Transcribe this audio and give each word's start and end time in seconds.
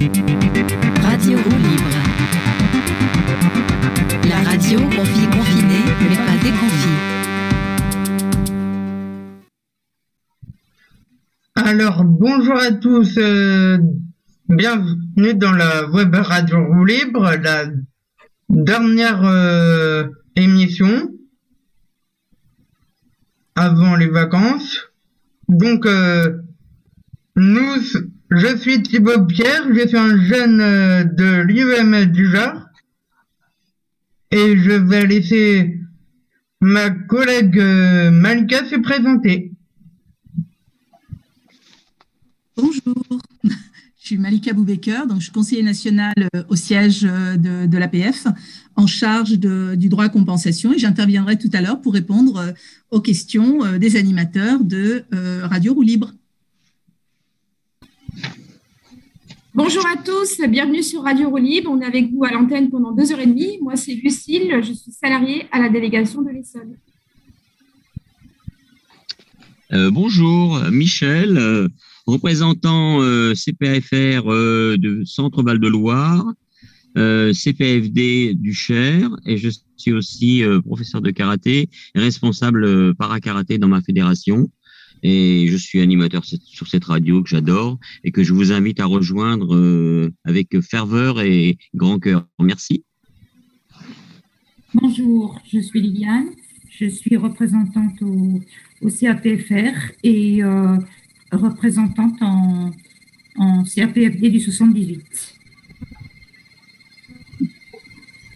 Radio 0.00 1.36
Roue 1.36 1.58
Libre. 1.58 1.98
La 4.30 4.38
radio 4.48 4.78
confie 4.78 5.26
confinée, 5.26 5.84
mais 6.08 6.16
pas 6.16 6.38
déconfie. 6.42 6.98
Alors, 11.54 12.04
bonjour 12.04 12.56
à 12.56 12.72
tous, 12.72 13.18
euh, 13.18 13.76
bienvenue 14.48 15.34
dans 15.34 15.52
la 15.52 15.86
web 15.90 16.14
radio 16.14 16.64
Roue 16.64 16.86
Libre, 16.86 17.34
la 17.42 17.66
dernière 18.48 19.22
euh, 19.22 20.08
émission 20.34 21.10
avant 23.54 23.96
les 23.96 24.08
vacances. 24.08 24.78
Donc, 25.48 25.84
euh, 25.84 26.38
nous, 27.36 27.76
je 28.30 28.56
suis 28.56 28.82
Thibaut 28.82 29.26
Pierre, 29.26 29.66
je 29.74 29.88
suis 29.88 29.96
un 29.96 30.22
jeune 30.22 30.60
euh, 30.60 31.04
de 31.04 31.42
l'UM 31.42 32.04
du 32.06 32.30
Jard 32.30 32.68
et 34.30 34.56
je 34.56 34.70
vais 34.70 35.06
laisser 35.06 35.80
ma 36.60 36.90
collègue 36.90 37.58
euh, 37.58 38.10
Malika 38.12 38.64
se 38.66 38.76
présenter. 38.76 39.52
Bonjour, 42.56 43.04
je 43.42 43.50
suis 43.96 44.18
Malika 44.18 44.52
Boubaker, 44.52 45.08
donc 45.08 45.18
je 45.18 45.24
suis 45.24 45.32
conseiller 45.32 45.64
national 45.64 46.14
euh, 46.18 46.44
au 46.48 46.54
siège 46.54 47.02
de, 47.02 47.76
l'APF 47.76 48.28
en 48.76 48.86
charge 48.86 49.32
du 49.32 49.88
droit 49.88 50.04
à 50.04 50.08
compensation 50.08 50.72
et 50.72 50.78
j'interviendrai 50.78 51.36
tout 51.36 51.50
à 51.52 51.60
l'heure 51.60 51.80
pour 51.80 51.94
répondre 51.94 52.54
aux 52.90 53.00
questions 53.00 53.76
des 53.78 53.96
animateurs 53.96 54.62
de 54.62 55.04
Radio 55.42 55.74
Roue 55.74 55.82
Libre. 55.82 56.12
Bonjour 59.52 59.84
à 59.84 59.96
tous, 59.96 60.40
bienvenue 60.48 60.80
sur 60.80 61.02
Radio 61.02 61.28
Roue. 61.28 61.38
On 61.66 61.80
est 61.80 61.84
avec 61.84 62.12
vous 62.12 62.22
à 62.22 62.30
l'antenne 62.30 62.70
pendant 62.70 62.92
deux 62.92 63.10
heures 63.10 63.18
et 63.18 63.26
demie. 63.26 63.58
Moi, 63.60 63.74
c'est 63.74 63.94
Lucille, 63.94 64.60
je 64.62 64.72
suis 64.72 64.92
salariée 64.92 65.48
à 65.50 65.58
la 65.58 65.68
délégation 65.68 66.22
de 66.22 66.30
l'Essonne. 66.30 66.76
Euh, 69.72 69.90
bonjour, 69.90 70.60
Michel, 70.70 71.36
euh, 71.36 71.68
représentant 72.06 73.02
euh, 73.02 73.34
CPFR 73.34 74.22
de 74.78 75.02
Centre 75.04 75.42
Val 75.42 75.58
de 75.58 75.66
Loire, 75.66 76.24
euh, 76.96 77.32
CPFD 77.32 78.34
du 78.34 78.54
Cher, 78.54 79.10
et 79.26 79.36
je 79.36 79.50
suis 79.76 79.92
aussi 79.92 80.44
professeur 80.64 81.00
de 81.00 81.10
karaté 81.10 81.68
responsable 81.96 82.94
para-karaté 82.94 83.58
dans 83.58 83.68
ma 83.68 83.82
fédération. 83.82 84.48
Et 85.02 85.48
je 85.48 85.56
suis 85.56 85.80
animateur 85.80 86.24
sur 86.24 86.68
cette 86.68 86.84
radio 86.84 87.22
que 87.22 87.28
j'adore 87.28 87.78
et 88.04 88.12
que 88.12 88.22
je 88.22 88.32
vous 88.34 88.52
invite 88.52 88.80
à 88.80 88.86
rejoindre 88.86 89.54
euh, 89.54 90.12
avec 90.24 90.60
ferveur 90.60 91.20
et 91.20 91.58
grand 91.74 91.98
cœur. 91.98 92.26
Merci. 92.38 92.84
Bonjour, 94.74 95.40
je 95.52 95.58
suis 95.58 95.80
Liliane, 95.80 96.28
je 96.70 96.86
suis 96.86 97.16
représentante 97.16 98.00
au, 98.02 98.40
au 98.82 98.88
CAPFR 98.88 99.92
et 100.04 100.44
euh, 100.44 100.76
représentante 101.32 102.22
en, 102.22 102.70
en 103.36 103.64
CAPFD 103.64 104.30
du 104.30 104.38
78. 104.38 105.34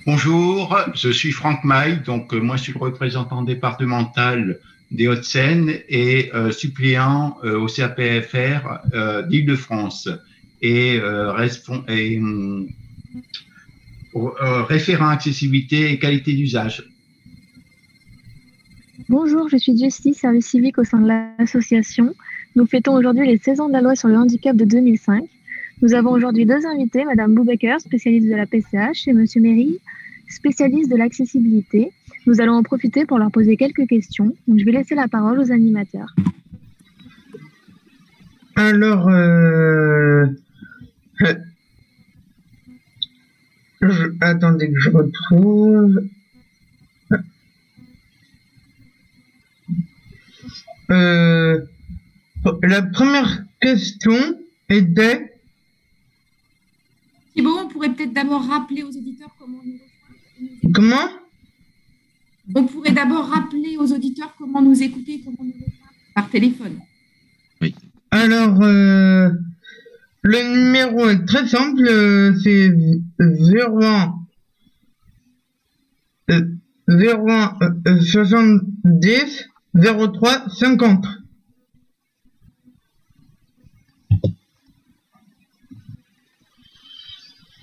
Bonjour, 0.06 0.76
je 0.94 1.08
suis 1.08 1.32
Franck 1.32 1.64
Maille, 1.64 2.02
donc 2.04 2.34
euh, 2.34 2.40
moi 2.40 2.56
je 2.56 2.64
suis 2.64 2.72
le 2.74 2.78
représentant 2.78 3.42
départemental 3.42 4.58
des 4.94 5.08
Hauts-de-Seine 5.08 5.72
et 5.88 6.30
euh, 6.34 6.52
suppléant 6.52 7.36
euh, 7.44 7.58
au 7.58 7.66
CAPFR 7.66 8.80
euh, 8.94 9.22
d'Île-de-France 9.22 10.08
et, 10.62 10.98
euh, 11.00 11.32
référent 14.62 15.08
accessibilité 15.08 15.90
et 15.90 15.98
qualité 15.98 16.32
d'usage. 16.32 16.88
Bonjour, 19.08 19.48
je 19.48 19.56
suis 19.56 19.76
Jessie, 19.76 20.14
service 20.14 20.46
civique 20.46 20.78
au 20.78 20.84
sein 20.84 21.00
de 21.00 21.08
l'association. 21.08 22.14
Nous 22.54 22.66
fêtons 22.66 22.94
aujourd'hui 22.94 23.26
les 23.26 23.38
16 23.38 23.60
ans 23.60 23.68
de 23.68 23.72
la 23.72 23.82
loi 23.82 23.96
sur 23.96 24.08
le 24.08 24.16
handicap 24.16 24.56
de 24.56 24.64
2005. 24.64 25.24
Nous 25.82 25.92
avons 25.94 26.10
aujourd'hui 26.12 26.46
deux 26.46 26.64
invités, 26.64 27.04
Madame 27.04 27.34
Boubaker, 27.34 27.80
spécialiste 27.80 28.28
de 28.28 28.36
la 28.36 28.46
PCH, 28.46 29.08
et 29.08 29.12
Monsieur 29.12 29.40
Méry, 29.40 29.80
spécialiste 30.28 30.90
de 30.90 30.96
l'accessibilité. 30.96 31.90
Nous 32.26 32.40
allons 32.40 32.54
en 32.54 32.62
profiter 32.62 33.04
pour 33.06 33.18
leur 33.18 33.30
poser 33.30 33.56
quelques 33.56 33.86
questions. 33.86 34.34
Donc, 34.48 34.58
je 34.58 34.64
vais 34.64 34.72
laisser 34.72 34.94
la 34.94 35.08
parole 35.08 35.38
aux 35.38 35.52
animateurs. 35.52 36.14
Alors, 38.56 39.08
euh, 39.08 40.26
je- 41.16 41.26
je- 43.82 44.12
attendez 44.20 44.70
que 44.72 44.78
je 44.80 44.90
retrouve. 44.90 46.00
Euh, 50.90 51.60
la 52.62 52.82
première 52.82 53.44
question 53.60 54.38
était, 54.68 55.30
Thibaut, 57.34 57.56
on 57.58 57.68
pourrait 57.68 57.92
peut-être 57.92 58.12
d'abord 58.12 58.46
rappeler 58.46 58.82
aux 58.82 58.88
auditeurs 58.96 59.34
comment 59.38 59.60
comment? 60.72 61.08
On 62.54 62.64
pourrait 62.64 62.92
d'abord 62.92 63.26
rappeler 63.26 63.76
aux 63.78 63.92
auditeurs 63.92 64.34
comment 64.36 64.60
nous 64.60 64.82
écouter, 64.82 65.22
comment 65.24 65.44
nous 65.44 65.52
par 66.14 66.30
téléphone. 66.30 66.78
Alors, 68.10 68.62
euh, 68.62 69.30
le 70.22 70.54
numéro 70.54 71.08
est 71.08 71.24
très 71.26 71.48
simple, 71.48 71.82
euh, 71.86 72.32
c'est 72.42 72.70
01 73.18 74.14
euh, 76.30 76.40
01 76.88 77.58
euh, 77.86 78.00
70 78.00 79.48
03 79.74 80.48
50. 80.50 81.06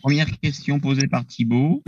Première 0.02 0.40
question 0.40 0.80
posée 0.80 1.08
par 1.08 1.26
Thibault. 1.26 1.82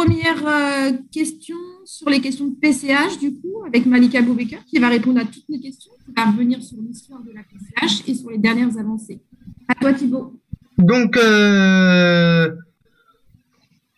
Première 0.00 0.46
euh, 0.46 0.92
question 1.12 1.56
sur 1.84 2.08
les 2.08 2.22
questions 2.22 2.46
de 2.46 2.54
PCH, 2.54 3.18
du 3.20 3.34
coup, 3.34 3.64
avec 3.66 3.84
Malika 3.84 4.22
Boubaker, 4.22 4.64
qui 4.64 4.78
va 4.78 4.88
répondre 4.88 5.20
à 5.20 5.26
toutes 5.26 5.46
mes 5.50 5.60
questions, 5.60 5.92
qui 6.06 6.12
va 6.16 6.30
revenir 6.30 6.62
sur 6.62 6.78
l'histoire 6.80 7.20
de 7.22 7.32
la 7.32 7.42
PCH 7.42 8.08
et 8.08 8.14
sur 8.14 8.30
les 8.30 8.38
dernières 8.38 8.78
avancées. 8.78 9.20
À 9.68 9.74
toi, 9.74 9.92
Thibaut. 9.92 10.40
Donc, 10.78 11.18
euh, 11.18 12.50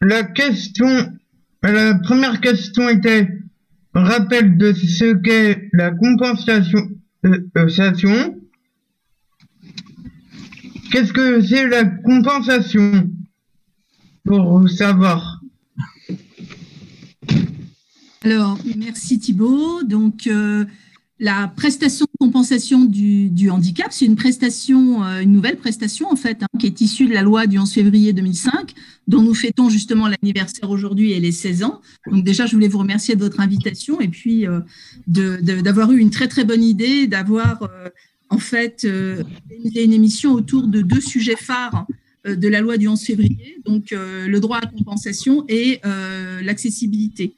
la 0.01 0.25
question, 0.25 0.89
la 1.63 1.95
première 1.95 2.41
question 2.41 2.89
était 2.89 3.29
rappel 3.95 4.59
de 4.59 4.73
ce 4.73 5.15
qu'est 5.15 5.69
la 5.73 5.93
compensation. 5.93 6.81
euh. 7.25 8.29
Qu'est-ce 10.91 11.13
que 11.13 11.41
c'est 11.43 11.69
la 11.69 11.85
compensation 11.85 13.09
Pour 14.25 14.69
savoir. 14.69 15.42
Alors, 18.25 18.59
merci 18.77 19.19
Thibault. 19.19 19.83
Donc, 19.83 20.27
euh, 20.27 20.65
la 21.19 21.49
prestation 21.49 22.07
de 22.07 22.19
compensation 22.25 22.85
du, 22.85 23.51
handicap, 23.51 23.89
c'est 23.91 24.05
une 24.05 24.17
prestation, 24.17 25.05
euh, 25.05 25.21
une 25.21 25.33
nouvelle 25.33 25.57
prestation 25.57 26.11
en 26.11 26.17
fait, 26.17 26.43
hein, 26.43 26.47
qui 26.59 26.67
est 26.67 26.81
issue 26.81 27.07
de 27.07 27.15
la 27.15 27.23
loi 27.23 27.47
du 27.47 27.59
11 27.59 27.73
février 27.73 28.13
2005, 28.13 28.73
dont 29.09 29.23
nous 29.23 29.35
fêtons 29.35 29.69
justement 29.69 30.09
l'anniversaire 30.09 30.71
aujourd'hui 30.71 31.13
et 31.13 31.21
les 31.21 31.33
16 31.33 31.65
ans. 31.65 31.81
Donc 32.11 32.25
déjà, 32.25 32.47
je 32.47 32.53
voulais 32.55 32.69
vous 32.69 32.79
remercier 32.79 33.17
de 33.17 33.21
votre 33.21 33.41
invitation 33.41 34.01
et 34.01 34.09
puis 34.09 34.47
euh, 34.47 34.61
d'avoir 35.07 35.91
eu 35.91 35.99
une 35.99 36.11
très 36.11 36.29
très 36.29 36.45
bonne 36.45 36.63
idée, 36.63 37.09
d'avoir 37.09 37.69
en 38.31 38.39
fait 38.39 38.85
une 38.85 39.93
émission 39.93 40.33
autour 40.33 40.69
de 40.69 40.81
deux 40.81 41.01
sujets 41.01 41.37
phares 41.37 41.87
euh, 41.89 41.95
de 42.25 42.49
la 42.49 42.61
loi 42.61 42.77
du 42.77 42.89
11 42.89 43.01
février, 43.03 43.59
donc 43.65 43.93
euh, 43.93 44.27
le 44.27 44.41
droit 44.41 44.59
à 44.59 44.67
compensation 44.67 45.45
et 45.49 45.81
euh, 45.85 46.41
l'accessibilité. 46.43 47.35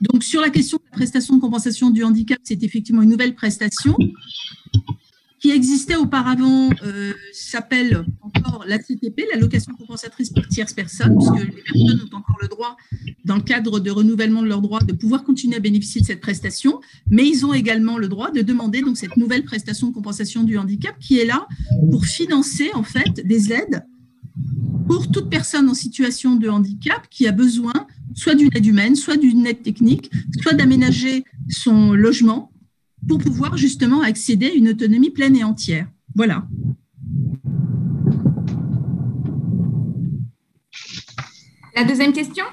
Donc, 0.00 0.22
sur 0.22 0.40
la 0.40 0.50
question 0.50 0.78
de 0.78 0.82
la 0.90 0.96
prestation 0.96 1.36
de 1.36 1.40
compensation 1.40 1.90
du 1.90 2.04
handicap, 2.04 2.38
c'est 2.44 2.62
effectivement 2.62 3.02
une 3.02 3.10
nouvelle 3.10 3.34
prestation 3.34 3.96
qui 5.40 5.50
existait 5.50 5.94
auparavant, 5.94 6.68
euh, 6.84 7.12
s'appelle 7.32 8.04
encore 8.22 8.64
l'ACTP, 8.66 9.22
l'allocation 9.32 9.72
compensatrice 9.72 10.30
pour 10.30 10.46
tierces 10.48 10.72
personnes, 10.72 11.16
puisque 11.16 11.44
les 11.44 11.62
personnes 11.62 12.00
ont 12.12 12.16
encore 12.16 12.38
le 12.42 12.48
droit, 12.48 12.76
dans 13.24 13.36
le 13.36 13.42
cadre 13.42 13.78
de 13.78 13.90
renouvellement 13.90 14.42
de 14.42 14.48
leurs 14.48 14.62
droits, 14.62 14.80
de 14.80 14.92
pouvoir 14.92 15.22
continuer 15.22 15.56
à 15.56 15.60
bénéficier 15.60 16.00
de 16.00 16.06
cette 16.06 16.20
prestation, 16.20 16.80
mais 17.08 17.24
ils 17.24 17.46
ont 17.46 17.54
également 17.54 17.98
le 17.98 18.08
droit 18.08 18.32
de 18.32 18.42
demander 18.42 18.80
donc 18.80 18.96
cette 18.96 19.16
nouvelle 19.16 19.44
prestation 19.44 19.88
de 19.88 19.94
compensation 19.94 20.42
du 20.42 20.58
handicap 20.58 20.98
qui 20.98 21.20
est 21.20 21.26
là 21.26 21.46
pour 21.90 22.04
financer 22.04 22.70
en 22.74 22.82
fait 22.82 23.24
des 23.24 23.52
aides 23.52 23.84
pour 24.88 25.10
toute 25.10 25.28
personne 25.28 25.68
en 25.68 25.74
situation 25.74 26.36
de 26.36 26.48
handicap 26.48 27.06
qui 27.10 27.28
a 27.28 27.32
besoin 27.32 27.74
soit 28.14 28.34
d'une 28.34 28.48
aide 28.54 28.64
humaine, 28.64 28.96
soit 28.96 29.18
d'une 29.18 29.46
aide 29.46 29.62
technique, 29.62 30.10
soit 30.40 30.54
d'aménager 30.54 31.24
son 31.50 31.92
logement 31.92 32.50
pour 33.06 33.18
pouvoir 33.18 33.56
justement 33.56 34.00
accéder 34.00 34.46
à 34.46 34.54
une 34.54 34.70
autonomie 34.70 35.10
pleine 35.10 35.36
et 35.36 35.44
entière. 35.44 35.86
Voilà. 36.16 36.48
La 41.76 41.84
deuxième 41.84 42.12
question? 42.12 42.44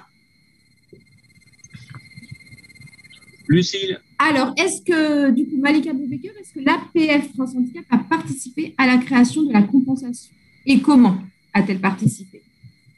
Lucille. 3.48 4.00
Alors, 4.20 4.54
est-ce 4.58 4.82
que, 4.82 5.32
du 5.32 5.48
coup, 5.48 5.58
Malika 5.58 5.94
Boubeker, 5.94 6.32
est-ce 6.40 6.54
que 6.54 6.60
l'APF 6.60 7.34
France 7.34 7.56
Handicap 7.56 7.86
a 7.90 7.98
participé 8.00 8.76
à 8.78 8.88
la 8.88 8.98
création 8.98 9.44
de 9.44 9.54
la 9.54 9.62
compensation? 9.62 10.34
Et 10.66 10.82
comment? 10.82 11.18
A-t-elle 11.56 11.80
participé? 11.80 12.44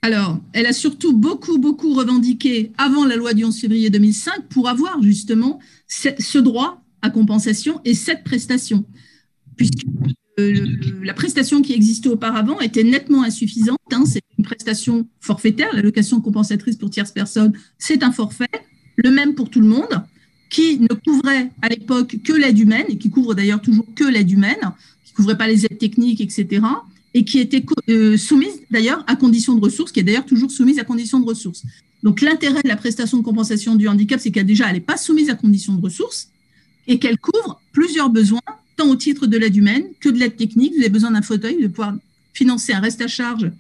Alors, 0.02 0.40
elle 0.54 0.66
a 0.66 0.74
surtout 0.74 1.14
beaucoup, 1.14 1.58
beaucoup 1.58 1.94
revendiqué 1.94 2.72
avant 2.78 3.06
la 3.06 3.16
loi 3.16 3.34
du 3.34 3.46
11 3.46 3.58
février 3.58 3.90
2005 3.90 4.48
pour 4.50 4.68
avoir 4.68 5.02
justement 5.02 5.60
ce, 5.88 6.38
droit 6.38 6.84
à 7.02 7.10
compensation 7.10 7.82
et 7.86 7.94
cette 7.94 8.24
prestation. 8.24 8.86
Puisque 9.56 9.86
euh, 10.40 10.66
la 11.04 11.14
prestation 11.14 11.62
qui 11.62 11.74
existait 11.74 12.10
auparavant 12.10 12.60
était 12.60 12.84
nettement 12.84 13.24
insuffisante. 13.24 13.80
Hein, 13.92 14.04
c'est 14.06 14.22
une 14.38 14.46
prestation 14.46 15.08
forfaitaire, 15.20 15.70
l'allocation 15.74 16.22
compensatrice 16.22 16.76
pour 16.76 16.90
tierces 16.90 17.12
personnes, 17.12 17.54
c'est 17.80 18.04
un 18.04 18.12
forfait, 18.12 18.46
le 18.98 19.10
même 19.10 19.34
pour 19.34 19.50
tout 19.50 19.62
le 19.62 19.68
monde, 19.68 20.04
qui 20.50 20.80
ne 20.80 20.94
couvrait 20.94 21.50
à 21.62 21.70
l'époque 21.70 22.18
que 22.24 22.34
l'aide 22.34 22.60
humaine, 22.60 22.86
et 22.90 22.98
qui 22.98 23.10
couvre 23.10 23.34
d'ailleurs 23.34 23.62
toujours 23.62 23.86
que 23.96 24.04
l'aide 24.04 24.30
humaine, 24.30 24.74
qui 25.06 25.14
ne 25.14 25.16
couvrait 25.16 25.38
pas 25.38 25.48
les 25.48 25.66
aides 25.66 25.80
techniques, 25.80 26.22
etc., 26.22 26.62
et 27.18 27.24
qui 27.24 27.40
était 27.40 27.66
euh, 27.90 28.16
soumise 28.16 28.62
d'ailleurs 28.70 29.04
à 29.08 29.16
condition 29.16 29.56
de 29.56 29.60
ressources, 29.60 29.92
qui 29.92 30.00
est 30.00 30.04
d'ailleurs 30.04 30.28
toujours 30.28 30.52
soumise 30.52 30.78
à 30.78 30.84
condition 30.84 31.20
de 31.20 31.26
ressources. 31.26 31.64
Donc 32.04 32.22
l'intérêt 32.22 32.62
de 32.62 32.68
la 32.68 32.78
prestation 32.78 33.18
de 33.18 33.24
compensation 33.24 33.74
du 33.74 33.88
handicap, 33.88 34.20
c'est 34.20 34.30
qu'elle 34.30 34.46
déjà, 34.46 34.68
elle 34.68 34.76
n'est 34.76 34.82
pas 34.82 34.98
soumise 34.98 35.32
à 35.32 35.34
condition 35.34 35.74
de 35.74 35.82
ressources, 35.82 36.30
et 36.86 37.00
qu'elle 37.00 37.18
couvre 37.18 37.60
plusieurs 37.72 38.12
besoins 38.12 38.48
tant 38.76 38.88
au 38.88 38.96
titre 38.96 39.26
de 39.26 39.36
l'aide 39.36 39.56
humaine 39.56 39.86
que 40.00 40.10
de 40.10 40.20
l'aide 40.20 40.36
technique. 40.36 40.74
Vous 40.76 40.82
avez 40.82 40.90
besoin 40.90 41.10
d'un 41.10 41.24
fauteuil, 41.24 41.60
de 41.60 41.68
pouvoir 41.68 41.96
financer 42.36 42.72
un 42.72 42.82
reste 42.82 43.02
à 43.02 43.08
charge 43.08 43.46
de 43.46 43.52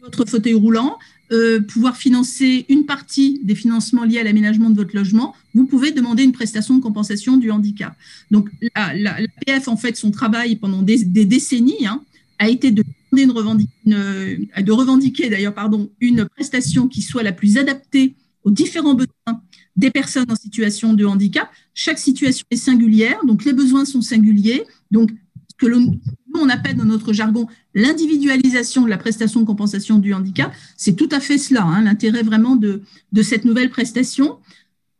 votre 0.00 0.24
fauteuil 0.24 0.54
roulant, 0.54 0.96
euh, 1.32 1.60
pouvoir 1.60 1.98
financer 1.98 2.64
une 2.70 2.86
partie 2.86 3.40
des 3.44 3.54
financements 3.54 4.04
liés 4.04 4.20
à 4.20 4.24
l'aménagement 4.24 4.70
de 4.70 4.76
votre 4.76 4.96
logement, 4.96 5.34
vous 5.54 5.66
pouvez 5.66 5.92
demander 5.92 6.22
une 6.22 6.32
prestation 6.32 6.78
de 6.78 6.80
compensation 6.80 7.36
du 7.36 7.50
handicap. 7.50 7.94
Donc, 8.30 8.48
la, 8.74 9.16
PF, 9.44 9.68
en 9.68 9.76
fait, 9.76 9.98
son 9.98 10.10
travail 10.10 10.56
pendant 10.56 10.80
des, 10.80 11.04
des 11.04 11.26
décennies 11.26 11.86
hein, 11.86 12.02
a 12.40 12.48
été 12.48 12.72
de, 12.72 12.82
une 13.16 13.30
revendiquer, 13.30 15.24
une, 15.24 15.30
d'ailleurs 15.30 15.54
pardon, 15.54 15.90
une 16.00 16.24
prestation 16.24 16.88
qui 16.88 17.02
soit 17.02 17.22
la 17.22 17.32
plus 17.32 17.58
adaptée 17.58 18.16
aux 18.42 18.50
différents 18.50 18.94
besoins 18.94 19.42
des 19.76 19.90
personnes 19.90 20.30
en 20.30 20.34
situation 20.34 20.94
de 20.94 21.04
handicap. 21.04 21.48
Chaque 21.74 21.98
situation 21.98 22.44
est 22.50 22.56
singulière, 22.56 23.20
donc 23.24 23.44
les 23.44 23.52
besoins 23.52 23.84
sont 23.84 24.02
singuliers. 24.02 24.64
Donc, 24.90 25.10
ce 25.50 25.54
que 25.56 25.66
l'on 25.66 26.00
on 26.34 26.48
appelle 26.48 26.76
dans 26.76 26.84
notre 26.84 27.12
jargon 27.12 27.46
l'individualisation 27.74 28.84
de 28.84 28.88
la 28.88 28.98
prestation 28.98 29.40
de 29.40 29.46
compensation 29.46 29.98
du 29.98 30.14
handicap, 30.14 30.52
c'est 30.76 30.94
tout 30.94 31.08
à 31.12 31.20
fait 31.20 31.38
cela, 31.38 31.64
hein, 31.64 31.82
l'intérêt 31.82 32.22
vraiment 32.22 32.56
de, 32.56 32.82
cette 33.22 33.44
nouvelle 33.44 33.70
prestation. 33.70 34.38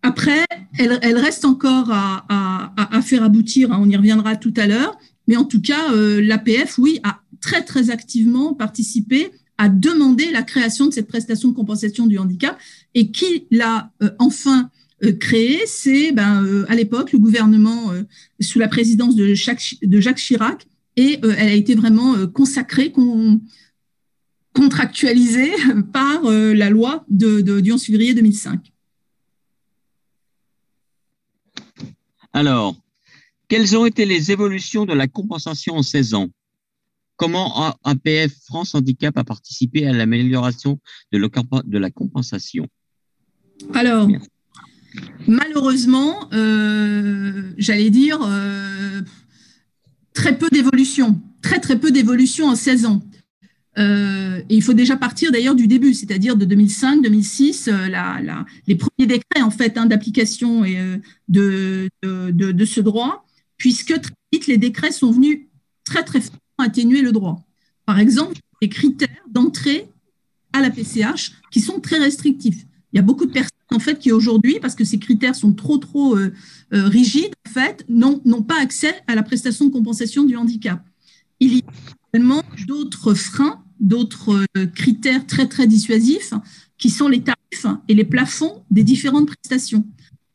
Après, 0.02 0.44
elle, 0.78 1.18
reste 1.18 1.44
encore 1.44 1.90
à, 1.90 3.02
faire 3.02 3.22
aboutir, 3.22 3.72
hein, 3.72 3.78
on 3.80 3.88
y 3.88 3.96
reviendra 3.96 4.36
tout 4.36 4.54
à 4.56 4.66
l'heure, 4.66 4.98
mais 5.30 5.36
en 5.36 5.44
tout 5.44 5.62
cas, 5.62 5.92
euh, 5.92 6.20
l'APF, 6.20 6.76
oui, 6.78 6.98
a 7.04 7.20
très, 7.40 7.62
très 7.62 7.90
activement 7.90 8.52
participé 8.52 9.30
à 9.58 9.68
demander 9.68 10.28
la 10.32 10.42
création 10.42 10.88
de 10.88 10.90
cette 10.92 11.06
prestation 11.06 11.50
de 11.50 11.54
compensation 11.54 12.08
du 12.08 12.18
handicap 12.18 12.58
et 12.96 13.12
qui 13.12 13.46
l'a 13.52 13.92
euh, 14.02 14.10
enfin 14.18 14.70
euh, 15.04 15.12
créée, 15.12 15.60
c'est 15.66 16.10
ben, 16.10 16.64
à 16.68 16.74
l'époque 16.74 17.12
le 17.12 17.20
gouvernement 17.20 17.92
sous 18.40 18.58
la 18.58 18.66
présidence 18.66 19.14
de 19.14 19.32
Jacques, 19.34 20.16
Chirac 20.16 20.66
et 20.96 21.20
elle 21.22 21.48
a 21.48 21.54
été 21.54 21.76
vraiment 21.76 22.26
consacrée, 22.26 22.90
con, 22.90 23.40
contractualisée 24.52 25.52
par 25.92 26.24
la 26.24 26.70
loi 26.70 27.04
du 27.08 27.72
11 27.72 27.84
février 27.84 28.14
2005. 28.14 28.72
Alors, 32.32 32.76
quelles 33.50 33.76
ont 33.76 33.84
été 33.84 34.06
les 34.06 34.30
évolutions 34.30 34.86
de 34.86 34.94
la 34.94 35.08
compensation 35.08 35.74
en 35.74 35.82
16 35.82 36.14
ans? 36.14 36.28
Comment 37.16 37.74
APF 37.84 38.32
France 38.46 38.74
Handicap 38.74 39.18
a 39.18 39.24
participé 39.24 39.86
à 39.86 39.92
l'amélioration 39.92 40.78
de, 41.12 41.18
la 41.78 41.90
compensation? 41.90 42.68
Alors, 43.74 44.08
malheureusement, 45.26 46.32
euh, 46.32 47.50
j'allais 47.58 47.90
dire 47.90 48.20
euh, 48.22 49.02
très 50.14 50.38
peu 50.38 50.48
d'évolution, 50.50 51.20
très 51.42 51.58
très 51.58 51.78
peu 51.78 51.90
d'évolution 51.90 52.46
en 52.46 52.54
16 52.54 52.86
ans. 52.86 53.02
Euh, 53.78 54.38
et 54.48 54.54
il 54.54 54.62
faut 54.62 54.74
déjà 54.74 54.96
partir 54.96 55.32
d'ailleurs 55.32 55.56
du 55.56 55.66
début, 55.66 55.92
c'est-à-dire 55.92 56.36
de 56.36 56.44
2005, 56.44 57.02
2006, 57.02 57.66
la, 57.66 58.20
les 58.68 58.76
premiers 58.76 59.06
décrets 59.06 59.42
en 59.42 59.50
fait 59.50 59.76
hein, 59.76 59.86
d'application 59.86 60.62
de, 61.28 61.88
de, 62.02 62.30
de, 62.30 62.64
ce 62.64 62.80
droit, 62.80 63.26
puisque 63.60 64.00
très 64.00 64.14
vite 64.32 64.46
les 64.48 64.56
décrets 64.56 64.90
sont 64.90 65.12
venus 65.12 65.46
très 65.84 66.02
très 66.02 66.20
atténuer 66.58 67.02
le 67.02 67.12
droit. 67.12 67.46
Par 67.84 67.98
exemple, 68.00 68.38
les 68.60 68.68
critères 68.68 69.08
d'entrée 69.28 69.88
à 70.52 70.60
la 70.60 70.70
PCH 70.70 71.32
qui 71.52 71.60
sont 71.60 71.78
très 71.78 71.98
restrictifs. 71.98 72.64
Il 72.92 72.96
y 72.96 72.98
a 72.98 73.02
beaucoup 73.02 73.26
de 73.26 73.32
personnes 73.32 73.50
en 73.70 73.78
fait 73.78 73.98
qui 73.98 74.10
aujourd'hui, 74.10 74.58
parce 74.60 74.74
que 74.74 74.84
ces 74.84 74.98
critères 74.98 75.36
sont 75.36 75.52
trop 75.52 76.16
euh, 76.16 76.32
euh, 76.72 76.88
rigides, 76.88 77.34
n'ont 77.88 78.42
pas 78.42 78.60
accès 78.60 78.94
à 79.06 79.14
la 79.14 79.22
prestation 79.22 79.66
de 79.66 79.70
compensation 79.70 80.24
du 80.24 80.36
handicap. 80.36 80.82
Il 81.38 81.54
y 81.54 81.58
a 81.58 81.62
également 82.14 82.42
d'autres 82.66 83.14
freins, 83.14 83.62
d'autres 83.78 84.44
euh, 84.56 84.66
critères 84.66 85.26
très 85.26 85.46
très 85.46 85.66
dissuasifs, 85.66 86.32
qui 86.78 86.88
sont 86.88 87.08
les 87.08 87.22
tarifs 87.22 87.66
et 87.88 87.94
les 87.94 88.04
plafonds 88.04 88.64
des 88.70 88.82
différentes 88.82 89.26
prestations 89.26 89.84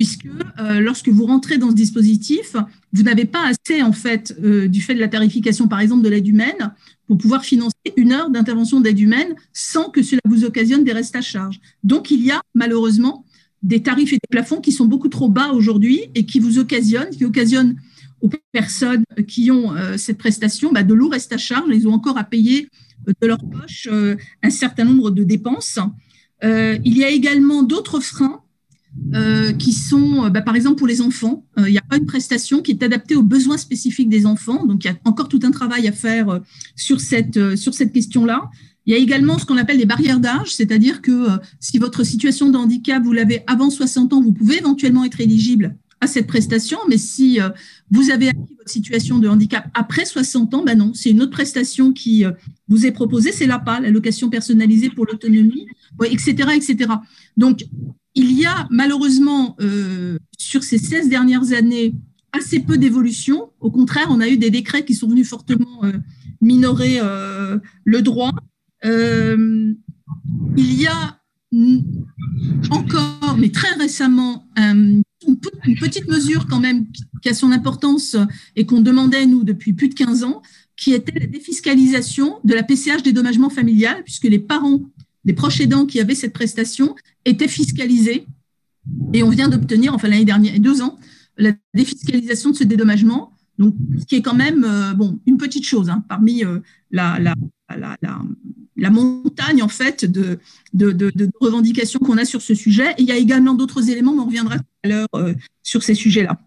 puisque 0.05 0.27
euh, 0.59 0.79
lorsque 0.81 1.09
vous 1.09 1.25
rentrez 1.25 1.57
dans 1.57 1.71
ce 1.71 1.75
dispositif, 1.75 2.55
vous 2.93 3.01
n'avez 3.01 3.25
pas 3.25 3.47
assez, 3.47 3.81
en 3.81 3.91
fait, 3.91 4.37
euh, 4.43 4.67
du 4.67 4.79
fait 4.79 4.93
de 4.93 4.99
la 4.99 5.07
tarification, 5.07 5.67
par 5.67 5.79
exemple, 5.79 6.03
de 6.03 6.09
l'aide 6.09 6.27
humaine, 6.27 6.73
pour 7.07 7.17
pouvoir 7.17 7.43
financer 7.43 7.75
une 7.97 8.11
heure 8.11 8.29
d'intervention 8.29 8.81
d'aide 8.81 8.99
humaine 8.99 9.35
sans 9.51 9.89
que 9.89 10.03
cela 10.03 10.21
vous 10.27 10.43
occasionne 10.43 10.83
des 10.83 10.91
restes 10.91 11.15
à 11.15 11.21
charge. 11.21 11.59
Donc, 11.83 12.11
il 12.11 12.23
y 12.23 12.29
a 12.29 12.39
malheureusement 12.53 13.25
des 13.63 13.81
tarifs 13.81 14.13
et 14.13 14.17
des 14.17 14.29
plafonds 14.29 14.61
qui 14.61 14.71
sont 14.71 14.85
beaucoup 14.85 15.09
trop 15.09 15.27
bas 15.27 15.53
aujourd'hui 15.53 16.01
et 16.13 16.27
qui 16.27 16.39
vous 16.39 16.59
occasionnent, 16.59 17.09
qui 17.09 17.25
occasionnent 17.25 17.75
aux 18.21 18.29
personnes 18.51 19.03
qui 19.27 19.49
ont 19.49 19.75
euh, 19.75 19.97
cette 19.97 20.19
prestation 20.19 20.71
bah, 20.71 20.83
de 20.83 20.93
lourds 20.93 21.13
restes 21.13 21.33
à 21.33 21.39
charge. 21.39 21.65
Ils 21.73 21.87
ont 21.87 21.93
encore 21.93 22.19
à 22.19 22.23
payer 22.23 22.69
de 23.07 23.27
leur 23.27 23.39
poche 23.39 23.87
un 24.43 24.49
certain 24.49 24.83
nombre 24.83 25.09
de 25.09 25.23
dépenses. 25.23 25.79
il 26.43 26.97
y 26.97 27.03
a 27.03 27.09
également 27.09 27.61
d'autres 27.61 27.99
freins 27.99 28.44
euh, 29.13 29.51
qui 29.51 29.73
sont, 29.73 30.25
euh, 30.25 30.29
bah, 30.29 30.41
par 30.41 30.55
exemple, 30.55 30.77
pour 30.77 30.87
les 30.87 31.01
enfants. 31.01 31.45
Euh, 31.59 31.67
il 31.67 31.71
n'y 31.71 31.77
a 31.77 31.81
pas 31.81 31.97
une 31.97 32.05
prestation 32.05 32.61
qui 32.61 32.71
est 32.71 32.81
adaptée 32.81 33.15
aux 33.15 33.23
besoins 33.23 33.57
spécifiques 33.57 34.09
des 34.09 34.25
enfants. 34.25 34.65
Donc, 34.65 34.83
il 34.83 34.87
y 34.87 34.89
a 34.89 34.95
encore 35.03 35.27
tout 35.27 35.39
un 35.43 35.51
travail 35.51 35.87
à 35.87 35.91
faire 35.91 36.39
sur 36.75 37.01
cette, 37.01 37.39
cette 37.55 37.91
question-là. 37.91 38.49
Il 38.85 38.93
y 38.93 38.95
a 38.95 38.99
également 38.99 39.37
ce 39.37 39.45
qu'on 39.45 39.57
appelle 39.57 39.77
les 39.77 39.85
barrières 39.85 40.19
d'âge, 40.19 40.55
c'est-à-dire 40.55 41.01
que 41.01 41.27
si 41.59 41.77
votre 41.77 42.03
situation 42.03 42.49
de 42.49 42.57
handicap, 42.57 43.03
vous 43.03 43.13
l'avez 43.13 43.43
avant 43.47 43.69
60 43.69 44.13
ans, 44.13 44.21
vous 44.21 44.31
pouvez 44.31 44.57
éventuellement 44.57 45.03
être 45.03 45.19
éligible 45.19 45.75
à 46.01 46.07
cette 46.07 46.27
prestation, 46.27 46.77
mais 46.87 46.97
si 46.97 47.39
vous 47.89 48.11
avez 48.11 48.29
acquis 48.29 48.55
votre 48.57 48.69
situation 48.69 49.17
de 49.17 49.27
handicap 49.27 49.67
après 49.73 50.05
60 50.05 50.53
ans, 50.53 50.63
ben 50.63 50.77
non, 50.77 50.93
c'est 50.93 51.09
une 51.09 51.21
autre 51.21 51.31
prestation 51.31 51.93
qui 51.93 52.25
vous 52.67 52.85
est 52.85 52.91
proposée, 52.91 53.31
c'est 53.31 53.47
l'APA, 53.47 53.79
l'allocation 53.79 54.29
personnalisée 54.29 54.89
pour 54.89 55.05
l'autonomie, 55.05 55.67
etc., 56.03 56.49
etc. 56.55 56.91
Donc, 57.37 57.65
il 58.15 58.31
y 58.31 58.45
a 58.45 58.67
malheureusement, 58.71 59.55
euh, 59.61 60.17
sur 60.37 60.63
ces 60.63 60.77
16 60.77 61.09
dernières 61.09 61.51
années, 61.53 61.93
assez 62.31 62.59
peu 62.59 62.77
d'évolution. 62.77 63.51
Au 63.59 63.69
contraire, 63.69 64.07
on 64.09 64.21
a 64.21 64.27
eu 64.27 64.37
des 64.37 64.49
décrets 64.49 64.85
qui 64.85 64.95
sont 64.95 65.07
venus 65.07 65.27
fortement 65.27 65.83
euh, 65.83 65.91
minorer 66.41 66.97
euh, 66.99 67.59
le 67.83 68.01
droit. 68.01 68.31
il 68.83 69.75
y 70.57 70.87
a 70.87 71.19
encore, 72.71 73.37
mais 73.37 73.49
très 73.49 73.73
récemment, 73.75 74.47
une, 74.57 75.03
petite 75.79 76.07
mesure 76.07 76.47
quand 76.47 76.59
même 76.59 76.85
qui 77.21 77.29
a 77.29 77.33
son 77.33 77.51
importance 77.51 78.17
et 78.55 78.65
qu'on 78.65 78.81
demandait, 78.81 79.25
nous, 79.25 79.43
depuis 79.43 79.73
plus 79.73 79.89
de 79.89 79.93
15 79.93 80.23
ans, 80.23 80.41
qui 80.75 80.93
était 80.93 81.17
la 81.17 81.27
défiscalisation 81.27 82.39
de 82.43 82.53
la 82.53 82.63
PCH 82.63 83.03
dédommagement 83.03 83.49
familial, 83.49 84.03
puisque 84.03 84.25
les 84.25 84.39
parents 84.39 84.81
les 85.25 85.33
proches 85.33 85.59
aidants 85.59 85.85
qui 85.85 85.99
avaient 85.99 86.15
cette 86.15 86.33
prestation 86.33 86.95
étaient 87.25 87.47
fiscalisés. 87.47 88.25
Et 89.13 89.23
on 89.23 89.29
vient 89.29 89.49
d'obtenir, 89.49 89.93
enfin 89.93 90.07
l'année 90.07 90.25
dernière, 90.25 90.59
deux 90.59 90.81
ans, 90.81 90.99
la 91.37 91.51
défiscalisation 91.73 92.51
de 92.51 92.55
ce 92.55 92.63
dédommagement. 92.63 93.33
Donc, 93.57 93.75
ce 93.99 94.05
qui 94.05 94.15
est 94.15 94.21
quand 94.21 94.35
même 94.35 94.63
euh, 94.63 94.93
bon, 94.93 95.19
une 95.25 95.37
petite 95.37 95.65
chose 95.65 95.89
hein, 95.89 96.03
parmi 96.09 96.43
euh, 96.43 96.59
la, 96.91 97.19
la, 97.19 97.33
la, 97.75 97.97
la, 98.75 98.89
montagne 98.89 99.63
en 99.63 99.69
fait 99.69 100.05
de, 100.05 100.39
de, 100.73 100.91
de, 100.91 101.29
revendications 101.39 101.99
qu'on 101.99 102.17
a 102.17 102.25
sur 102.25 102.41
ce 102.41 102.53
sujet. 102.53 102.91
Et 102.97 103.03
il 103.03 103.07
y 103.07 103.11
a 103.11 103.17
également 103.17 103.53
d'autres 103.53 103.89
éléments, 103.89 104.13
mais 104.13 104.21
on 104.21 104.25
reviendra 104.25 104.59
tout 104.59 104.65
à 104.83 104.87
l'heure 104.89 105.07
euh, 105.15 105.33
sur 105.63 105.83
ces 105.83 105.95
sujets-là. 105.95 106.39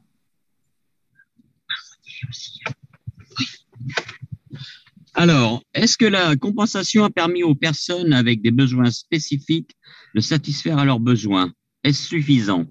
Alors, 5.14 5.64
est-ce 5.74 5.96
que 5.96 6.04
la 6.04 6.36
compensation 6.36 7.04
a 7.04 7.10
permis 7.10 7.42
aux 7.42 7.54
personnes 7.54 8.12
avec 8.12 8.42
des 8.42 8.52
besoins 8.52 8.90
spécifiques 8.90 9.77
de 10.14 10.20
satisfaire 10.20 10.78
à 10.78 10.84
leurs 10.84 11.00
besoins 11.00 11.52
Est-ce 11.84 12.02
suffisant? 12.08 12.66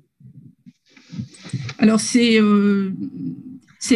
Alors, 1.79 1.99
c'est 1.99 2.41
euh, 2.41 2.91
ce 3.79 3.95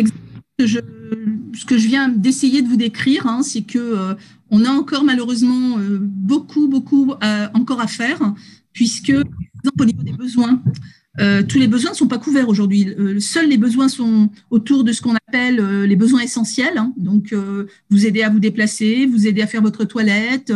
que 0.57 0.67
je, 0.67 1.88
viens 1.88 2.10
d'essayer 2.10 2.62
de 2.62 2.67
vous 2.67 2.77
décrire, 2.77 3.27
hein, 3.27 3.41
c'est 3.43 3.63
que 3.63 3.79
euh, 3.79 4.13
on 4.50 4.65
a 4.65 4.69
encore 4.69 5.03
malheureusement 5.03 5.77
euh, 5.79 5.98
beaucoup, 6.01 6.67
beaucoup 6.67 7.13
encore 7.53 7.81
à 7.81 7.88
faire, 7.88 8.33
puisque, 8.74 9.12
par 9.12 9.24
exemple, 9.63 9.81
au 9.81 9.86
niveau 9.86 10.03
des 10.03 10.13
besoins, 10.13 10.62
tous 11.50 11.60
les 11.60 11.67
besoins 11.67 11.91
ne 11.91 11.95
sont 11.95 12.07
pas 12.07 12.17
couverts 12.17 12.48
aujourd'hui. 12.48 12.88
Seuls 13.19 13.50
les 13.50 13.57
besoins 13.57 13.89
sont 13.89 14.29
autour 14.50 14.83
de 14.83 14.93
ce 14.93 15.01
qu'on 15.01 15.15
appelle 15.27 15.83
les 15.83 15.95
besoins 15.98 16.21
essentiels. 16.21 16.77
hein. 16.77 16.93
Donc, 16.98 17.36
vous 17.89 18.05
aider 18.05 18.24
à 18.24 18.29
vous 18.29 18.39
déplacer, 18.39 19.05
vous 19.05 19.27
aider 19.27 19.41
à 19.41 19.48
faire 19.48 19.62
votre 19.62 19.83
toilette, 19.83 20.53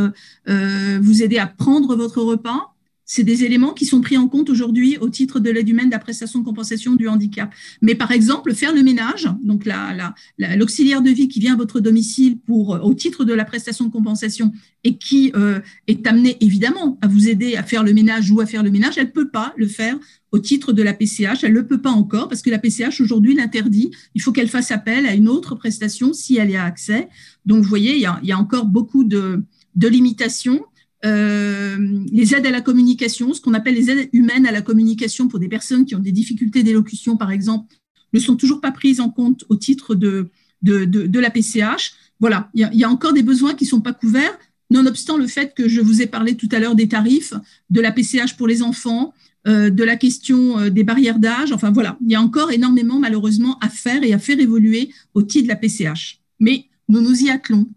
vous 0.47 1.23
aider 1.23 1.37
à 1.37 1.47
prendre 1.47 1.95
votre 1.95 2.21
repas. 2.21 2.74
C'est 3.05 3.23
des 3.23 3.43
éléments 3.43 3.73
qui 3.73 3.85
sont 3.85 4.01
pris 4.01 4.17
en 4.17 4.27
compte 4.27 4.49
aujourd'hui 4.49 4.97
au 4.99 5.09
titre 5.09 5.39
de 5.39 5.49
l'aide 5.51 5.69
humaine 5.69 5.87
de 5.87 5.91
la 5.91 5.99
prestation 5.99 6.39
de 6.39 6.45
compensation 6.45 6.95
du 6.95 7.07
handicap. 7.07 7.53
Mais 7.81 7.93
par 7.95 8.11
exemple, 8.11 8.53
faire 8.53 8.73
le 8.73 8.81
ménage, 8.81 9.29
donc 9.43 9.65
la- 9.65 9.93
la- 9.93 10.15
la- 10.39 10.55
l'auxiliaire 10.55 11.01
de 11.01 11.11
vie 11.11 11.27
qui 11.27 11.39
vient 11.39 11.53
à 11.53 11.57
votre 11.57 11.79
domicile 11.79 12.39
pour, 12.39 12.75
euh, 12.75 12.79
au 12.79 12.93
titre 12.93 13.23
de 13.23 13.33
la 13.33 13.45
prestation 13.45 13.85
de 13.85 13.91
compensation 13.91 14.51
et 14.83 14.97
qui 14.97 15.31
euh, 15.35 15.59
est 15.87 16.05
amenée 16.07 16.37
évidemment 16.41 16.97
à 17.01 17.07
vous 17.07 17.29
aider 17.29 17.55
à 17.55 17.63
faire 17.63 17.83
le 17.83 17.93
ménage 17.93 18.31
ou 18.31 18.41
à 18.41 18.45
faire 18.45 18.63
le 18.63 18.71
ménage, 18.71 18.97
elle 18.97 19.07
ne 19.07 19.11
peut 19.11 19.29
pas 19.29 19.53
le 19.55 19.67
faire 19.67 19.97
au 20.31 20.39
titre 20.39 20.73
de 20.73 20.81
la 20.83 20.93
PCH. 20.93 21.43
Elle 21.43 21.53
ne 21.53 21.59
le 21.59 21.67
peut 21.67 21.81
pas 21.81 21.91
encore 21.91 22.27
parce 22.27 22.41
que 22.41 22.49
la 22.49 22.59
PCH 22.59 23.01
aujourd'hui 23.01 23.35
l'interdit. 23.35 23.91
Il 24.15 24.21
faut 24.21 24.31
qu'elle 24.31 24.49
fasse 24.49 24.71
appel 24.71 25.05
à 25.05 25.13
une 25.13 25.29
autre 25.29 25.55
prestation 25.55 26.11
si 26.13 26.37
elle 26.37 26.49
y 26.49 26.55
a 26.55 26.63
accès. 26.63 27.07
Donc, 27.45 27.61
vous 27.63 27.69
voyez, 27.69 27.95
il 27.95 28.01
y 28.01 28.31
a, 28.31 28.37
encore 28.39 28.65
beaucoup 28.65 29.03
de 29.03 29.43
limitations. 29.75 30.61
Euh, 31.05 31.77
les 32.11 32.33
aides 32.33 32.45
à 32.45 32.51
la 32.51 32.61
communication, 32.61 33.33
ce 33.33 33.41
qu'on 33.41 33.53
appelle 33.53 33.75
les 33.75 33.89
aides 33.89 34.09
humaines 34.13 34.45
à 34.45 34.51
la 34.51 34.61
communication 34.61 35.27
pour 35.27 35.39
des 35.39 35.47
personnes 35.47 35.85
qui 35.85 35.95
ont 35.95 35.99
des 35.99 36.11
difficultés 36.11 36.63
d'élocution, 36.63 37.17
par 37.17 37.31
exemple, 37.31 37.75
ne 38.13 38.19
sont 38.19 38.35
toujours 38.35 38.61
pas 38.61 38.71
prises 38.71 38.99
en 38.99 39.09
compte 39.09 39.45
au 39.49 39.55
titre 39.55 39.93
de, 39.93 40.29
la 40.63 41.29
PCH. 41.29 41.93
Voilà, 42.19 42.49
il 42.53 42.61
y, 42.61 42.63
a, 42.63 42.69
il 42.73 42.79
y 42.79 42.83
a 42.83 42.89
encore 42.89 43.13
des 43.13 43.23
besoins 43.23 43.53
qui 43.53 43.65
ne 43.65 43.69
sont 43.69 43.81
pas 43.81 43.93
couverts, 43.93 44.37
nonobstant 44.69 45.17
le 45.17 45.27
fait 45.27 45.53
que 45.53 45.67
je 45.67 45.81
vous 45.81 46.01
ai 46.01 46.07
parlé 46.07 46.35
tout 46.35 46.49
à 46.51 46.59
l'heure 46.59 46.75
des 46.75 46.87
tarifs, 46.87 47.33
de 47.69 47.81
la 47.81 47.91
PCH 47.91 48.35
pour 48.37 48.47
les 48.47 48.63
enfants, 48.63 49.13
euh, 49.47 49.69
de 49.69 49.83
la 49.83 49.95
question 49.95 50.57
euh, 50.57 50.69
des 50.69 50.83
barrières 50.83 51.19
d'âge. 51.19 51.51
Enfin 51.51 51.71
voilà, 51.71 51.97
il 52.03 52.11
y 52.11 52.15
a 52.15 52.21
encore 52.21 52.51
énormément 52.51 52.99
malheureusement 52.99 53.59
à 53.59 53.69
faire 53.69 54.01
et 54.03 54.11
à 54.11 54.17
faire 54.17 54.39
évoluer 54.39 54.89
au 55.13 55.21
titre 55.21 55.43
de 55.43 55.49
la 55.49 55.55
PCH. 55.55 56.19
Mais 56.39 56.65
nous 56.89 57.01
nous 57.01 57.23
y 57.23 57.29
attelons. 57.29 57.67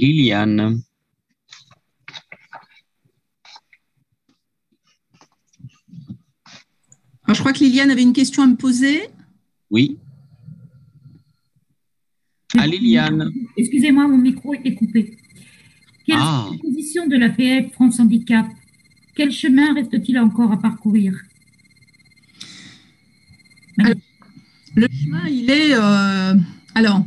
Liliane. 0.00 0.82
Alors, 7.24 7.34
je 7.34 7.40
crois 7.40 7.52
que 7.52 7.58
Liliane 7.60 7.90
avait 7.90 8.02
une 8.02 8.12
question 8.12 8.42
à 8.42 8.46
me 8.46 8.56
poser. 8.56 9.02
Oui. 9.70 9.98
Ah, 12.56 12.66
Liliane. 12.66 13.30
Excusez-moi, 13.56 14.08
mon 14.08 14.16
micro 14.18 14.54
était 14.54 14.74
coupé. 14.74 15.16
Quelle 16.06 16.16
Ah. 16.18 16.46
est 16.48 16.56
la 16.56 16.58
position 16.62 17.06
de 17.06 17.16
la 17.16 17.28
PF 17.28 17.72
France 17.72 18.00
Handicap? 18.00 18.46
Quel 19.14 19.30
chemin 19.30 19.74
reste-t-il 19.74 20.18
encore 20.18 20.52
à 20.52 20.58
parcourir? 20.58 21.14
Le 23.76 24.86
chemin, 24.88 25.26
il 25.28 25.50
est. 25.50 25.74
euh, 25.74 26.34
alors, 26.74 27.04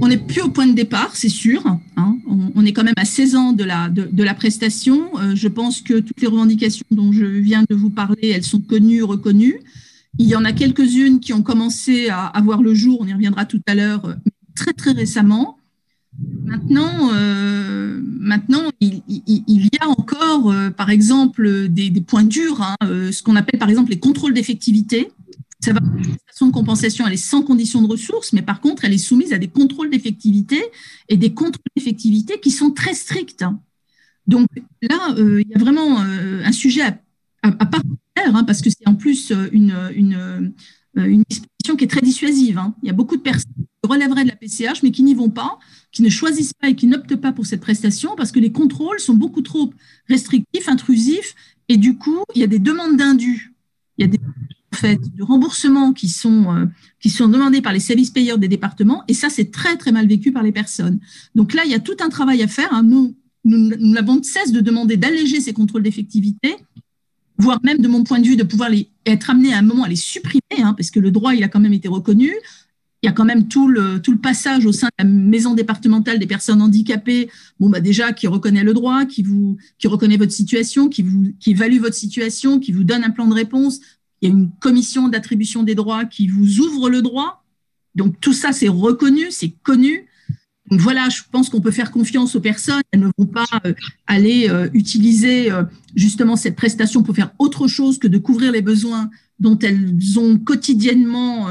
on 0.00 0.08
n'est 0.08 0.16
plus 0.18 0.42
au 0.42 0.48
point 0.50 0.66
de 0.66 0.74
départ, 0.74 1.10
c'est 1.14 1.28
sûr. 1.28 1.62
hein. 1.66 1.80
On, 2.54 2.64
est 2.64 2.72
quand 2.72 2.84
même 2.84 2.94
à 2.96 3.04
16 3.04 3.36
ans 3.36 3.52
de 3.52 3.64
la, 3.64 3.88
de, 3.88 4.08
de 4.10 4.22
la 4.22 4.34
prestation. 4.34 5.10
Euh, 5.18 5.34
je 5.34 5.48
pense 5.48 5.80
que 5.80 6.00
toutes 6.00 6.20
les 6.20 6.26
revendications 6.26 6.84
dont 6.90 7.12
je 7.12 7.24
viens 7.24 7.64
de 7.68 7.74
vous 7.74 7.90
parler, 7.90 8.28
elles 8.34 8.44
sont 8.44 8.60
connues, 8.60 9.02
reconnues. 9.02 9.60
Il 10.18 10.26
y 10.26 10.34
en 10.36 10.44
a 10.44 10.52
quelques-unes 10.52 11.20
qui 11.20 11.32
ont 11.32 11.42
commencé 11.42 12.08
à, 12.08 12.26
à 12.26 12.40
voir 12.40 12.62
le 12.62 12.74
jour, 12.74 12.98
on 13.00 13.06
y 13.06 13.12
reviendra 13.12 13.44
tout 13.44 13.60
à 13.66 13.74
l'heure, 13.74 14.04
euh, 14.06 14.14
très 14.54 14.72
très 14.72 14.92
récemment. 14.92 15.56
Maintenant, 16.44 17.10
euh, 17.14 18.00
maintenant 18.02 18.62
il, 18.80 19.02
il- 19.08 19.44
il 19.46 19.64
y 19.66 19.78
a 19.80 19.88
encore, 19.88 20.50
euh, 20.50 20.70
par 20.70 20.90
exemple, 20.90 21.68
des, 21.68 21.90
des 21.90 22.00
points 22.00 22.24
durs, 22.24 22.60
hein, 22.60 22.74
euh, 22.84 23.12
ce 23.12 23.22
qu'on 23.22 23.36
appelle 23.36 23.58
par 23.60 23.68
exemple 23.70 23.90
les 23.90 24.00
contrôles 24.00 24.34
d'effectivité. 24.34 25.10
Ça 25.60 25.72
va, 25.72 25.80
de 25.80 26.52
compensation, 26.52 27.06
elle 27.06 27.14
est 27.14 27.16
sans 27.16 27.42
condition 27.42 27.82
de 27.82 27.88
ressources, 27.88 28.32
mais 28.32 28.42
par 28.42 28.60
contre, 28.60 28.84
elle 28.84 28.92
est 28.92 28.98
soumise 28.98 29.32
à 29.32 29.38
des 29.38 29.48
contrôles 29.48 29.90
d'effectivité 29.90 30.62
et 31.08 31.16
des 31.16 31.34
contrôles 31.34 31.72
d'effectivité 31.76 32.38
qui 32.40 32.50
sont 32.50 32.70
très 32.70 32.94
stricts. 32.94 33.44
Donc 34.26 34.46
là, 34.82 35.14
euh, 35.16 35.40
il 35.40 35.48
y 35.48 35.54
a 35.54 35.58
vraiment 35.58 36.00
euh, 36.00 36.42
un 36.44 36.52
sujet 36.52 36.82
à, 36.82 36.92
part 37.66 37.80
entière, 37.80 38.36
hein, 38.36 38.44
parce 38.44 38.60
que 38.60 38.70
c'est 38.70 38.86
en 38.86 38.94
plus 38.94 39.32
euh, 39.32 39.48
une, 39.52 39.74
une, 39.94 40.52
une 40.96 41.22
disposition 41.28 41.76
qui 41.76 41.84
est 41.84 41.88
très 41.88 42.02
dissuasive. 42.02 42.58
hein. 42.58 42.74
Il 42.82 42.86
y 42.86 42.90
a 42.90 42.94
beaucoup 42.94 43.16
de 43.16 43.22
personnes 43.22 43.52
qui 43.56 43.88
relèveraient 43.88 44.24
de 44.24 44.28
la 44.28 44.36
PCH, 44.36 44.82
mais 44.82 44.90
qui 44.90 45.02
n'y 45.02 45.14
vont 45.14 45.30
pas, 45.30 45.58
qui 45.92 46.02
ne 46.02 46.10
choisissent 46.10 46.52
pas 46.52 46.68
et 46.68 46.76
qui 46.76 46.86
n'optent 46.86 47.16
pas 47.16 47.32
pour 47.32 47.46
cette 47.46 47.60
prestation 47.60 48.14
parce 48.16 48.30
que 48.30 48.38
les 48.38 48.52
contrôles 48.52 49.00
sont 49.00 49.14
beaucoup 49.14 49.42
trop 49.42 49.72
restrictifs, 50.08 50.68
intrusifs, 50.68 51.34
et 51.68 51.76
du 51.76 51.96
coup, 51.96 52.22
il 52.34 52.40
y 52.40 52.44
a 52.44 52.48
des 52.48 52.58
demandes 52.58 52.96
d'indus. 52.96 53.54
Il 53.96 54.02
y 54.02 54.04
a 54.04 54.08
des 54.08 54.20
fait, 54.76 55.00
de 55.16 55.22
remboursement 55.22 55.92
qui 55.92 56.08
sont, 56.08 56.54
euh, 56.54 56.66
qui 57.00 57.10
sont 57.10 57.28
demandés 57.28 57.62
par 57.62 57.72
les 57.72 57.80
services 57.80 58.10
payeurs 58.10 58.38
des 58.38 58.48
départements, 58.48 59.02
et 59.08 59.14
ça, 59.14 59.30
c'est 59.30 59.50
très, 59.50 59.76
très 59.76 59.92
mal 59.92 60.06
vécu 60.06 60.32
par 60.32 60.42
les 60.42 60.52
personnes. 60.52 60.98
Donc 61.34 61.54
là, 61.54 61.62
il 61.64 61.70
y 61.70 61.74
a 61.74 61.80
tout 61.80 61.96
un 62.00 62.08
travail 62.08 62.42
à 62.42 62.48
faire. 62.48 62.72
hein. 62.72 62.82
Nous, 62.82 63.14
nous, 63.44 63.58
nous 63.68 63.92
n'avons 63.92 64.16
de 64.16 64.24
cesse 64.24 64.52
de 64.52 64.60
demander 64.60 64.96
d'alléger 64.96 65.40
ces 65.40 65.52
contrôles 65.52 65.82
d'effectivité, 65.82 66.56
voire 67.38 67.60
même, 67.62 67.78
de 67.78 67.88
mon 67.88 68.04
point 68.04 68.18
de 68.20 68.26
vue, 68.26 68.36
de 68.36 68.42
pouvoir 68.42 68.68
les, 68.68 68.88
être 69.06 69.30
amené 69.30 69.54
à 69.54 69.58
un 69.58 69.62
moment 69.62 69.84
à 69.84 69.88
les 69.88 69.96
supprimer, 69.96 70.40
hein, 70.58 70.74
parce 70.76 70.90
que 70.90 71.00
le 71.00 71.10
droit, 71.10 71.34
il 71.34 71.42
a 71.44 71.48
quand 71.48 71.60
même 71.60 71.72
été 71.72 71.88
reconnu. 71.88 72.32
Il 73.00 73.06
y 73.06 73.08
a 73.08 73.12
quand 73.12 73.24
même 73.24 73.46
tout 73.46 73.68
le, 73.68 74.02
tout 74.02 74.10
le 74.10 74.18
passage 74.18 74.66
au 74.66 74.72
sein 74.72 74.88
de 74.88 75.04
la 75.04 75.04
maison 75.04 75.54
départementale 75.54 76.18
des 76.18 76.26
personnes 76.26 76.60
handicapées, 76.60 77.30
bon, 77.60 77.70
bah 77.70 77.78
déjà, 77.78 78.12
qui 78.12 78.26
reconnaît 78.26 78.64
le 78.64 78.74
droit, 78.74 79.06
qui, 79.06 79.22
vous, 79.22 79.56
qui 79.78 79.86
reconnaît 79.86 80.16
votre 80.16 80.32
situation, 80.32 80.88
qui, 80.88 81.02
vous, 81.02 81.32
qui 81.38 81.52
évalue 81.52 81.78
votre 81.78 81.94
situation, 81.94 82.58
qui 82.58 82.72
vous 82.72 82.82
donne 82.82 83.04
un 83.04 83.10
plan 83.10 83.28
de 83.28 83.34
réponse. 83.34 83.78
Il 84.20 84.28
y 84.28 84.32
a 84.32 84.34
une 84.34 84.50
commission 84.60 85.08
d'attribution 85.08 85.62
des 85.62 85.74
droits 85.74 86.04
qui 86.04 86.28
vous 86.28 86.60
ouvre 86.60 86.90
le 86.90 87.02
droit. 87.02 87.44
Donc 87.94 88.20
tout 88.20 88.32
ça, 88.32 88.52
c'est 88.52 88.68
reconnu, 88.68 89.26
c'est 89.30 89.50
connu. 89.62 90.08
Donc 90.70 90.80
voilà, 90.80 91.08
je 91.08 91.22
pense 91.30 91.48
qu'on 91.48 91.60
peut 91.60 91.70
faire 91.70 91.90
confiance 91.90 92.34
aux 92.36 92.40
personnes. 92.40 92.82
Elles 92.92 93.00
ne 93.00 93.10
vont 93.16 93.26
pas 93.26 93.46
euh, 93.64 93.72
aller 94.06 94.48
euh, 94.50 94.68
utiliser 94.74 95.50
euh, 95.50 95.62
justement 95.94 96.36
cette 96.36 96.56
prestation 96.56 97.02
pour 97.02 97.14
faire 97.14 97.32
autre 97.38 97.68
chose 97.68 97.98
que 97.98 98.06
de 98.06 98.18
couvrir 98.18 98.52
les 98.52 98.62
besoins 98.62 99.10
dont 99.40 99.58
elles 99.60 100.18
ont 100.18 100.36
quotidiennement 100.36 101.46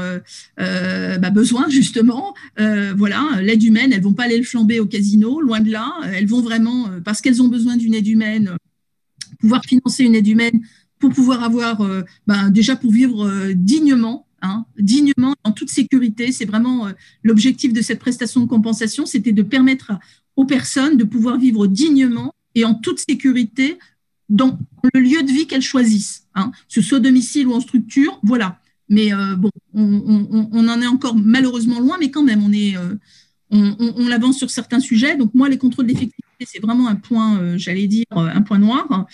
bah, 0.58 1.30
besoin 1.30 1.70
justement. 1.70 2.34
Voilà, 2.58 3.26
l'aide 3.40 3.62
humaine, 3.62 3.94
elles 3.94 4.02
vont 4.02 4.12
pas 4.12 4.24
aller 4.24 4.36
le 4.36 4.44
flamber 4.44 4.78
au 4.78 4.84
casino, 4.84 5.40
loin 5.40 5.60
de 5.60 5.70
là. 5.70 5.90
Elles 6.12 6.26
vont 6.26 6.42
vraiment, 6.42 6.90
parce 7.02 7.22
qu'elles 7.22 7.40
ont 7.40 7.48
besoin 7.48 7.78
d'une 7.78 7.94
aide 7.94 8.06
humaine, 8.06 8.50
pouvoir 9.40 9.64
financer 9.64 10.04
une 10.04 10.16
aide 10.16 10.26
humaine 10.26 10.60
pour 10.98 11.10
pouvoir 11.10 11.42
avoir, 11.42 11.80
euh, 11.82 12.02
ben, 12.26 12.50
déjà 12.50 12.76
pour 12.76 12.90
vivre 12.92 13.26
euh, 13.26 13.52
dignement, 13.54 14.26
hein, 14.42 14.64
dignement, 14.78 15.34
en 15.44 15.52
toute 15.52 15.70
sécurité. 15.70 16.32
C'est 16.32 16.44
vraiment 16.44 16.86
euh, 16.86 16.92
l'objectif 17.22 17.72
de 17.72 17.82
cette 17.82 17.98
prestation 18.00 18.40
de 18.40 18.46
compensation, 18.46 19.06
c'était 19.06 19.32
de 19.32 19.42
permettre 19.42 19.92
aux 20.36 20.44
personnes 20.44 20.96
de 20.96 21.04
pouvoir 21.04 21.38
vivre 21.38 21.66
dignement 21.66 22.32
et 22.54 22.64
en 22.64 22.74
toute 22.74 22.98
sécurité 23.00 23.78
dans 24.28 24.58
le 24.94 25.00
lieu 25.00 25.22
de 25.22 25.30
vie 25.30 25.46
qu'elles 25.46 25.62
choisissent, 25.62 26.26
hein, 26.34 26.50
que 26.50 26.74
ce 26.74 26.82
soit 26.82 27.00
domicile 27.00 27.46
ou 27.46 27.54
en 27.54 27.60
structure, 27.60 28.20
voilà. 28.22 28.60
Mais 28.90 29.10
bon, 29.36 29.50
on, 29.74 30.68
en 30.68 30.80
est 30.80 30.86
encore 30.86 31.14
malheureusement 31.14 31.78
loin, 31.80 31.96
mais 32.00 32.10
quand 32.10 32.22
même, 32.22 32.42
on 32.42 32.52
est, 32.52 32.74
on, 33.50 33.76
on- 33.78 33.94
on 33.96 34.10
avance 34.10 34.38
sur 34.38 34.48
certains 34.50 34.80
sujets. 34.80 35.16
Donc 35.16 35.34
moi, 35.34 35.48
les 35.48 35.58
contrôles 35.58 35.86
d'effectivité, 35.86 36.27
c'est 36.46 36.60
vraiment 36.60 36.88
un 36.88 36.94
point, 36.96 37.38
euh, 37.40 37.58
j'allais 37.58 37.86
dire, 37.86 38.06
euh, 38.12 38.28
un 38.32 38.42
point 38.42 38.58
noir. 38.58 39.06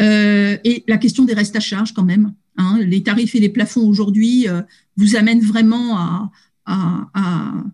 Euh, 0.00 0.56
et 0.64 0.84
la 0.88 0.98
question 0.98 1.24
des 1.24 1.34
restes 1.34 1.56
à 1.56 1.60
charge, 1.60 1.92
quand 1.92 2.04
même. 2.04 2.32
hein. 2.56 2.78
les 2.80 3.02
tarifs 3.02 3.34
et 3.34 3.40
les 3.40 3.48
plafonds 3.48 3.86
aujourd'hui 3.86 4.46
vous 4.96 5.16
amènent 5.16 5.40
vraiment 5.40 6.30
à, 6.66 7.64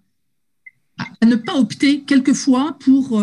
ne 1.25 1.35
pas 1.35 1.57
opter 1.57 2.03
quelquefois 2.03 2.77
pour, 2.81 3.23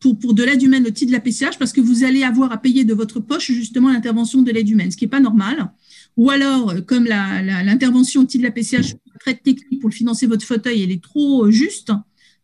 pour, 0.00 0.18
pour 0.18 0.34
de 0.34 0.42
l'aide 0.42 0.62
humaine 0.62 0.86
au 0.86 0.90
titre 0.90 1.10
de 1.10 1.16
la 1.16 1.20
PCH 1.20 1.58
parce 1.58 1.72
que 1.72 1.80
vous 1.80 2.02
allez 2.02 2.24
avoir 2.24 2.50
à 2.50 2.56
payer 2.56 2.84
de 2.84 2.94
votre 2.94 3.20
poche 3.20 3.52
justement 3.52 3.92
l'intervention 3.92 4.42
de 4.42 4.50
l'aide 4.50 4.68
humaine, 4.68 4.90
ce 4.90 4.96
qui 4.96 5.04
n'est 5.04 5.10
pas 5.10 5.20
normal. 5.20 5.70
Ou 6.16 6.30
alors, 6.30 6.74
comme 6.86 7.04
l'intervention 7.04 8.22
au 8.22 8.24
titre 8.24 8.42
de 8.42 8.48
la 8.48 8.52
PCH 8.52 8.94
très 9.20 9.34
technique 9.34 9.80
pour 9.80 9.92
financer 9.92 10.26
votre 10.26 10.44
fauteuil, 10.44 10.82
elle 10.82 10.90
est 10.90 11.02
trop 11.02 11.50
juste, 11.50 11.92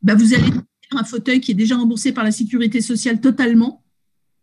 bah 0.03 0.15
vous 0.15 0.35
allez 0.35 0.51
un 0.93 1.05
fauteuil 1.05 1.41
qui 1.41 1.53
est 1.53 1.55
déjà 1.55 1.77
remboursé 1.77 2.13
par 2.13 2.25
la 2.25 2.31
sécurité 2.31 2.81
sociale 2.81 3.21
totalement, 3.21 3.85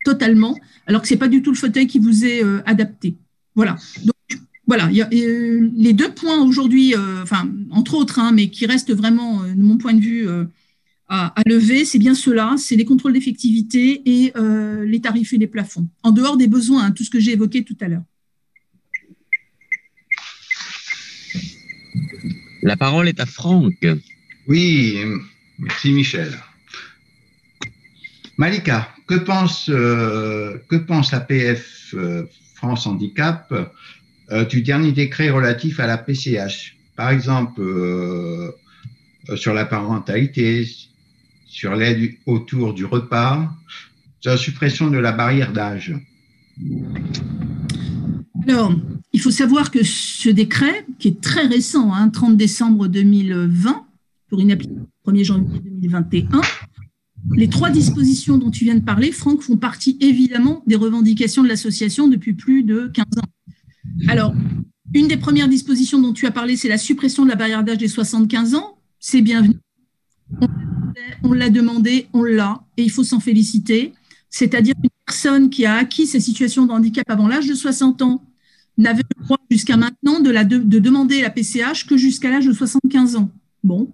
totalement, 0.04 0.58
alors 0.86 1.02
que 1.02 1.08
c'est 1.08 1.18
pas 1.18 1.28
du 1.28 1.42
tout 1.42 1.52
le 1.52 1.58
fauteuil 1.58 1.88
qui 1.88 2.00
vous 2.00 2.26
est 2.26 2.44
euh, 2.44 2.62
adapté. 2.66 3.18
Voilà. 3.56 3.78
Donc, 4.04 4.42
voilà, 4.68 4.88
il 4.92 4.98
y 4.98 5.02
a, 5.02 5.10
euh, 5.12 5.70
les 5.76 5.94
deux 5.94 6.12
points 6.12 6.42
aujourd'hui, 6.44 6.96
euh, 6.96 7.24
enfin, 7.24 7.50
entre 7.72 7.96
autres, 7.96 8.20
hein, 8.20 8.32
mais 8.32 8.50
qui 8.50 8.66
restent 8.66 8.94
vraiment, 8.94 9.44
euh, 9.44 9.54
de 9.54 9.62
mon 9.62 9.78
point 9.78 9.94
de 9.94 10.02
vue, 10.02 10.28
euh, 10.28 10.46
à, 11.08 11.40
à 11.40 11.44
lever, 11.48 11.86
c'est 11.86 12.00
bien 12.00 12.16
cela, 12.16 12.56
c'est 12.58 12.76
les 12.76 12.86
contrôles 12.86 13.14
d'effectivité 13.14 14.02
et 14.06 14.32
euh, 14.36 14.86
les 14.86 15.02
tarifs 15.02 15.34
et 15.34 15.38
les 15.38 15.48
plafonds, 15.48 15.88
en 16.02 16.12
dehors 16.12 16.36
des 16.38 16.48
besoins, 16.48 16.86
hein, 16.86 16.92
tout 16.92 17.04
ce 17.04 17.12
que 17.12 17.20
j'ai 17.20 17.34
évoqué 17.34 17.64
tout 17.64 17.78
à 17.80 17.88
l'heure. 17.88 18.04
La 22.64 22.76
parole 22.76 23.08
est 23.08 23.20
à 23.20 23.28
Franck. 23.28 23.86
Oui, 24.48 24.98
merci 25.60 25.92
Michel. 25.92 26.32
Malika, 28.38 28.90
que 29.08 29.16
pense, 29.16 29.70
euh, 29.70 30.58
que 30.68 30.76
pense 30.76 31.12
la 31.12 31.22
PF 31.22 31.94
euh, 31.94 32.24
France 32.56 32.88
Handicap 32.88 33.54
euh, 34.32 34.46
du 34.46 34.62
dernier 34.62 34.92
décret 34.92 35.30
relatif 35.30 35.80
à 35.80 35.88
la 35.88 35.98
PCH 35.98 36.76
Par 36.96 37.12
exemple, 37.12 37.62
euh, 37.62 38.52
sur 39.36 39.54
la 39.54 39.66
parentalité, 39.66 40.68
sur 41.46 41.76
l'aide 41.76 42.16
autour 42.26 42.74
du 42.74 42.86
repas, 42.86 43.50
sur 44.20 44.32
la 44.32 44.38
suppression 44.38 44.90
de 44.90 44.98
la 44.98 45.12
barrière 45.12 45.54
d'âge. 45.54 45.94
Alors, 48.48 48.74
il 49.14 49.22
faut 49.22 49.32
savoir 49.32 49.72
que 49.72 49.84
ce 49.84 50.30
décret, 50.30 50.86
qui 51.00 51.10
est 51.10 51.22
très 51.22 51.48
récent, 51.48 51.94
hein, 51.94 52.10
30 52.10 52.36
décembre 52.36 52.88
2020, 52.88 53.86
pour 54.30 54.40
une 54.40 54.52
application 54.52 54.88
1er 55.06 55.24
janvier 55.24 55.60
2021, 55.64 56.42
les 57.34 57.50
trois 57.50 57.70
dispositions 57.70 58.38
dont 58.38 58.52
tu 58.52 58.66
viens 58.66 58.76
de 58.76 58.84
parler, 58.84 59.12
Franck, 59.12 59.42
font 59.42 59.58
partie 59.58 59.98
évidemment 60.00 60.64
des 60.68 60.76
revendications 60.76 61.44
de 61.44 61.48
l'association 61.48 62.08
depuis 62.08 62.34
plus 62.34 62.64
de 62.64 62.92
15 62.94 63.06
ans. 63.18 64.08
Alors, 64.08 64.34
une 64.94 65.08
des 65.08 65.18
premières 65.18 65.48
dispositions 65.48 66.00
dont 66.00 66.14
tu 66.14 66.26
as 66.28 66.32
parlé, 66.32 66.56
c'est 66.56 66.70
la 66.70 66.78
suppression 66.78 67.24
de 67.24 67.30
la 67.30 67.36
barrière 67.36 67.64
d'âge 67.64 67.80
des 67.80 67.88
75 67.88 68.56
ans. 68.56 68.78
C'est 69.00 69.22
bienvenu. 69.22 69.56
On 71.24 71.34
l'a 71.34 71.50
demandé, 71.50 72.08
on 72.14 72.24
l'a, 72.24 72.64
et 72.78 72.84
il 72.84 72.92
faut 72.92 73.04
s'en 73.04 73.20
féliciter. 73.20 73.94
C'est-à-dire 74.30 74.76
une 74.84 74.90
personne 75.06 75.50
qui 75.50 75.66
a 75.66 75.76
acquis 75.76 76.06
sa 76.06 76.20
situation 76.20 76.66
de 76.66 76.72
handicap 76.72 77.10
avant 77.10 77.28
l'âge 77.28 77.48
de 77.48 77.54
60 77.54 78.02
ans 78.02 78.24
n'avait 78.78 79.04
le 79.18 79.24
droit 79.24 79.40
jusqu'à 79.50 79.78
maintenant 79.78 80.20
de, 80.20 80.32
de, 80.32 80.58
de 80.58 80.80
demander 80.80 81.22
la 81.22 81.30
PCH 81.30 81.88
que 81.88 81.98
jusqu'à 81.98 82.30
l'âge 82.30 82.46
de 82.46 82.54
75 82.54 83.16
ans. 83.16 83.32
Bon, 83.64 83.92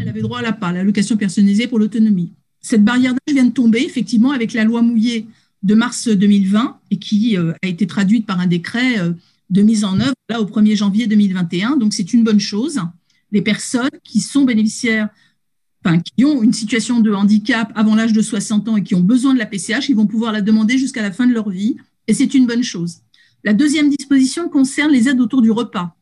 elle 0.00 0.08
avait 0.08 0.22
droit 0.22 0.38
à 0.38 0.42
la 0.42 0.52
PA, 0.52 0.72
l'allocation 0.72 1.16
personnalisée 1.16 1.66
pour 1.66 1.78
l'autonomie. 1.78 2.32
Cette 2.60 2.84
barrière 2.84 3.12
d'âge 3.12 3.34
vient 3.34 3.44
de 3.44 3.52
tomber, 3.52 3.80
effectivement, 3.80 4.32
avec 4.32 4.52
la 4.52 4.64
loi 4.64 4.82
Mouillet 4.82 5.26
de 5.62 5.74
mars 5.74 6.08
2020 6.08 6.78
et 6.90 6.96
qui 6.98 7.36
euh, 7.36 7.52
a 7.62 7.66
été 7.66 7.86
traduite 7.86 8.26
par 8.26 8.40
un 8.40 8.46
décret 8.46 8.98
euh, 8.98 9.12
de 9.50 9.62
mise 9.62 9.84
en 9.84 9.98
œuvre 10.00 10.14
là, 10.28 10.40
au 10.40 10.44
1er 10.44 10.76
janvier 10.76 11.06
2021. 11.06 11.76
Donc, 11.76 11.92
c'est 11.94 12.12
une 12.12 12.24
bonne 12.24 12.40
chose. 12.40 12.80
Les 13.32 13.42
personnes 13.42 13.90
qui 14.04 14.20
sont 14.20 14.44
bénéficiaires, 14.44 15.08
qui 16.16 16.24
ont 16.24 16.42
une 16.42 16.52
situation 16.52 17.00
de 17.00 17.12
handicap 17.12 17.72
avant 17.74 17.94
l'âge 17.94 18.12
de 18.12 18.22
60 18.22 18.68
ans 18.68 18.76
et 18.76 18.82
qui 18.82 18.94
ont 18.94 19.00
besoin 19.00 19.34
de 19.34 19.38
la 19.38 19.46
PCH, 19.46 19.88
ils 19.88 19.96
vont 19.96 20.06
pouvoir 20.06 20.32
la 20.32 20.42
demander 20.42 20.78
jusqu'à 20.78 21.02
la 21.02 21.12
fin 21.12 21.26
de 21.26 21.32
leur 21.32 21.48
vie. 21.48 21.76
Et 22.06 22.14
c'est 22.14 22.34
une 22.34 22.46
bonne 22.46 22.62
chose. 22.62 22.98
La 23.44 23.54
deuxième 23.54 23.88
disposition 23.88 24.48
concerne 24.48 24.92
les 24.92 25.08
aides 25.08 25.20
autour 25.20 25.40
du 25.42 25.50
repas. 25.50 25.96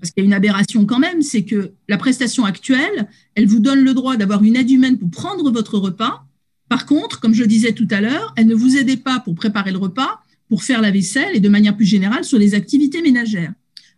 Parce 0.00 0.10
qu'il 0.10 0.22
y 0.22 0.26
a 0.26 0.26
une 0.26 0.34
aberration 0.34 0.84
quand 0.84 0.98
même, 0.98 1.22
c'est 1.22 1.44
que 1.44 1.72
la 1.88 1.96
prestation 1.96 2.44
actuelle, 2.44 3.08
elle 3.34 3.46
vous 3.46 3.60
donne 3.60 3.82
le 3.82 3.94
droit 3.94 4.16
d'avoir 4.16 4.42
une 4.42 4.56
aide 4.56 4.70
humaine 4.70 4.98
pour 4.98 5.10
prendre 5.10 5.50
votre 5.50 5.78
repas. 5.78 6.26
Par 6.68 6.86
contre, 6.86 7.20
comme 7.20 7.34
je 7.34 7.42
le 7.42 7.46
disais 7.46 7.72
tout 7.72 7.88
à 7.90 8.00
l'heure, 8.00 8.34
elle 8.36 8.46
ne 8.46 8.54
vous 8.54 8.76
aidait 8.76 8.96
pas 8.96 9.20
pour 9.20 9.34
préparer 9.34 9.72
le 9.72 9.78
repas, 9.78 10.20
pour 10.48 10.62
faire 10.62 10.80
la 10.80 10.90
vaisselle 10.90 11.34
et 11.34 11.40
de 11.40 11.48
manière 11.48 11.76
plus 11.76 11.86
générale 11.86 12.24
sur 12.24 12.38
les 12.38 12.54
activités 12.54 13.02
ménagères. 13.02 13.52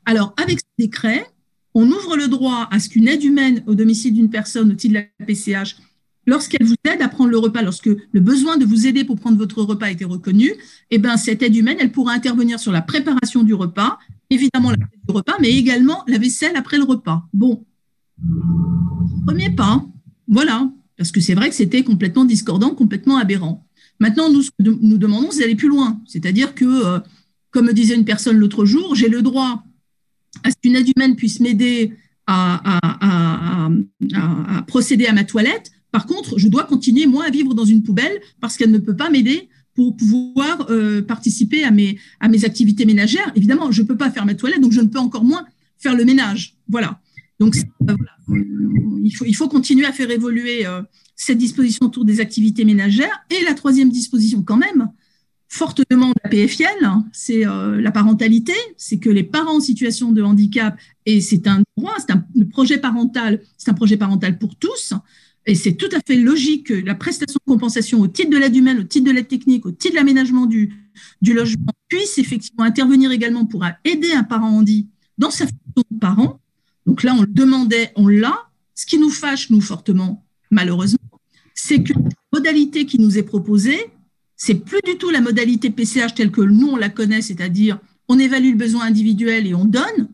Alors, 0.04 0.34
avec 0.36 0.60
ce 0.60 0.64
décret, 0.78 1.26
on 1.74 1.90
ouvre 1.90 2.16
le 2.16 2.28
droit 2.28 2.68
à 2.70 2.78
ce 2.78 2.88
qu'une 2.88 3.08
aide 3.08 3.22
humaine 3.22 3.62
au 3.66 3.74
domicile 3.74 4.14
d'une 4.14 4.30
personne 4.30 4.70
au 4.70 4.74
titre 4.74 4.94
de 4.94 5.00
la 5.00 5.26
PCH 5.26 5.76
lorsqu'elle 6.28 6.66
vous 6.66 6.74
aide 6.84 7.00
à 7.00 7.08
prendre 7.08 7.30
le 7.30 7.38
repas, 7.38 7.62
lorsque 7.62 7.86
le 7.86 8.20
besoin 8.20 8.58
de 8.58 8.66
vous 8.66 8.86
aider 8.86 9.02
pour 9.02 9.16
prendre 9.16 9.38
votre 9.38 9.62
repas 9.62 9.86
a 9.86 9.90
été 9.90 10.04
reconnu, 10.04 10.52
eh 10.90 10.98
ben, 10.98 11.16
cette 11.16 11.42
aide 11.42 11.56
humaine, 11.56 11.78
elle 11.80 11.90
pourra 11.90 12.12
intervenir 12.12 12.60
sur 12.60 12.70
la 12.70 12.82
préparation 12.82 13.42
du 13.42 13.54
repas, 13.54 13.98
évidemment 14.28 14.70
la 14.70 14.76
du 14.76 14.84
repas, 15.08 15.36
mais 15.40 15.50
également 15.50 16.04
la 16.06 16.18
vaisselle 16.18 16.54
après 16.56 16.76
le 16.76 16.84
repas. 16.84 17.26
Bon, 17.32 17.64
premier 19.26 19.48
pas, 19.48 19.82
voilà, 20.28 20.70
parce 20.98 21.12
que 21.12 21.20
c'est 21.22 21.34
vrai 21.34 21.48
que 21.48 21.54
c'était 21.54 21.82
complètement 21.82 22.26
discordant, 22.26 22.74
complètement 22.74 23.16
aberrant. 23.16 23.66
Maintenant, 23.98 24.30
nous, 24.30 24.42
nous 24.60 24.98
demandons, 24.98 25.30
c'est 25.30 25.40
d'aller 25.40 25.56
plus 25.56 25.68
loin, 25.68 25.98
c'est-à-dire 26.04 26.54
que, 26.54 26.66
euh, 26.66 27.00
comme 27.50 27.66
me 27.66 27.72
disait 27.72 27.94
une 27.94 28.04
personne 28.04 28.36
l'autre 28.36 28.66
jour, 28.66 28.94
j'ai 28.94 29.08
le 29.08 29.22
droit 29.22 29.64
à 30.44 30.50
ce 30.50 30.56
qu'une 30.62 30.76
aide 30.76 30.92
humaine 30.94 31.16
puisse 31.16 31.40
m'aider 31.40 31.94
à 32.26 33.70
procéder 34.66 35.06
à 35.06 35.14
ma 35.14 35.24
toilette, 35.24 35.72
par 35.98 36.06
contre, 36.06 36.38
je 36.38 36.46
dois 36.46 36.62
continuer, 36.62 37.06
moi, 37.06 37.24
à 37.24 37.30
vivre 37.30 37.54
dans 37.54 37.64
une 37.64 37.82
poubelle 37.82 38.20
parce 38.40 38.56
qu'elle 38.56 38.70
ne 38.70 38.78
peut 38.78 38.94
pas 38.94 39.10
m'aider 39.10 39.48
pour 39.74 39.96
pouvoir 39.96 40.70
euh, 40.70 41.02
participer 41.02 41.64
à 41.64 41.72
mes, 41.72 41.98
activités 42.44 42.86
ménagères. 42.86 43.32
Évidemment, 43.34 43.72
je 43.72 43.82
ne 43.82 43.88
peux 43.88 43.96
pas 43.96 44.08
faire 44.08 44.24
ma 44.24 44.36
toilette, 44.36 44.60
donc 44.60 44.70
je 44.70 44.80
ne 44.80 44.86
peux 44.86 45.00
encore 45.00 45.24
moins 45.24 45.44
faire 45.76 45.96
le 45.96 46.04
ménage. 46.04 46.54
Voilà. 46.68 47.00
Donc, 47.40 47.56
euh. 47.90 47.96
Il, 49.02 49.34
faut, 49.34 49.48
continuer 49.48 49.86
à 49.86 49.92
faire 49.92 50.08
évoluer 50.12 50.64
euh, 50.68 50.82
cette 51.16 51.38
disposition 51.38 51.86
autour 51.86 52.04
des 52.04 52.20
activités 52.20 52.64
ménagères. 52.64 53.18
Et 53.30 53.42
la 53.42 53.54
troisième 53.54 53.90
disposition, 53.90 54.44
quand 54.44 54.56
même, 54.56 54.92
forte 55.48 55.82
demande 55.90 56.14
à 56.22 56.28
c'est 57.12 57.42
la 57.44 57.90
parentalité, 57.90 58.54
c'est 58.76 58.98
que 59.00 59.10
les 59.10 59.24
parents 59.24 59.56
en 59.56 59.60
situation 59.60 60.12
de 60.12 60.22
handicap, 60.22 60.78
et 61.06 61.20
c'est 61.20 61.48
un 61.48 61.64
droit, 61.76 61.94
c'est 61.98 62.12
un 62.12 62.24
le 62.36 62.46
projet 62.46 62.78
parental, 62.78 63.40
c'est 63.56 63.70
un 63.70 63.74
projet 63.74 63.96
parental 63.96 64.38
pour 64.38 64.54
tous, 64.54 64.94
et 65.48 65.54
c'est 65.54 65.72
tout 65.72 65.88
à 65.96 66.00
fait 66.06 66.16
logique 66.16 66.66
que 66.66 66.74
la 66.74 66.94
prestation 66.94 67.38
de 67.44 67.50
compensation 67.50 68.02
au 68.02 68.06
titre 68.06 68.28
de 68.28 68.36
l'aide 68.36 68.54
humaine, 68.54 68.80
au 68.80 68.82
titre 68.82 69.06
de 69.06 69.12
l'aide 69.12 69.28
technique, 69.28 69.64
au 69.64 69.72
titre 69.72 69.94
de 69.94 69.96
l'aménagement 69.96 70.44
du, 70.44 70.74
logement 71.22 71.72
puisse 71.88 72.18
effectivement 72.18 72.64
intervenir 72.64 73.10
également 73.12 73.46
pour 73.46 73.64
aider 73.82 74.12
un 74.12 74.24
parent 74.24 74.50
handi 74.50 74.88
dans 75.16 75.30
sa 75.30 75.46
fonction 75.46 75.84
de 75.90 75.98
parent. 75.98 76.38
Donc 76.84 77.02
là, 77.02 77.14
on 77.16 77.22
le 77.22 77.26
demandait, 77.26 77.92
on 77.96 78.08
l'a. 78.08 78.50
Ce 78.74 78.84
qui 78.84 78.98
nous 78.98 79.08
fâche, 79.08 79.48
nous, 79.48 79.62
fortement, 79.62 80.22
malheureusement, 80.50 80.98
c'est 81.54 81.82
que 81.82 81.94
la 81.94 82.10
modalité 82.34 82.84
qui 82.84 82.98
nous 82.98 83.16
est 83.16 83.22
proposée, 83.22 83.90
c'est 84.36 84.54
plus 84.54 84.82
du 84.84 84.98
tout 84.98 85.08
la 85.08 85.22
modalité 85.22 85.70
PCH 85.70 86.14
telle 86.14 86.30
que 86.30 86.42
nous, 86.42 86.68
on 86.68 86.76
la 86.76 86.90
connaît, 86.90 87.22
c'est-à-dire 87.22 87.78
on 88.06 88.18
évalue 88.18 88.50
le 88.50 88.58
besoin 88.58 88.84
individuel 88.84 89.46
et 89.46 89.54
on 89.54 89.64
donne 89.64 90.08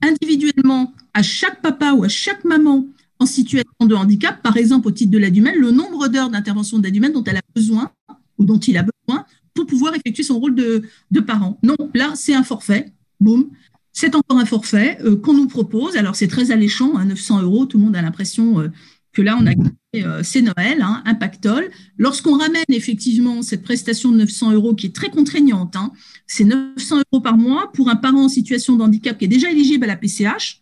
individuellement 0.00 0.94
à 1.12 1.22
chaque 1.22 1.60
papa 1.60 1.92
ou 1.92 2.02
à 2.02 2.08
chaque 2.08 2.44
maman 2.44 2.86
en 3.18 3.26
situation 3.26 3.86
de 3.86 3.94
handicap, 3.94 4.42
par 4.42 4.56
exemple 4.56 4.88
au 4.88 4.90
titre 4.90 5.10
de 5.10 5.18
l'aide 5.18 5.36
le 5.36 5.70
nombre 5.70 6.08
d'heures 6.08 6.30
d'intervention 6.30 6.78
d'aide 6.78 6.96
humaine 6.96 7.12
dont 7.12 7.24
elle 7.24 7.36
a 7.36 7.42
besoin 7.54 7.90
ou 8.38 8.44
dont 8.44 8.58
il 8.58 8.76
a 8.76 8.82
besoin 8.82 9.24
pour 9.54 9.66
pouvoir 9.66 9.94
effectuer 9.94 10.24
son 10.24 10.38
rôle 10.38 10.54
de, 10.54 10.82
de 11.10 11.20
parent. 11.20 11.58
Non, 11.62 11.76
là, 11.94 12.12
c'est 12.16 12.34
un 12.34 12.42
forfait. 12.42 12.92
Boum. 13.20 13.50
C'est 13.92 14.16
encore 14.16 14.38
un 14.38 14.44
forfait 14.44 14.98
euh, 15.04 15.16
qu'on 15.16 15.34
nous 15.34 15.46
propose. 15.46 15.96
Alors, 15.96 16.16
c'est 16.16 16.26
très 16.26 16.50
alléchant, 16.50 16.96
hein, 16.96 17.04
900 17.04 17.42
euros. 17.42 17.64
Tout 17.64 17.78
le 17.78 17.84
monde 17.84 17.94
a 17.94 18.02
l'impression 18.02 18.60
euh, 18.60 18.68
que 19.12 19.22
là, 19.22 19.38
on 19.40 19.46
a 19.46 19.52
euh, 19.96 20.22
c'est 20.24 20.42
Noël, 20.42 20.82
hein, 20.82 21.02
un 21.04 21.14
pactole. 21.14 21.70
Lorsqu'on 21.98 22.36
ramène 22.36 22.64
effectivement 22.68 23.42
cette 23.42 23.62
prestation 23.62 24.10
de 24.10 24.16
900 24.16 24.52
euros 24.52 24.74
qui 24.74 24.86
est 24.86 24.94
très 24.94 25.10
contraignante, 25.10 25.76
hein, 25.76 25.92
c'est 26.26 26.44
900 26.44 27.02
euros 27.12 27.22
par 27.22 27.36
mois 27.36 27.70
pour 27.72 27.88
un 27.88 27.96
parent 27.96 28.24
en 28.24 28.28
situation 28.28 28.76
de 28.76 28.82
handicap 28.82 29.16
qui 29.16 29.26
est 29.26 29.28
déjà 29.28 29.50
éligible 29.50 29.84
à 29.84 29.88
la 29.88 29.96
PCH. 29.96 30.60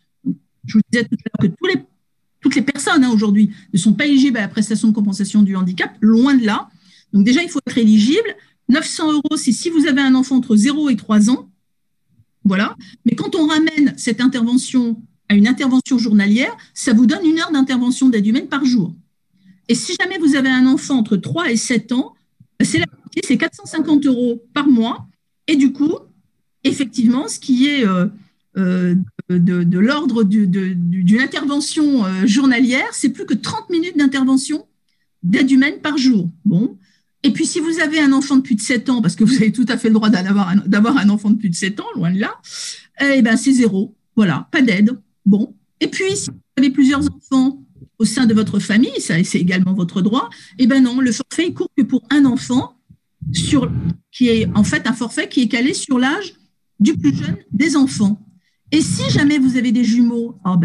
Je 0.67 0.75
vous 0.75 0.81
disais 0.93 1.05
tout 1.05 1.17
à 1.17 1.45
l'heure 1.45 1.51
que 1.51 1.57
tous 1.59 1.67
les 1.67 1.83
toutes 2.43 2.57
les 2.57 2.63
personnes 2.63 3.05
hein, 3.05 3.11
aujourd'hui 3.11 3.51
ne 3.73 3.79
sont 3.79 3.95
pas 3.95 4.07
éligibles 4.07 4.37
à 4.37 4.43
la 4.43 4.49
prestation 4.49 4.89
de 4.89 4.93
compensation 4.93 5.43
du 5.43 5.57
handicap, 5.57 5.97
loin 6.01 6.35
de 6.35 6.45
là. 6.45 6.69
Donc 7.13 7.25
déjà, 7.25 7.43
il 7.43 7.49
faut 7.49 7.61
être 7.67 7.79
éligible. 7.79 8.37
900 8.69 9.13
euros, 9.13 9.37
c'est 9.37 9.53
si 9.53 9.71
vous 9.71 9.87
avez 9.87 10.01
un 10.01 10.15
enfant 10.15 10.37
entre 10.37 10.57
0 10.57 10.91
et 10.91 10.97
3 10.97 11.31
ans. 11.31 11.49
Voilà. 12.45 12.77
Mais 13.07 13.15
quand 13.15 13.35
on 13.37 13.47
ramène 13.47 13.95
cette 13.97 14.21
intervention 14.21 15.01
à 15.29 15.35
une 15.35 15.47
intervention 15.47 15.99
journalière, 15.99 16.55
ça 16.75 16.93
vous 16.93 17.07
donne 17.07 17.25
une 17.25 17.39
heure 17.39 17.53
d'intervention 17.53 18.09
d'aide 18.09 18.27
humaine 18.27 18.49
par 18.49 18.65
jour. 18.65 18.95
Et 19.69 19.75
si 19.75 19.95
jamais 20.01 20.19
vous 20.19 20.35
avez 20.35 20.51
un 20.51 20.67
enfant 20.67 20.99
entre 20.99 21.17
3 21.17 21.51
et 21.51 21.57
7 21.57 21.93
ans, 21.93 22.15
bah, 22.59 22.67
c'est 22.67 22.79
la 22.79 22.87
c'est 23.23 23.37
450 23.37 24.07
euros 24.07 24.43
par 24.55 24.67
mois. 24.67 25.07
Et 25.47 25.57
du 25.57 25.73
coup, 25.73 25.95
effectivement, 26.65 27.29
ce 27.29 27.39
qui 27.39 27.69
est 27.69 27.87
euh, 27.87 28.07
euh, 28.57 28.95
de, 29.29 29.63
de 29.63 29.79
l'ordre 29.79 30.25
d'une 30.25 31.21
intervention 31.21 32.05
euh, 32.05 32.27
journalière, 32.27 32.89
c'est 32.93 33.09
plus 33.09 33.27
que 33.27 33.35
30 33.35 33.71
minutes 33.71 33.97
d'intervention 33.97 34.67
d'aide 35.23 35.51
humaine 35.51 35.81
par 35.83 35.97
jour. 35.99 36.31
Bon. 36.45 36.77
Et 37.23 37.33
puis, 37.33 37.47
si 37.47 37.61
vous 37.61 37.81
avez 37.81 38.01
un 38.01 38.13
enfant 38.13 38.37
de 38.37 38.43
plus 38.43 38.57
de 38.57 38.61
7 38.61 38.89
ans, 38.91 39.01
parce 39.01 39.15
que 39.15 39.25
vous 39.25 39.37
avez 39.37 39.53
tout 39.53 39.67
à 39.69 39.79
fait 39.79 39.89
le 39.89 39.95
droit 39.95 40.11
d'avoir 40.11 40.49
un, 40.97 41.09
enfant 41.09 41.31
de 41.31 41.37
plus 41.37 41.51
de 41.51 41.55
7 41.55 41.81
ans, 41.81 41.87
loin 41.95 42.11
de 42.13 42.19
là, 42.19 42.41
eh 43.01 43.23
ben, 43.23 43.37
c'est 43.37 43.53
zéro. 43.53 43.95
Voilà, 44.17 44.49
pas 44.51 44.61
d'aide. 44.61 44.99
Bon. 45.25 45.55
Et 45.81 45.87
puis, 45.87 46.17
si 46.17 46.31
vous 46.31 46.37
avez 46.57 46.71
plusieurs 46.71 47.03
enfants 47.07 47.63
au 47.99 48.05
sein 48.05 48.27
de 48.27 48.35
votre 48.35 48.59
famille, 48.59 49.01
ça, 49.01 49.23
c'est 49.23 49.39
également 49.39 49.75
votre 49.75 50.03
droit, 50.03 50.29
eh 50.59 50.67
ben 50.67 50.83
non, 50.83 51.01
le 51.01 51.13
forfait 51.13 51.47
est 51.47 51.53
court 51.53 51.71
que 51.77 51.83
pour 51.83 52.03
un 52.11 52.25
enfant, 52.25 52.77
qui 54.11 54.29
est 54.29 54.49
en 54.55 54.65
fait 54.65 54.87
un 54.87 54.93
forfait 54.93 55.29
qui 55.29 55.43
est 55.43 55.49
calé 55.49 55.75
sur 55.75 55.99
l'âge 55.99 56.35
du 56.81 56.97
plus 56.97 57.15
jeune 57.17 57.37
des 57.53 57.77
enfants. 57.77 58.21
Et 58.73 58.81
si 58.81 59.11
jamais 59.11 59.39
vous 59.39 59.57
avez 59.57 59.71
des 59.71 59.85
jumeaux, 59.85 60.39
oh 60.45 60.57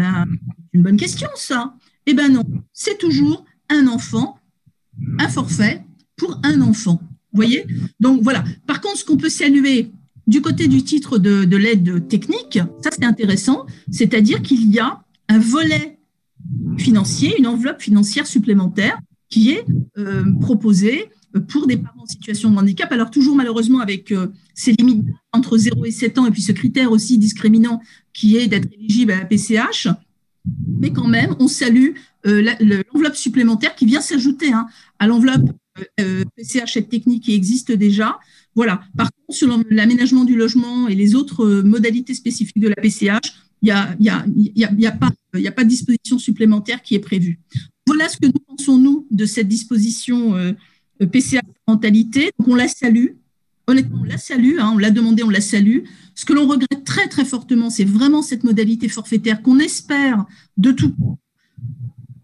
une 0.72 0.82
bonne 0.82 0.96
question 0.96 1.28
ça. 1.36 1.74
Eh 2.06 2.14
ben 2.14 2.32
non, 2.32 2.44
c'est 2.72 2.98
toujours 2.98 3.44
un 3.68 3.86
enfant, 3.86 4.38
un 5.18 5.28
forfait 5.28 5.84
pour 6.16 6.40
un 6.42 6.62
enfant. 6.62 7.00
Voyez? 7.32 7.66
Donc 8.00 8.22
voilà. 8.22 8.42
Par 8.66 8.80
contre, 8.80 8.96
ce 8.96 9.04
qu'on 9.04 9.18
peut 9.18 9.28
saluer 9.28 9.90
du 10.26 10.40
côté 10.40 10.68
du 10.68 10.82
titre 10.82 11.18
de, 11.18 11.44
de 11.44 11.56
l'aide 11.56 12.08
technique, 12.08 12.58
ça 12.82 12.90
c'est 12.90 13.04
intéressant, 13.04 13.66
c'est-à-dire 13.90 14.40
qu'il 14.42 14.72
y 14.72 14.78
a 14.78 15.02
un 15.28 15.38
volet 15.38 15.98
financier, 16.78 17.38
une 17.38 17.46
enveloppe 17.46 17.82
financière 17.82 18.26
supplémentaire 18.26 18.98
qui 19.28 19.50
est 19.50 19.64
euh, 19.98 20.24
proposée 20.40 21.10
pour 21.48 21.66
des 21.66 21.76
parents 21.76 22.02
en 22.02 22.06
situation 22.06 22.50
de 22.50 22.56
handicap. 22.56 22.90
Alors 22.90 23.10
toujours 23.10 23.36
malheureusement 23.36 23.80
avec 23.80 24.12
euh, 24.12 24.28
ces 24.58 24.72
limites 24.72 25.06
entre 25.32 25.56
0 25.56 25.84
et 25.84 25.92
7 25.92 26.18
ans 26.18 26.26
et 26.26 26.32
puis 26.32 26.42
ce 26.42 26.50
critère 26.50 26.90
aussi 26.90 27.16
discriminant 27.16 27.80
qui 28.12 28.36
est 28.36 28.48
d'être 28.48 28.68
éligible 28.72 29.12
à 29.12 29.18
la 29.18 29.24
PCH. 29.24 29.86
Mais 30.66 30.90
quand 30.90 31.06
même, 31.06 31.36
on 31.38 31.46
salue 31.46 31.90
euh, 32.26 32.54
l'enveloppe 32.60 33.14
supplémentaire 33.14 33.76
qui 33.76 33.86
vient 33.86 34.00
s'ajouter 34.00 34.52
hein, 34.52 34.66
à 34.98 35.06
l'enveloppe 35.06 35.50
PCH 36.34 36.76
et 36.76 36.84
technique 36.84 37.22
qui 37.24 37.34
existe 37.34 37.70
déjà. 37.70 38.18
Voilà. 38.56 38.80
Par 38.96 39.10
contre, 39.12 39.38
sur 39.38 39.62
l'aménagement 39.70 40.24
du 40.24 40.34
logement 40.34 40.88
et 40.88 40.96
les 40.96 41.14
autres 41.14 41.62
modalités 41.62 42.14
spécifiques 42.14 42.58
de 42.58 42.66
la 42.66 42.74
PCH, 42.74 43.32
il 43.62 43.72
n'y 44.00 44.86
a, 44.86 44.92
pas, 44.92 45.64
de 45.64 45.68
disposition 45.68 46.18
supplémentaire 46.18 46.82
qui 46.82 46.96
est 46.96 47.00
prévue. 47.00 47.38
Voilà 47.86 48.08
ce 48.08 48.16
que 48.16 48.26
nous 48.26 48.40
pensons, 48.48 48.78
nous, 48.78 49.06
de 49.12 49.24
cette 49.24 49.46
disposition 49.46 50.34
euh, 50.34 50.52
PCA 50.98 51.42
parentalité. 51.64 52.32
Donc, 52.38 52.48
on 52.48 52.54
la 52.56 52.66
salue. 52.66 53.14
Honnêtement, 53.68 53.98
on 54.00 54.04
la 54.04 54.16
salue, 54.16 54.56
hein, 54.58 54.72
on 54.74 54.78
l'a 54.78 54.90
demandé, 54.90 55.22
on 55.22 55.28
la 55.28 55.42
salue. 55.42 55.80
Ce 56.14 56.24
que 56.24 56.32
l'on 56.32 56.48
regrette 56.48 56.84
très, 56.84 57.06
très 57.06 57.26
fortement, 57.26 57.68
c'est 57.68 57.84
vraiment 57.84 58.22
cette 58.22 58.42
modalité 58.42 58.88
forfaitaire 58.88 59.42
qu'on 59.42 59.58
espère 59.58 60.24
de 60.56 60.72
tout 60.72 60.94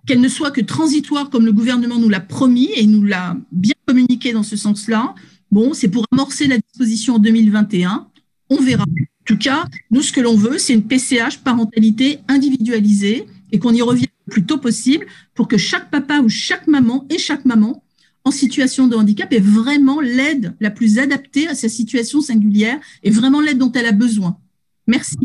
qu'elle 0.06 0.20
ne 0.20 0.28
soit 0.28 0.50
que 0.50 0.62
transitoire 0.62 1.30
comme 1.30 1.44
le 1.44 1.52
gouvernement 1.52 1.98
nous 1.98 2.08
l'a 2.08 2.20
promis 2.20 2.70
et 2.76 2.86
nous 2.86 3.02
l'a 3.02 3.36
bien 3.52 3.74
communiqué 3.86 4.32
dans 4.32 4.42
ce 4.42 4.56
sens-là. 4.56 5.14
Bon, 5.50 5.74
c'est 5.74 5.88
pour 5.88 6.06
amorcer 6.12 6.46
la 6.46 6.58
disposition 6.58 7.16
en 7.16 7.18
2021. 7.18 8.08
On 8.48 8.56
verra. 8.56 8.84
En 8.84 9.24
tout 9.26 9.38
cas, 9.38 9.66
nous, 9.90 10.02
ce 10.02 10.12
que 10.12 10.22
l'on 10.22 10.36
veut, 10.36 10.58
c'est 10.58 10.74
une 10.74 10.86
PCH 10.86 11.38
parentalité 11.44 12.20
individualisée 12.28 13.26
et 13.52 13.58
qu'on 13.58 13.72
y 13.72 13.82
revienne 13.82 14.08
le 14.26 14.32
plus 14.32 14.44
tôt 14.44 14.58
possible 14.58 15.06
pour 15.34 15.46
que 15.46 15.58
chaque 15.58 15.90
papa 15.90 16.20
ou 16.20 16.28
chaque 16.30 16.66
maman 16.66 17.06
et 17.10 17.18
chaque 17.18 17.44
maman 17.44 17.83
en 18.24 18.30
situation 18.30 18.88
de 18.88 18.96
handicap 18.96 19.32
ait 19.32 19.40
vraiment 19.40 20.00
l'aide 20.00 20.54
la 20.60 20.70
plus 20.70 20.98
adaptée 20.98 21.46
à 21.48 21.54
sa 21.54 21.68
situation 21.68 22.20
singulière 22.20 22.78
et 23.02 23.10
vraiment 23.10 23.40
l'aide 23.40 23.58
dont 23.58 23.72
elle 23.72 23.86
a 23.86 23.92
besoin. 23.92 24.38
Merci. 24.86 25.16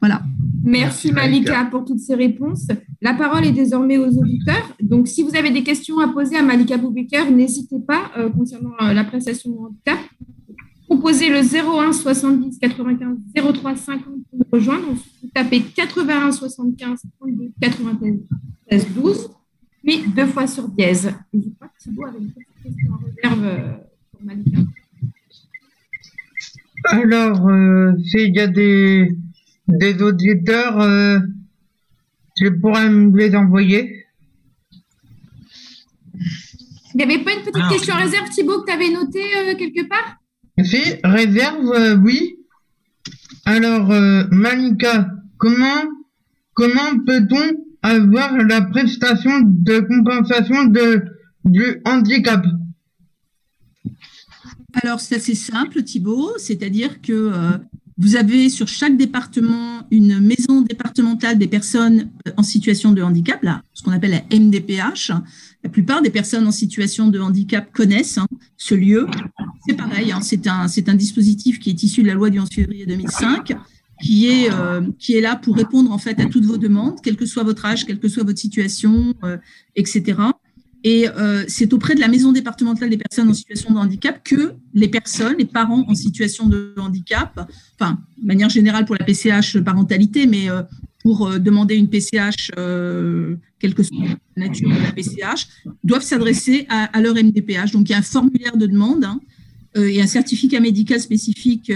Voilà. 0.00 0.22
Merci, 0.62 1.12
Malika 1.12 1.64
pour 1.64 1.84
toutes 1.84 1.98
ces 2.00 2.14
réponses. 2.14 2.66
La 3.00 3.14
parole 3.14 3.44
est 3.44 3.52
désormais 3.52 3.98
aux 3.98 4.10
auditeurs. 4.16 4.76
Donc, 4.80 5.08
si 5.08 5.22
vous 5.22 5.34
avez 5.34 5.50
des 5.50 5.62
questions 5.62 5.98
à 5.98 6.08
poser 6.08 6.36
à 6.36 6.42
Malika 6.42 6.76
Boubaker, 6.76 7.30
n'hésitez 7.30 7.80
pas 7.80 8.10
euh, 8.16 8.28
concernant 8.30 8.74
euh, 8.80 8.92
la 8.92 9.04
prestation 9.04 9.50
de 9.50 9.56
handicap 9.56 9.98
composez 10.88 11.28
le 11.28 11.40
01 11.40 11.92
70 11.92 12.58
95 12.58 13.16
03 13.34 13.76
50 13.76 14.04
pour 14.04 14.14
nous 14.32 14.46
rejoindre. 14.50 14.86
Vous 15.22 15.28
tapez 15.34 15.60
81 15.60 16.32
75 16.32 17.02
32 17.20 17.52
93 17.60 18.86
12, 18.94 19.30
puis 19.82 20.08
deux 20.08 20.26
fois 20.26 20.46
sur 20.46 20.68
dièse. 20.68 21.12
je 21.32 21.40
crois 21.56 21.68
que 21.68 21.82
Thibault 21.82 22.06
avait 22.06 22.18
une 22.18 22.30
petite 22.32 22.62
question 22.62 22.92
en 22.92 22.98
réserve 22.98 23.44
euh, 23.44 23.76
pour 24.10 24.22
Malika. 24.24 24.58
Alors, 26.84 27.48
euh, 27.48 27.92
s'il 28.04 28.34
y 28.34 28.40
a 28.40 28.46
des, 28.46 29.16
des 29.66 30.02
auditeurs, 30.02 30.80
euh, 30.80 31.18
je 32.40 32.48
pourrais 32.48 32.88
me 32.88 33.16
les 33.16 33.34
envoyer? 33.34 34.06
Il 36.94 36.96
n'y 36.96 37.14
avait 37.14 37.22
pas 37.22 37.32
une 37.32 37.42
petite 37.42 37.68
question 37.68 37.94
en 37.94 37.98
réserve, 37.98 38.28
Thibault, 38.30 38.62
que 38.62 38.66
tu 38.66 38.72
avais 38.72 38.90
notée 38.90 39.36
euh, 39.36 39.54
quelque 39.56 39.86
part? 39.88 40.16
Si, 40.64 40.82
réserve, 41.04 41.72
euh, 41.72 41.96
oui. 41.96 42.36
Alors, 43.44 43.90
euh, 43.92 44.24
Malika, 44.30 45.08
comment, 45.36 45.84
comment 46.54 46.98
peut-on 47.06 47.67
avoir 47.82 48.36
la 48.36 48.62
prestation 48.62 49.40
de 49.40 49.80
compensation 49.80 50.64
de, 50.64 51.04
du 51.44 51.80
handicap 51.84 52.44
Alors, 54.82 55.00
c'est 55.00 55.16
assez 55.16 55.34
simple, 55.34 55.82
Thibault, 55.82 56.32
c'est-à-dire 56.38 57.00
que 57.00 57.12
euh, 57.12 57.58
vous 57.96 58.16
avez 58.16 58.48
sur 58.48 58.68
chaque 58.68 58.96
département 58.96 59.86
une 59.90 60.20
maison 60.20 60.62
départementale 60.62 61.38
des 61.38 61.48
personnes 61.48 62.10
en 62.36 62.42
situation 62.42 62.92
de 62.92 63.02
handicap, 63.02 63.42
là, 63.42 63.62
ce 63.74 63.82
qu'on 63.82 63.92
appelle 63.92 64.10
la 64.12 64.38
MDPH. 64.38 65.12
La 65.64 65.70
plupart 65.70 66.02
des 66.02 66.10
personnes 66.10 66.46
en 66.46 66.52
situation 66.52 67.08
de 67.08 67.18
handicap 67.18 67.72
connaissent 67.72 68.18
hein, 68.18 68.28
ce 68.56 68.76
lieu. 68.76 69.08
C'est 69.66 69.76
pareil, 69.76 70.12
hein, 70.12 70.20
c'est 70.20 70.46
un, 70.46 70.66
un 70.66 70.94
dispositif 70.94 71.58
qui 71.58 71.70
est 71.70 71.82
issu 71.82 72.02
de 72.02 72.08
la 72.08 72.14
loi 72.14 72.30
du 72.30 72.38
11 72.38 72.48
février 72.48 72.86
2005 72.86 73.56
qui 74.00 74.28
est 74.28 74.50
euh, 74.52 74.82
qui 74.98 75.14
est 75.14 75.20
là 75.20 75.36
pour 75.36 75.56
répondre 75.56 75.92
en 75.92 75.98
fait 75.98 76.18
à 76.20 76.26
toutes 76.26 76.44
vos 76.44 76.56
demandes, 76.56 76.98
quel 77.02 77.16
que 77.16 77.26
soit 77.26 77.42
votre 77.42 77.64
âge, 77.64 77.86
quelle 77.86 77.98
que 77.98 78.08
soit 78.08 78.24
votre 78.24 78.38
situation, 78.38 79.14
euh, 79.24 79.36
etc. 79.76 80.18
Et 80.84 81.08
euh, 81.08 81.44
c'est 81.48 81.72
auprès 81.72 81.94
de 81.94 82.00
la 82.00 82.08
maison 82.08 82.30
départementale 82.32 82.90
des 82.90 82.98
personnes 82.98 83.28
en 83.28 83.34
situation 83.34 83.72
de 83.74 83.78
handicap 83.78 84.22
que 84.22 84.54
les 84.74 84.88
personnes, 84.88 85.34
les 85.38 85.44
parents 85.44 85.84
en 85.88 85.94
situation 85.94 86.46
de 86.46 86.74
handicap, 86.76 87.50
enfin, 87.78 87.98
de 88.16 88.26
manière 88.26 88.48
générale 88.48 88.84
pour 88.84 88.94
la 88.94 89.04
PCH 89.04 89.58
parentalité, 89.58 90.26
mais 90.26 90.46
pour 91.02 91.30
demander 91.40 91.74
une 91.74 91.88
PCH, 91.88 92.52
quelle 92.54 93.74
que 93.74 93.82
soit 93.82 93.96
la 94.36 94.46
nature 94.46 94.68
de 94.68 94.80
la 94.80 94.92
PCH, 94.92 95.48
doivent 95.82 96.02
s'adresser 96.02 96.66
à, 96.68 97.00
leur 97.00 97.16
MDPH. 97.16 97.72
Donc 97.72 97.88
il 97.88 97.92
y 97.92 97.94
a 97.96 97.98
un 97.98 98.02
formulaire 98.02 98.56
de 98.56 98.66
demande 98.66 99.04
hein, 99.04 99.20
et 99.74 100.00
un 100.00 100.06
certificat 100.06 100.60
médical 100.60 101.00
spécifique 101.00 101.72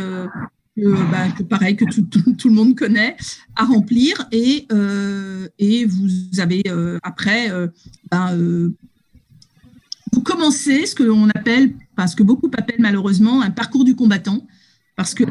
bah, 0.76 1.28
que, 1.36 1.42
pareil, 1.42 1.76
que 1.76 1.84
tout, 1.84 2.48
le 2.48 2.54
monde 2.54 2.74
connaît, 2.74 3.16
à 3.56 3.64
remplir. 3.64 4.26
Et, 4.32 4.66
euh, 4.72 5.48
et 5.58 5.84
vous 5.84 6.08
avez 6.38 6.62
euh, 6.68 6.98
après, 7.02 7.50
euh, 7.50 7.68
ben, 8.10 8.72
vous 10.12 10.22
commencez 10.22 10.86
ce 10.86 10.94
que 10.94 11.02
l'on 11.02 11.28
appelle, 11.30 11.74
parce 11.96 12.14
que 12.14 12.22
beaucoup 12.22 12.50
appellent 12.56 12.80
malheureusement, 12.80 13.42
un 13.42 13.50
parcours 13.50 13.84
du 13.84 13.94
combattant, 13.94 14.46
parce 14.96 15.14
que 15.14 15.24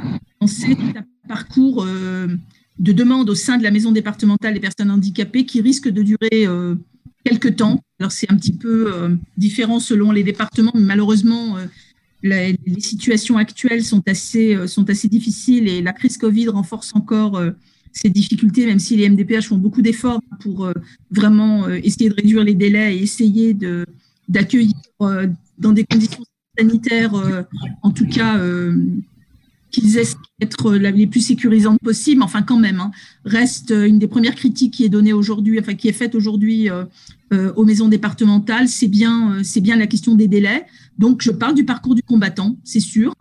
c'est 0.47 0.77
un 0.95 1.05
parcours 1.27 1.85
de 1.85 2.91
demande 2.91 3.29
au 3.29 3.35
sein 3.35 3.57
de 3.57 3.63
la 3.63 3.71
maison 3.71 3.91
départementale 3.91 4.55
des 4.55 4.59
personnes 4.59 4.89
handicapées 4.89 5.45
qui 5.45 5.61
risque 5.61 5.87
de 5.87 6.01
durer 6.01 6.47
quelques 7.23 7.57
temps. 7.57 7.83
Alors 7.99 8.11
c'est 8.11 8.31
un 8.31 8.37
petit 8.37 8.53
peu 8.53 8.91
différent 9.37 9.79
selon 9.79 10.11
les 10.11 10.23
départements, 10.23 10.71
mais 10.73 10.81
malheureusement, 10.81 11.57
les, 12.23 12.57
situations 12.79 13.37
actuelles 13.37 13.83
sont 13.83 14.03
assez, 14.07 14.55
euh, 14.55 14.67
sont 14.67 14.89
assez 14.89 15.07
difficiles 15.07 15.67
et 15.67 15.81
la 15.81 15.93
crise 15.93 16.17
Covid 16.17 16.49
renforce 16.49 16.91
encore 16.95 17.37
euh, 17.37 17.51
ces 17.93 18.09
difficultés, 18.09 18.65
même 18.65 18.79
si 18.79 18.95
les 18.95 19.09
MDPH 19.09 19.47
font 19.47 19.57
beaucoup 19.57 19.81
d'efforts 19.81 20.21
pour 20.39 20.65
euh, 20.65 20.73
vraiment 21.11 21.67
essayer 21.67 22.09
de 22.09 22.15
réduire 22.15 22.43
les 22.43 22.55
délais 22.55 22.95
et 22.95 23.03
essayer 23.03 23.55
d'accueillir 24.29 24.73
dans 24.99 25.73
des 25.73 25.83
conditions 25.83 26.23
sanitaires, 26.57 27.13
en 27.81 27.91
tout 27.91 28.07
cas, 28.07 28.39
qu'ils 29.71 29.97
essaient 29.97 30.15
d'être 30.39 30.73
les 30.73 31.05
plus 31.05 31.19
sécurisantes 31.19 31.81
possibles. 31.81 32.23
Enfin, 32.23 32.43
quand 32.43 32.57
même, 32.57 32.79
hein, 32.79 32.91
reste 33.25 33.71
une 33.71 33.99
des 33.99 34.07
premières 34.07 34.35
critiques 34.35 34.75
qui 34.75 34.85
est 34.85 34.89
donnée 34.89 35.11
aujourd'hui, 35.11 35.59
enfin, 35.59 35.73
qui 35.73 35.89
est 35.89 35.93
faite 35.93 36.15
aujourd'hui 36.15 36.69
aux 37.31 37.65
maisons 37.65 37.89
départementales, 37.89 38.69
c'est 38.69 38.87
bien, 38.87 39.43
c'est 39.43 39.61
bien 39.61 39.75
la 39.75 39.87
question 39.87 40.15
des 40.15 40.29
délais. 40.29 40.65
Donc, 41.01 41.23
je 41.23 41.31
parle 41.31 41.55
du 41.55 41.65
parcours 41.65 41.95
du 41.95 42.03
combattant, 42.03 42.57
c'est 42.63 42.79
sûr. 42.79 43.15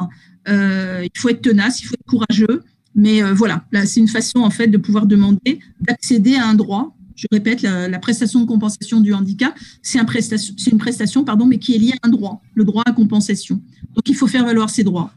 Euh, 0.49 1.03
il 1.03 1.19
faut 1.19 1.31
être 1.31 1.40
tenace, 1.40 1.81
il 1.81 1.87
faut 1.87 1.95
être 1.95 2.07
courageux. 2.07 2.62
Mais 2.95 3.23
euh, 3.23 3.33
voilà, 3.33 3.64
là, 3.73 3.87
c'est 3.87 4.01
une 4.01 4.09
façon 4.09 4.40
en 4.40 4.51
fait 4.51 4.66
de 4.66 4.77
pouvoir 4.77 5.07
demander 5.07 5.61
d'accéder 5.81 6.37
à 6.37 6.47
un 6.47 6.55
droit. 6.55 6.95
Je 7.16 7.27
répète, 7.33 7.62
la, 7.62 7.99
prestation 7.99 8.40
de 8.40 8.47
compensation 8.47 9.01
du 9.01 9.14
handicap, 9.14 9.55
c'est 9.83 9.99
une 9.99 10.79
prestation, 10.79 11.25
pardon, 11.25 11.47
mais 11.47 11.59
qui 11.59 11.75
est 11.75 11.79
liée 11.79 11.95
à 12.03 12.09
un 12.09 12.11
droit, 12.11 12.43
le 12.55 12.64
droit 12.64 12.83
à 12.85 12.93
compensation. 12.93 13.62
Donc, 13.95 14.09
il 14.09 14.14
faut 14.14 14.27
faire 14.27 14.45
valoir 14.45 14.69
ses 14.69 14.85
droits. 14.85 15.11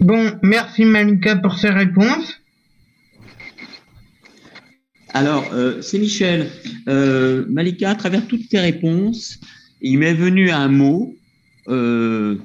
Bon, 0.00 0.32
merci 0.42 0.84
Malika 0.84 1.36
pour 1.36 1.58
ces 1.58 1.70
réponses. 1.70 2.39
Alors, 5.12 5.50
euh, 5.52 5.82
c'est 5.82 5.98
Michel. 5.98 6.50
Euh, 6.88 7.44
Malika, 7.48 7.90
à 7.90 7.94
travers 7.94 8.26
toutes 8.26 8.48
tes 8.48 8.60
réponses, 8.60 9.38
il 9.80 9.98
m'est 9.98 10.14
venu 10.14 10.50
un 10.50 10.68
mot, 10.68 11.14
euh, 11.68 12.36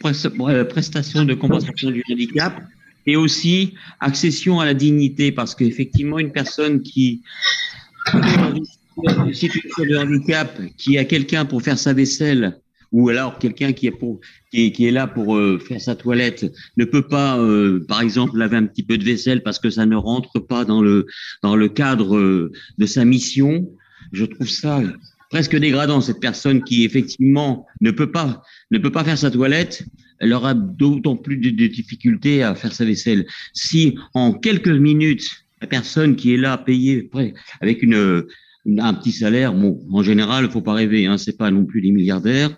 prestation 0.00 1.24
de 1.24 1.34
compensation 1.34 1.90
du 1.90 2.02
handicap, 2.10 2.62
et 3.06 3.16
aussi 3.16 3.74
accession 4.00 4.60
à 4.60 4.64
la 4.64 4.74
dignité, 4.74 5.32
parce 5.32 5.54
qu'effectivement, 5.54 6.18
une 6.18 6.32
personne 6.32 6.82
qui 6.82 7.22
une 8.12 9.34
situation 9.34 9.84
de 9.84 9.96
handicap, 9.96 10.60
qui 10.76 10.98
a 10.98 11.04
quelqu'un 11.04 11.44
pour 11.44 11.62
faire 11.62 11.78
sa 11.78 11.92
vaisselle 11.92 12.58
ou 12.92 13.08
alors 13.08 13.38
quelqu'un 13.38 13.72
qui 13.72 13.86
est 13.86 13.92
pour 13.92 14.20
qui 14.50 14.72
qui 14.72 14.86
est 14.86 14.90
là 14.90 15.06
pour 15.06 15.36
euh, 15.36 15.58
faire 15.58 15.80
sa 15.80 15.94
toilette 15.94 16.46
ne 16.76 16.84
peut 16.84 17.06
pas, 17.06 17.38
euh, 17.38 17.84
par 17.88 18.00
exemple, 18.00 18.36
laver 18.36 18.56
un 18.56 18.66
petit 18.66 18.82
peu 18.82 18.98
de 18.98 19.04
vaisselle 19.04 19.42
parce 19.42 19.58
que 19.58 19.70
ça 19.70 19.86
ne 19.86 19.96
rentre 19.96 20.38
pas 20.38 20.64
dans 20.64 20.82
le 20.82 21.06
dans 21.42 21.56
le 21.56 21.68
cadre 21.68 22.16
euh, 22.16 22.52
de 22.78 22.86
sa 22.86 23.04
mission. 23.04 23.68
Je 24.12 24.24
trouve 24.24 24.48
ça 24.48 24.82
presque 25.30 25.56
dégradant. 25.56 26.00
Cette 26.00 26.20
personne 26.20 26.62
qui 26.62 26.84
effectivement 26.84 27.66
ne 27.80 27.90
peut 27.90 28.10
pas 28.10 28.42
ne 28.70 28.78
peut 28.78 28.92
pas 28.92 29.04
faire 29.04 29.18
sa 29.18 29.30
toilette, 29.30 29.84
elle 30.18 30.32
aura 30.32 30.54
d'autant 30.54 31.16
plus 31.16 31.36
de, 31.36 31.50
difficultés 31.66 32.42
à 32.42 32.54
faire 32.54 32.72
sa 32.72 32.84
vaisselle. 32.84 33.26
Si 33.52 33.98
en 34.14 34.32
quelques 34.32 34.68
minutes 34.68 35.28
la 35.60 35.66
personne 35.66 36.16
qui 36.16 36.34
est 36.34 36.36
là 36.36 36.58
payée 36.58 37.10
avec 37.60 37.82
une 37.82 38.26
un 38.78 38.94
petit 38.94 39.12
salaire, 39.12 39.54
bon, 39.54 39.80
en 39.92 40.02
général, 40.02 40.50
faut 40.50 40.60
pas 40.60 40.74
rêver, 40.74 41.06
hein, 41.06 41.18
c'est 41.18 41.36
pas 41.36 41.50
non 41.50 41.64
plus 41.64 41.80
des 41.80 41.92
milliardaires, 41.92 42.56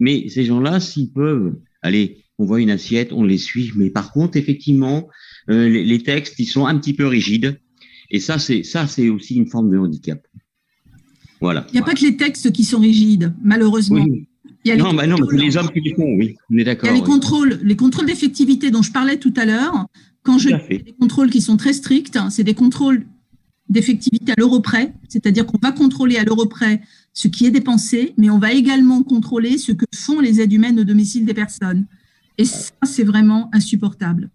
mais 0.00 0.28
ces 0.28 0.44
gens-là, 0.44 0.80
s'ils 0.80 1.12
peuvent, 1.12 1.56
allez, 1.82 2.24
on 2.38 2.44
voit 2.44 2.60
une 2.60 2.70
assiette, 2.70 3.12
on 3.12 3.24
les 3.24 3.38
suit, 3.38 3.72
mais 3.76 3.90
par 3.90 4.12
contre, 4.12 4.36
effectivement, 4.36 5.08
euh, 5.50 5.68
les, 5.68 5.84
les, 5.84 6.02
textes, 6.02 6.34
ils 6.38 6.46
sont 6.46 6.66
un 6.66 6.78
petit 6.78 6.94
peu 6.94 7.06
rigides, 7.06 7.58
et 8.10 8.20
ça, 8.20 8.38
c'est 8.38 8.62
ça, 8.62 8.86
c'est 8.86 9.08
aussi 9.08 9.36
une 9.36 9.48
forme 9.48 9.70
de 9.70 9.78
handicap. 9.78 10.20
Voilà. 11.40 11.66
Il 11.70 11.74
n'y 11.74 11.80
a 11.80 11.84
pas 11.84 11.94
que 11.94 12.04
les 12.04 12.16
textes 12.16 12.52
qui 12.52 12.64
sont 12.64 12.80
rigides, 12.80 13.34
malheureusement. 13.42 14.04
Oui. 14.04 14.28
Il 14.64 14.68
y 14.68 14.72
a 14.72 14.76
non, 14.76 14.92
bah 14.92 15.06
non, 15.06 15.16
mais 15.30 15.38
les 15.38 15.56
hommes 15.56 15.70
qui 15.70 15.80
les 15.80 15.94
font, 15.94 16.14
oui, 16.16 16.36
on 16.50 16.58
est 16.58 16.64
d'accord. 16.64 16.88
Il 16.88 16.88
y 16.88 16.90
a 16.90 16.94
les 16.94 17.00
oui. 17.00 17.06
contrôles, 17.06 17.60
les 17.62 17.76
contrôles 17.76 18.06
d'effectivité 18.06 18.70
dont 18.70 18.82
je 18.82 18.90
parlais 18.90 19.18
tout 19.18 19.32
à 19.36 19.44
l'heure. 19.44 19.86
Quand 20.22 20.38
je 20.38 20.48
dis 20.48 20.82
des 20.82 20.94
contrôles 20.98 21.30
qui 21.30 21.40
sont 21.40 21.56
très 21.56 21.72
stricts, 21.72 22.16
hein, 22.16 22.28
c'est 22.28 22.44
des 22.44 22.54
contrôles 22.54 23.06
d'effectivité 23.68 24.32
à 24.32 24.34
l'euro 24.36 24.60
près, 24.60 24.92
c'est-à-dire 25.08 25.46
qu'on 25.46 25.58
va 25.62 25.72
contrôler 25.72 26.16
à 26.16 26.24
l'euro 26.24 26.46
près 26.46 26.80
ce 27.18 27.26
qui 27.26 27.46
est 27.46 27.50
dépensé, 27.50 28.14
mais 28.16 28.30
on 28.30 28.38
va 28.38 28.52
également 28.52 29.02
contrôler 29.02 29.58
ce 29.58 29.72
que 29.72 29.84
font 29.92 30.20
les 30.20 30.40
aides 30.40 30.52
humaines 30.52 30.78
au 30.78 30.84
domicile 30.84 31.24
des 31.24 31.34
personnes. 31.34 31.84
Et 32.38 32.44
ça, 32.44 32.70
c'est 32.84 33.02
vraiment 33.02 33.50
insupportable. 33.52 34.30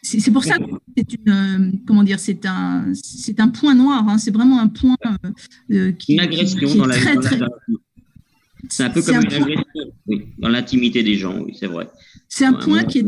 C'est 0.00 0.30
pour 0.30 0.44
ça 0.44 0.56
que 0.56 0.70
c'est 0.96 1.12
une, 1.12 1.28
euh, 1.28 1.72
comment 1.88 2.04
dire, 2.04 2.20
c'est 2.20 2.46
un, 2.46 2.84
c'est 2.94 3.40
un 3.40 3.48
point 3.48 3.74
noir. 3.74 4.08
Hein, 4.08 4.18
c'est 4.18 4.30
vraiment 4.30 4.60
un 4.60 4.68
point 4.68 4.96
euh, 5.72 5.90
qui, 5.90 6.14
une 6.14 6.20
agression 6.20 6.68
qui, 6.68 6.78
dans, 6.78 6.86
la, 6.86 6.94
très, 6.94 7.16
dans, 7.16 7.22
la, 7.22 7.48
C'est 8.68 8.84
un 8.84 8.90
peu 8.90 9.02
comme 9.02 9.16
un 9.16 9.22
une 9.22 9.28
point... 9.28 9.40
agression 9.40 9.92
oui, 10.06 10.26
dans 10.38 10.48
l'intimité 10.50 11.02
des 11.02 11.16
gens. 11.16 11.36
Oui, 11.36 11.56
c'est 11.58 11.66
vrai. 11.66 11.90
C'est 12.28 12.44
un 12.44 12.52
point 12.52 12.84
qui 12.84 12.98
est 13.00 13.06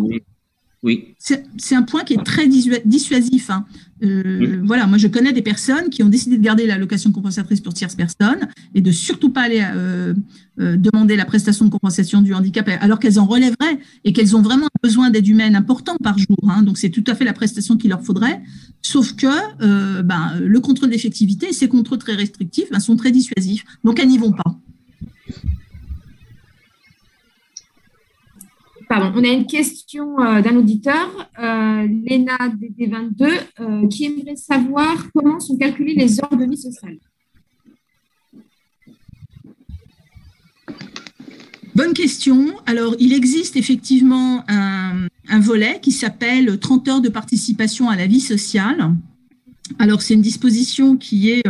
oui. 0.82 1.14
C'est 1.18 1.76
un 1.76 1.82
point 1.82 2.02
qui 2.02 2.14
est 2.14 2.24
très 2.24 2.48
dissuasif. 2.48 3.50
Hein. 3.50 3.66
Euh, 4.02 4.58
mmh. 4.58 4.66
Voilà, 4.66 4.86
moi 4.86 4.98
je 4.98 5.06
connais 5.06 5.32
des 5.32 5.42
personnes 5.42 5.90
qui 5.90 6.02
ont 6.02 6.08
décidé 6.08 6.36
de 6.36 6.42
garder 6.42 6.66
l'allocation 6.66 7.12
compensatrice 7.12 7.60
pour 7.60 7.72
tierces 7.74 7.94
personnes 7.94 8.48
et 8.74 8.80
de 8.80 8.90
surtout 8.90 9.30
pas 9.30 9.42
aller 9.42 9.62
euh, 9.62 10.14
euh, 10.60 10.76
demander 10.76 11.16
la 11.16 11.24
prestation 11.24 11.64
de 11.64 11.70
compensation 11.70 12.20
du 12.20 12.34
handicap 12.34 12.68
alors 12.80 12.98
qu'elles 12.98 13.18
en 13.18 13.26
relèveraient 13.26 13.78
et 14.04 14.12
qu'elles 14.12 14.36
ont 14.36 14.42
vraiment 14.42 14.68
besoin 14.82 15.10
d'aide 15.10 15.28
humaine 15.28 15.54
important 15.54 15.96
par 16.02 16.18
jour. 16.18 16.38
Hein. 16.48 16.62
Donc 16.62 16.78
c'est 16.78 16.90
tout 16.90 17.04
à 17.06 17.14
fait 17.14 17.24
la 17.24 17.32
prestation 17.32 17.76
qu'il 17.76 17.90
leur 17.90 18.02
faudrait. 18.02 18.42
Sauf 18.82 19.14
que 19.14 20.02
ben, 20.02 20.32
le 20.40 20.60
contrôle 20.60 20.90
d'effectivité 20.90 21.50
et 21.50 21.52
ces 21.52 21.68
contrôles 21.68 21.98
très 21.98 22.14
restrictifs 22.14 22.70
ben, 22.70 22.80
sont 22.80 22.96
très 22.96 23.12
dissuasifs. 23.12 23.64
Donc 23.84 24.00
elles 24.00 24.08
n'y 24.08 24.18
vont 24.18 24.32
pas. 24.32 24.58
On 28.94 29.24
a 29.24 29.28
une 29.28 29.46
question 29.46 30.20
euh, 30.20 30.42
d'un 30.42 30.54
auditeur, 30.56 31.30
euh, 31.38 31.88
Léna 32.04 32.36
DD22, 32.36 33.30
euh, 33.60 33.88
qui 33.88 34.04
aimerait 34.04 34.36
savoir 34.36 35.10
comment 35.14 35.40
sont 35.40 35.56
calculées 35.56 35.94
les 35.94 36.20
heures 36.20 36.36
de 36.36 36.44
vie 36.44 36.58
sociale. 36.58 36.98
Bonne 41.74 41.94
question. 41.94 42.54
Alors, 42.66 42.94
il 42.98 43.14
existe 43.14 43.56
effectivement 43.56 44.44
un, 44.48 45.08
volet 45.40 45.80
qui 45.80 45.90
s'appelle 45.90 46.58
30 46.58 46.88
heures 46.88 47.00
de 47.00 47.08
participation 47.08 47.88
à 47.88 47.96
la 47.96 48.06
vie 48.06 48.20
sociale. 48.20 48.92
Alors, 49.78 50.02
c'est 50.02 50.12
une 50.12 50.20
disposition 50.20 50.98
qui 50.98 51.30
est 51.30 51.42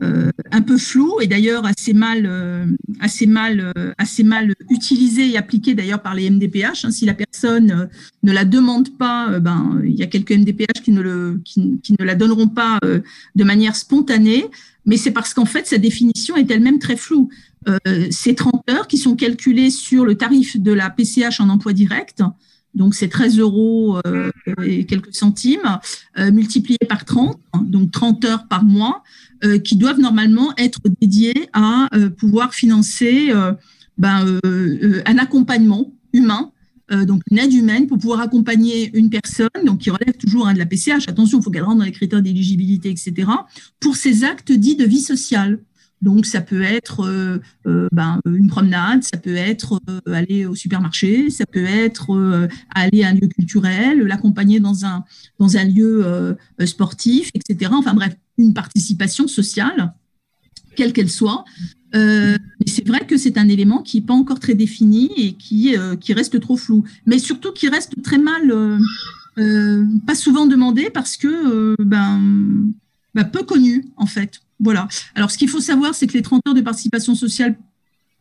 un 0.00 0.62
peu 0.62 0.76
flou 0.76 1.20
et 1.20 1.26
d'ailleurs 1.26 1.66
assez 1.66 1.92
mal, 1.92 2.24
euh, 2.26 2.66
assez 3.00 3.26
mal, 3.26 3.72
euh, 3.76 3.92
assez 3.98 4.22
mal 4.22 4.54
utilisé 4.70 5.30
et 5.30 5.36
appliqué 5.36 5.74
d'ailleurs 5.74 6.02
par 6.02 6.14
les 6.14 6.28
MDPH. 6.30 6.84
Hein. 6.84 6.90
Si 6.90 7.06
la 7.06 7.14
personne 7.14 7.88
ne 8.22 8.32
la 8.32 8.44
demande 8.44 8.96
pas, 8.96 9.38
ben 9.40 9.80
il 9.84 9.94
y 9.94 10.02
a 10.02 10.06
quelques 10.06 10.32
MDPH 10.32 10.82
qui 10.82 10.90
ne 10.90 11.00
le, 11.00 11.40
qui, 11.44 11.80
qui 11.82 11.94
ne 11.98 12.04
la 12.04 12.14
donneront 12.14 12.48
pas 12.48 12.78
de 12.82 13.44
manière 13.44 13.76
spontanée. 13.76 14.46
Mais 14.86 14.96
c'est 14.96 15.12
parce 15.12 15.32
qu'en 15.32 15.46
fait 15.46 15.66
sa 15.66 15.78
définition 15.78 16.36
est 16.36 16.50
elle-même 16.50 16.78
très 16.78 16.96
floue. 16.96 17.30
ces 18.10 18.34
30 18.34 18.68
heures 18.70 18.86
qui 18.86 18.98
sont 18.98 19.16
calculées 19.16 19.70
sur 19.70 20.04
le 20.04 20.16
tarif 20.16 20.60
de 20.60 20.72
la 20.72 20.90
PCH 20.90 21.40
en 21.40 21.48
emploi 21.48 21.72
direct, 21.72 22.22
donc 22.74 22.94
c'est 22.94 23.08
13 23.08 23.38
euros 23.38 24.00
euh, 24.06 24.30
et 24.62 24.84
quelques 24.84 25.14
centimes, 25.14 25.78
euh, 26.18 26.32
multiplié 26.32 26.78
par 26.88 27.04
30, 27.04 27.38
donc 27.62 27.92
30 27.92 28.24
heures 28.24 28.48
par 28.48 28.64
mois, 28.64 29.02
euh, 29.33 29.33
qui 29.62 29.76
doivent 29.76 30.00
normalement 30.00 30.54
être 30.56 30.80
dédiées 31.00 31.48
à 31.52 31.88
pouvoir 32.16 32.54
financer 32.54 33.32
ben, 33.98 34.38
un 34.44 35.18
accompagnement 35.18 35.92
humain, 36.12 36.52
donc 36.90 37.22
une 37.30 37.38
aide 37.38 37.52
humaine 37.52 37.86
pour 37.86 37.98
pouvoir 37.98 38.20
accompagner 38.20 38.90
une 38.96 39.10
personne, 39.10 39.48
donc 39.64 39.78
qui 39.78 39.90
relève 39.90 40.16
toujours 40.16 40.46
hein, 40.46 40.54
de 40.54 40.58
la 40.58 40.66
PCH, 40.66 41.08
attention, 41.08 41.38
il 41.38 41.42
faut 41.42 41.50
qu'elle 41.50 41.62
rentre 41.62 41.78
dans 41.78 41.84
les 41.84 41.92
critères 41.92 42.22
d'éligibilité, 42.22 42.90
etc., 42.90 43.28
pour 43.80 43.96
ces 43.96 44.24
actes 44.24 44.52
dits 44.52 44.76
de 44.76 44.84
vie 44.84 45.00
sociale. 45.00 45.60
Donc, 46.04 46.26
ça 46.26 46.42
peut 46.42 46.60
être 46.60 47.00
euh, 47.00 47.38
euh, 47.66 47.88
ben, 47.90 48.20
une 48.26 48.48
promenade, 48.48 49.02
ça 49.02 49.16
peut 49.16 49.36
être 49.36 49.80
euh, 49.88 50.12
aller 50.12 50.44
au 50.44 50.54
supermarché, 50.54 51.30
ça 51.30 51.46
peut 51.46 51.64
être 51.64 52.48
aller 52.74 53.04
à 53.04 53.08
un 53.08 53.14
lieu 53.14 53.26
culturel, 53.26 54.00
l'accompagner 54.00 54.60
dans 54.60 54.84
un, 54.84 55.04
dans 55.38 55.56
un 55.56 55.64
lieu 55.64 56.36
sportif, 56.66 57.30
etc. 57.32 57.70
Enfin 57.74 57.94
bref, 57.94 58.14
une 58.36 58.52
participation 58.52 59.26
sociale, 59.26 59.94
quelle 60.76 60.92
qu'elle 60.92 61.10
soit. 61.10 61.46
c'est 61.92 62.86
vrai 62.86 63.06
que 63.06 63.16
c'est 63.16 63.38
un 63.38 63.48
élément 63.48 63.80
qui 63.82 63.98
n'est 63.98 64.06
pas 64.06 64.14
encore 64.14 64.40
très 64.40 64.54
défini 64.54 65.10
et 65.16 65.32
qui, 65.32 65.74
qui 66.00 66.12
reste 66.12 66.38
trop 66.38 66.58
flou. 66.58 66.84
Mais 67.06 67.18
surtout 67.18 67.52
qui 67.52 67.68
reste 67.68 68.02
très 68.02 68.18
mal, 68.18 68.52
pas 70.06 70.14
souvent 70.14 70.46
demandé 70.46 70.90
parce 70.90 71.16
que 71.16 71.74
ben, 71.82 72.20
ben, 73.14 73.24
peu 73.24 73.42
connu 73.42 73.86
en 73.96 74.06
fait. 74.06 74.43
Voilà. 74.60 74.88
Alors, 75.14 75.30
ce 75.30 75.38
qu'il 75.38 75.48
faut 75.48 75.60
savoir, 75.60 75.94
c'est 75.94 76.06
que 76.06 76.14
les 76.14 76.22
30 76.22 76.46
heures 76.48 76.54
de 76.54 76.60
participation 76.60 77.14
sociale 77.14 77.56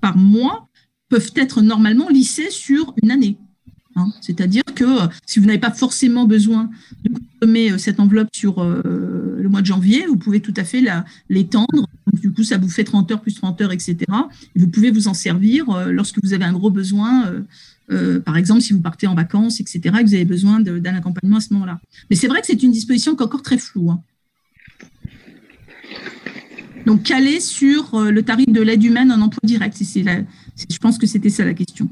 par 0.02 0.18
mois 0.18 0.68
peuvent 1.10 1.32
être 1.36 1.62
normalement 1.62 2.10
lissées 2.10 2.50
sur 2.50 2.94
une 3.02 3.12
année. 3.12 3.38
Hein. 3.96 4.12
C'est-à-dire 4.22 4.64
que 4.76 4.84
euh, 4.84 5.08
si 5.26 5.40
vous 5.40 5.46
n'avez 5.46 5.60
pas 5.60 5.72
forcément 5.72 6.26
besoin 6.26 6.70
de 7.04 7.12
consommer 7.14 7.72
euh, 7.72 7.78
cette 7.78 8.00
enveloppe 8.00 8.30
sur 8.34 8.60
euh, 8.60 9.38
le 9.40 9.50
mois 9.50 9.62
de 9.62 9.68
janvier, 9.68 10.06
vous 10.08 10.18
pouvez 10.18 10.40
tout 10.40 10.54
à 10.58 10.64
fait 10.64 10.84
l'étendre. 11.30 11.88
Du 12.14 12.32
coup, 12.32 12.44
ça 12.44 12.58
vous 12.58 12.70
fait 12.70 12.84
30 12.84 13.12
heures 13.12 13.22
plus 13.22 13.36
30 13.36 13.62
heures, 13.62 13.72
etc. 13.72 13.98
Et 14.56 14.60
vous 14.60 14.68
pouvez 14.68 14.92
vous 14.92 15.08
en 15.08 15.14
servir 15.14 15.66
lorsque 15.92 16.18
vous 16.24 16.34
avez 16.34 16.46
un 16.46 16.54
gros 16.54 16.70
besoin, 16.70 17.32
par 18.24 18.38
exemple 18.38 18.62
si 18.62 18.72
vous 18.72 18.82
partez 18.82 19.08
en 19.08 19.16
vacances, 19.16 19.60
etc., 19.60 19.82
et 19.84 20.04
que 20.04 20.08
vous 20.08 20.14
avez 20.14 20.26
besoin 20.26 20.60
d'un 20.62 20.96
accompagnement 20.96 21.38
à 21.38 21.42
ce 21.42 21.54
moment-là. 21.54 21.82
Mais 22.10 22.16
c'est 22.16 22.28
vrai 22.28 22.40
que 22.40 22.48
c'est 22.48 22.64
une 22.64 22.72
disposition 22.72 23.16
qui 23.16 23.22
est 23.22 23.26
encore 23.26 23.42
très 23.42 23.58
floue. 23.58 23.92
Hein. 23.92 24.02
Donc, 26.86 27.04
calé 27.04 27.40
sur 27.40 27.96
euh, 27.96 28.12
le 28.12 28.24
tarif 28.24 28.48
de 28.50 28.62
l'aide 28.62 28.84
humaine 28.84 29.12
en 29.12 29.22
emploi 29.22 29.40
direct. 29.44 29.78
Je 29.78 30.78
pense 30.80 30.98
que 30.98 31.08
c'était 31.08 31.30
ça 31.30 31.46
la 31.46 31.54
question. 31.54 31.90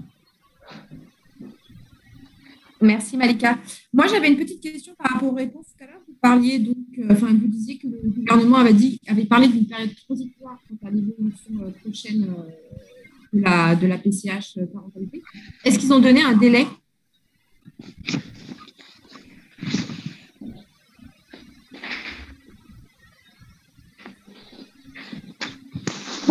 Merci 2.82 3.16
Malika. 3.16 3.60
Moi, 3.94 4.08
j'avais 4.08 4.30
une 4.30 4.38
petite 4.38 4.62
question 4.62 4.94
par 4.98 5.12
rapport 5.12 5.32
aux 5.32 5.36
réponses 5.36 5.68
tout 5.78 5.84
à. 5.84 5.88
Vous 6.08 6.16
parliez 6.20 6.60
donc, 6.60 6.76
euh, 6.98 7.08
enfin, 7.12 7.28
vous 7.28 7.48
disiez 7.48 7.78
que 7.78 7.88
le 7.88 8.10
gouvernement 8.10 8.58
avait, 8.58 8.74
dit, 8.74 9.00
avait 9.08 9.26
parlé 9.26 9.48
d'une 9.48 9.66
période 9.66 9.96
transitoire 9.96 10.60
quant 10.68 10.88
à 10.88 10.92
l'évolution 10.92 11.52
euh, 11.62 11.72
prochaine 11.84 12.28
de, 13.34 13.42
la, 13.42 13.76
de 13.76 13.88
la 13.88 13.98
PCH 13.98 14.60
parentalité. 14.74 15.22
Est-ce 15.64 15.80
qu'ils 15.80 15.94
ont 15.94 16.00
donné 16.00 16.22
un 16.22 16.36
délai? 16.36 16.66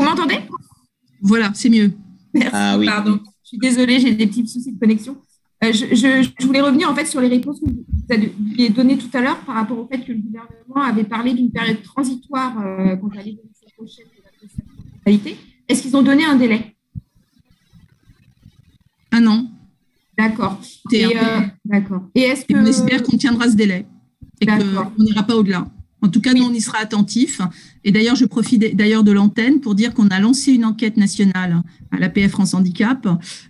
Vous 0.01 0.07
m'entendez? 0.07 0.39
Voilà, 1.21 1.51
c'est 1.53 1.69
mieux. 1.69 1.93
Merci, 2.33 2.51
ah, 2.55 2.79
oui. 2.79 2.87
pardon. 2.87 3.21
Je 3.43 3.49
suis 3.49 3.59
désolée, 3.59 4.01
j'ai 4.01 4.15
des 4.15 4.27
petits 4.27 4.49
soucis 4.49 4.73
de 4.73 4.79
connexion. 4.79 5.19
Euh, 5.63 5.73
je, 5.75 5.95
je, 5.95 6.31
je, 6.41 6.47
voulais 6.47 6.63
revenir 6.63 6.91
en 6.91 6.95
fait 6.95 7.05
sur 7.05 7.21
les 7.21 7.29
réponses 7.29 7.61
que 7.61 7.67
vous 7.67 7.85
avez 8.09 8.71
données 8.71 8.97
tout 8.97 9.11
à 9.13 9.21
l'heure 9.21 9.39
par 9.41 9.57
rapport 9.57 9.79
au 9.79 9.87
fait 9.87 9.99
que 9.99 10.13
le 10.13 10.19
gouvernement 10.19 10.83
avait 10.83 11.05
parlé 11.05 11.35
d'une 11.35 11.51
période 11.51 11.83
transitoire 11.83 12.59
euh, 12.61 12.97
quant 12.97 13.09
à 13.09 13.23
l'évolution 13.23 13.69
prochaine 13.77 14.07
de 14.07 14.23
la 14.23 15.05
qualité. 15.05 15.37
Est-ce 15.69 15.83
qu'ils 15.83 15.95
ont 15.95 16.03
donné 16.03 16.25
un 16.25 16.37
délai? 16.37 16.75
Un 19.13 19.27
an. 19.27 19.51
D'accord. 20.17 20.59
Et, 20.93 21.05
euh, 21.05 21.41
d'accord. 21.67 22.05
Et 22.15 22.23
est-ce 22.23 22.47
que. 22.47 22.55
Et 22.55 22.57
on 22.57 22.65
espère 22.65 23.03
qu'on 23.03 23.19
tiendra 23.19 23.51
ce 23.51 23.57
délai 23.57 23.85
et 24.41 24.47
qu'on 24.47 24.93
n'ira 24.99 25.25
pas 25.25 25.37
au-delà. 25.37 25.67
En 26.03 26.09
tout 26.09 26.21
cas, 26.21 26.33
nous, 26.35 26.43
on 26.43 26.53
y 26.53 26.61
sera 26.61 26.79
attentif. 26.79 27.41
Et 27.85 27.93
d'ailleurs, 27.93 28.17
je 28.17 28.25
profite 28.25 28.77
d'ailleurs 28.77 29.05
de 29.05 29.13
l'antenne 29.13 29.61
pour 29.61 29.75
dire 29.75 29.95
qu'on 29.95 30.09
a 30.09 30.21
lancé 30.21 30.53
une 30.53 30.65
enquête 30.65 30.97
nationale 30.97 31.63
à 31.91 31.99
l'APF 31.99 32.31
France 32.31 32.55
Handicap, 32.55 33.07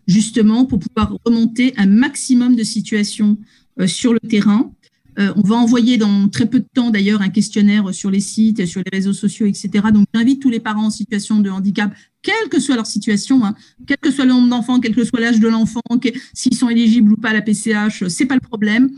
justement 0.07 0.65
pour 0.65 0.79
pouvoir 0.79 1.17
remonter 1.25 1.75
un 1.77 1.87
maximum 1.87 2.57
de 2.57 2.65
situations 2.65 3.39
euh, 3.81 3.87
sur 3.87 4.13
le 4.13 4.21
terrain 4.21 4.73
euh, 5.19 5.33
on 5.37 5.43
va 5.43 5.57
envoyer 5.57 5.99
dans 5.99 6.29
très 6.29 6.47
peu 6.47 6.61
de 6.61 6.67
temps 6.73 6.91
d'ailleurs 6.91 7.21
un 7.21 7.29
questionnaire 7.29 7.93
sur 7.93 8.11
les 8.11 8.21
sites, 8.21 8.65
sur 8.67 8.81
les 8.81 8.97
réseaux 8.97 9.13
sociaux, 9.13 9.47
etc. 9.47 9.71
Donc 9.93 10.07
j'invite 10.15 10.41
tous 10.41 10.51
les 10.51 10.61
parents 10.61 10.87
en 10.87 10.91
situation 10.91 11.41
de 11.41 11.51
handicap, 11.51 11.93
quelle 12.23 12.49
que 12.51 12.61
soit 12.61 12.77
leur 12.77 12.87
situation, 12.87 13.45
hein, 13.45 13.55
quel 13.87 13.97
que 13.99 14.11
soit 14.11 14.25
le 14.25 14.33
nombre 14.33 14.49
d'enfants, 14.49 14.81
quel 14.81 14.95
que 14.95 15.05
soit 15.05 15.21
l'âge 15.21 15.41
de 15.41 15.49
l'enfant, 15.49 15.81
s'ils 16.35 16.57
sont 16.57 16.69
éligibles 16.69 17.13
ou 17.13 17.17
pas 17.17 17.31
à 17.31 17.33
la 17.33 17.43
PCH, 17.43 18.09
c'est 18.09 18.27
pas 18.27 18.35
le 18.35 18.41
problème. 18.41 18.91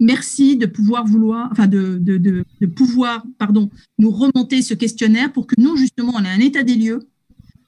Merci 0.00 0.56
de 0.56 0.66
pouvoir 0.66 1.06
vouloir, 1.06 1.52
de, 1.68 2.66
pouvoir, 2.66 3.24
pardon, 3.38 3.70
nous 3.98 4.10
remonter 4.10 4.62
ce 4.62 4.74
questionnaire 4.74 5.32
pour 5.32 5.46
que 5.46 5.54
nous 5.58 5.76
justement 5.76 6.12
on 6.16 6.24
ait 6.24 6.28
un 6.28 6.40
état 6.40 6.62
des 6.62 6.74
lieux 6.74 7.00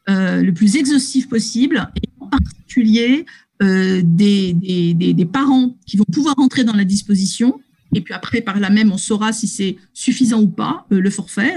euh, 0.08 0.42
le 0.42 0.52
plus 0.52 0.76
exhaustif 0.76 1.28
possible 1.28 1.88
et 2.02 2.08
en 2.18 2.26
particulier 2.26 3.26
euh, 3.62 4.00
des, 4.02 5.28
parents 5.32 5.76
qui 5.86 5.96
vont 5.96 6.06
pouvoir 6.10 6.34
entrer 6.38 6.64
dans 6.64 6.74
la 6.74 6.84
disposition 6.84 7.60
et 7.92 8.00
puis 8.02 8.14
après, 8.14 8.40
par 8.40 8.60
là 8.60 8.70
même, 8.70 8.92
on 8.92 8.98
saura 8.98 9.32
si 9.32 9.48
c'est 9.48 9.76
suffisant 9.92 10.40
ou 10.40 10.48
pas, 10.48 10.86
euh, 10.92 11.00
le 11.00 11.10
forfait, 11.10 11.56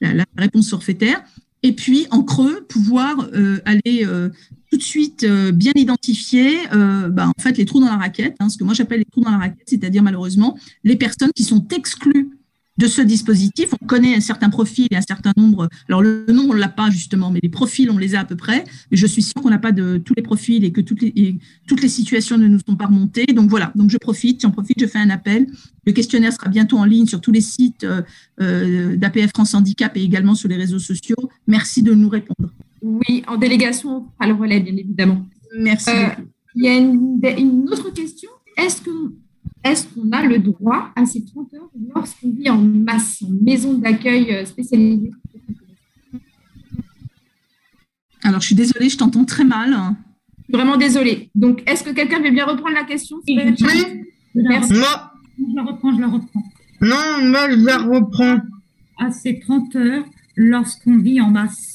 la, 0.00 0.24
réponse 0.36 0.68
forfaitaire. 0.68 1.22
Et 1.62 1.72
puis, 1.72 2.06
en 2.10 2.22
creux, 2.22 2.64
pouvoir 2.68 3.28
euh, 3.34 3.60
aller 3.64 4.06
tout 4.70 4.76
de 4.78 4.82
suite 4.82 5.24
bien 5.26 5.72
identifier 5.74 6.56
bah, 6.72 7.28
en 7.28 7.40
fait, 7.40 7.58
les 7.58 7.64
trous 7.64 7.80
dans 7.80 7.86
la 7.86 7.96
raquette, 7.96 8.36
hein, 8.40 8.48
ce 8.48 8.56
que 8.56 8.64
moi 8.64 8.74
j'appelle 8.74 9.00
les 9.00 9.04
trous 9.04 9.20
dans 9.20 9.30
la 9.30 9.38
raquette, 9.38 9.68
c'est-à-dire 9.68 10.02
malheureusement 10.02 10.58
les 10.82 10.96
personnes 10.96 11.30
qui 11.34 11.44
sont 11.44 11.66
exclues 11.68 12.11
de 12.82 12.88
ce 12.88 13.00
dispositif. 13.00 13.68
On 13.80 13.86
connaît 13.86 14.16
un 14.16 14.20
certain 14.20 14.50
profil 14.50 14.88
et 14.90 14.96
un 14.96 15.02
certain 15.02 15.32
nombre. 15.36 15.68
Alors, 15.88 16.02
le 16.02 16.26
nom, 16.28 16.48
on 16.50 16.54
ne 16.54 16.58
l'a 16.58 16.68
pas 16.68 16.90
justement, 16.90 17.30
mais 17.30 17.38
les 17.40 17.48
profils, 17.48 17.88
on 17.90 17.96
les 17.96 18.16
a 18.16 18.20
à 18.20 18.24
peu 18.24 18.34
près. 18.34 18.64
Mais 18.90 18.96
je 18.96 19.06
suis 19.06 19.22
sûre 19.22 19.40
qu'on 19.40 19.50
n'a 19.50 19.60
pas 19.60 19.70
de 19.70 19.98
tous 19.98 20.14
les 20.16 20.22
profils 20.22 20.64
et 20.64 20.72
que 20.72 20.80
toutes 20.80 21.00
les, 21.00 21.38
toutes 21.68 21.80
les 21.80 21.88
situations 21.88 22.38
ne 22.38 22.48
nous 22.48 22.58
sont 22.66 22.74
pas 22.74 22.86
remontées. 22.86 23.26
Donc, 23.26 23.48
voilà. 23.50 23.72
Donc, 23.76 23.90
je 23.90 23.98
profite, 23.98 24.40
j'en 24.42 24.50
profite, 24.50 24.80
je 24.80 24.86
fais 24.86 24.98
un 24.98 25.10
appel. 25.10 25.46
Le 25.86 25.92
questionnaire 25.92 26.32
sera 26.32 26.48
bientôt 26.48 26.76
en 26.78 26.84
ligne 26.84 27.06
sur 27.06 27.20
tous 27.20 27.32
les 27.32 27.40
sites 27.40 27.84
euh, 27.84 28.02
euh 28.40 28.96
d'APF 28.96 29.30
France 29.30 29.54
Handicap 29.54 29.96
et 29.96 30.02
également 30.02 30.34
sur 30.34 30.48
les 30.48 30.56
réseaux 30.56 30.80
sociaux. 30.80 31.30
Merci 31.46 31.82
de 31.82 31.94
nous 31.94 32.08
répondre. 32.08 32.50
Oui, 32.82 33.22
en 33.28 33.36
délégation, 33.36 34.06
à 34.18 34.26
le 34.26 34.34
relais, 34.34 34.58
bien 34.58 34.76
évidemment. 34.76 35.24
Merci. 35.56 35.90
Euh, 35.90 36.08
il 36.56 36.64
y 36.64 36.68
a 36.68 36.76
une, 36.76 37.20
une 37.38 37.68
autre 37.68 37.90
question. 37.90 38.30
Est-ce 38.58 38.82
que 38.82 38.90
est-ce 39.64 39.86
qu'on 39.86 40.10
a 40.10 40.24
le 40.24 40.38
droit 40.38 40.90
à 40.96 41.06
ces 41.06 41.24
30 41.24 41.54
heures 41.54 41.70
lorsqu'on 41.94 42.30
vit 42.30 42.50
en 42.50 42.58
masse, 42.58 43.22
en 43.22 43.30
maison 43.42 43.74
d'accueil 43.74 44.34
euh, 44.34 44.44
spécialisée? 44.44 45.10
Alors, 48.24 48.40
je 48.40 48.46
suis 48.46 48.54
désolée, 48.54 48.88
je 48.88 48.96
t'entends 48.96 49.24
très 49.24 49.44
mal. 49.44 49.76
Vraiment 50.48 50.76
désolée. 50.76 51.30
Donc, 51.34 51.62
est-ce 51.66 51.82
que 51.82 51.90
quelqu'un 51.90 52.20
veut 52.20 52.30
bien 52.30 52.44
reprendre 52.44 52.74
la 52.74 52.84
question 52.84 53.18
Oui. 53.26 53.36
Merci. 54.34 54.74
Moi. 54.74 55.12
Je 55.38 55.56
la 55.56 55.62
reprends, 55.62 55.94
je 55.94 56.00
la 56.00 56.08
reprends. 56.08 56.42
Non, 56.80 57.30
moi, 57.30 57.50
je 57.50 57.64
la 57.64 57.78
reprends. 57.78 58.38
À 58.98 59.10
ces 59.10 59.40
30 59.40 59.76
heures 59.76 60.04
lorsqu'on 60.36 60.98
vit 60.98 61.20
en 61.20 61.30
masse. 61.30 61.71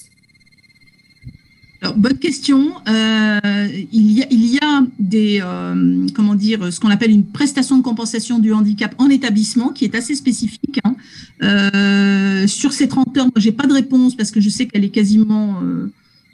Bonne 1.96 2.18
question. 2.18 2.72
Euh, 2.88 3.68
il, 3.92 4.12
y 4.12 4.24
a, 4.24 4.28
il 4.30 4.46
y 4.46 4.60
a 4.60 4.84
des, 5.00 5.40
euh, 5.42 6.08
comment 6.14 6.36
dire, 6.36 6.72
ce 6.72 6.80
qu'on 6.80 6.90
appelle 6.90 7.12
une 7.12 7.26
prestation 7.26 7.78
de 7.78 7.84
compensation 7.84 8.40
du 8.40 8.54
handicap 8.54 8.94
en 8.98 9.10
établissement 9.10 9.70
qui 9.70 9.86
est 9.86 9.96
assez 9.96 10.16
spécifique. 10.16 10.80
Hein. 10.84 10.96
Euh, 11.44 12.48
sur 12.48 12.74
ces 12.74 12.88
30 12.88 13.18
heures, 13.18 13.28
j'ai 13.36 13.52
pas 13.52 13.68
de 13.68 13.74
réponse 13.74 14.16
parce 14.16 14.32
que 14.32 14.42
je 14.42 14.50
sais 14.50 14.66
qu'elle 14.66 14.84
est 14.84 14.90
quasiment 14.90 15.62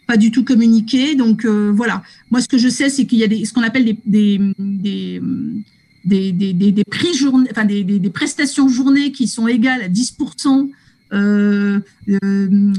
pas 0.08 0.18
du 0.18 0.32
tout 0.32 0.44
communiquée. 0.44 1.16
Donc 1.16 1.46
voilà. 1.46 2.04
Moi, 2.32 2.42
ce 2.42 2.48
que 2.48 2.58
je 2.58 2.70
sais, 2.70 2.90
c'est 2.90 3.06
qu'il 3.06 3.20
y 3.20 3.24
a 3.24 3.28
des, 3.28 3.46
ce 3.46 3.54
qu'on 3.54 3.64
appelle 3.64 3.86
des, 3.86 3.98
des, 4.06 4.40
des 4.58 5.22
des, 6.06 6.34
des, 6.34 6.54
des, 6.54 6.84
prix 6.84 7.14
journée, 7.14 7.48
enfin 7.50 7.64
des, 7.64 7.84
des, 7.84 8.10
prestations 8.10 8.68
journées 8.68 9.14
qui 9.14 9.26
sont 9.26 9.48
égales 9.48 9.82
à 9.84 9.88
10% 9.88 10.70
euh, 11.14 11.80
euh, 12.10 12.74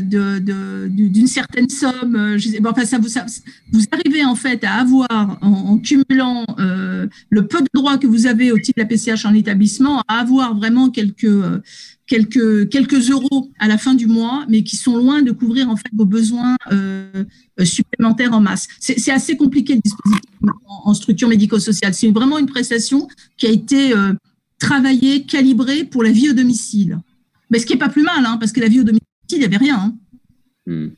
d'une 0.00 1.26
certaine 1.26 1.68
somme. 1.68 2.16
Euh, 2.16 2.38
enfin, 2.64 2.84
ça 2.84 2.98
vous, 2.98 3.84
arrivez 3.90 4.24
en 4.24 4.34
fait 4.34 4.64
à 4.64 4.74
avoir, 4.74 5.38
en, 5.42 5.78
cumulant 5.78 6.44
euh, 6.58 7.06
le 7.30 7.46
peu 7.46 7.60
de 7.60 7.68
droits 7.74 7.98
que 7.98 8.06
vous 8.06 8.26
avez 8.26 8.52
au 8.52 8.58
titre 8.58 8.78
de 8.78 8.82
la 8.82 8.86
PCH 8.86 9.24
en 9.24 9.34
établissement, 9.34 10.02
à 10.08 10.20
avoir 10.20 10.54
vraiment 10.54 10.90
quelques, 10.90 11.24
euh, 11.24 11.60
quelques, 12.06 12.68
quelques 12.68 13.10
euros 13.10 13.50
à 13.58 13.68
la 13.68 13.78
fin 13.78 13.94
du 13.94 14.06
mois, 14.06 14.44
mais 14.48 14.62
qui 14.62 14.76
sont 14.76 14.96
loin 14.96 15.22
de 15.22 15.32
couvrir 15.32 15.68
en 15.68 15.76
fait 15.76 15.90
vos 15.92 16.06
besoins 16.06 16.56
supplémentaires 17.62 18.32
en 18.32 18.40
masse. 18.40 18.68
C'est 18.80 19.12
assez 19.12 19.36
compliqué 19.36 19.74
le 19.74 19.80
dispositif 19.80 20.20
en, 20.84 20.94
structure 20.94 21.28
médico-sociale. 21.28 21.94
C'est 21.94 22.10
vraiment 22.10 22.38
une 22.38 22.46
prestation 22.46 23.08
qui 23.36 23.46
a 23.46 23.50
été 23.50 23.92
travaillée, 24.58 25.24
calibrée 25.24 25.84
pour 25.84 26.02
la 26.02 26.10
vie 26.10 26.30
au 26.30 26.32
domicile. 26.32 26.98
Mais 27.50 27.58
ce 27.58 27.66
qui 27.66 27.74
est 27.74 27.78
pas 27.78 27.90
plus 27.90 28.02
mal, 28.02 28.24
hein, 28.24 28.38
parce 28.38 28.50
que 28.50 28.60
la 28.60 28.68
vie 28.68 28.80
au 28.80 28.84
domicile 28.84 29.01
il 29.32 29.38
n'y 29.40 29.44
avait 29.44 29.56
rien. 29.56 29.76
Hein. 29.76 29.94
Hmm. 30.66 30.88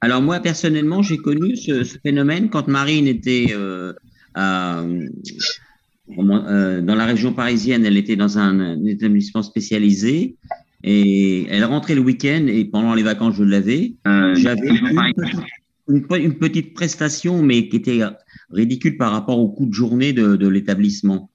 Alors 0.00 0.22
moi, 0.22 0.40
personnellement, 0.40 1.02
j'ai 1.02 1.18
connu 1.18 1.56
ce, 1.56 1.84
phénomène 1.84 2.48
quand 2.48 2.68
Marine 2.68 3.06
était 3.06 3.48
euh, 3.50 3.92
euh, 4.38 5.08
dans 6.08 6.94
la 6.94 7.04
région 7.04 7.32
parisienne, 7.34 7.84
elle 7.84 7.98
était 7.98 8.16
dans 8.16 8.38
un, 8.38 8.82
établissement 8.86 9.42
spécialisé 9.42 10.36
et 10.82 11.46
elle 11.50 11.64
rentrait 11.64 11.94
le 11.94 12.00
week-end 12.00 12.46
et 12.48 12.64
pendant 12.64 12.94
les 12.94 13.02
vacances, 13.02 13.34
je 13.36 13.44
l'avais. 13.44 13.94
Euh, 14.06 14.34
j'avais 14.36 14.68
une, 15.88 16.34
petite 16.38 16.72
prestation, 16.72 17.42
mais 17.42 17.68
qui 17.68 17.76
était 17.76 18.00
ridicule 18.50 18.96
par 18.96 19.12
rapport 19.12 19.38
au 19.38 19.48
coût 19.50 19.66
de 19.66 19.74
journée 19.74 20.14
de, 20.14 20.48
l'établissement. 20.48 21.30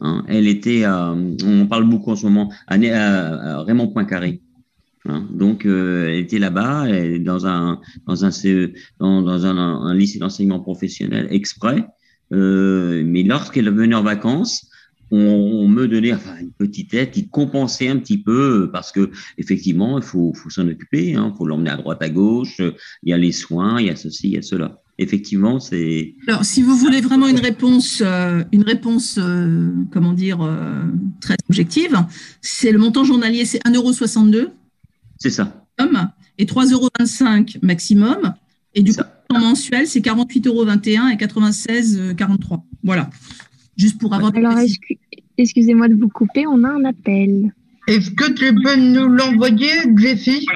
Hein. 0.00 0.24
elle 0.28 0.46
était, 0.46 0.84
on 0.86 1.66
parle 1.66 1.84
beaucoup 1.84 2.12
en 2.12 2.16
ce 2.16 2.24
moment, 2.24 2.50
à, 2.66 2.76
à 2.76 3.62
Raymond 3.62 3.88
Poincaré. 3.88 4.40
Hein. 5.08 5.26
Donc, 5.32 5.66
euh, 5.66 6.08
elle 6.08 6.18
était 6.18 6.38
là-bas, 6.38 6.86
dans 7.20 7.46
un 7.46 7.80
dans 8.06 9.22
dans 9.22 9.46
un, 9.46 9.94
lycée 9.94 10.18
d'enseignement 10.18 10.60
professionnel 10.60 11.28
exprès. 11.30 11.84
Euh, 12.32 13.02
mais 13.06 13.22
lorsqu'elle 13.22 13.70
venait 13.70 13.94
en 13.94 14.02
vacances, 14.02 14.68
on, 15.12 15.68
me 15.68 15.86
donnait 15.86 16.14
une 16.40 16.50
petite 16.58 16.92
aide 16.92 17.12
qui 17.12 17.28
compensait 17.28 17.86
un 17.86 17.98
petit 17.98 18.18
peu 18.18 18.70
parce 18.72 18.90
que 18.90 19.10
effectivement, 19.38 19.98
il 19.98 20.04
faut, 20.04 20.32
s'en 20.48 20.66
occuper, 20.66 21.10
il 21.10 21.16
hein, 21.16 21.32
faut 21.38 21.46
l'emmener 21.46 21.70
à 21.70 21.76
droite 21.76 22.02
à 22.02 22.08
gauche. 22.08 22.60
Il 22.60 23.10
y 23.10 23.12
a 23.12 23.18
les 23.18 23.30
soins, 23.30 23.80
il 23.80 23.86
y 23.86 23.90
a 23.90 23.96
ceci, 23.96 24.28
il 24.28 24.34
y 24.34 24.38
a 24.38 24.42
cela. 24.42 24.82
Effectivement, 24.98 25.60
c'est. 25.60 26.14
Alors, 26.26 26.44
si 26.44 26.62
vous 26.62 26.74
voulez 26.74 27.00
vraiment 27.00 27.28
une 27.28 27.38
réponse, 27.38 28.02
euh, 28.04 28.42
une 28.50 28.64
réponse, 28.64 29.20
comment 29.92 30.14
dire, 30.14 30.38
très 31.20 31.36
objective, 31.48 32.04
c'est 32.40 32.72
le 32.72 32.78
montant 32.78 33.04
journalier, 33.04 33.44
c'est 33.44 33.62
1,62 33.64 34.48
c'est 35.18 35.30
ça. 35.30 35.66
Et 36.38 36.44
3,25 36.44 36.72
euros 36.72 36.88
maximum. 37.62 38.34
Et 38.74 38.82
du 38.82 38.92
coup, 38.92 39.00
en 39.30 39.40
mensuel, 39.40 39.86
c'est 39.86 40.00
48,21 40.00 40.48
euros 40.48 40.64
et 40.64 41.16
96,43. 41.16 42.62
Voilà. 42.82 43.10
Juste 43.76 43.98
pour 44.00 44.14
avoir. 44.14 44.34
Alors, 44.36 44.58
excusez-moi 45.38 45.88
de 45.88 45.94
vous 45.94 46.08
couper, 46.08 46.46
on 46.46 46.62
a 46.64 46.68
un 46.68 46.84
appel. 46.84 47.52
Est-ce 47.86 48.10
que 48.10 48.32
tu 48.32 48.54
peux 48.54 48.76
nous 48.76 49.08
l'envoyer, 49.08 49.70
Jessie? 49.96 50.46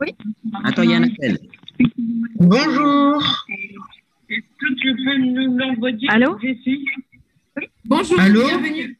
Oui. 0.00 0.14
Attends, 0.64 0.82
il 0.82 0.90
y 0.90 0.94
a 0.94 0.98
un 0.98 1.04
appel. 1.04 1.38
Bonjour. 2.36 3.46
Est-ce 4.28 4.40
que 4.58 4.74
tu 4.80 4.96
peux 5.04 5.18
nous 5.18 5.56
l'envoyer, 5.58 6.08
Allô? 6.08 6.38
Jessie? 6.40 6.84
Bonjour, 7.84 8.20
Allô? 8.20 8.46
bienvenue. 8.46 8.96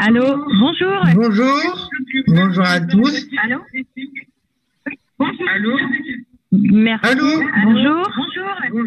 Allô, 0.00 0.44
bonjour. 0.60 1.02
Bonjour. 1.14 1.90
Bonjour 2.28 2.64
à 2.64 2.80
tous. 2.80 3.26
Allô 3.42 3.60
Allô 5.54 5.76
Merci. 6.52 7.06
Allô 7.06 7.42
Bonjour. 7.64 8.08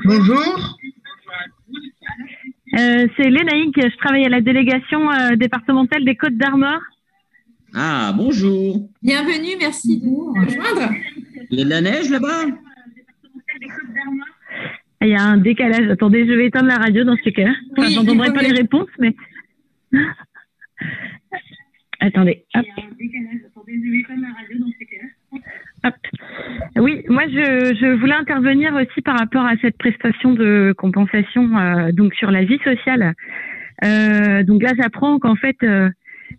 Bonjour. 0.06 0.78
Euh, 2.78 3.08
c'est 3.18 3.30
Lénaïque, 3.30 3.76
je 3.82 3.98
travaille 3.98 4.26
à 4.26 4.30
la 4.30 4.42
délégation 4.42 5.10
euh, 5.12 5.36
départementale 5.36 6.06
des 6.06 6.16
Côtes 6.16 6.38
d'Armor. 6.38 6.80
Ah, 7.74 8.14
bonjour. 8.16 8.88
Bienvenue, 9.02 9.56
merci 9.60 10.00
de 10.00 10.06
nous 10.06 10.34
rejoindre. 10.34 10.94
Il 11.50 11.60
y 11.60 11.62
a 11.62 11.66
de 11.66 11.70
la 11.70 11.82
neige 11.82 12.10
là-bas? 12.10 12.46
Il 15.02 15.08
y 15.10 15.16
a 15.16 15.24
un 15.24 15.38
décalage. 15.38 15.90
Attendez, 15.90 16.26
je 16.28 16.34
vais 16.34 16.48
éteindre 16.48 16.68
la 16.68 16.78
radio 16.78 17.04
dans 17.04 17.16
ce 17.24 17.30
cas. 17.30 17.50
Enfin, 17.72 17.88
Oui, 17.88 17.94
J'entendrai 17.94 18.32
pas 18.34 18.42
les 18.42 18.54
réponses, 18.54 18.90
mais. 19.00 19.16
Attendez. 22.00 22.46
Hop. 22.56 22.66
Hop. 25.84 25.96
Oui, 26.78 27.04
moi 27.10 27.24
je, 27.28 27.76
je 27.80 28.00
voulais 28.00 28.14
intervenir 28.14 28.74
aussi 28.76 29.02
par 29.02 29.18
rapport 29.18 29.46
à 29.46 29.56
cette 29.62 29.78
prestation 29.78 30.34
de 30.34 30.74
compensation 30.78 31.58
euh, 31.58 31.92
donc 31.92 32.14
sur 32.14 32.30
la 32.30 32.44
vie 32.44 32.60
sociale. 32.64 33.14
Euh, 33.84 34.44
donc 34.44 34.62
là, 34.62 34.74
j'apprends 34.78 35.18
qu'en 35.20 35.36
fait, 35.36 35.58
euh, 35.64 35.90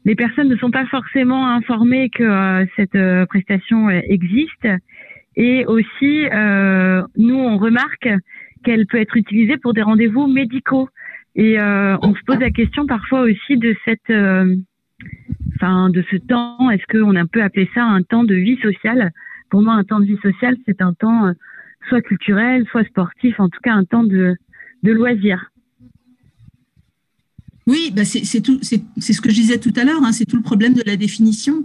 les 0.05 0.15
personnes 0.15 0.49
ne 0.49 0.57
sont 0.57 0.71
pas 0.71 0.87
forcément 0.87 1.49
informées 1.49 2.11
que 2.11 2.67
cette 2.77 2.99
prestation 3.29 3.91
existe. 3.91 4.69
Et 5.37 5.65
aussi, 5.67 6.27
nous, 7.17 7.37
on 7.37 7.59
remarque 7.59 8.09
qu'elle 8.65 8.87
peut 8.87 9.01
être 9.01 9.17
utilisée 9.17 9.57
pour 9.57 9.73
des 9.73 9.83
rendez-vous 9.83 10.27
médicaux. 10.27 10.89
Et 11.35 11.59
on 11.61 12.15
se 12.15 12.25
pose 12.27 12.39
la 12.39 12.51
question 12.51 12.87
parfois 12.87 13.21
aussi 13.21 13.57
de 13.57 13.77
cette, 13.85 14.11
enfin, 15.57 15.91
de 15.91 16.05
ce 16.11 16.17
temps. 16.17 16.71
Est-ce 16.71 16.85
qu'on 16.91 17.27
peut 17.27 17.43
appeler 17.43 17.71
ça 17.75 17.85
un 17.85 18.03
temps 18.03 18.25
de 18.25 18.35
vie 18.35 18.59
sociale? 18.61 19.13
Pour 19.51 19.63
moi, 19.63 19.75
un 19.75 19.85
temps 19.85 20.01
de 20.01 20.07
vie 20.07 20.19
sociale, 20.23 20.57
c'est 20.67 20.83
un 20.83 20.93
temps 20.95 21.33
soit 21.89 22.03
culturel, 22.03 22.67
soit 22.71 22.85
sportif, 22.85 23.39
en 23.41 23.49
tout 23.49 23.61
cas 23.63 23.73
un 23.73 23.85
temps 23.85 24.05
de, 24.05 24.37
de 24.83 24.93
loisir. 24.93 25.51
Oui, 27.69 27.93
bah 27.95 28.05
c'est 28.07 28.25
ce 28.25 29.21
que 29.21 29.31
je 29.31 29.35
disais 29.35 29.59
tout 29.59 29.75
à 29.77 29.85
l'heure, 29.85 30.03
hein, 30.03 30.13
c'est 30.13 30.25
tout 30.25 30.39
le 30.39 30.43
problème 30.43 30.73
de 30.73 30.83
la 30.87 30.97
définition. 30.97 31.65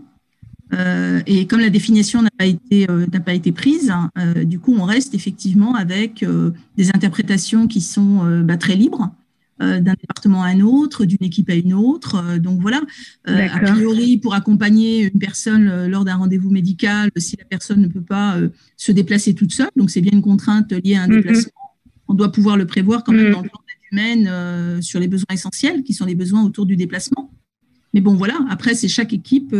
Euh, 0.74 1.22
et 1.28 1.48
comme 1.48 1.60
la 1.60 1.70
définition 1.70 2.22
n'a 2.22 2.32
pas 2.38 2.46
été 2.46 2.90
euh, 2.90 3.06
n'a 3.14 3.20
pas 3.20 3.34
été 3.34 3.52
prise, 3.52 3.90
hein, 3.90 4.10
euh, 4.18 4.44
du 4.44 4.60
coup, 4.60 4.76
on 4.78 4.84
reste 4.84 5.14
effectivement 5.14 5.76
avec 5.76 6.26
des 6.78 6.90
interprétations 6.90 7.68
qui 7.68 7.80
sont 7.80 8.42
bah, 8.44 8.58
très 8.58 8.76
libres 8.76 9.14
d'un 9.82 9.94
département 9.94 10.44
à 10.44 10.48
un 10.48 10.62
autre, 10.62 11.06
d'une 11.06 11.22
équipe 11.24 11.50
à 11.50 11.56
une 11.56 11.74
autre. 11.74 12.38
donc 12.40 12.62
voilà, 12.62 12.82
a 13.26 13.60
priori, 13.60 14.18
pour 14.18 14.34
accompagner 14.34 15.12
une 15.12 15.20
personne 15.20 15.88
lors 15.88 16.06
d'un 16.06 16.16
rendez-vous 16.16 16.50
médical, 16.50 17.10
si 17.18 17.38
la 17.38 17.46
personne 17.46 17.82
ne 17.82 17.88
peut 17.88 18.02
pas 18.02 18.38
se 18.78 18.92
déplacer 18.92 19.34
toute 19.34 19.52
seule, 19.52 19.70
donc 19.76 19.90
c'est 19.90 20.02
bien 20.02 20.12
une 20.12 20.22
contrainte 20.22 20.72
liée 20.72 20.96
à 20.96 21.04
un 21.04 21.08
mm-hmm. 21.08 21.16
déplacement, 21.16 21.52
on 22.08 22.14
doit 22.14 22.32
pouvoir 22.32 22.58
le 22.58 22.66
prévoir 22.66 23.04
quand 23.04 23.14
même 23.14 23.30
mm. 23.30 23.34
dans 23.34 23.42
le 23.42 23.50
plan 23.50 23.60
d'aide 23.68 23.92
humaine 23.92 24.82
sur 24.82 25.00
les 25.00 25.08
besoins 25.08 25.34
essentiels, 25.34 25.84
qui 25.84 25.94
sont 25.94 26.06
les 26.06 26.16
besoins 26.16 26.44
autour 26.44 26.66
du 26.66 26.76
déplacement. 26.76 27.32
Mais 27.94 28.02
bon, 28.02 28.16
voilà, 28.16 28.40
après, 28.50 28.76
c'est 28.76 28.88
chaque 28.88 29.14
équipe 29.14 29.56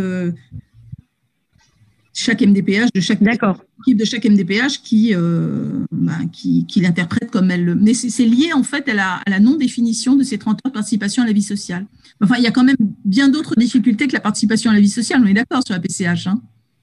chaque 2.14 2.40
MDPH 2.40 2.92
de 2.94 3.00
chaque 3.00 3.20
équipe 3.20 3.98
de 3.98 4.04
chaque 4.04 4.24
MDPH 4.24 4.80
qui, 4.82 5.14
euh, 5.14 5.84
bah, 5.90 6.12
qui, 6.32 6.64
qui 6.66 6.80
l'interprète 6.80 7.30
comme 7.30 7.50
elle 7.50 7.64
le. 7.64 7.74
Mais 7.74 7.92
c'est 7.92 8.24
lié 8.24 8.52
en 8.54 8.62
fait 8.62 8.88
à 8.88 8.94
la, 8.94 9.20
à 9.26 9.30
la 9.30 9.40
non-définition 9.40 10.14
de 10.14 10.22
ces 10.22 10.38
30 10.38 10.60
heures 10.64 10.70
de 10.70 10.74
participation 10.74 11.24
à 11.24 11.26
la 11.26 11.32
vie 11.32 11.42
sociale. 11.42 11.84
Enfin, 12.22 12.36
il 12.38 12.44
y 12.44 12.46
a 12.46 12.52
quand 12.52 12.64
même 12.64 12.76
bien 13.04 13.28
d'autres 13.28 13.56
difficultés 13.56 14.06
que 14.06 14.12
la 14.12 14.20
participation 14.20 14.70
à 14.70 14.74
la 14.74 14.80
vie 14.80 14.88
sociale. 14.88 15.20
On 15.24 15.26
est 15.26 15.34
d'accord 15.34 15.62
sur 15.66 15.74
la 15.74 15.80
PCH. 15.80 16.28
Hein 16.28 16.40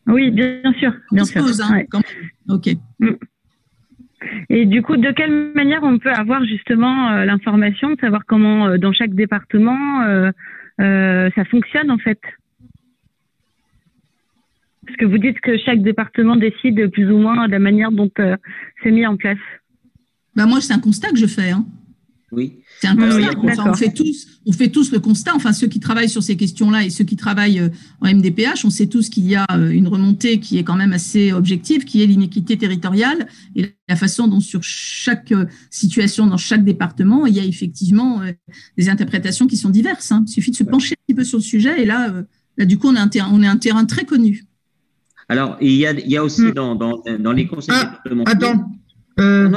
oui, 0.08 0.32
bien 0.32 0.74
sûr. 0.78 0.94
Bien 1.12 1.24
sûr. 1.24 1.46
Hein, 1.62 1.84
Ok. 2.50 2.70
Mm. 3.00 3.08
Et 4.50 4.66
du 4.66 4.84
coup, 4.84 4.98
de 4.98 5.12
quelle 5.12 5.54
manière 5.56 5.82
on 5.84 5.98
peut 5.98 6.12
avoir 6.12 6.44
justement 6.46 7.12
euh, 7.12 7.26
l'information, 7.26 7.92
de 7.92 8.00
savoir 8.00 8.24
comment 8.28 8.68
euh, 8.68 8.78
dans 8.78 8.92
chaque 8.92 9.16
département 9.16 10.04
ça 10.78 11.46
fonctionne 11.46 11.92
en 11.92 12.00
fait? 12.00 12.20
Parce 14.86 14.98
que 14.98 15.06
vous 15.06 15.18
dites 15.18 15.40
que 15.42 15.58
chaque 15.58 15.84
département 15.84 16.36
décide 16.36 16.88
plus 16.88 17.12
ou 17.12 17.18
moins 17.18 17.48
de 17.48 17.52
la 17.52 17.60
manière 17.60 17.92
dont 17.92 18.12
euh, 18.20 18.36
c'est 18.84 18.92
mis 18.92 19.06
en 19.06 19.16
place. 19.16 19.38
Bah 20.36 20.46
moi, 20.46 20.62
c'est 20.62 20.74
un 20.74 20.80
constat 20.80 21.10
que 21.10 21.18
je 21.18 21.28
fais. 21.28 21.52
Hein. 21.52 21.66
Oui. 22.32 22.60
C'est 22.80 22.88
un 22.88 22.96
constat. 22.96 23.70
on, 23.70 23.74
fait 23.74 23.94
tous, 23.94 24.40
on 24.46 24.54
fait 24.54 24.70
tous 24.70 24.92
le 24.92 25.00
constat. 25.00 25.36
Enfin, 25.36 25.52
ceux 25.52 25.68
qui 25.68 25.82
travaillent 25.82 26.10
sur 26.10 26.24
ces 26.24 26.38
questions-là 26.38 26.86
et 26.86 26.90
ceux 26.90 27.04
qui 27.04 27.18
travaillent 27.18 27.60
euh, 27.60 27.70
en 28.00 28.12
MDPH, 28.12 28.64
on 28.64 28.70
sait 28.70 28.88
tous 28.88 29.10
qu'il 29.10 29.28
y 29.28 29.36
a 29.36 29.46
euh, 29.52 29.70
une 29.70 29.88
remontée 29.88 30.40
qui 30.40 30.58
est 30.58 30.64
quand 30.64 30.78
même 30.78 30.94
assez 30.94 31.34
objective, 31.34 31.84
qui 31.84 32.02
est 32.02 32.08
l'inéquité 32.08 32.58
territoriale 32.58 33.28
et 33.56 33.76
la 33.88 33.96
façon 33.98 34.28
dont 34.28 34.40
sur 34.40 34.64
chaque 34.64 35.34
situation, 35.70 36.26
dans 36.26 36.38
chaque 36.38 36.64
département, 36.64 37.28
il 37.28 37.36
y 37.36 37.40
a 37.40 37.44
effectivement 37.44 38.22
des 38.78 38.90
interprétations 38.90 39.46
qui 39.46 39.58
sont 39.58 39.70
diverses. 39.70 40.12
Hein. 40.12 40.24
Il 40.26 40.32
suffit 40.32 40.52
de 40.52 40.56
se 40.56 40.64
pencher 40.64 40.96
un 40.96 41.04
petit 41.06 41.16
peu 41.16 41.26
sur 41.26 41.38
le 41.38 41.44
sujet 41.44 41.84
et 41.84 41.86
là, 41.86 42.14
là 42.58 42.66
du 42.66 42.78
coup, 42.78 42.88
on, 42.88 42.96
est 42.96 43.22
on 43.22 43.44
est 43.44 43.48
un 43.48 43.58
terrain 43.58 43.86
très 43.86 44.06
connu. 44.06 44.46
Alors, 45.32 45.56
il 45.62 45.72
y 45.72 45.86
a, 45.86 45.94
il 45.94 46.12
y 46.12 46.18
a 46.18 46.24
aussi 46.26 46.52
dans, 46.52 46.76
dans, 46.76 47.02
dans, 47.18 47.32
les 47.32 47.48
conseils 47.48 47.74
ah, 47.78 47.86
départementaux. 47.86 48.32
Attends. 48.32 48.72
Euh... 49.18 49.50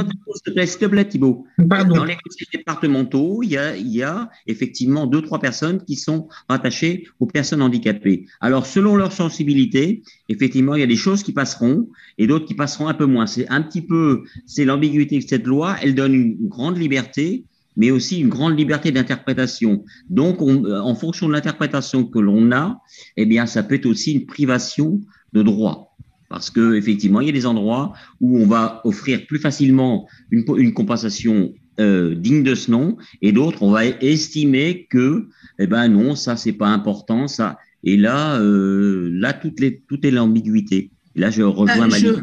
S'il 0.67 0.79
te 0.79 0.87
plaît, 0.87 1.05
Thibault. 1.05 1.47
Dans 1.59 2.05
les 2.05 2.15
conseils 2.15 2.47
départementaux, 2.53 3.43
il 3.43 3.51
y, 3.51 3.57
a, 3.57 3.77
il 3.77 3.89
y 3.89 4.05
a 4.05 4.31
effectivement 4.47 5.09
deux, 5.09 5.21
trois 5.21 5.41
personnes 5.41 5.85
qui 5.85 5.97
sont 5.97 6.29
rattachées 6.49 7.09
aux 7.19 7.27
personnes 7.27 7.61
handicapées. 7.61 8.27
Alors, 8.41 8.67
selon 8.67 8.95
leur 8.95 9.11
sensibilité, 9.11 10.05
effectivement, 10.29 10.77
il 10.77 10.81
y 10.81 10.85
a 10.85 10.87
des 10.87 10.95
choses 10.95 11.25
qui 11.25 11.33
passeront 11.33 11.89
et 12.19 12.29
d'autres 12.29 12.47
qui 12.47 12.55
passeront 12.55 12.87
un 12.87 12.95
peu 12.95 13.07
moins. 13.07 13.27
C'est 13.27 13.49
un 13.49 13.61
petit 13.61 13.83
peu, 13.83 14.23
c'est 14.47 14.65
l'ambiguïté 14.65 15.19
de 15.19 15.29
cette 15.29 15.45
loi. 15.45 15.75
Elle 15.83 15.97
donne 15.97 16.15
une 16.15 16.49
grande 16.49 16.79
liberté 16.79 17.47
mais 17.77 17.91
aussi 17.91 18.21
une 18.21 18.29
grande 18.29 18.57
liberté 18.57 18.93
d'interprétation. 18.93 19.85
Donc, 20.09 20.41
on, 20.41 20.65
en 20.73 20.95
fonction 20.95 21.27
de 21.27 21.33
l'interprétation 21.33 22.05
que 22.05 22.21
l'on 22.21 22.53
a, 22.53 22.81
eh 23.17 23.27
bien, 23.27 23.47
ça 23.47 23.65
peut 23.65 23.75
être 23.75 23.87
aussi 23.87 24.13
une 24.13 24.27
privation 24.27 25.01
de 25.35 25.43
droit. 25.43 25.97
Parce 26.31 26.51
que 26.51 26.75
effectivement, 26.75 27.21
il 27.21 27.27
y 27.27 27.31
a 27.31 27.33
des 27.33 27.47
endroits 27.47 27.93
où 28.21 28.39
on 28.39 28.47
va 28.47 28.81
offrir 28.85 29.27
plus 29.27 29.39
facilement 29.39 30.09
une, 30.31 30.45
une 30.57 30.73
compensation 30.73 31.53
euh, 31.81 32.15
digne 32.15 32.43
de 32.43 32.55
ce 32.55 32.71
nom, 32.71 32.97
et 33.21 33.33
d'autres, 33.33 33.63
on 33.63 33.71
va 33.71 33.85
estimer 33.85 34.87
que, 34.91 35.29
eh 35.59 35.67
ben 35.67 35.89
non, 35.89 36.15
ça 36.15 36.37
c'est 36.37 36.53
pas 36.53 36.69
important, 36.69 37.29
ça. 37.29 37.59
Et 37.83 37.97
là, 37.97 38.41
euh, 38.41 39.11
là, 39.13 39.33
toutes 39.33 39.61
les, 39.61 39.81
tout 39.89 40.05
est 40.07 40.11
l'ambiguïté. 40.11 40.91
Là, 41.17 41.31
je 41.31 41.43
rejoins 41.43 41.91
euh, 41.91 42.23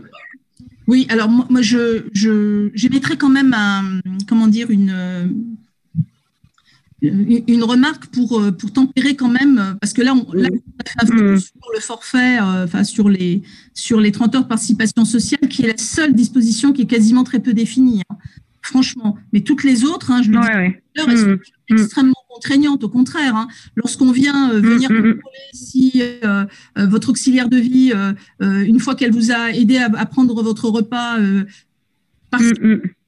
Oui, 0.87 1.05
alors 1.09 1.29
moi, 1.29 1.61
je, 1.61 2.03
je, 2.13 2.69
j'émettrais 2.73 3.17
quand 3.17 3.29
même 3.29 3.53
un, 3.53 3.99
comment 4.27 4.47
dire, 4.47 4.71
une, 4.71 4.95
une 7.01 7.63
remarque 7.63 8.07
pour, 8.07 8.39
euh, 8.39 8.51
pour 8.51 8.71
tempérer 8.71 9.15
quand 9.15 9.29
même, 9.29 9.57
euh, 9.57 9.73
parce 9.81 9.93
que 9.93 10.01
là, 10.01 10.13
on, 10.13 10.31
là, 10.33 10.49
a 10.99 11.05
fait 11.05 11.13
un 11.21 11.33
mm. 11.33 11.39
sur 11.39 11.71
le 11.73 11.79
forfait, 11.79 12.37
euh, 12.39 12.65
enfin 12.65 12.83
sur 12.83 13.09
les, 13.09 13.41
sur 13.73 13.99
les 13.99 14.11
30 14.11 14.35
heures 14.35 14.43
de 14.43 14.47
participation 14.47 15.03
sociale, 15.05 15.49
qui 15.49 15.63
est 15.63 15.67
la 15.67 15.77
seule 15.77 16.13
disposition 16.13 16.73
qui 16.73 16.83
est 16.83 16.87
quasiment 16.87 17.23
très 17.23 17.39
peu 17.39 17.53
définie, 17.53 18.03
hein. 18.09 18.15
franchement. 18.61 19.17
Mais 19.33 19.41
toutes 19.41 19.63
les 19.63 19.83
autres, 19.83 20.11
hein, 20.11 20.21
je 20.21 20.29
le 20.29 20.39
dis, 20.39 20.77
elles 20.95 21.17
sont 21.17 21.39
mm. 21.69 21.75
extrêmement 21.75 22.13
contraignantes, 22.29 22.83
au 22.83 22.89
contraire. 22.89 23.35
Hein. 23.35 23.47
Lorsqu'on 23.75 24.11
vient 24.11 24.53
venir 24.53 24.91
mm, 24.91 24.95
contrôler 24.95 25.49
si 25.53 26.03
votre 26.77 27.09
auxiliaire 27.09 27.49
de 27.49 27.57
vie, 27.57 27.93
une 28.41 28.79
fois 28.79 28.93
qu'elle 28.93 29.11
vous 29.11 29.31
a 29.31 29.51
aidé 29.51 29.77
à, 29.77 29.85
à, 29.85 30.05
prendre 30.05 30.43
votre 30.43 30.69
repas, 30.69 31.17
parce 32.29 32.51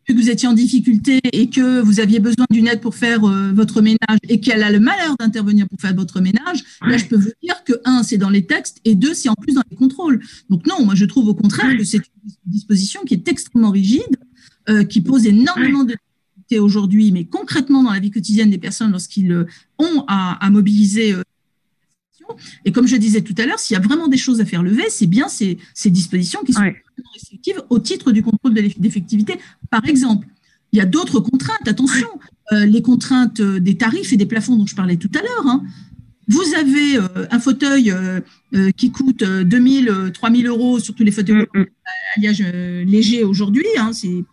que 0.07 0.13
vous 0.13 0.29
étiez 0.29 0.47
en 0.47 0.53
difficulté 0.53 1.19
et 1.31 1.49
que 1.49 1.81
vous 1.81 1.99
aviez 1.99 2.19
besoin 2.19 2.45
d'une 2.49 2.67
aide 2.67 2.81
pour 2.81 2.95
faire 2.95 3.23
euh, 3.23 3.51
votre 3.53 3.81
ménage 3.81 4.17
et 4.27 4.39
qu'elle 4.39 4.63
a 4.63 4.71
le 4.71 4.79
malheur 4.79 5.15
d'intervenir 5.19 5.67
pour 5.67 5.79
faire 5.79 5.95
votre 5.95 6.21
ménage, 6.21 6.63
là, 6.81 6.97
je 6.97 7.05
peux 7.05 7.15
vous 7.15 7.31
dire 7.41 7.63
que, 7.65 7.73
un, 7.85 8.03
c'est 8.03 8.17
dans 8.17 8.29
les 8.29 8.45
textes 8.45 8.79
et 8.85 8.95
deux, 8.95 9.13
c'est 9.13 9.29
en 9.29 9.35
plus 9.35 9.53
dans 9.53 9.63
les 9.69 9.77
contrôles. 9.77 10.21
Donc 10.49 10.65
non, 10.67 10.83
moi, 10.85 10.95
je 10.95 11.05
trouve 11.05 11.27
au 11.27 11.33
contraire 11.33 11.77
que 11.77 11.83
c'est 11.83 11.97
une 11.97 12.31
disposition 12.45 13.01
qui 13.05 13.13
est 13.13 13.27
extrêmement 13.27 13.71
rigide, 13.71 14.17
euh, 14.69 14.83
qui 14.83 15.01
pose 15.01 15.25
énormément 15.25 15.83
de 15.83 15.93
difficultés 15.93 16.59
aujourd'hui, 16.59 17.11
mais 17.11 17.25
concrètement 17.25 17.83
dans 17.83 17.91
la 17.91 17.99
vie 17.99 18.11
quotidienne 18.11 18.49
des 18.49 18.57
personnes 18.57 18.91
lorsqu'ils 18.91 19.31
euh, 19.31 19.45
ont 19.79 20.03
à, 20.07 20.45
à 20.45 20.49
mobiliser 20.49 21.15
et 22.65 22.71
comme 22.71 22.87
je 22.87 22.95
disais 22.95 23.21
tout 23.21 23.35
à 23.37 23.45
l'heure, 23.45 23.59
s'il 23.59 23.75
y 23.75 23.77
a 23.77 23.81
vraiment 23.81 24.07
des 24.07 24.17
choses 24.17 24.41
à 24.41 24.45
faire 24.45 24.63
lever, 24.63 24.85
c'est 24.89 25.07
bien 25.07 25.27
ces, 25.27 25.57
ces, 25.73 25.89
dispositions 25.89 26.41
qui 26.45 26.53
sont 26.53 26.71
au 27.69 27.79
titre 27.79 28.11
du 28.11 28.23
contrôle 28.23 28.53
de 28.53 28.61
l'effectivité. 28.61 29.39
Par 29.69 29.85
exemple, 29.85 30.27
il 30.73 30.77
y 30.77 30.81
a 30.81 30.85
d'autres 30.85 31.19
contraintes. 31.19 31.67
Attention, 31.67 32.07
euh, 32.51 32.65
les 32.65 32.81
contraintes 32.81 33.39
euh, 33.39 33.59
des 33.59 33.77
tarifs 33.77 34.11
et 34.11 34.17
des 34.17 34.25
plafonds 34.25 34.57
dont 34.57 34.65
je 34.65 34.75
parlais 34.75 34.97
tout 34.97 35.11
à 35.15 35.21
l'heure. 35.21 35.47
Hein. 35.47 35.63
Vous 36.27 36.53
avez 36.55 36.97
euh, 36.97 37.27
un 37.31 37.39
fauteuil 37.39 37.91
euh, 37.91 38.71
qui 38.75 38.91
coûte 38.91 39.23
2000, 39.23 40.11
3000 40.13 40.47
euros, 40.47 40.79
surtout 40.79 41.03
les 41.03 41.11
fauteuils 41.11 41.45
mm, 41.53 41.59
mm. 41.59 41.65
alliage 42.17 42.43
léger 42.85 43.23
aujourd'hui. 43.23 43.67
Hein, 43.77 43.91
c'est 43.93 44.25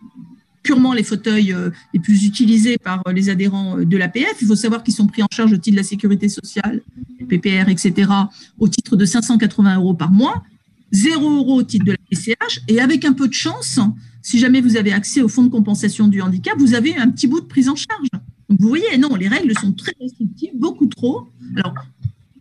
purement 0.62 0.92
les 0.92 1.02
fauteuils 1.02 1.54
les 1.94 2.00
plus 2.00 2.24
utilisés 2.24 2.76
par 2.78 3.02
les 3.12 3.28
adhérents 3.28 3.78
de 3.78 3.96
l'APF. 3.96 4.36
Il 4.40 4.46
faut 4.46 4.56
savoir 4.56 4.82
qu'ils 4.82 4.94
sont 4.94 5.06
pris 5.06 5.22
en 5.22 5.28
charge 5.30 5.52
au 5.52 5.56
titre 5.56 5.76
de 5.76 5.80
la 5.80 5.86
sécurité 5.86 6.28
sociale, 6.28 6.82
PPR, 7.28 7.68
etc., 7.68 8.10
au 8.58 8.68
titre 8.68 8.96
de 8.96 9.04
580 9.06 9.76
euros 9.76 9.94
par 9.94 10.10
mois, 10.10 10.44
0 10.92 11.36
euros 11.38 11.60
au 11.60 11.62
titre 11.62 11.86
de 11.86 11.92
la 11.92 11.98
PCH, 12.10 12.60
et 12.68 12.80
avec 12.80 13.04
un 13.04 13.12
peu 13.12 13.28
de 13.28 13.32
chance, 13.32 13.78
si 14.22 14.38
jamais 14.38 14.60
vous 14.60 14.76
avez 14.76 14.92
accès 14.92 15.22
au 15.22 15.28
fonds 15.28 15.44
de 15.44 15.48
compensation 15.48 16.08
du 16.08 16.20
handicap, 16.20 16.54
vous 16.58 16.74
avez 16.74 16.96
un 16.96 17.08
petit 17.10 17.26
bout 17.26 17.40
de 17.40 17.46
prise 17.46 17.68
en 17.68 17.76
charge. 17.76 18.08
Donc 18.48 18.60
vous 18.60 18.68
voyez, 18.68 18.98
non, 18.98 19.14
les 19.14 19.28
règles 19.28 19.56
sont 19.58 19.72
très 19.72 19.92
restrictives, 20.00 20.50
beaucoup 20.54 20.86
trop. 20.86 21.28
Alors, 21.56 21.74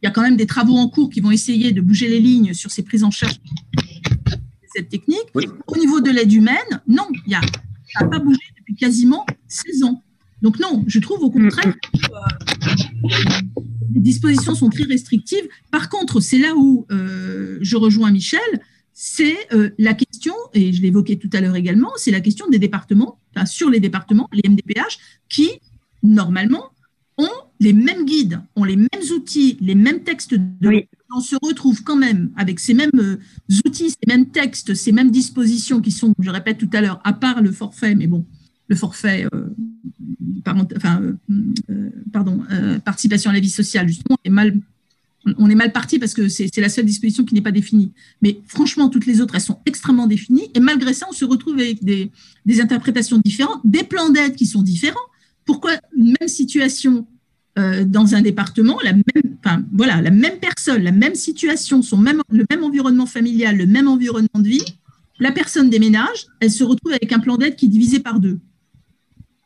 il 0.02 0.06
y 0.06 0.08
a 0.08 0.12
quand 0.12 0.22
même 0.22 0.38
des 0.38 0.48
travaux 0.48 0.78
en 0.78 0.88
cours 0.88 1.10
qui 1.10 1.20
vont 1.20 1.32
essayer 1.32 1.72
de 1.72 1.82
bouger 1.82 2.08
les 2.08 2.20
lignes 2.20 2.54
sur 2.54 2.72
ces 2.72 2.84
prises 2.84 3.04
en 3.04 3.12
charge 3.12 3.40
cette 4.76 4.90
technique. 4.90 5.26
Au 5.68 5.78
niveau 5.78 6.00
de 6.00 6.12
l'aide 6.12 6.32
humaine, 6.32 6.82
non, 6.88 7.08
il 7.26 7.32
y 7.32 7.36
a 7.36 7.42
ça 7.94 8.04
n'a 8.04 8.10
pas 8.10 8.20
bougé 8.20 8.40
depuis 8.58 8.76
quasiment 8.76 9.26
16 9.48 9.84
ans. 9.84 10.04
Donc 10.42 10.60
non, 10.60 10.84
je 10.88 11.00
trouve 11.00 11.24
au 11.24 11.32
contraire 11.32 11.74
que 11.74 12.00
euh, 12.06 13.18
les 13.94 14.02
dispositions 14.02 14.54
sont 14.54 14.70
très 14.70 14.84
restrictives. 14.84 15.48
Par 15.72 15.90
contre, 15.90 16.20
c'est 16.20 16.38
là 16.38 16.54
où 16.56 16.86
euh, 16.92 17.58
je 17.62 17.76
rejoins 17.78 18.12
Michel, 18.12 18.40
c'est 19.02 19.38
euh, 19.54 19.70
la 19.78 19.94
question, 19.94 20.34
et 20.54 20.74
je 20.74 20.82
l'évoquais 20.82 21.16
tout 21.16 21.30
à 21.32 21.40
l'heure 21.40 21.56
également, 21.56 21.90
c'est 21.96 22.12
la 22.12 22.20
question 22.20 22.50
des 22.50 22.60
départements, 22.60 23.18
enfin, 23.34 23.46
sur 23.46 23.70
les 23.70 23.80
départements, 23.80 24.28
les 24.34 24.42
MDPH, 24.50 24.98
qui, 25.30 25.50
normalement, 26.04 26.72
ont 27.18 27.32
les 27.62 27.72
mêmes 27.72 28.04
guides, 28.04 28.42
ont 28.58 28.66
les 28.66 28.76
mêmes 28.76 28.90
outils, 29.16 29.58
les 29.62 29.74
mêmes 29.74 30.04
textes 30.04 30.34
de 30.34 30.68
Oui. 30.68 30.90
on 31.16 31.22
se 31.22 31.38
retrouve 31.42 31.82
quand 31.84 31.96
même 31.96 32.32
avec 32.36 32.60
ces 32.60 32.74
mêmes 32.74 32.90
euh, 32.96 33.16
outils, 33.66 33.92
ces 33.92 34.06
mêmes 34.06 34.26
textes, 34.32 34.76
ces 34.76 34.92
mêmes 34.92 35.12
dispositions 35.12 35.80
qui 35.80 35.92
sont, 35.92 36.14
je 36.20 36.30
répète 36.30 36.58
tout 36.58 36.70
à 36.74 36.82
l'heure, 36.82 37.00
à 37.06 37.14
part 37.14 37.42
le 37.42 37.54
forfait, 37.54 37.96
mais 37.96 38.08
bon, 38.08 38.26
le 38.68 38.76
forfait, 38.76 39.26
euh, 39.34 39.48
parent- 40.44 40.68
enfin, 40.76 41.02
pardon, 42.12 42.44
participation 42.84 43.32
à 43.32 43.34
la 43.34 43.40
vie 43.40 43.50
sociale, 43.50 43.88
justement, 43.88 44.18
est 44.26 44.30
mal, 44.30 44.58
on 45.38 45.50
est 45.50 45.56
mal 45.56 45.72
parti 45.72 46.00
parce 46.00 46.14
que 46.14 46.28
c'est 46.28 46.56
la 46.58 46.70
seule 46.70 46.86
disposition 46.86 47.24
qui 47.24 47.34
n'est 47.34 47.42
pas 47.42 47.52
définie. 47.52 47.92
Mais 48.22 48.40
franchement, 48.48 48.90
toutes 48.90 49.06
les 49.06 49.22
autres, 49.22 49.36
elles 49.36 49.42
sont 49.42 49.60
extrêmement 49.66 50.08
définies. 50.08 50.50
Et 50.56 50.60
malgré 50.60 50.94
ça, 50.94 51.06
on 51.10 51.14
se 51.14 51.26
retrouve 51.26 51.56
avec 51.56 51.84
des, 51.84 52.12
interprétations 52.62 53.20
différentes, 53.24 53.62
des 53.64 53.84
plans 53.84 54.10
d'aide 54.10 54.36
qui 54.36 54.46
sont 54.46 54.62
différents. 54.62 54.98
Pourquoi 55.46 55.72
une 55.96 56.16
même 56.20 56.30
situation 56.30 57.08
euh, 57.58 57.84
dans 57.84 58.16
un 58.16 58.22
département, 58.22 58.80
la 58.84 58.94
même, 58.94 59.38
la 59.78 60.12
même 60.12 60.40
personne, 60.40 60.84
la 60.84 60.92
même 60.92 61.16
situation, 61.16 61.82
son 61.82 61.98
même, 61.98 62.22
le 62.30 62.46
même 62.50 62.64
environnement 62.64 63.06
familial, 63.06 63.58
le 63.58 63.66
même 63.66 63.88
environnement 63.88 64.40
de 64.40 64.48
vie, 64.48 64.66
la 65.20 65.32
personne 65.32 65.70
déménage, 65.70 66.28
elle 66.40 66.52
se 66.52 66.64
retrouve 66.64 66.94
avec 66.94 67.12
un 67.12 67.20
plan 67.20 67.38
d'aide 67.38 67.56
qui 67.56 67.66
est 67.66 67.70
divisé 67.70 68.00
par 68.00 68.20
deux. 68.20 68.40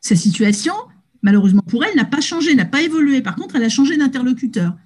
Sa 0.00 0.14
situation, 0.16 0.74
malheureusement 1.22 1.62
pour 1.62 1.84
elle, 1.84 1.96
n'a 1.96 2.04
pas 2.04 2.20
changé, 2.20 2.54
n'a 2.54 2.64
pas 2.64 2.82
évolué. 2.82 3.22
Par 3.22 3.34
contre, 3.34 3.56
elle 3.56 3.64
a 3.64 3.68
changé 3.68 3.96
d'interlocuteur. 3.96 4.76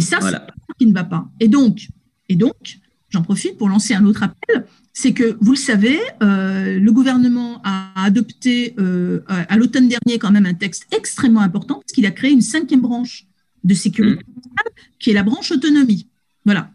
Et 0.00 0.02
ça, 0.02 0.18
Voilà. 0.20 0.46
c'est 0.48 0.60
ça 0.66 0.74
qui 0.78 0.86
ne 0.86 0.94
va 0.94 1.04
pas. 1.04 1.28
Et 1.40 1.48
donc, 1.48 1.88
et 2.28 2.36
donc, 2.36 2.78
j'en 3.10 3.22
profite 3.22 3.56
pour 3.58 3.68
lancer 3.68 3.92
un 3.94 4.04
autre 4.06 4.22
appel, 4.22 4.64
c'est 4.92 5.12
que 5.12 5.36
vous 5.40 5.52
le 5.52 5.56
savez, 5.58 5.98
euh, 6.22 6.78
le 6.80 6.92
gouvernement 6.92 7.60
a 7.64 8.04
adopté 8.04 8.74
euh, 8.78 9.20
à 9.28 9.56
l'automne 9.56 9.88
dernier 9.88 10.18
quand 10.18 10.30
même 10.32 10.46
un 10.46 10.54
texte 10.54 10.86
extrêmement 11.00 11.40
important 11.40 11.74
parce 11.82 11.92
qu'il 11.92 12.06
a 12.06 12.10
créé 12.10 12.30
une 12.32 12.40
cinquième 12.42 12.80
branche 12.80 13.26
de 13.64 13.74
sécurité 13.74 14.24
sociale 14.24 14.72
qui 14.98 15.10
est 15.10 15.14
la 15.14 15.22
branche 15.22 15.50
autonomie. 15.52 16.06
Voilà. 16.44 16.70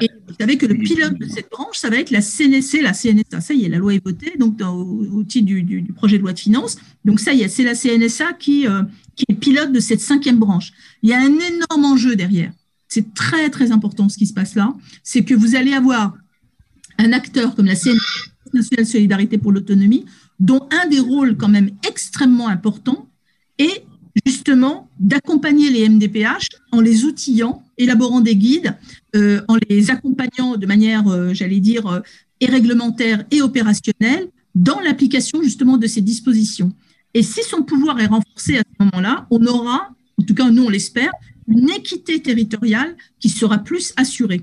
Et 0.00 0.08
vous 0.26 0.34
savez 0.40 0.56
que 0.56 0.64
le 0.64 0.76
pilote 0.78 1.18
de 1.18 1.26
cette 1.26 1.50
branche, 1.50 1.76
ça 1.76 1.90
va 1.90 1.96
être 1.98 2.10
la 2.10 2.22
CNC, 2.22 2.80
la 2.80 2.94
CNSA. 2.94 3.42
Ça 3.42 3.52
y 3.52 3.66
est, 3.66 3.68
la 3.68 3.76
loi 3.76 3.92
est 3.92 4.02
votée 4.02 4.32
donc 4.38 4.56
dans- 4.56 4.74
au, 4.74 5.04
au 5.18 5.22
titre 5.24 5.44
du, 5.44 5.62
du- 5.62 5.82
du 5.82 5.92
projet 5.92 6.16
de 6.16 6.22
loi 6.22 6.32
de 6.32 6.38
finances. 6.38 6.78
Donc 7.04 7.20
ça 7.20 7.34
y 7.34 7.42
est, 7.42 7.48
c'est 7.48 7.62
la 7.64 7.74
CNSA 7.74 8.32
qui, 8.32 8.66
euh, 8.66 8.82
qui 9.16 9.26
est 9.28 9.34
pilote 9.34 9.70
de 9.70 9.80
cette 9.80 10.00
cinquième 10.00 10.38
branche. 10.38 10.72
Il 11.02 11.10
y 11.10 11.12
a 11.12 11.18
un 11.20 11.34
énorme 11.50 11.84
enjeu 11.84 12.16
derrière. 12.16 12.52
C'est 12.92 13.14
très 13.14 13.48
très 13.48 13.72
important 13.72 14.10
ce 14.10 14.18
qui 14.18 14.26
se 14.26 14.34
passe 14.34 14.54
là. 14.54 14.74
C'est 15.02 15.24
que 15.24 15.34
vous 15.34 15.56
allez 15.56 15.72
avoir 15.72 16.14
un 16.98 17.12
acteur 17.14 17.54
comme 17.54 17.64
la 17.64 17.74
CNSA, 17.74 17.98
Nationale 18.52 18.84
Solidarité 18.84 19.38
pour 19.38 19.50
l'Autonomie, 19.50 20.04
dont 20.38 20.68
un 20.70 20.86
des 20.88 21.00
rôles 21.00 21.38
quand 21.38 21.48
même 21.48 21.70
extrêmement 21.88 22.48
importants 22.48 23.08
est 23.58 23.84
justement 24.26 24.90
d'accompagner 25.00 25.70
les 25.70 25.88
MDPH 25.88 26.48
en 26.70 26.82
les 26.82 27.04
outillant, 27.06 27.62
élaborant 27.78 28.20
des 28.20 28.36
guides, 28.36 28.76
euh, 29.16 29.40
en 29.48 29.56
les 29.70 29.90
accompagnant 29.90 30.58
de 30.58 30.66
manière, 30.66 31.08
euh, 31.08 31.32
j'allais 31.32 31.60
dire, 31.60 31.86
euh, 31.86 32.00
et 32.40 32.46
réglementaire 32.46 33.24
et 33.30 33.40
opérationnelle 33.40 34.28
dans 34.54 34.80
l'application 34.80 35.42
justement 35.42 35.78
de 35.78 35.86
ces 35.86 36.02
dispositions. 36.02 36.74
Et 37.14 37.22
si 37.22 37.42
son 37.42 37.62
pouvoir 37.62 37.98
est 38.00 38.06
renforcé 38.06 38.58
à 38.58 38.60
ce 38.60 38.84
moment-là, 38.84 39.26
on 39.30 39.46
aura, 39.46 39.88
en 40.18 40.22
tout 40.24 40.34
cas 40.34 40.50
nous 40.50 40.64
on 40.64 40.68
l'espère, 40.68 41.10
une 41.48 41.70
équité 41.70 42.20
territoriale 42.22 42.96
qui 43.20 43.28
sera 43.28 43.58
plus 43.58 43.92
assurée. 43.96 44.42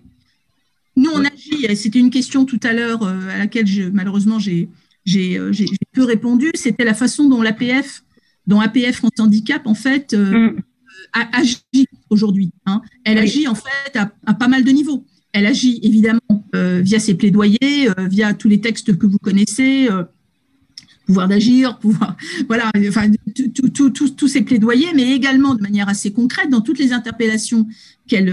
Nous, 0.95 1.09
on 1.13 1.23
agit, 1.23 1.65
et 1.65 1.75
c'était 1.75 1.99
une 1.99 2.09
question 2.09 2.45
tout 2.45 2.59
à 2.63 2.73
l'heure 2.73 3.03
euh, 3.03 3.29
à 3.29 3.37
laquelle 3.37 3.67
je, 3.67 3.83
malheureusement 3.83 4.37
j'ai 4.39 4.69
euh, 5.15 5.51
j'ai- 5.53 5.65
peu 5.93 6.03
répondu, 6.03 6.51
c'était 6.55 6.83
la 6.83 6.93
façon 6.93 7.29
dont 7.29 7.41
l'APF, 7.41 8.03
dont 8.47 8.59
APF 8.59 8.97
France 8.97 9.11
Handicap, 9.19 9.65
en 9.65 9.73
fait, 9.75 10.13
euh, 10.13 10.51
a- 11.13 11.37
agit 11.39 11.63
aujourd'hui. 12.09 12.51
hein. 12.65 12.81
Elle 13.05 13.17
agit 13.17 13.47
en 13.47 13.55
fait 13.55 13.95
à, 13.97 14.11
à 14.25 14.33
pas 14.33 14.47
mal 14.47 14.63
de 14.63 14.71
niveaux. 14.71 15.05
Elle 15.31 15.45
agit 15.45 15.79
évidemment 15.83 16.19
euh, 16.55 16.81
via 16.81 16.99
ses 16.99 17.13
plaidoyers, 17.13 17.87
via 18.09 18.33
tous 18.33 18.49
les 18.49 18.59
textes 18.59 18.97
que 18.97 19.05
vous 19.07 19.19
connaissez, 19.19 19.87
pouvoir 21.09 21.27
d'agir, 21.27 21.79
pouvoir, 21.79 22.15
voilà, 22.47 22.71
enfin, 22.87 23.09
tous 23.63 24.27
ces 24.27 24.41
plaidoyers, 24.41 24.93
mais 24.93 25.15
également 25.15 25.55
de 25.55 25.61
manière 25.61 25.89
assez 25.89 26.11
concrète 26.11 26.51
dans 26.51 26.61
toutes 26.61 26.77
les 26.77 26.93
interpellations 26.93 27.67
qu'elle 28.07 28.31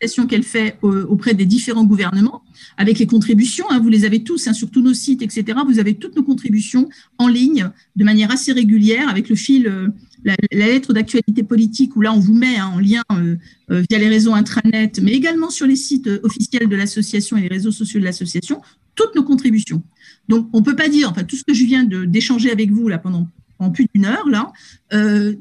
fait, 0.00 0.42
fait 0.42 0.78
auprès 0.82 1.34
des 1.34 1.44
différents 1.44 1.84
gouvernements, 1.84 2.42
avec 2.78 2.98
les 2.98 3.06
contributions, 3.06 3.66
hein, 3.68 3.80
vous 3.80 3.90
les 3.90 4.06
avez 4.06 4.22
tous, 4.24 4.48
hein, 4.48 4.54
sur 4.54 4.70
tous 4.70 4.80
nos 4.80 4.94
sites, 4.94 5.20
etc. 5.20 5.58
Vous 5.68 5.78
avez 5.78 5.92
toutes 5.92 6.16
nos 6.16 6.22
contributions 6.22 6.88
en 7.18 7.28
ligne 7.28 7.68
de 7.96 8.04
manière 8.04 8.30
assez 8.30 8.52
régulière 8.52 9.10
avec 9.10 9.28
le 9.28 9.36
fil, 9.36 9.66
euh, 9.66 9.88
la, 10.24 10.36
lettre 10.52 10.94
d'actualité 10.94 11.42
politique 11.42 11.96
où 11.96 12.00
là 12.00 12.14
on 12.14 12.18
vous 12.18 12.34
met 12.34 12.56
hein, 12.56 12.72
en 12.74 12.78
lien 12.78 13.02
euh, 13.12 13.36
euh, 13.70 13.82
via 13.90 13.98
les 13.98 14.08
réseaux 14.08 14.32
intranet, 14.32 15.00
mais 15.02 15.12
également 15.12 15.50
sur 15.50 15.66
les 15.66 15.76
sites 15.76 16.08
officiels 16.22 16.66
de 16.66 16.76
l'association 16.76 17.36
et 17.36 17.42
les 17.42 17.48
réseaux 17.48 17.72
sociaux 17.72 18.00
de 18.00 18.06
l'association, 18.06 18.62
toutes 18.94 19.14
nos 19.14 19.22
contributions. 19.22 19.82
Donc 20.28 20.48
on 20.52 20.62
peut 20.62 20.76
pas 20.76 20.88
dire, 20.88 21.10
enfin 21.10 21.24
tout 21.24 21.36
ce 21.36 21.44
que 21.44 21.54
je 21.54 21.64
viens 21.64 21.84
d'échanger 21.84 22.50
avec 22.50 22.70
vous 22.70 22.88
là 22.88 22.98
pendant, 22.98 23.28
plus 23.72 23.86
d'une 23.94 24.04
heure 24.04 24.28
là, 24.28 24.52
euh, 24.92 25.34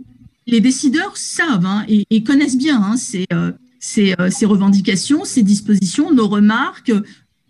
les 0.47 0.61
décideurs 0.61 1.17
savent 1.17 1.65
hein, 1.65 1.85
et, 1.87 2.23
connaissent 2.23 2.57
bien 2.57 2.81
hein, 2.81 2.97
ces, 2.97 3.25
euh, 3.33 3.51
euh, 3.97 4.29
ces 4.29 4.45
revendications, 4.45 5.25
ces 5.25 5.43
dispositions, 5.43 6.11
nos 6.13 6.27
remarques. 6.27 6.91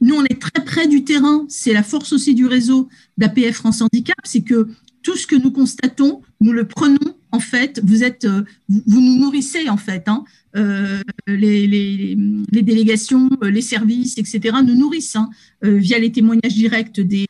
Nous, 0.02 0.16
on 0.16 0.24
est 0.26 0.40
très 0.42 0.64
près 0.64 0.88
du 0.88 1.04
terrain. 1.04 1.46
C'est 1.48 1.74
la 1.74 1.84
force 1.84 2.12
aussi 2.14 2.36
du 2.36 2.46
réseau 2.46 2.90
d'APF 3.18 3.56
France 3.56 3.82
Handicap, 3.82 4.18
c'est 4.24 4.42
que 4.42 4.68
tout 5.04 5.16
ce 5.16 5.26
que 5.26 5.36
nous 5.36 5.52
constatons, 5.52 6.22
nous 6.42 6.52
le 6.52 6.68
prenons 6.68 7.16
en 7.32 7.39
fait. 7.39 7.82
Vous 7.84 8.03
êtes, 8.03 8.25
euh, 8.25 8.43
vous, 8.69 9.01
nous 9.01 9.19
nourrissez 9.19 9.69
en 9.69 9.78
fait. 9.78 10.07
hein. 10.07 10.23
Euh, 10.55 11.01
les, 11.28 12.15
délégations, 12.51 13.30
euh, 13.43 13.49
les 13.49 13.61
services, 13.61 14.17
etc. 14.17 14.57
nous 14.65 14.75
nourrissent 14.75 15.15
hein, 15.15 15.30
via 15.61 15.99
les 15.99 16.11
témoignages 16.11 16.55
directs 16.55 16.99
des, 16.99 17.28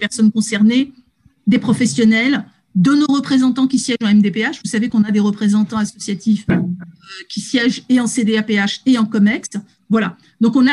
personnes 0.00 0.32
concernées, 0.32 0.92
des 1.46 1.58
professionnels, 1.58 2.44
de 2.74 2.92
nos 2.92 3.06
représentants 3.06 3.66
qui 3.66 3.78
siègent 3.78 3.98
en 4.02 4.14
MDPH. 4.14 4.60
Vous 4.64 4.70
savez 4.70 4.88
qu'on 4.88 5.04
a 5.04 5.10
des 5.10 5.20
représentants 5.20 5.78
associatifs 5.78 6.46
qui 7.28 7.40
siègent 7.40 7.82
et 7.88 8.00
en 8.00 8.06
CDAPH 8.06 8.82
et 8.86 8.98
en 8.98 9.04
COMEX. 9.04 9.50
Voilà. 9.88 10.16
Donc 10.40 10.54
on 10.54 10.64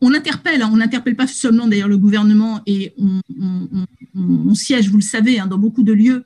on, 0.00 0.14
interpelle, 0.14 0.62
hein, 0.62 0.70
on 0.72 0.76
n'interpelle 0.76 1.16
pas 1.16 1.26
seulement 1.26 1.66
d'ailleurs 1.66 1.88
le 1.88 1.98
gouvernement 1.98 2.60
et 2.66 2.94
on, 2.96 4.54
siège, 4.54 4.88
vous 4.88 4.98
le 4.98 5.02
savez, 5.02 5.42
dans 5.48 5.58
beaucoup 5.58 5.82
de 5.82 5.92
lieux 5.92 6.24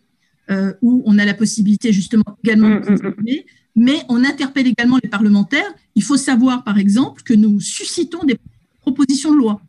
euh, 0.50 0.72
où 0.82 1.02
on 1.06 1.18
a 1.18 1.24
la 1.24 1.34
possibilité 1.34 1.92
justement 1.92 2.24
également 2.42 2.80
de 2.80 2.84
s'exprimer, 2.84 3.46
mais 3.76 4.02
on 4.08 4.24
interpelle 4.24 4.66
également 4.66 4.98
les 5.02 5.08
parlementaires. 5.08 5.72
Il 5.94 6.02
faut 6.02 6.16
savoir, 6.16 6.64
par 6.64 6.78
exemple, 6.78 7.22
que 7.22 7.34
nous 7.34 7.60
suscitons 7.60 8.24
des 8.24 8.38
propositions 8.80 9.32
de 9.32 9.38
loi. 9.38 9.60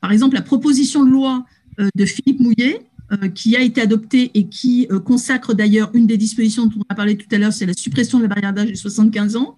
Par 0.00 0.12
exemple, 0.12 0.34
la 0.34 0.42
proposition 0.42 1.04
de 1.04 1.10
loi 1.10 1.44
euh, 1.78 1.88
de 1.94 2.04
Philippe 2.04 2.40
Mouillet, 2.40 2.82
euh, 3.12 3.28
qui 3.28 3.56
a 3.56 3.60
été 3.60 3.80
adoptée 3.80 4.30
et 4.34 4.46
qui 4.46 4.88
consacre 5.04 5.54
d'ailleurs 5.54 5.90
une 5.94 6.06
des 6.06 6.16
dispositions 6.16 6.66
dont 6.66 6.80
on 6.80 6.92
a 6.92 6.94
parlé 6.94 7.16
tout 7.16 7.28
à 7.32 7.38
l'heure, 7.38 7.52
c'est 7.52 7.66
la 7.66 7.74
suppression 7.74 8.18
de 8.18 8.24
la 8.24 8.28
barrière 8.28 8.52
d'âge 8.52 8.70
de 8.70 8.74
75 8.74 9.36
ans. 9.36 9.56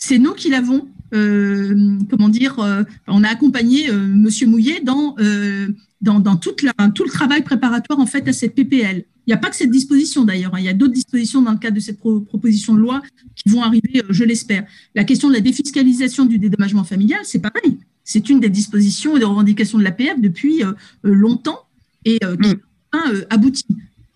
C'est 0.00 0.18
nous 0.18 0.32
qui 0.32 0.48
l'avons, 0.48 0.86
euh, 1.12 1.98
comment 2.08 2.28
dire, 2.28 2.60
euh, 2.60 2.84
on 3.08 3.24
a 3.24 3.28
accompagné 3.28 3.90
euh, 3.90 4.06
Monsieur 4.06 4.46
Mouillet 4.46 4.80
dans, 4.80 5.16
euh, 5.18 5.68
dans, 6.00 6.20
dans 6.20 6.36
toute 6.36 6.62
la, 6.62 6.72
tout 6.94 7.04
le 7.04 7.10
travail 7.10 7.42
préparatoire 7.42 7.98
en 7.98 8.06
fait 8.06 8.26
à 8.28 8.32
cette 8.32 8.54
PPL. 8.54 9.04
Il 9.26 9.30
n'y 9.30 9.34
a 9.34 9.36
pas 9.36 9.50
que 9.50 9.56
cette 9.56 9.70
disposition 9.70 10.24
d'ailleurs, 10.24 10.54
hein, 10.54 10.58
il 10.60 10.64
y 10.64 10.68
a 10.68 10.72
d'autres 10.72 10.94
dispositions 10.94 11.42
dans 11.42 11.52
le 11.52 11.58
cadre 11.58 11.76
de 11.76 11.80
cette 11.80 11.98
pro- 11.98 12.20
proposition 12.20 12.72
de 12.74 12.78
loi 12.80 13.02
qui 13.34 13.48
vont 13.50 13.62
arriver, 13.62 14.00
euh, 14.02 14.06
je 14.08 14.24
l'espère. 14.24 14.64
La 14.94 15.04
question 15.04 15.28
de 15.28 15.34
la 15.34 15.40
défiscalisation 15.40 16.24
du 16.24 16.38
dédommagement 16.38 16.84
familial, 16.84 17.20
c'est 17.24 17.40
pareil. 17.40 17.78
C'est 18.04 18.30
une 18.30 18.40
des 18.40 18.48
dispositions 18.48 19.16
et 19.16 19.18
des 19.18 19.26
revendications 19.26 19.76
de 19.78 19.84
l'APF 19.84 20.18
depuis 20.18 20.64
euh, 20.64 20.72
euh, 21.04 21.12
longtemps 21.12 21.58
et 22.06 22.18
qui 22.20 22.54
a 22.92 23.10
euh, 23.10 23.24
abouti. 23.28 23.66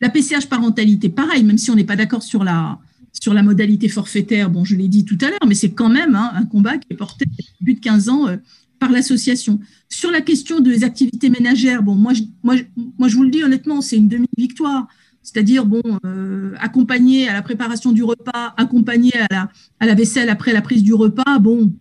La 0.01 0.09
PCH 0.09 0.47
parentalité, 0.49 1.11
pareil, 1.11 1.45
même 1.45 1.59
si 1.59 1.71
on 1.71 1.75
n'est 1.75 1.85
pas 1.85 1.97
d'accord 1.97 2.23
sur 2.23 2.43
la, 2.43 2.79
sur 3.13 3.35
la 3.35 3.43
modalité 3.43 3.89
forfaitaire, 3.89 4.49
bon, 4.49 4.65
je 4.65 4.77
l'ai 4.77 4.89
dit 4.89 5.05
tout 5.05 5.19
à 5.21 5.29
l'heure, 5.29 5.47
mais 5.47 5.55
c'est 5.55 5.73
quand 5.73 5.91
même 5.91 6.15
hein, 6.15 6.33
un 6.35 6.47
combat 6.47 6.79
qui 6.79 6.87
est 6.91 6.97
porté 6.97 7.27
depuis 7.27 7.47
plus 7.63 7.75
de 7.75 7.81
15 7.81 8.09
ans 8.09 8.29
euh, 8.29 8.37
par 8.83 8.91
l'association. 8.91 9.61
Sur 9.89 10.11
la 10.11 10.21
question 10.21 10.59
des 10.59 10.83
activités 10.83 11.31
ménagères, 11.31 11.85
bon, 11.85 11.95
moi, 11.95 12.15
je, 12.15 12.23
moi, 12.43 12.57
je, 12.57 12.65
moi, 12.99 13.07
je 13.07 13.15
vous 13.15 13.23
le 13.23 13.31
dis 13.31 13.45
honnêtement, 13.45 13.81
c'est 13.81 13.97
une 13.97 14.09
demi-victoire. 14.09 14.89
C'est-à-dire, 15.23 15.65
bon, 15.67 15.83
euh, 16.05 16.53
accompagner 16.59 17.29
à 17.29 17.33
la 17.33 17.43
préparation 17.43 17.93
du 17.93 18.03
repas, 18.03 18.55
accompagner 18.57 19.17
à 19.17 19.29
la, 19.31 19.43
à 19.79 19.87
la 19.87 19.95
vaisselle 19.95 20.29
après 20.31 20.53
la 20.53 20.63
prise 20.63 20.83
du 20.83 20.95
repas, 20.95 21.39
bon, 21.39 21.73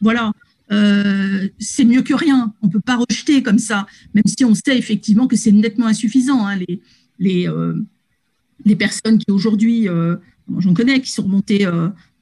voilà, 0.00 0.32
euh, 0.72 1.46
c'est 1.60 1.84
mieux 1.84 2.02
que 2.02 2.14
rien. 2.14 2.52
On 2.62 2.66
ne 2.66 2.72
peut 2.72 2.80
pas 2.80 2.96
rejeter 2.96 3.44
comme 3.44 3.60
ça, 3.60 3.86
même 4.12 4.26
si 4.26 4.44
on 4.44 4.54
sait 4.56 4.76
effectivement 4.76 5.28
que 5.28 5.36
c'est 5.36 5.52
nettement 5.52 5.86
insuffisant. 5.86 6.44
hein, 6.44 6.56
les, 6.56 6.80
les, 7.20 7.48
euh, 7.48 7.74
les 8.64 8.74
personnes 8.74 9.18
qui 9.18 9.30
aujourd'hui, 9.30 9.88
euh, 9.88 10.16
j'en 10.58 10.74
connais, 10.74 11.00
qui 11.00 11.12
sont 11.12 11.22
remontées 11.22 11.64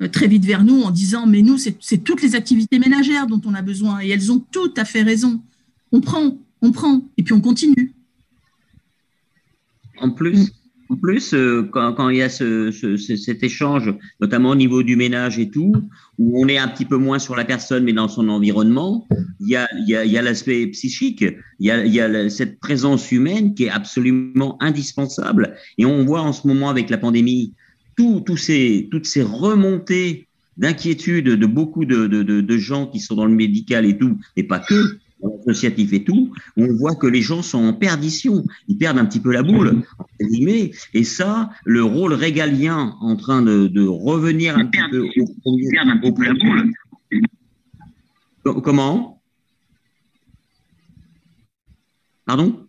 très 0.09 0.26
vite 0.28 0.44
vers 0.44 0.64
nous 0.64 0.82
en 0.82 0.90
disant 0.90 1.26
mais 1.26 1.42
nous 1.42 1.59
c'est 1.59 1.98
toutes 2.05 2.22
les 2.22 2.34
activités 2.34 2.78
ménagères 2.78 3.26
dont 3.26 3.40
on 3.44 3.55
a 3.55 3.62
besoin 3.62 4.00
et 4.00 4.09
elles 4.11 4.30
ont 4.32 4.38
tout 4.50 4.72
à 4.76 4.84
fait 4.84 5.03
raison. 5.03 5.40
On 5.92 6.00
prend, 6.00 6.38
on 6.62 6.72
prend 6.72 7.03
et 7.18 7.22
puis 7.22 7.34
on 7.34 7.40
continue. 7.40 7.92
En 10.00 10.11
plus, 10.11 10.50
En 10.90 10.96
plus, 10.96 11.32
euh, 11.32 11.62
quand, 11.72 12.09
il 12.11 12.18
y 12.18 12.22
a 12.22 12.28
ce, 12.28 12.70
ce- 12.70 12.98
ce- 12.98 13.16
cet 13.16 13.42
échange, 13.42 13.94
notamment 14.20 14.50
au 14.50 14.55
niveau 14.55 14.82
du 14.82 14.94
ménage 14.96 15.38
et 15.38 15.48
tout, 15.48 15.72
où 16.18 16.42
on 16.42 16.48
est 16.48 16.59
un 16.59 16.68
petit 16.68 16.84
peu 16.84 16.98
moins 16.98 17.18
sur 17.18 17.34
la 17.34 17.46
personne, 17.46 17.84
mais 17.84 17.94
dans 17.94 18.09
son 18.09 18.28
environnement, 18.28 19.07
il 19.40 19.48
y 19.48 19.57
a, 19.57 20.22
l'aspect 20.22 20.66
psychique, 20.66 21.24
il 21.61 21.66
y 21.66 21.70
a, 21.70 21.86
il 21.86 21.94
y 21.94 22.00
a 22.00 22.28
cette 22.28 22.59
présence 22.61 23.11
humaine 23.11 23.55
qui 23.55 23.64
est 23.64 23.70
absolument 23.70 24.59
indispensable. 24.61 25.55
Et 25.78 25.86
on 25.86 26.05
voit 26.05 26.20
en 26.20 26.32
ce 26.34 26.46
moment 26.46 26.68
avec 26.68 26.90
la 26.90 26.98
pandémie 26.98 27.55
tout, 27.97 28.22
tous 28.24 28.36
ces, 28.36 28.88
toutes 28.90 29.07
ces 29.07 29.22
remontées 29.22 30.26
d'inquiétude 30.57 31.26
de 31.26 31.47
beaucoup 31.47 31.84
de, 31.84 32.07
de, 32.07 32.22
de, 32.22 32.40
de 32.40 32.59
gens 32.59 32.86
qui 32.86 33.01
sont 33.01 33.14
dans 33.14 33.26
le 33.26 33.34
médical 33.34 33.86
et 33.86 33.97
tout, 33.97 34.18
et 34.36 34.43
pas 34.43 34.59
que, 34.59 34.99
dans 35.22 35.30
l'associatif 35.47 35.93
et 35.93 36.05
tout, 36.05 36.32
où 36.57 36.64
on 36.64 36.74
voit 36.76 36.95
que 36.97 37.07
les 37.07 37.22
gens 37.22 37.43
sont 37.43 37.59
en 37.64 37.72
perdition, 37.72 38.45
ils 38.68 38.76
perdent 38.76 38.99
un 38.99 39.07
petit 39.07 39.20
peu 39.20 39.32
la 39.32 39.43
boule, 39.43 39.82
entre 39.99 40.30
guillemets, 40.30 40.72
et 40.95 41.05
ça, 41.05 41.51
le 41.64 41.82
rôle 41.84 42.12
régalien 42.12 42.97
en 43.01 43.16
train 43.16 43.40
de, 43.40 43.66
de 43.68 43.86
revenir 43.86 44.57
un 44.59 44.66
petit 44.66 44.80
peu 44.90 45.01
au 45.20 45.32
premier, 45.43 45.68
au 46.03 46.12
premier- 46.12 46.72
Co- 48.45 48.61
Comment? 48.61 49.22
Pardon? 52.26 52.66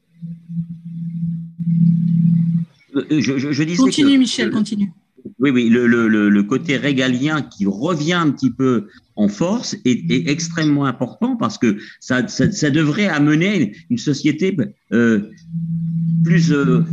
Euh, 2.96 3.04
je, 3.10 3.38
je, 3.40 3.52
je 3.52 3.64
disais 3.64 3.78
Continue, 3.78 4.14
que- 4.14 4.20
Michel, 4.20 4.52
continue. 4.52 4.92
Oui, 5.44 5.50
oui, 5.50 5.68
le, 5.68 5.88
le, 5.88 6.08
le, 6.08 6.44
côté 6.44 6.78
régalien 6.78 7.41
qui 7.41 7.66
revient 7.66 8.14
un 8.14 8.32
petit 8.32 8.50
peu 8.50 8.88
en 9.18 9.28
force 9.28 9.76
est, 9.84 10.30
extrêmement 10.30 10.86
important 10.86 11.36
parce 11.36 11.58
que 11.58 11.80
ça, 12.00 12.26
ça, 12.30 12.70
devrait 12.70 13.08
amener 13.08 13.76
une 13.89 13.98
société 13.98 14.56
euh, 14.94 15.32
plus 16.24 16.54
euh, 16.54 16.86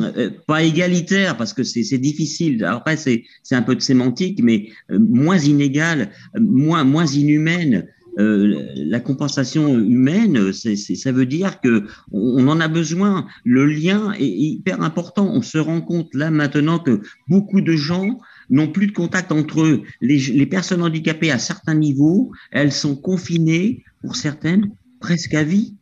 euh, 0.00 0.30
pas 0.48 0.64
égalitaire 0.64 1.36
parce 1.36 1.52
que 1.52 1.62
c'est 1.62 1.98
difficile. 1.98 2.64
Après, 2.64 2.96
c'est 2.96 3.22
un 3.52 3.62
peu 3.62 3.76
de 3.76 3.80
sémantique, 3.80 4.40
mais 4.42 4.70
moins 4.90 5.38
inégale, 5.38 6.10
moins 6.36 6.82
moins 6.82 7.06
inhumaine. 7.06 7.86
Euh, 8.18 8.66
la 8.74 9.00
compensation 9.00 9.78
humaine, 9.78 10.52
ça 10.52 11.12
veut 11.12 11.26
dire 11.26 11.60
que 11.60 11.84
on 12.10 12.48
en 12.48 12.60
a 12.60 12.68
besoin. 12.68 13.26
Le 13.44 13.64
lien 13.64 14.12
est 14.12 14.26
hyper 14.26 14.82
important. 14.82 15.30
On 15.32 15.42
se 15.42 15.58
rend 15.58 15.80
compte 15.80 16.12
là 16.14 16.30
maintenant 16.30 16.78
que 16.78 17.00
beaucoup 17.28 17.60
de 17.60 17.76
gens 17.76 18.18
n'ont 18.50 18.68
plus 18.68 18.88
de 18.88 18.92
contact 18.92 19.30
entre 19.30 19.62
eux. 19.62 19.82
Les, 20.00 20.46
personnes 20.46 20.82
handicapées 20.82 21.30
à 21.30 21.38
certains 21.38 21.74
niveaux, 21.74 22.32
elles 22.50 22.72
sont 22.72 22.96
confinées, 22.96 23.84
pour 24.02 24.16
certaines, 24.16 24.70
presque 25.00 25.34
à 25.34 25.44
vie. 25.44 25.74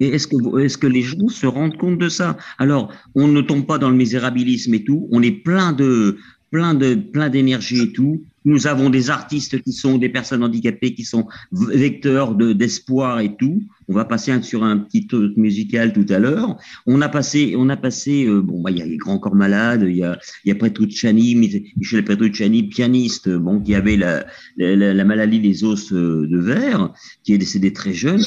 Et 0.00 0.08
est-ce 0.08 0.26
que, 0.26 0.58
est-ce 0.60 0.78
que 0.78 0.86
les 0.86 1.02
gens 1.02 1.28
se 1.28 1.46
rendent 1.46 1.76
compte 1.76 1.98
de 1.98 2.08
ça? 2.08 2.36
Alors, 2.58 2.92
on 3.14 3.28
ne 3.28 3.40
tombe 3.40 3.66
pas 3.66 3.78
dans 3.78 3.90
le 3.90 3.96
misérabilisme 3.96 4.74
et 4.74 4.84
tout. 4.84 5.08
On 5.10 5.22
est 5.22 5.30
plein 5.30 5.72
de, 5.72 6.18
plein 6.50 6.74
de, 6.74 6.94
plein 6.94 7.28
d'énergie 7.28 7.82
et 7.82 7.92
tout. 7.92 8.22
Nous 8.46 8.66
avons 8.66 8.88
des 8.90 9.10
artistes 9.10 9.60
qui 9.62 9.72
sont 9.72 9.98
des 9.98 10.08
personnes 10.08 10.42
handicapées 10.44 10.94
qui 10.94 11.04
sont 11.04 11.26
vecteurs 11.52 12.34
de, 12.34 12.52
d'espoir 12.54 13.20
et 13.20 13.36
tout. 13.36 13.62
On 13.88 13.92
va 13.94 14.04
passer 14.04 14.40
sur 14.42 14.64
un 14.64 14.78
petit 14.78 15.06
truc 15.08 15.36
musical 15.36 15.92
tout 15.92 16.06
à 16.08 16.18
l'heure. 16.20 16.56
On 16.86 17.02
a 17.02 17.08
passé, 17.08 17.54
on 17.58 17.68
a 17.68 17.76
passé, 17.76 18.24
euh, 18.24 18.40
bon, 18.40 18.62
bah, 18.62 18.70
il 18.70 18.78
y 18.78 18.82
a 18.82 18.86
les 18.86 18.96
grands 18.96 19.18
corps 19.18 19.34
malades, 19.34 19.84
il 19.88 19.96
y 19.96 20.04
a, 20.04 20.18
il 20.44 20.48
y 20.48 20.52
a 20.52 20.54
Petrucciani, 20.54 21.34
Michel 21.76 22.04
Petrucciani, 22.04 22.62
pianiste, 22.68 23.28
bon, 23.28 23.60
qui 23.60 23.74
avait 23.74 23.96
la, 23.96 24.24
la, 24.56 24.76
la- 24.76 24.94
la 24.94 25.04
maladie 25.04 25.40
des 25.40 25.64
os 25.64 25.92
euh, 25.92 26.26
de 26.30 26.38
verre, 26.38 26.92
qui 27.24 27.34
est 27.34 27.38
décédé 27.38 27.72
très 27.72 27.92
jeune. 27.92 28.22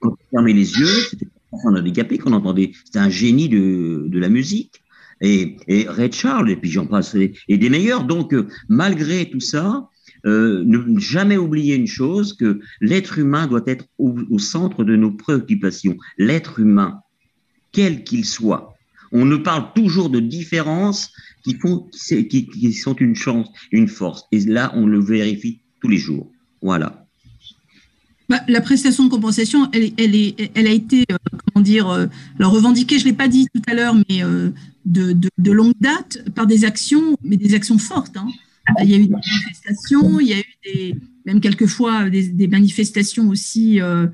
Quand 0.00 0.10
on 0.10 0.16
fermait 0.30 0.52
les 0.52 0.72
yeux, 0.78 0.86
c'était 1.10 1.26
un 1.64 1.74
handicapé 1.74 2.18
qu'on 2.18 2.32
entendait. 2.34 2.72
C'était 2.84 2.98
un 2.98 3.08
génie 3.10 3.48
de 3.48 4.18
la 4.18 4.28
musique. 4.28 4.83
Et, 5.20 5.56
et 5.68 5.86
Ray 5.88 6.12
Charles, 6.12 6.50
et 6.50 6.56
puis 6.56 6.70
j'en 6.70 6.86
passe, 6.86 7.14
et, 7.14 7.32
des 7.48 7.70
meilleurs. 7.70 8.04
Donc, 8.04 8.34
euh, 8.34 8.48
malgré 8.68 9.30
tout 9.30 9.40
ça, 9.40 9.88
euh, 10.26 10.62
ne 10.64 10.98
jamais 10.98 11.36
oublier 11.36 11.74
une 11.74 11.86
chose, 11.86 12.32
que 12.32 12.60
l'être 12.80 13.18
humain 13.18 13.46
doit 13.46 13.62
être 13.66 13.84
au, 13.98 14.38
centre 14.38 14.82
de 14.82 14.96
nos 14.96 15.10
préoccupations. 15.10 15.96
L'être 16.18 16.60
humain, 16.60 17.00
quel 17.72 18.04
qu'il 18.04 18.24
soit. 18.24 18.74
On 19.12 19.24
ne 19.26 19.36
parle 19.36 19.72
toujours 19.74 20.10
de 20.10 20.20
différences 20.20 21.12
qui, 21.44 21.54
font, 21.54 21.88
qui, 22.30 22.72
sont 22.72 22.94
une 22.94 23.14
chance, 23.14 23.48
une 23.70 23.86
force. 23.86 24.24
Et 24.32 24.40
là, 24.40 24.72
on 24.74 24.86
le 24.86 24.98
vérifie 24.98 25.60
tous 25.80 25.88
les 25.88 25.98
jours. 25.98 26.30
Voilà. 26.62 27.06
Bah, 28.30 28.40
la 28.48 28.62
prestation 28.62 29.04
de 29.04 29.10
compensation, 29.10 29.70
elle, 29.72 30.14
est- 30.14 30.50
elle, 30.54 30.66
a 30.66 30.70
été, 30.70 31.04
euh, 31.12 31.16
comment 31.52 31.62
dire, 31.62 31.90
euh, 31.90 32.06
revendiquée, 32.40 32.98
je 32.98 33.04
ne 33.04 33.10
l'ai 33.10 33.16
pas 33.16 33.28
dit 33.28 33.46
tout 33.54 33.62
à 33.66 33.74
l'heure, 33.74 33.94
mais 34.08 34.22
de, 34.84 35.50
longue 35.50 35.74
date 35.80 36.18
par 36.34 36.46
des 36.46 36.64
actions, 36.64 37.16
mais 37.22 37.36
des 37.36 37.54
actions 37.54 37.78
fortes. 37.78 38.16
hein. 38.16 38.28
Il 38.82 38.90
y 38.90 38.94
a 38.94 38.98
eu 38.98 39.06
des 39.06 39.14
manifestations, 39.14 40.20
il 40.20 40.28
y 40.28 40.32
a 40.32 40.38
eu 40.38 40.94
même 41.26 41.40
quelquefois 41.40 42.08
des, 42.08 42.48
manifestations 42.48 43.28
aussi, 43.28 43.80
euh, 43.80 44.06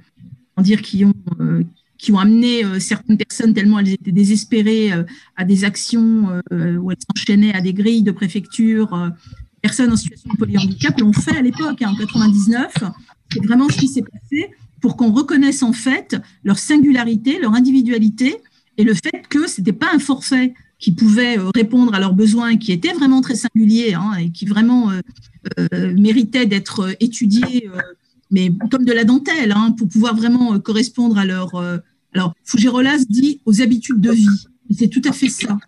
dire, 0.62 0.82
qui 0.82 1.04
ont, 1.04 1.14
euh, 1.40 1.62
qui 1.98 2.12
ont 2.12 2.18
amené 2.18 2.64
euh, 2.64 2.78
certaines 2.80 3.16
personnes 3.16 3.54
tellement 3.54 3.78
elles 3.78 3.92
étaient 3.92 4.12
désespérées 4.12 4.92
euh, 4.92 5.02
à 5.36 5.44
des 5.44 5.64
actions 5.64 6.40
où 6.50 6.90
elles 6.90 6.98
s'enchaînaient 7.16 7.54
à 7.54 7.60
des 7.60 7.72
grilles 7.72 8.02
de 8.02 8.12
préfecture. 8.12 9.10
personnes 9.62 9.92
en 9.92 9.96
situation 9.96 10.30
de 10.32 10.38
polyhandicap 10.38 10.98
l'ont 11.00 11.12
fait 11.12 11.36
à 11.36 11.42
l'époque, 11.42 11.82
hein, 11.82 11.90
en 11.90 11.96
99. 11.96 12.72
C'est 13.32 13.44
vraiment 13.44 13.68
ce 13.68 13.78
qui 13.78 13.88
s'est 13.88 14.02
passé 14.02 14.50
pour 14.80 14.96
qu'on 14.96 15.12
reconnaisse 15.12 15.62
en 15.62 15.72
fait 15.72 16.16
leur 16.42 16.58
singularité, 16.58 17.38
leur 17.38 17.54
individualité 17.54 18.36
et 18.81 18.85
le 18.85 18.95
fait 18.95 19.28
que 19.28 19.47
ce 19.47 19.61
n'était 19.61 19.74
pas 19.74 19.89
un 19.93 19.99
forfait 19.99 20.55
qui 20.78 20.93
pouvait 20.93 21.39
euh, 21.39 21.51
répondre 21.55 21.93
à 21.93 22.01
leurs 22.01 22.14
besoins, 22.14 22.57
qui 22.57 22.72
était 22.72 22.95
vraiment 22.95 23.20
très 23.20 23.35
singulier 23.35 23.93
hein, 23.93 24.14
et 24.18 24.31
qui 24.31 24.47
vraiment 24.47 24.91
euh, 24.91 25.01
euh, 25.59 25.95
méritait 25.99 26.47
d'être 26.47 26.97
étudié, 26.99 27.68
euh, 27.68 27.78
mais 28.31 28.51
comme 28.70 28.87
de 28.87 28.93
la 28.93 29.05
dentelle, 29.05 29.53
hein, 29.53 29.72
pour 29.72 29.87
pouvoir 29.87 30.16
vraiment 30.16 30.59
correspondre 30.61 31.18
à 31.18 31.26
leur. 31.26 31.55
alors, 32.14 32.35
Fougerolas 32.45 33.05
dit 33.07 33.43
aux 33.45 33.61
habitudes 33.61 34.01
de 34.01 34.12
vie. 34.12 34.47
Et 34.70 34.74
c'est 34.74 34.89
tout 34.89 35.03
à 35.05 35.12
fait 35.12 35.28
ça, 35.28 35.59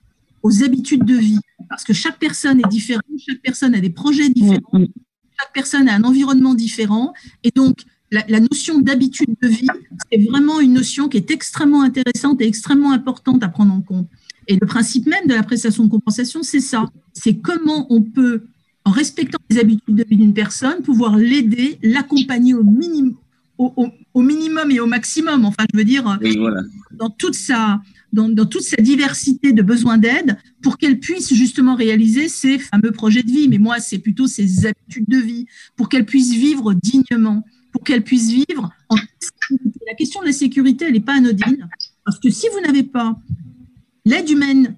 aux 0.43 0.65
habitudes 0.65 1.05
de 1.05 1.17
vie. 1.17 1.41
Parce 1.69 1.85
que 1.85 1.93
chaque 1.93 2.19
personne 2.19 2.61
est 2.61 2.69
différente, 2.71 3.05
chaque 3.19 3.43
personne 3.43 3.75
a 3.75 3.81
des 3.81 3.91
projets 3.91 4.31
différents, 4.31 4.73
chaque 4.73 5.53
personne 5.53 5.87
a 5.87 5.95
un 5.95 6.05
environnement 6.05 6.55
différent. 6.55 7.13
Et 7.45 7.51
donc, 7.51 7.77
la, 8.13 8.25
la 8.29 8.41
notion 8.41 8.79
d'habitude 8.79 9.35
de 9.43 9.49
vie, 9.49 9.67
c'est 10.11 10.23
vraiment 10.31 10.61
une 10.61 10.75
notion 10.75 11.09
qui 11.09 11.17
est 11.17 11.31
extrêmement 11.33 11.83
intéressante 11.83 12.41
et 12.41 12.47
extrêmement 12.47 12.93
importante 12.93 13.43
à 13.43 13.49
prendre 13.49 13.73
en 13.73 13.81
compte. 13.81 14.09
Et 14.49 14.55
le 14.61 14.67
principe 14.67 15.07
même 15.07 15.27
de 15.27 15.35
la 15.35 15.43
prestation 15.43 15.85
de 15.85 15.91
compensation, 15.91 16.43
c'est 16.43 16.61
ça. 16.61 16.85
C'est 17.15 17.37
comment 17.39 17.87
on 17.91 18.03
peut, 18.03 18.43
en 18.85 18.91
respectant 18.91 19.39
les 19.51 19.59
habitudes 19.59 19.95
de 19.97 20.05
vie 20.09 20.17
d'une 20.17 20.35
personne, 20.35 20.83
pouvoir 20.83 21.17
l'aider, 21.17 21.79
l'accompagner 21.83 22.53
au 22.55 22.63
minimum, 22.65 23.15
au, 23.59 23.73
au- 23.77 23.91
au 24.15 24.21
minimum 24.23 24.71
et 24.71 24.81
au 24.81 24.87
maximum. 24.87 25.45
Enfin, 25.45 25.65
je 25.73 25.79
veux 25.79 25.85
dire, 25.85 26.19
Oui, 26.21 26.37
voilà. 26.37 26.61
dans 26.99 27.09
toute 27.09 27.35
sa, 27.35 27.81
dans, 28.13 28.29
dans 28.29 28.45
toute 28.45 28.63
sa 28.63 28.77
diversité 28.77 29.53
de 29.55 29.63
besoins 29.63 29.97
d'aide 29.97 30.37
pour 30.61 30.77
qu'elle 30.77 30.99
puisse 30.99 31.33
justement 31.33 31.75
réaliser 31.77 32.29
ses 32.29 32.59
fameux 32.59 32.91
projets 32.93 33.23
de 33.23 33.31
vie. 33.31 33.49
Mais 33.49 33.59
moi, 33.59 33.79
c'est 33.79 33.99
plutôt 33.99 34.27
ses 34.27 34.67
habitudes 34.67 35.09
de 35.09 35.19
vie, 35.19 35.47
pour 35.77 35.89
qu'elle 35.89 36.05
puisse 36.05 36.33
vivre 36.33 36.75
dignement, 36.75 37.45
pour 37.73 37.83
qu'elle 37.83 38.03
puisse 38.03 38.31
vivre 38.31 38.71
en 38.89 38.97
sécurité. 39.19 39.81
La 39.87 39.95
question 39.95 40.21
de 40.21 40.27
la 40.27 40.33
sécurité, 40.33 40.85
elle 40.87 40.93
n'est 40.93 41.01
pas 41.01 41.15
anodine, 41.15 41.69
parce 42.05 42.19
que 42.19 42.31
si 42.31 42.47
vous 42.53 42.61
n'avez 42.61 42.83
pas 42.83 43.19
l'aide 44.05 44.29
humaine 44.29 44.77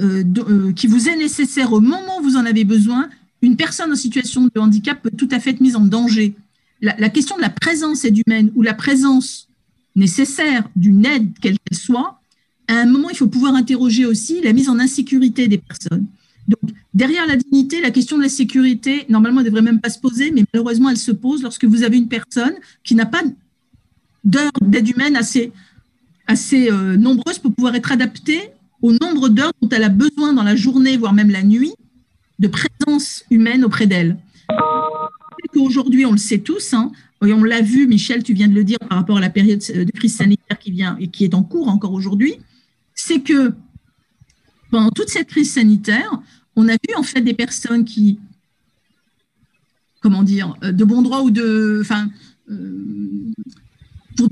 euh, 0.00 0.24
euh, 0.38 0.72
qui 0.72 0.86
vous 0.86 1.08
est 1.08 1.16
nécessaire 1.16 1.72
au 1.72 1.80
moment 1.80 2.18
où 2.20 2.22
vous 2.22 2.36
en 2.36 2.44
avez 2.44 2.64
besoin, 2.64 3.08
une 3.40 3.56
personne 3.56 3.92
en 3.92 3.96
situation 3.96 4.48
de 4.54 4.60
handicap 4.60 5.00
peut 5.02 5.10
tout 5.10 5.28
à 5.30 5.40
fait 5.40 5.50
être 5.50 5.60
mise 5.60 5.76
en 5.76 5.84
danger. 5.84 6.34
La, 6.80 6.96
la 6.98 7.08
question 7.08 7.36
de 7.36 7.42
la 7.42 7.50
présence 7.50 8.04
aide 8.04 8.18
humaine 8.26 8.50
ou 8.54 8.62
la 8.62 8.74
présence 8.74 9.48
nécessaire 9.94 10.68
d'une 10.76 11.04
aide, 11.06 11.30
quelle 11.40 11.58
qu'elle 11.58 11.78
soit, 11.78 12.20
à 12.68 12.74
un 12.74 12.86
moment, 12.86 13.10
il 13.10 13.16
faut 13.16 13.26
pouvoir 13.26 13.54
interroger 13.54 14.06
aussi 14.06 14.40
la 14.40 14.52
mise 14.52 14.68
en 14.68 14.78
insécurité 14.78 15.48
des 15.48 15.58
personnes. 15.58 16.06
Donc, 16.48 16.70
derrière 16.92 17.26
la 17.26 17.36
dignité, 17.36 17.80
la 17.80 17.90
question 17.90 18.18
de 18.18 18.22
la 18.22 18.28
sécurité, 18.28 19.06
normalement, 19.08 19.40
elle 19.40 19.46
ne 19.46 19.50
devrait 19.50 19.62
même 19.62 19.80
pas 19.80 19.90
se 19.90 19.98
poser, 19.98 20.30
mais 20.32 20.44
malheureusement, 20.52 20.90
elle 20.90 20.96
se 20.96 21.12
pose 21.12 21.42
lorsque 21.42 21.64
vous 21.64 21.82
avez 21.82 21.96
une 21.96 22.08
personne 22.08 22.54
qui 22.84 22.94
n'a 22.94 23.06
pas 23.06 23.22
d'heures 24.24 24.50
d'aide 24.60 24.88
humaine 24.88 25.16
assez, 25.16 25.52
assez 26.26 26.70
euh, 26.70 26.96
nombreuses 26.96 27.38
pour 27.38 27.52
pouvoir 27.52 27.74
être 27.74 27.92
adaptée 27.92 28.40
au 28.80 28.92
nombre 28.92 29.28
d'heures 29.28 29.52
dont 29.60 29.68
elle 29.68 29.84
a 29.84 29.88
besoin 29.88 30.32
dans 30.32 30.42
la 30.42 30.56
journée, 30.56 30.96
voire 30.96 31.12
même 31.12 31.30
la 31.30 31.42
nuit, 31.42 31.72
de 32.38 32.48
présence 32.48 33.24
humaine 33.30 33.64
auprès 33.64 33.86
d'elle. 33.86 34.18
Aujourd'hui, 35.54 36.04
on 36.06 36.12
le 36.12 36.18
sait 36.18 36.38
tous, 36.38 36.74
hein, 36.74 36.90
et 37.24 37.32
on 37.32 37.44
l'a 37.44 37.60
vu, 37.60 37.86
Michel, 37.86 38.22
tu 38.24 38.32
viens 38.32 38.48
de 38.48 38.54
le 38.54 38.64
dire 38.64 38.78
par 38.88 38.98
rapport 38.98 39.18
à 39.18 39.20
la 39.20 39.30
période 39.30 39.60
de 39.60 39.90
crise 39.92 40.16
sanitaire 40.16 40.58
qui 40.58 40.72
vient 40.72 40.96
et 40.98 41.08
qui 41.08 41.24
est 41.24 41.34
en 41.34 41.42
cours 41.42 41.68
encore 41.68 41.92
aujourd'hui, 41.92 42.34
c'est 42.94 43.20
que 43.20 43.54
pendant 44.72 44.90
toute 44.90 45.10
cette 45.10 45.28
crise 45.28 45.52
sanitaire, 45.52 46.10
on 46.56 46.66
a 46.66 46.72
vu 46.72 46.94
en 46.96 47.02
fait 47.02 47.20
des 47.20 47.34
personnes 47.34 47.84
qui, 47.84 48.18
comment 50.00 50.22
dire, 50.22 50.56
euh, 50.64 50.72
de 50.72 50.84
bon 50.84 51.02
droit 51.02 51.20
ou 51.20 51.30
de, 51.30 51.78
enfin, 51.82 52.08
euh, 52.50 53.32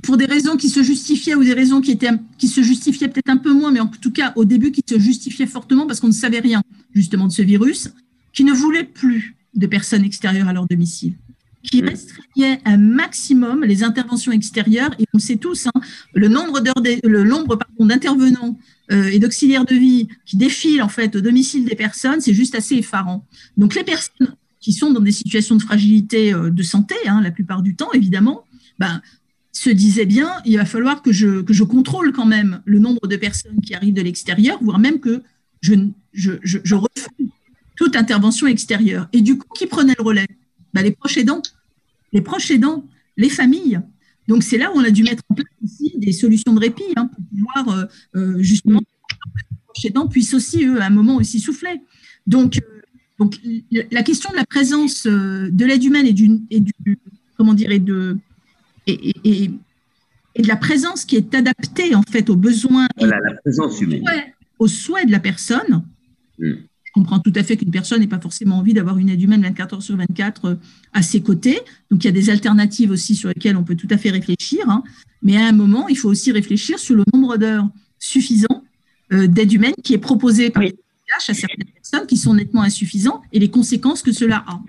pour, 0.02 0.16
des 0.16 0.24
raisons 0.24 0.56
qui 0.56 0.70
se 0.70 0.82
justifiaient 0.82 1.34
ou 1.34 1.44
des 1.44 1.52
raisons 1.52 1.82
qui, 1.82 1.90
étaient, 1.90 2.10
qui 2.38 2.48
se 2.48 2.62
justifiaient 2.62 3.08
peut-être 3.08 3.28
un 3.28 3.36
peu 3.36 3.52
moins, 3.52 3.70
mais 3.70 3.80
en 3.80 3.86
tout 3.86 4.10
cas 4.10 4.32
au 4.34 4.46
début 4.46 4.72
qui 4.72 4.82
se 4.88 4.98
justifiaient 4.98 5.46
fortement 5.46 5.86
parce 5.86 6.00
qu'on 6.00 6.08
ne 6.08 6.12
savait 6.12 6.40
rien 6.40 6.62
justement 6.94 7.26
de 7.26 7.32
ce 7.32 7.42
virus, 7.42 7.90
qui 8.32 8.44
ne 8.44 8.52
voulaient 8.54 8.84
plus 8.84 9.36
de 9.54 9.66
personnes 9.66 10.04
extérieures 10.04 10.48
à 10.48 10.54
leur 10.54 10.66
domicile, 10.66 11.14
qui 11.62 11.82
restreignaient 11.82 12.60
un 12.64 12.78
maximum 12.78 13.64
les 13.64 13.82
interventions 13.82 14.32
extérieures. 14.32 14.90
Et 14.98 15.06
on 15.12 15.18
sait 15.18 15.36
tous, 15.36 15.66
hein, 15.66 15.80
le 16.14 16.28
nombre 16.28 16.60
d'heures, 16.60 16.82
le 17.04 17.24
nombre 17.24 17.58
d'intervenants 17.78 18.58
euh, 18.92 19.08
et 19.08 19.18
d'auxiliaires 19.18 19.64
de 19.64 19.74
vie 19.74 20.08
qui 20.24 20.36
défilent 20.36 20.82
en 20.82 20.88
fait 20.88 21.14
au 21.16 21.20
domicile 21.20 21.64
des 21.64 21.76
personnes, 21.76 22.20
c'est 22.20 22.34
juste 22.34 22.54
assez 22.54 22.76
effarant. 22.76 23.26
Donc 23.56 23.74
les 23.74 23.84
personnes 23.84 24.34
qui 24.60 24.72
sont 24.72 24.90
dans 24.90 25.00
des 25.00 25.12
situations 25.12 25.56
de 25.56 25.62
fragilité 25.62 26.32
euh, 26.32 26.50
de 26.50 26.62
santé, 26.62 26.94
hein, 27.06 27.20
la 27.22 27.30
plupart 27.30 27.62
du 27.62 27.76
temps 27.76 27.92
évidemment, 27.92 28.44
ben, 28.78 29.02
se 29.52 29.70
disaient 29.70 30.06
bien, 30.06 30.30
il 30.44 30.56
va 30.56 30.64
falloir 30.64 31.02
que 31.02 31.12
je, 31.12 31.42
que 31.42 31.52
je 31.52 31.64
contrôle 31.64 32.12
quand 32.12 32.26
même 32.26 32.62
le 32.64 32.78
nombre 32.78 33.06
de 33.06 33.16
personnes 33.16 33.60
qui 33.60 33.74
arrivent 33.74 33.94
de 33.94 34.02
l'extérieur, 34.02 34.58
voire 34.62 34.78
même 34.78 35.00
que 35.00 35.22
je, 35.60 35.74
je, 36.12 36.32
je, 36.42 36.58
je 36.64 36.74
refuse 36.74 37.28
toute 37.76 37.96
intervention 37.96 38.46
extérieure. 38.46 39.08
Et 39.12 39.22
du 39.22 39.38
coup, 39.38 39.48
qui 39.54 39.66
prenait 39.66 39.94
le 39.98 40.04
relais? 40.04 40.26
Ben, 40.74 40.82
Les 40.82 40.92
proches 40.92 41.16
aidants. 41.16 41.42
Les 42.12 42.20
proches 42.20 42.50
aidants, 42.50 42.84
les 43.16 43.28
familles. 43.30 43.80
Donc 44.28 44.44
c'est 44.44 44.58
là 44.58 44.70
où 44.72 44.78
on 44.78 44.84
a 44.84 44.90
dû 44.90 45.02
mettre 45.02 45.24
en 45.28 45.34
place 45.34 45.48
aussi 45.64 45.92
des 45.96 46.12
solutions 46.12 46.54
de 46.54 46.60
répit 46.60 46.84
hein, 46.96 47.08
pour 47.08 47.24
pouvoir 47.24 47.78
euh, 47.78 47.84
euh, 48.14 48.42
justement 48.42 48.78
que 48.78 48.84
les 49.50 49.56
proches 49.66 49.84
aidants 49.86 50.06
puissent 50.06 50.34
aussi, 50.34 50.64
eux, 50.64 50.80
à 50.80 50.86
un 50.86 50.90
moment 50.90 51.16
aussi 51.16 51.40
souffler. 51.40 51.80
Donc, 52.26 52.58
euh, 52.58 52.80
donc 53.18 53.38
la 53.70 54.02
question 54.02 54.30
de 54.30 54.36
la 54.36 54.46
présence 54.46 55.06
de 55.06 55.64
l'aide 55.64 55.84
humaine 55.84 56.06
et 56.06 56.12
du, 56.12 56.30
et 56.50 56.60
du 56.60 56.72
comment 57.36 57.54
dire, 57.54 57.72
et 57.72 57.80
de, 57.80 58.16
et, 58.86 59.10
et, 59.24 59.50
et, 60.36 60.42
de 60.42 60.48
la 60.48 60.56
présence 60.56 61.04
qui 61.04 61.16
est 61.16 61.34
adaptée 61.34 61.94
en 61.94 62.02
fait 62.02 62.30
aux 62.30 62.36
besoins 62.36 62.86
voilà, 62.96 63.18
la 63.18 63.34
présence 63.42 63.80
humaine. 63.80 64.04
aux 64.58 64.68
souhaits 64.68 65.06
de 65.06 65.12
la 65.12 65.20
personne. 65.20 65.84
Mm. 66.38 66.52
Je 66.90 67.00
comprends 67.00 67.20
tout 67.20 67.32
à 67.36 67.44
fait 67.44 67.56
qu'une 67.56 67.70
personne 67.70 68.00
n'ait 68.00 68.08
pas 68.08 68.18
forcément 68.18 68.58
envie 68.58 68.72
d'avoir 68.72 68.98
une 68.98 69.08
aide 69.08 69.22
humaine 69.22 69.42
24 69.42 69.74
heures 69.74 69.82
sur 69.82 69.96
24 69.96 70.58
à 70.92 71.02
ses 71.02 71.22
côtés. 71.22 71.60
Donc 71.90 72.02
il 72.02 72.06
y 72.06 72.08
a 72.08 72.12
des 72.12 72.30
alternatives 72.30 72.90
aussi 72.90 73.14
sur 73.14 73.28
lesquelles 73.28 73.56
on 73.56 73.62
peut 73.62 73.76
tout 73.76 73.86
à 73.90 73.96
fait 73.96 74.10
réfléchir. 74.10 74.68
Hein. 74.68 74.82
Mais 75.22 75.36
à 75.36 75.46
un 75.46 75.52
moment, 75.52 75.86
il 75.88 75.96
faut 75.96 76.08
aussi 76.08 76.32
réfléchir 76.32 76.80
sur 76.80 76.96
le 76.96 77.04
nombre 77.14 77.36
d'heures 77.36 77.68
suffisant 78.00 78.64
euh, 79.12 79.28
d'aide 79.28 79.52
humaine 79.52 79.74
qui 79.84 79.94
est 79.94 79.98
proposé 79.98 80.50
par 80.50 80.64
oui. 80.64 80.70
les 80.70 80.76
à 81.16 81.34
certaines 81.34 81.64
personnes 81.64 82.06
qui 82.06 82.16
sont 82.16 82.34
nettement 82.34 82.62
insuffisants 82.62 83.22
et 83.32 83.38
les 83.38 83.50
conséquences 83.50 84.02
que 84.02 84.12
cela 84.12 84.44
a. 84.46 84.60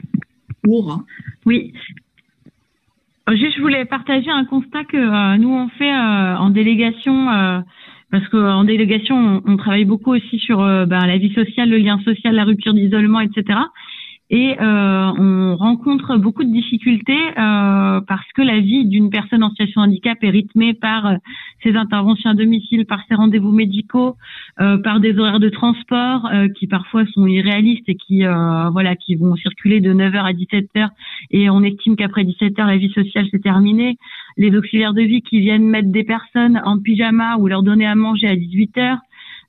Aura. 0.68 1.04
Oui, 1.46 1.74
Juste, 3.30 3.56
je 3.56 3.62
voulais 3.62 3.86
partager 3.86 4.30
un 4.30 4.46
constat 4.46 4.84
que 4.86 4.98
euh, 4.98 5.38
nous 5.38 5.50
on 5.50 5.70
fait 5.70 5.92
euh, 5.92 6.38
en 6.38 6.50
délégation, 6.50 7.30
euh, 7.30 7.60
parce 8.12 8.28
qu'en 8.30 8.64
délégation 8.64 9.42
on, 9.46 9.58
travaille 9.58 9.86
beaucoup 9.86 10.14
aussi 10.14 10.40
sur 10.40 10.58
ben, 10.58 11.06
la 11.06 11.18
vie 11.18 11.34
sociale, 11.34 11.70
le 11.70 11.78
lien 11.78 12.00
social, 12.04 12.36
la 12.36 12.44
rupture 12.44 12.74
d'isolement, 12.74 13.22
etc 13.22 13.60
et 14.34 14.56
euh, 14.62 15.12
on 15.18 15.58
rencontre 15.58 16.16
beaucoup 16.16 16.46
de 16.46 16.52
difficultés 16.52 17.20
euh, 17.38 18.00
parce 18.08 18.32
que 18.34 18.42
la 18.42 18.62
vie 18.62 18.86
d'une 18.86 19.10
personne 19.10 19.44
en 19.44 19.50
situation 19.50 19.82
de 19.82 19.88
handicap 19.88 20.18
est 20.22 20.30
rythmée 20.30 20.74
par 20.74 21.06
euh, 21.06 21.16
ses 21.62 21.76
interventions 21.76 22.30
à 22.30 22.34
domicile, 22.34 22.86
par 22.86 23.02
ses 23.10 23.16
rendez-vous 23.16 23.52
médicaux, 23.52 24.16
par 24.58 25.00
des 25.00 25.18
horaires 25.18 25.40
de 25.40 25.50
transport 25.50 26.28
qui 26.56 26.68
parfois 26.68 27.06
sont 27.14 27.28
irréalistes 27.28 27.88
et 27.88 27.96
qui 27.96 28.24
voilà 28.72 28.96
qui 28.96 29.16
vont 29.16 29.36
circuler 29.36 29.80
de 29.80 29.94
9h 29.94 30.24
à 30.24 30.34
17h 30.34 30.90
et 31.30 31.50
on 31.50 31.62
estime 31.62 31.96
qu'après 31.96 32.24
17h 32.24 32.66
la 32.66 32.78
vie 32.78 32.92
sociale 32.92 33.28
s'est 33.30 33.40
terminée. 33.40 33.98
Les 34.38 34.56
auxiliaires 34.56 34.94
de 34.94 35.02
vie 35.02 35.22
qui 35.22 35.40
viennent 35.40 35.68
mettre 35.68 35.92
des 35.92 36.04
personnes 36.04 36.60
en 36.66 36.80
pyjama 36.80 37.38
ou 37.38 37.48
leur 37.48 37.62
donner 37.62 37.86
à 37.86 37.96
manger 37.96 38.28
à 38.28 38.36
18h. 38.36 38.80
Euh, 38.82 38.96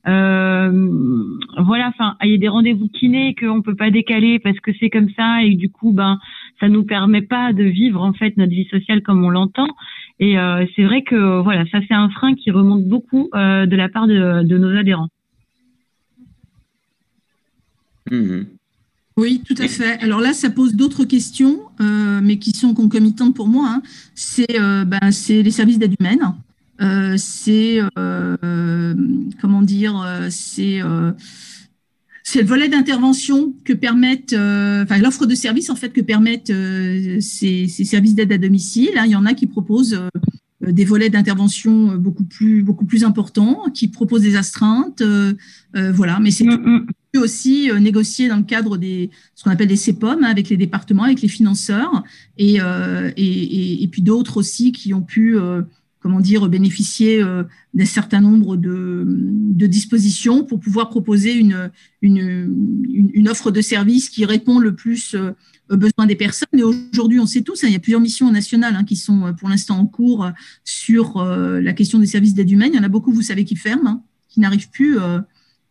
voilà, 0.04 1.88
enfin, 1.88 2.16
il 2.22 2.30
y 2.30 2.34
a 2.34 2.38
des 2.38 2.48
rendez-vous 2.48 2.88
kinés 2.88 3.34
qu'on 3.34 3.62
peut 3.62 3.76
pas 3.76 3.90
décaler 3.90 4.38
parce 4.38 4.58
que 4.60 4.72
c'est 4.80 4.90
comme 4.90 5.10
ça 5.16 5.42
et 5.42 5.54
du 5.54 5.70
coup, 5.70 5.92
ben, 5.92 6.18
ça 6.60 6.68
nous 6.68 6.84
permet 6.84 7.22
pas 7.22 7.52
de 7.52 7.64
vivre 7.64 8.02
en 8.02 8.12
fait 8.12 8.36
notre 8.36 8.52
vie 8.52 8.68
sociale 8.70 9.02
comme 9.02 9.24
on 9.24 9.30
l'entend. 9.30 9.68
Et 10.18 10.38
euh, 10.38 10.64
c'est 10.74 10.84
vrai 10.84 11.02
que 11.02 11.40
voilà, 11.42 11.64
ça 11.66 11.78
c'est 11.86 11.94
un 11.94 12.08
frein 12.10 12.34
qui 12.34 12.50
remonte 12.50 12.84
beaucoup 12.84 13.28
euh, 13.34 13.66
de 13.66 13.76
la 13.76 13.88
part 13.88 14.06
de, 14.06 14.42
de 14.42 14.58
nos 14.58 14.76
adhérents. 14.76 15.08
Mmh. 18.10 18.42
Oui, 19.16 19.42
tout 19.46 19.54
à 19.58 19.68
fait. 19.68 20.02
Alors 20.02 20.20
là, 20.20 20.32
ça 20.32 20.48
pose 20.48 20.74
d'autres 20.74 21.04
questions, 21.04 21.60
euh, 21.80 22.20
mais 22.22 22.38
qui 22.38 22.52
sont 22.52 22.74
concomitantes 22.74 23.34
pour 23.34 23.46
moi. 23.46 23.68
Hein. 23.68 23.82
C'est 24.14 24.58
euh, 24.58 24.84
ben, 24.84 25.00
les 25.28 25.50
services 25.50 25.78
d'aide 25.78 25.94
humaine. 26.00 26.34
Euh, 26.82 27.14
c'est 27.16 27.80
euh, 27.98 28.94
comment 29.40 29.62
dire, 29.62 30.00
euh, 30.04 30.28
c'est 30.30 30.80
c'est 32.24 32.40
le 32.42 32.46
volet 32.46 32.68
d'intervention 32.68 33.52
que 33.64 33.72
permettent, 33.72 34.32
enfin 34.32 34.98
l'offre 34.98 35.26
de 35.26 35.34
services 35.34 35.70
en 35.70 35.76
fait 35.76 35.90
que 35.90 36.00
permettent 36.00 36.52
ces, 37.20 37.68
ces, 37.68 37.84
services 37.84 38.14
d'aide 38.14 38.32
à 38.32 38.38
domicile. 38.38 38.90
Hein. 38.96 39.04
Il 39.06 39.12
y 39.12 39.16
en 39.16 39.26
a 39.26 39.34
qui 39.34 39.46
proposent 39.46 40.00
des 40.60 40.84
volets 40.84 41.10
d'intervention 41.10 41.96
beaucoup 41.96 42.24
plus 42.24 42.62
beaucoup 42.62 42.86
plus 42.86 43.04
importants, 43.04 43.64
qui 43.74 43.88
proposent 43.88 44.22
des 44.22 44.36
astreintes, 44.36 45.02
voilà. 45.74 46.20
Mais 46.20 46.30
c'est 46.30 46.44
mm 46.44 46.86
-hmm. 47.14 47.18
aussi 47.18 47.70
négocié 47.80 48.28
dans 48.28 48.38
le 48.38 48.44
cadre 48.54 48.78
des 48.78 49.10
ce 49.34 49.42
qu'on 49.42 49.50
appelle 49.50 49.68
des 49.68 49.76
CEPOM 49.76 50.18
hein, 50.22 50.30
avec 50.30 50.48
les 50.48 50.56
départements, 50.56 51.04
avec 51.04 51.20
les 51.22 51.28
financeurs, 51.28 52.04
et 52.38 52.54
et, 53.16 53.22
et, 53.58 53.82
et, 53.82 53.88
puis 53.88 54.02
d'autres 54.02 54.36
aussi 54.38 54.72
qui 54.72 54.94
ont 54.94 55.02
pu 55.02 55.36
comment 56.02 56.20
dire, 56.20 56.48
bénéficier 56.48 57.22
euh, 57.22 57.44
d'un 57.74 57.84
certain 57.84 58.20
nombre 58.20 58.56
de, 58.56 59.04
de, 59.06 59.66
dispositions 59.66 60.44
pour 60.44 60.58
pouvoir 60.58 60.88
proposer 60.88 61.32
une, 61.32 61.70
une, 62.02 63.08
une, 63.14 63.28
offre 63.28 63.52
de 63.52 63.60
service 63.60 64.10
qui 64.10 64.24
répond 64.24 64.58
le 64.58 64.74
plus 64.74 65.14
euh, 65.14 65.30
aux 65.70 65.76
besoins 65.76 66.06
des 66.06 66.16
personnes. 66.16 66.48
Et 66.58 66.64
aujourd'hui, 66.64 67.20
on 67.20 67.26
sait 67.26 67.42
tous, 67.42 67.62
hein, 67.62 67.68
il 67.68 67.72
y 67.72 67.76
a 67.76 67.78
plusieurs 67.78 68.00
missions 68.00 68.32
nationales 68.32 68.74
hein, 68.74 68.82
qui 68.82 68.96
sont 68.96 69.26
euh, 69.26 69.32
pour 69.32 69.48
l'instant 69.48 69.78
en 69.78 69.86
cours 69.86 70.28
sur 70.64 71.22
la 71.24 71.72
question 71.72 72.00
des 72.00 72.06
services 72.06 72.34
d'aide 72.34 72.50
humaine. 72.50 72.72
Il 72.74 72.76
y 72.76 72.80
en 72.80 72.84
a 72.84 72.88
beaucoup, 72.88 73.12
vous 73.12 73.22
savez, 73.22 73.44
qui 73.44 73.54
ferment, 73.54 73.88
hein, 73.88 74.02
qui 74.28 74.40
n'arrivent 74.40 74.70
plus, 74.70 74.98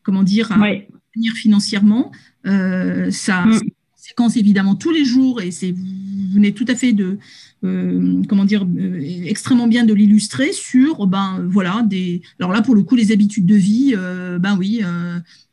comment 0.03 0.23
dire, 0.23 0.51
à 0.51 0.57
venir 0.57 1.34
financièrement. 1.34 2.11
ça, 2.45 3.45
mm. 3.45 3.59
séquence 3.95 4.38
évidemment 4.38 4.75
tous 4.75 4.91
les 4.91 5.05
jours 5.05 5.41
et 5.41 5.51
c'est 5.51 5.71
vous 5.71 6.34
venez 6.34 6.53
tout 6.53 6.65
à 6.67 6.75
fait 6.75 6.93
de 6.93 7.17
euh, 7.64 8.24
comment 8.28 8.45
dire, 8.45 8.64
euh, 8.64 8.99
extrêmement 9.26 9.68
bien 9.68 9.86
de 9.86 9.93
l'illustrer 9.93 10.51
sur, 10.51 11.05
ben 11.05 11.45
voilà, 11.47 11.84
des. 11.88 12.22
Alors 12.39 12.51
là, 12.51 12.62
pour 12.62 12.74
le 12.74 12.82
coup, 12.82 12.95
les 12.95 13.12
habitudes 13.12 13.45
de 13.45 13.55
vie, 13.55 13.93
euh, 13.95 14.39
ben 14.39 14.57
oui, 14.57 14.82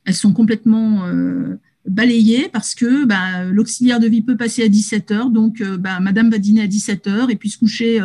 elles 0.04 0.14
sont 0.14 0.32
complètement 0.32 1.06
balayées 1.86 2.48
parce 2.52 2.74
que 2.74 3.04
ben, 3.04 3.50
l'auxiliaire 3.50 4.00
de 4.00 4.06
vie 4.06 4.22
peut 4.22 4.36
passer 4.36 4.62
à 4.62 4.68
17 4.68 5.10
heures, 5.10 5.30
donc 5.30 5.62
ben, 5.62 6.00
Madame 6.00 6.30
va 6.30 6.38
dîner 6.38 6.62
à 6.62 6.66
17 6.66 7.06
heures 7.08 7.30
et 7.30 7.36
puis 7.36 7.50
se 7.50 7.58
coucher 7.58 8.00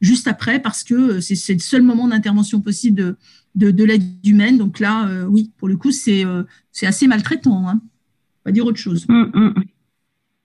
juste 0.00 0.28
après 0.28 0.60
parce 0.60 0.84
que 0.84 1.20
c'est 1.20 1.52
le 1.52 1.58
seul 1.58 1.82
moment 1.82 2.08
d'intervention 2.08 2.60
possible 2.60 2.96
de, 2.96 3.16
de, 3.56 3.70
de 3.72 3.84
l'aide 3.84 4.04
humaine. 4.24 4.58
Donc 4.58 4.78
là, 4.78 5.08
oui, 5.28 5.50
pour 5.56 5.66
le 5.66 5.76
coup, 5.76 5.90
c'est 5.90 6.24
c'est 6.70 6.86
assez 6.86 7.08
maltraitant. 7.08 7.68
Hein. 7.68 7.80
Pas 8.44 8.52
dire 8.52 8.66
autre 8.66 8.78
chose. 8.78 9.04
Mmh, 9.08 9.30
mmh. 9.34 9.54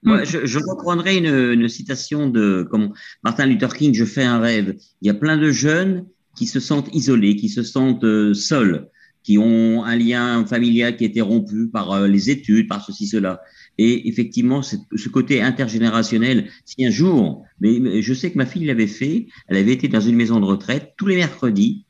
Ouais, 0.05 0.25
je, 0.25 0.45
je, 0.45 0.59
reprendrai 0.59 1.17
une, 1.17 1.61
une, 1.61 1.69
citation 1.69 2.29
de 2.29 2.67
comme 2.69 2.93
Martin 3.23 3.45
Luther 3.45 3.73
King, 3.73 3.93
Je 3.93 4.05
fais 4.05 4.23
un 4.23 4.39
rêve. 4.39 4.75
Il 5.01 5.07
y 5.07 5.09
a 5.09 5.13
plein 5.13 5.37
de 5.37 5.49
jeunes 5.49 6.05
qui 6.35 6.45
se 6.45 6.59
sentent 6.59 6.93
isolés, 6.93 7.35
qui 7.35 7.49
se 7.49 7.63
sentent 7.63 8.03
euh, 8.03 8.33
seuls, 8.33 8.89
qui 9.23 9.37
ont 9.37 9.83
un 9.83 9.95
lien 9.95 10.45
familial 10.45 10.97
qui 10.97 11.05
a 11.05 11.07
été 11.07 11.21
rompu 11.21 11.67
par 11.67 11.91
euh, 11.91 12.07
les 12.07 12.29
études, 12.29 12.67
par 12.67 12.83
ceci, 12.85 13.07
cela. 13.07 13.41
Et 13.77 14.07
effectivement, 14.07 14.61
ce 14.61 15.09
côté 15.09 15.41
intergénérationnel, 15.41 16.49
si 16.65 16.85
un 16.85 16.91
jour, 16.91 17.43
mais 17.59 18.01
je 18.01 18.13
sais 18.13 18.31
que 18.31 18.37
ma 18.37 18.45
fille 18.45 18.65
l'avait 18.65 18.87
fait, 18.87 19.27
elle 19.47 19.57
avait 19.57 19.73
été 19.73 19.87
dans 19.87 20.01
une 20.01 20.15
maison 20.15 20.39
de 20.39 20.45
retraite, 20.45 20.93
tous 20.97 21.07
les 21.07 21.15
mercredis, 21.15 21.85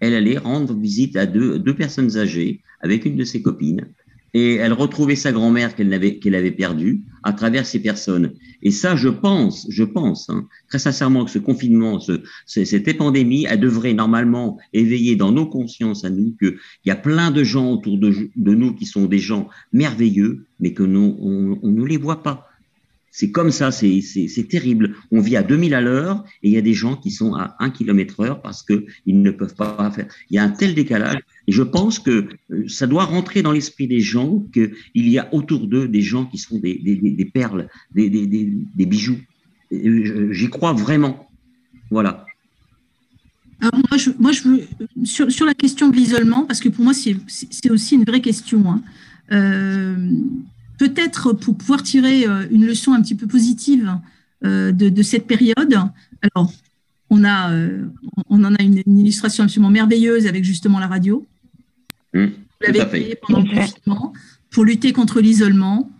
elle 0.00 0.14
allait 0.14 0.38
rendre 0.38 0.74
visite 0.74 1.16
à 1.16 1.26
deux, 1.26 1.58
deux 1.58 1.74
personnes 1.74 2.16
âgées 2.16 2.62
avec 2.80 3.04
une 3.04 3.16
de 3.16 3.24
ses 3.24 3.42
copines 3.42 3.86
et 4.36 4.56
elle 4.56 4.74
retrouvait 4.74 5.16
sa 5.16 5.32
grand-mère 5.32 5.74
qu'elle 5.74 5.94
avait, 5.94 6.20
avait 6.26 6.50
perdue 6.50 7.00
à 7.22 7.32
travers 7.32 7.64
ces 7.64 7.80
personnes. 7.80 8.34
Et 8.62 8.70
ça, 8.70 8.94
je 8.94 9.08
pense, 9.08 9.66
je 9.70 9.82
pense 9.82 10.28
hein, 10.28 10.46
très 10.68 10.78
sincèrement 10.78 11.24
que 11.24 11.30
ce 11.30 11.38
confinement, 11.38 12.00
ce, 12.00 12.20
cette 12.44 12.98
pandémie, 12.98 13.46
elle 13.48 13.60
devrait 13.60 13.94
normalement 13.94 14.58
éveiller 14.74 15.16
dans 15.16 15.32
nos 15.32 15.46
consciences 15.46 16.04
à 16.04 16.10
nous 16.10 16.36
qu'il 16.38 16.58
y 16.84 16.90
a 16.90 16.96
plein 16.96 17.30
de 17.30 17.44
gens 17.44 17.72
autour 17.72 17.96
de, 17.96 18.12
nous 18.36 18.74
qui 18.74 18.84
sont 18.84 19.06
des 19.06 19.20
gens 19.20 19.48
merveilleux, 19.72 20.44
mais 20.60 20.74
que 20.74 20.82
nous, 20.82 21.16
on 21.18 21.70
ne 21.70 21.86
les 21.86 21.96
voit 21.96 22.22
pas. 22.22 22.45
C'est 23.18 23.30
comme 23.30 23.50
ça, 23.50 23.72
c'est 23.72 24.46
terrible. 24.50 24.94
On 25.10 25.20
vit 25.20 25.38
à 25.38 25.42
2000 25.42 25.72
à 25.72 25.80
l'heure 25.80 26.22
et 26.42 26.48
il 26.50 26.52
y 26.52 26.58
a 26.58 26.60
des 26.60 26.74
gens 26.74 26.96
qui 26.96 27.10
sont 27.10 27.34
à 27.34 27.56
1 27.60 27.70
km 27.70 28.20
heure 28.20 28.42
parce 28.42 28.62
qu'ils 28.62 29.22
ne 29.22 29.30
peuvent 29.30 29.54
pas 29.54 29.90
faire. 29.90 30.06
Il 30.28 30.36
y 30.36 30.38
a 30.38 30.42
un 30.42 30.50
tel 30.50 30.74
décalage. 30.74 31.20
Et 31.46 31.52
je 31.52 31.62
pense 31.62 31.98
que 31.98 32.26
euh, 32.50 32.68
ça 32.68 32.86
doit 32.86 33.06
rentrer 33.06 33.40
dans 33.40 33.52
l'esprit 33.52 33.88
des 33.88 34.00
gens 34.00 34.44
qu'il 34.52 35.08
y 35.08 35.18
a 35.18 35.32
autour 35.32 35.66
d'eux 35.66 35.88
des 35.88 36.02
gens 36.02 36.26
qui 36.26 36.36
sont 36.36 36.58
des, 36.58 37.30
perles, 37.32 37.68
des, 37.94 38.10
bijoux. 38.76 39.20
J'y 39.70 40.50
crois 40.50 40.74
vraiment. 40.74 41.30
Voilà. 41.90 42.26
Alors 43.62 43.80
moi, 43.88 43.96
je, 44.32 44.42
veux, 44.46 44.60
sur, 45.04 45.46
la 45.46 45.54
question 45.54 45.88
de 45.88 45.96
l'isolement, 45.96 46.44
parce 46.44 46.60
que 46.60 46.68
pour 46.68 46.84
moi, 46.84 46.92
c'est 46.92 47.16
c'est 47.26 47.70
aussi 47.70 47.94
une 47.94 48.04
vraie 48.04 48.20
question. 48.20 48.70
hein. 48.70 48.82
Euh, 49.32 49.96
Peut-être 50.78 51.32
pour 51.32 51.56
pouvoir 51.56 51.82
tirer 51.82 52.26
euh, 52.26 52.46
une 52.50 52.66
leçon 52.66 52.92
un 52.92 53.00
petit 53.00 53.14
peu 53.14 53.26
positive 53.26 53.98
euh, 54.44 54.72
de, 54.72 54.88
de 54.88 55.02
cette 55.02 55.26
période. 55.26 55.78
Alors, 56.20 56.52
on, 57.08 57.24
a, 57.24 57.52
euh, 57.52 57.86
on 58.28 58.44
en 58.44 58.54
a 58.54 58.62
une, 58.62 58.82
une 58.86 58.98
illustration 58.98 59.44
absolument 59.44 59.70
merveilleuse 59.70 60.26
avec 60.26 60.44
justement 60.44 60.78
la 60.78 60.86
radio. 60.86 61.26
Hum, 62.14 62.26
Vous 62.26 62.72
l'avez 62.72 62.86
créée 62.86 63.18
pendant 63.20 63.40
le 63.40 63.48
confinement 63.48 64.12
pour 64.50 64.64
lutter 64.64 64.92
contre 64.92 65.20
l'isolement. 65.20 65.90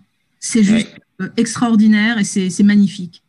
C'est 0.40 0.62
juste 0.62 0.94
extraordinaire 1.36 2.18
et 2.18 2.24
c'est 2.24 2.50
c'est 2.50 2.62
magnifique. 2.62 3.22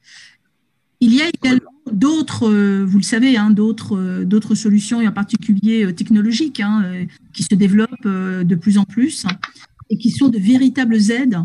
Il 1.00 1.14
y 1.14 1.22
a 1.22 1.30
également 1.30 1.72
d'autres, 1.92 2.50
vous 2.84 2.98
le 2.98 3.04
savez, 3.04 3.38
hein, 3.38 3.50
d'autres 3.50 4.24
d'autres 4.24 4.56
solutions, 4.56 5.00
et 5.02 5.08
en 5.08 5.12
particulier 5.14 5.94
technologiques, 5.94 6.60
hein, 6.60 6.84
qui 7.34 7.44
se 7.44 7.56
développent 7.56 8.08
de 8.08 8.56
plus 8.56 8.78
en 8.78 8.84
plus 8.84 9.26
et 9.90 9.98
qui 9.98 10.12
sont 10.12 10.30
de 10.30 10.38
véritables 10.38 11.12
aides 11.12 11.40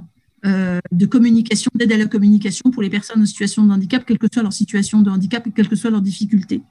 euh, 0.45 0.81
de 0.91 1.07
communication, 1.07 1.71
d'aide 1.73 1.93
à 1.93 1.97
la 1.97 2.07
communication 2.07 2.73
pour 2.73 2.83
les 2.83 2.91
personnes 2.91 3.23
en 3.23 3.27
situation 3.27 3.65
de 3.65 3.71
handicap, 3.71 4.05
quelle 4.05 4.19
que 4.19 4.27
soit 4.33 4.43
leur 4.43 4.53
situation 4.53 5.01
de 5.01 5.09
handicap 5.09 5.47
et 5.47 5.53
quelles 5.53 5.69
que 5.69 5.77
soient 5.77 5.91
leurs 5.91 6.03
difficultés. 6.03 6.63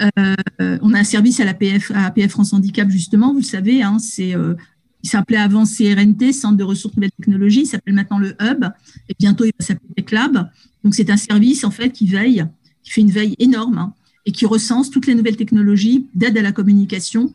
Euh, 0.00 0.78
on 0.80 0.94
a 0.94 1.00
un 1.00 1.04
service 1.04 1.38
à 1.38 1.44
l'APF, 1.44 1.90
à 1.90 2.06
APF 2.06 2.30
France 2.30 2.54
Handicap, 2.54 2.88
justement, 2.88 3.32
vous 3.32 3.40
le 3.40 3.44
savez, 3.44 3.82
hein, 3.82 3.98
c'est, 3.98 4.34
euh, 4.34 4.54
il 5.02 5.10
s'appelait 5.10 5.36
avant 5.36 5.64
CRNT, 5.64 6.32
Centre 6.32 6.56
de 6.56 6.64
ressources 6.64 6.96
nouvelles 6.96 7.12
technologies, 7.12 7.60
il 7.60 7.66
s'appelle 7.66 7.92
maintenant 7.92 8.18
le 8.18 8.34
Hub, 8.40 8.64
et 9.10 9.14
bientôt 9.18 9.44
il 9.44 9.52
va 9.58 9.66
s'appeler 9.66 9.90
TechLab. 9.96 10.50
Donc 10.82 10.94
c'est 10.94 11.10
un 11.10 11.18
service, 11.18 11.64
en 11.64 11.70
fait, 11.70 11.90
qui 11.90 12.06
veille, 12.06 12.46
qui 12.82 12.90
fait 12.90 13.02
une 13.02 13.10
veille 13.10 13.36
énorme, 13.38 13.76
hein, 13.76 13.94
et 14.24 14.32
qui 14.32 14.46
recense 14.46 14.90
toutes 14.90 15.06
les 15.06 15.14
nouvelles 15.14 15.36
technologies 15.36 16.06
d'aide 16.14 16.38
à 16.38 16.42
la 16.42 16.52
communication, 16.52 17.34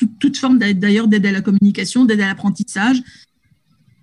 toute, 0.00 0.18
toute 0.18 0.36
forme 0.38 0.58
d'ailleurs 0.58 1.08
d'aide 1.08 1.26
à 1.26 1.32
la 1.32 1.42
communication, 1.42 2.06
d'aide 2.06 2.22
à 2.22 2.26
l'apprentissage, 2.26 3.02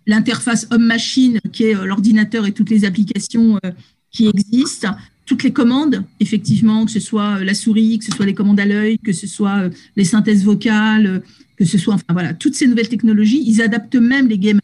l'interface 0.05 0.67
homme-machine, 0.69 1.39
qui 1.51 1.63
est 1.63 1.75
euh, 1.75 1.85
l'ordinateur 1.85 2.45
et 2.45 2.51
toutes 2.51 2.69
les 2.69 2.85
applications 2.85 3.59
euh, 3.65 3.71
qui 4.11 4.27
existent, 4.27 4.95
toutes 5.25 5.43
les 5.43 5.51
commandes, 5.51 6.03
effectivement, 6.19 6.85
que 6.85 6.91
ce 6.91 6.99
soit 6.99 7.39
euh, 7.39 7.43
la 7.43 7.55
souris, 7.55 7.97
que 7.97 8.05
ce 8.05 8.11
soit 8.11 8.27
les 8.27 8.35
commandes 8.35 8.59
à 8.59 8.65
l'œil, 8.65 8.99
que 8.99 9.11
ce 9.11 9.25
soit 9.25 9.69
les 9.95 10.05
synthèses 10.05 10.43
vocales, 10.45 11.23
que 11.57 11.65
ce 11.65 11.79
soit, 11.79 11.95
enfin 11.95 12.13
voilà, 12.13 12.35
toutes 12.35 12.53
ces 12.53 12.67
nouvelles 12.67 12.89
technologies, 12.89 13.43
ils 13.43 13.59
adaptent 13.59 13.95
même 13.95 14.27
les 14.27 14.37
gamers, 14.37 14.61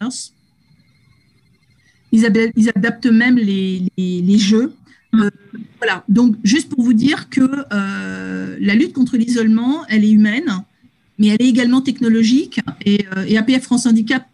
ils, 2.11 2.25
adaptent 2.75 3.07
même 3.07 3.37
les, 3.37 4.37
jeux. 4.37 4.71
Voilà, 5.79 6.03
donc 6.07 6.35
juste 6.43 6.69
pour 6.69 6.83
vous 6.83 6.93
dire 6.93 7.29
que 7.29 7.65
la 7.71 8.75
lutte 8.75 8.93
contre 8.93 9.17
l'isolement, 9.17 9.83
elle 9.87 10.03
est 10.03 10.11
humaine, 10.11 10.63
mais 11.19 11.27
elle 11.27 11.41
est 11.41 11.49
également 11.49 11.81
technologique, 11.81 12.59
et, 12.85 13.05
euh, 13.17 13.25
et 13.27 13.37
APF 13.37 13.63
France 13.63 13.85
Handicap 13.85 14.25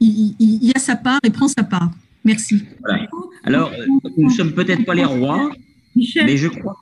il, 0.00 0.34
il- 0.38 0.58
il 0.62 0.68
y 0.68 0.72
a 0.74 0.78
sa 0.78 0.96
part 0.96 1.20
et 1.24 1.30
prend 1.30 1.48
sa 1.48 1.62
part. 1.62 1.90
Merci. 2.24 2.62
Voilà. 2.80 3.06
Alors, 3.44 3.70
nous 4.16 4.28
ne 4.28 4.30
sommes 4.32 4.52
peut-être 4.52 4.84
pas 4.84 4.94
les 4.94 5.04
rois, 5.04 5.50
Michel, 5.96 6.26
mais 6.26 6.36
je 6.36 6.48
crois, 6.48 6.76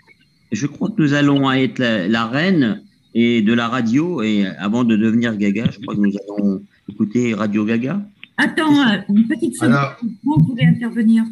je 0.53 0.67
crois 0.67 0.89
que 0.91 1.01
nous 1.03 1.13
allons 1.15 1.51
être 1.53 1.79
la, 1.79 2.07
la 2.09 2.27
reine 2.27 2.83
et 3.15 3.43
de 3.43 3.53
la 3.53 3.69
radio. 3.69 4.23
Et 4.23 4.47
avant 4.47 4.85
de 4.85 4.97
devenir 4.97 5.37
Gaga, 5.37 5.67
je 5.73 5.79
crois 5.81 5.95
que 5.95 6.01
nous 6.01 6.13
allons 6.37 6.63
écouter 6.89 7.35
Radio 7.35 7.65
Gaga. 7.65 8.01
attends, 8.37 8.81
euh, 8.89 8.99
une 9.09 9.27
petite 9.27 9.55
seconde. 9.57 9.73
Alors, 9.75 9.97
Vous 10.25 10.37
voulez 10.49 10.67
intervenir 10.67 11.25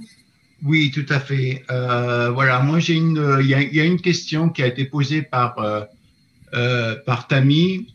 Oui, 0.65 0.91
tout 0.93 1.07
à 1.09 1.21
fait. 1.21 1.63
Euh, 1.71 2.31
voilà, 2.31 2.61
moi 2.63 2.79
j'ai 2.79 2.95
une, 2.95 3.19
euh, 3.19 3.43
il 3.43 3.49
y 3.49 3.55
a, 3.55 3.63
il 3.63 3.75
y 3.75 3.81
a 3.81 3.85
une 3.85 4.01
question 4.01 4.49
qui 4.49 4.63
a 4.63 4.67
été 4.67 4.85
posée 4.87 5.23
par 5.23 5.59
euh, 5.59 5.83
euh, 6.55 6.95
par 7.07 7.27
Tammy. 7.29 7.87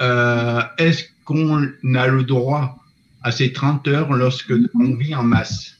Euh, 0.00 0.62
Est-ce 0.78 1.04
qu'on 1.24 1.68
a 1.94 2.06
le 2.08 2.24
droit 2.24 2.78
à 3.22 3.30
ces 3.30 3.52
30 3.52 3.86
heures 3.88 4.12
lorsque 4.12 4.52
on 4.74 4.94
vit 4.94 5.14
en 5.14 5.22
masse? 5.22 5.76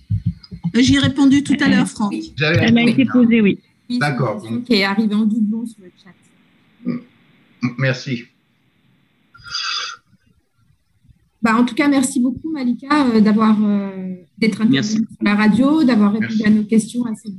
J'y 0.75 0.97
ai 0.97 0.99
répondu 1.01 1.43
tout 1.43 1.57
à 1.61 1.69
l'heure, 1.69 1.89
Franck. 1.89 2.13
Vous 2.15 2.45
avez 2.45 2.59
Elle 2.59 2.79
a 2.79 2.83
été 2.83 3.05
posée, 3.05 3.41
oui. 3.41 3.59
Oui, 3.91 3.99
D'accord. 3.99 4.43
Qui 4.65 4.75
est 4.75 4.85
arrivée 4.85 5.15
en 5.15 5.25
doublon 5.27 5.67
sur 5.67 5.83
le 5.83 5.91
chat. 6.03 6.95
Merci. 7.79 8.25
Bah, 11.43 11.57
en 11.57 11.65
tout 11.65 11.75
cas, 11.75 11.89
merci 11.89 12.21
beaucoup, 12.21 12.53
Malika, 12.53 13.07
euh, 13.09 13.21
d'avoir 13.21 13.57
euh, 13.63 14.15
d'être 14.39 14.61
intervenue 14.61 14.83
sur 14.85 15.01
la 15.21 15.35
radio, 15.35 15.83
d'avoir 15.83 16.13
répondu 16.13 16.35
Merci. 16.39 16.47
à 16.47 16.51
nos 16.51 16.63
questions 16.65 17.05
à 17.05 17.15
ces. 17.17 17.33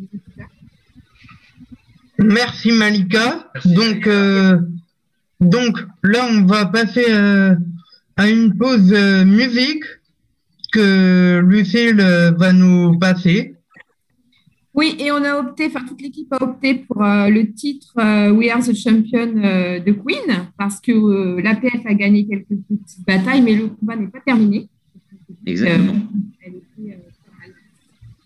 Merci 2.20 2.72
Malika. 2.74 3.50
Merci. 3.54 3.74
Donc, 3.74 4.08
euh, 4.08 4.60
donc 5.44 5.78
là, 6.04 6.28
on 6.32 6.46
va 6.46 6.66
passer 6.66 7.06
euh, 7.10 7.56
à 8.18 8.30
une 8.30 8.58
pause 8.58 8.92
euh, 8.94 9.26
musique 9.26 9.84
que 10.72 11.40
Lucille 11.40 12.00
euh, 12.00 12.32
va 12.32 12.52
nous 12.54 12.98
passer. 12.98 13.56
Oui, 14.76 14.96
et 15.00 15.12
on 15.12 15.24
a 15.24 15.38
opté, 15.38 15.68
enfin 15.68 15.86
toute 15.88 16.02
l'équipe 16.02 16.34
a 16.34 16.42
opté 16.42 16.74
pour 16.74 17.04
euh, 17.04 17.30
le 17.30 17.52
titre 17.54 17.94
euh, 18.00 18.32
We 18.32 18.50
Are 18.50 18.60
the 18.60 18.74
Champion 18.74 19.32
euh, 19.38 19.80
de 19.80 19.92
Queen, 19.92 20.48
parce 20.58 20.80
que 20.80 20.92
euh, 20.92 21.42
l'APF 21.44 21.86
a 21.86 21.94
gagné 21.94 22.26
quelques 22.26 22.48
petites 22.48 23.06
batailles, 23.06 23.44
mais 23.44 23.54
le 23.56 23.68
combat 23.68 23.96
n'est 23.96 24.08
pas 24.08 24.22
terminé. 24.26 24.68
Exactement. 25.46 25.94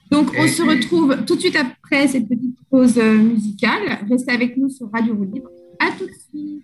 Donc, 0.10 0.32
on 0.40 0.46
Et- 0.46 0.48
se 0.48 0.64
retrouve 0.64 1.18
tout 1.26 1.36
de 1.36 1.42
suite 1.42 1.58
après 1.58 2.08
cette 2.08 2.30
petite 2.30 2.56
pause 2.70 2.98
musicale. 2.98 4.00
Restez 4.10 4.32
avec 4.32 4.56
nous 4.56 4.70
sur 4.70 4.90
Radio 4.90 5.14
Libre. 5.16 5.50
À 5.80 5.92
tout 5.98 6.06
de 6.06 6.12
suite. 6.12 6.64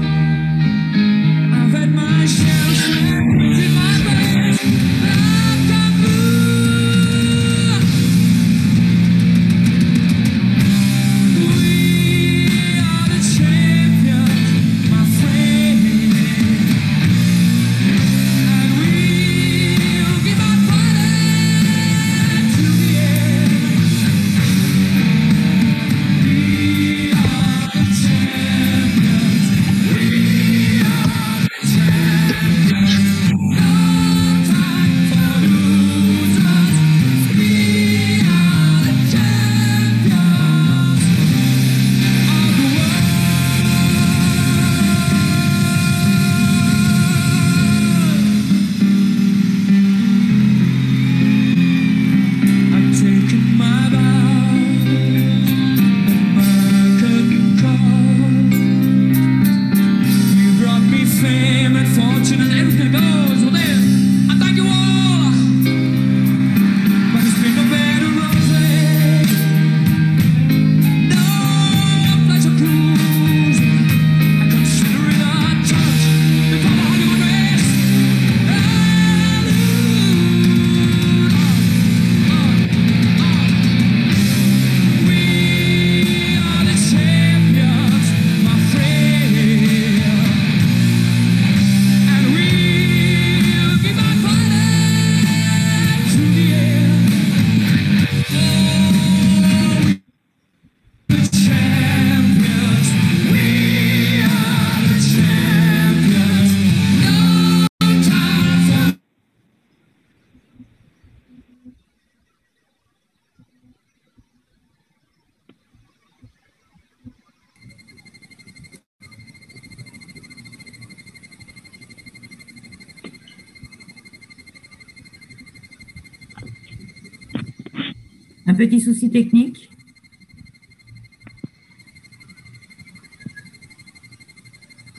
Un 128.51 128.53
petit 128.53 128.81
souci 128.81 129.09
technique. 129.09 129.69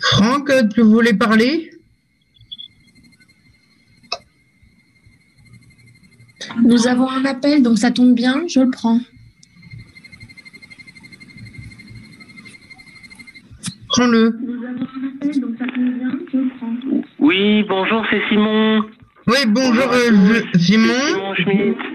Franck, 0.00 0.50
tu 0.74 0.80
voulais 0.80 1.12
parler? 1.12 1.70
Nous 6.62 6.86
avons 6.86 7.11
un 7.11 7.26
appel, 7.26 7.62
donc 7.62 7.76
ça 7.76 7.90
tombe 7.90 8.14
bien, 8.14 8.48
je 8.48 8.61
le 8.61 8.70
prends. 8.70 9.00
Prends-le. 13.88 14.34
Oui, 17.18 17.64
bonjour, 17.68 18.03
c'est 18.11 18.22
Simon. 18.30 18.82
Oui, 19.26 19.36
bonjour, 19.46 19.92
à 19.92 19.96
euh, 19.96 20.40
Simon. 20.55 20.88
C'est 20.94 21.12
Simon 21.12 21.34
Schmitt 21.34 21.91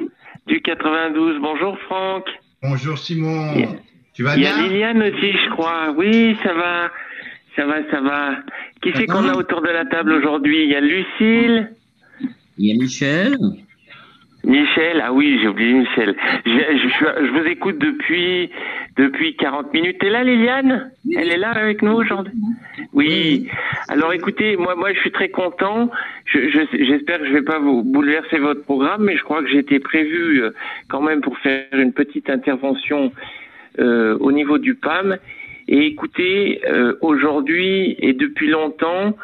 du 0.57 0.61
92. 0.63 1.39
Bonjour 1.39 1.77
Franck. 1.81 2.25
Bonjour 2.63 2.97
Simon. 2.97 3.53
Tu 4.13 4.23
vas 4.23 4.35
Il 4.35 4.41
y 4.41 4.47
a 4.47 4.55
bien 4.55 4.67
Liliane 4.67 5.03
aussi, 5.03 5.31
je 5.31 5.49
crois. 5.51 5.93
Oui, 5.95 6.35
ça 6.41 6.51
va. 6.53 6.91
Ça 7.55 7.65
va, 7.67 7.75
ça 7.91 8.01
va. 8.01 8.37
Qui 8.81 8.91
c'est 8.95 9.05
qu'on 9.05 9.27
a 9.27 9.35
autour 9.35 9.61
de 9.61 9.69
la 9.69 9.85
table 9.85 10.13
aujourd'hui? 10.13 10.63
Il 10.63 10.71
y 10.71 10.75
a 10.75 10.81
Lucille. 10.81 11.69
Il 12.57 12.65
y 12.65 12.71
a 12.71 12.75
Michel. 12.75 13.37
Michel, 14.43 15.01
ah 15.03 15.11
oui, 15.11 15.39
j'ai 15.41 15.47
oublié 15.49 15.73
Michel. 15.73 16.15
Je, 16.45 16.51
je- 16.51 16.87
je- 16.87 17.25
je 17.25 17.31
vous 17.31 17.47
écoute 17.47 17.77
depuis 17.79 18.49
depuis 18.95 19.35
40 19.35 19.73
minutes. 19.73 19.97
T'es 19.99 20.09
là, 20.09 20.23
Liliane? 20.23 20.91
Elle 21.15 21.31
est 21.31 21.37
là 21.37 21.51
avec 21.51 21.81
nous 21.81 21.91
aujourd'hui? 21.91 22.33
Oui. 22.93 23.47
Alors 23.89 24.13
écoutez, 24.13 24.55
moi, 24.55 24.75
moi, 24.75 24.93
je 24.93 24.99
suis 24.99 25.11
très 25.11 25.29
content. 25.29 25.89
Je- 26.25 26.49
je- 26.49 26.83
J'espère 26.85 27.19
que 27.19 27.25
je 27.27 27.33
vais 27.33 27.41
pas 27.41 27.59
vous 27.59 27.83
bouleverser 27.83 28.37
votre 28.37 28.63
programme, 28.63 29.03
mais 29.03 29.17
je 29.17 29.23
crois 29.23 29.41
que 29.41 29.49
j'étais 29.49 29.79
prévu 29.79 30.41
euh, 30.41 30.51
quand 30.87 31.01
même 31.01 31.21
pour 31.21 31.37
faire 31.39 31.65
une 31.73 31.91
petite 31.93 32.29
intervention 32.29 33.11
euh, 33.79 34.17
au 34.19 34.31
niveau 34.31 34.57
du 34.59 34.75
PAM. 34.75 35.17
Et 35.67 35.85
écoutez, 35.87 36.61
euh, 36.69 36.93
aujourd'hui 37.01 37.95
et 37.99 38.13
depuis 38.13 38.47
longtemps, 38.49 39.17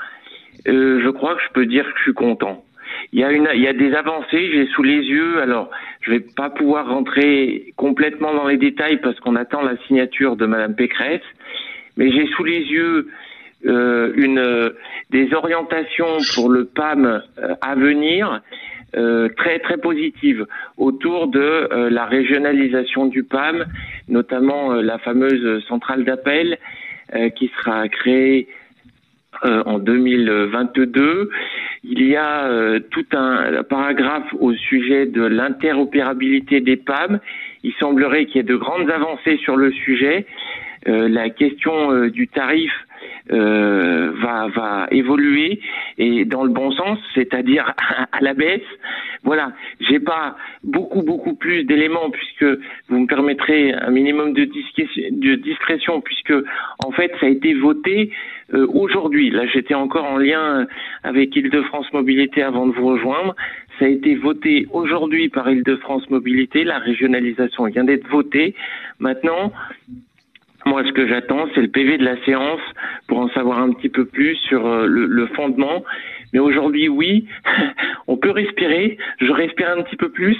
euh, 0.67 1.01
je 1.01 1.09
crois 1.09 1.35
que 1.35 1.41
je 1.47 1.53
peux 1.53 1.65
dire 1.65 1.85
que 1.85 1.97
je 1.97 2.03
suis 2.03 2.13
content. 2.13 2.63
Il 3.11 3.19
y 3.19 3.23
a 3.23 3.31
une, 3.31 3.49
il 3.53 3.61
y 3.61 3.67
a 3.67 3.73
des 3.73 3.93
avancées, 3.93 4.51
j'ai 4.51 4.67
sous 4.67 4.83
les 4.83 5.01
yeux. 5.01 5.41
Alors, 5.41 5.69
je 6.01 6.11
vais 6.11 6.19
pas 6.19 6.49
pouvoir 6.49 6.87
rentrer 6.87 7.73
complètement 7.75 8.33
dans 8.33 8.47
les 8.47 8.57
détails 8.57 8.97
parce 9.01 9.19
qu'on 9.19 9.35
attend 9.35 9.61
la 9.61 9.77
signature 9.87 10.35
de 10.35 10.45
Madame 10.45 10.75
Pécresse, 10.75 11.21
mais 11.97 12.11
j'ai 12.11 12.27
sous 12.27 12.43
les 12.43 12.59
yeux 12.59 13.09
euh, 13.65 14.11
une 14.15 14.39
euh, 14.39 14.69
des 15.09 15.33
orientations 15.33 16.17
pour 16.35 16.49
le 16.49 16.65
PAM 16.65 17.05
euh, 17.05 17.55
à 17.61 17.75
venir 17.75 18.41
euh, 18.95 19.27
très 19.37 19.57
très 19.57 19.77
positives 19.77 20.45
autour 20.77 21.27
de 21.27 21.39
euh, 21.39 21.89
la 21.89 22.05
régionalisation 22.05 23.07
du 23.07 23.23
PAM, 23.23 23.65
notamment 24.07 24.73
euh, 24.73 24.81
la 24.81 24.99
fameuse 24.99 25.65
centrale 25.67 26.03
d'appel 26.03 26.57
qui 27.35 27.51
sera 27.59 27.87
créée 27.89 28.47
euh, 29.45 29.63
en 29.65 29.79
2022. 29.79 31.29
Il 31.83 32.03
y 32.07 32.15
a 32.15 32.47
euh, 32.47 32.79
tout 32.91 33.05
un 33.13 33.63
paragraphe 33.63 34.33
au 34.39 34.53
sujet 34.53 35.05
de 35.05 35.23
l'interopérabilité 35.23 36.61
des 36.61 36.77
PAM. 36.77 37.19
Il 37.63 37.73
semblerait 37.73 38.25
qu'il 38.25 38.37
y 38.37 38.39
ait 38.39 38.43
de 38.43 38.55
grandes 38.55 38.89
avancées 38.89 39.37
sur 39.37 39.55
le 39.55 39.71
sujet. 39.71 40.25
Euh, 40.87 41.07
la 41.07 41.29
question 41.29 41.91
euh, 41.91 42.09
du 42.09 42.27
tarif 42.27 42.71
euh, 43.31 44.11
va, 44.21 44.47
va 44.49 44.87
évoluer 44.91 45.61
et 45.97 46.25
dans 46.25 46.43
le 46.43 46.49
bon 46.49 46.71
sens, 46.71 46.99
c'est-à-dire 47.15 47.73
à 48.11 48.19
la 48.19 48.33
baisse. 48.33 48.61
Voilà, 49.23 49.53
j'ai 49.79 49.99
pas 49.99 50.35
beaucoup 50.63 51.01
beaucoup 51.03 51.35
plus 51.35 51.63
d'éléments 51.63 52.09
puisque 52.09 52.59
vous 52.89 52.99
me 52.99 53.07
permettrez 53.07 53.71
un 53.71 53.91
minimum 53.91 54.33
de, 54.33 54.43
de 54.43 55.35
discrétion 55.35 56.01
puisque 56.01 56.33
en 56.85 56.91
fait 56.91 57.13
ça 57.21 57.27
a 57.27 57.29
été 57.29 57.53
voté 57.53 58.11
euh, 58.53 58.67
aujourd'hui. 58.73 59.29
Là, 59.29 59.45
j'étais 59.45 59.73
encore 59.73 60.05
en 60.05 60.17
lien 60.17 60.65
avec 61.03 61.35
Île-de-France 61.35 61.91
Mobilité 61.93 62.43
avant 62.43 62.67
de 62.67 62.73
vous 62.73 62.87
rejoindre. 62.87 63.35
Ça 63.79 63.85
a 63.85 63.87
été 63.87 64.15
voté 64.15 64.67
aujourd'hui 64.71 65.29
par 65.29 65.49
Île-de-France 65.49 66.09
Mobilité. 66.09 66.63
La 66.63 66.79
régionalisation 66.79 67.65
vient 67.65 67.83
d'être 67.83 68.07
votée. 68.07 68.55
Maintenant, 68.99 69.51
moi, 70.65 70.83
ce 70.85 70.91
que 70.91 71.07
j'attends, 71.07 71.47
c'est 71.53 71.61
le 71.61 71.67
PV 71.67 71.97
de 71.97 72.05
la 72.05 72.23
séance 72.23 72.61
pour 73.07 73.19
en 73.19 73.29
savoir 73.29 73.59
un 73.59 73.73
petit 73.73 73.89
peu 73.89 74.05
plus 74.05 74.35
sur 74.35 74.65
euh, 74.65 74.85
le, 74.85 75.05
le 75.05 75.25
fondement. 75.27 75.83
Mais 76.33 76.39
aujourd'hui, 76.39 76.89
oui, 76.89 77.27
on 78.07 78.17
peut 78.17 78.31
respirer. 78.31 78.97
Je 79.21 79.31
respire 79.31 79.69
un 79.69 79.83
petit 79.83 79.95
peu 79.95 80.09
plus 80.09 80.37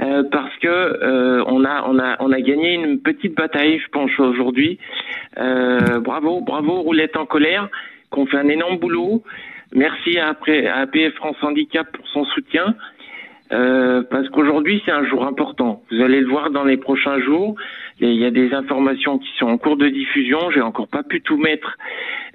euh, 0.00 0.24
parce 0.30 0.54
que 0.58 0.68
euh, 0.68 1.44
on 1.46 1.64
a 1.64 1.84
on 1.88 1.98
a 1.98 2.16
on 2.20 2.32
a 2.32 2.40
gagné 2.40 2.74
une 2.74 3.00
petite 3.00 3.36
bataille, 3.36 3.78
je 3.78 3.88
pense 3.88 4.10
aujourd'hui. 4.18 4.78
Euh, 5.38 6.00
bravo, 6.00 6.40
bravo, 6.40 6.82
roulette 6.82 7.16
en 7.16 7.26
colère, 7.26 7.68
qu'on 8.10 8.26
fait 8.26 8.38
un 8.38 8.48
énorme 8.48 8.78
boulot. 8.78 9.22
Merci 9.72 10.18
à, 10.18 10.30
à 10.30 10.80
APF 10.80 11.14
France 11.14 11.36
Handicap 11.42 11.86
pour 11.92 12.06
son 12.08 12.24
soutien. 12.24 12.74
Euh, 13.52 14.02
parce 14.08 14.28
qu'aujourd'hui 14.28 14.80
c'est 14.84 14.92
un 14.92 15.04
jour 15.04 15.24
important. 15.26 15.82
Vous 15.90 16.00
allez 16.00 16.20
le 16.20 16.28
voir 16.28 16.50
dans 16.50 16.64
les 16.64 16.76
prochains 16.76 17.20
jours. 17.20 17.56
Il 18.00 18.14
y 18.14 18.24
a 18.24 18.30
des 18.30 18.54
informations 18.54 19.18
qui 19.18 19.28
sont 19.38 19.46
en 19.46 19.58
cours 19.58 19.76
de 19.76 19.88
diffusion. 19.88 20.50
J'ai 20.50 20.62
encore 20.62 20.88
pas 20.88 21.02
pu 21.02 21.20
tout 21.20 21.36
mettre 21.36 21.76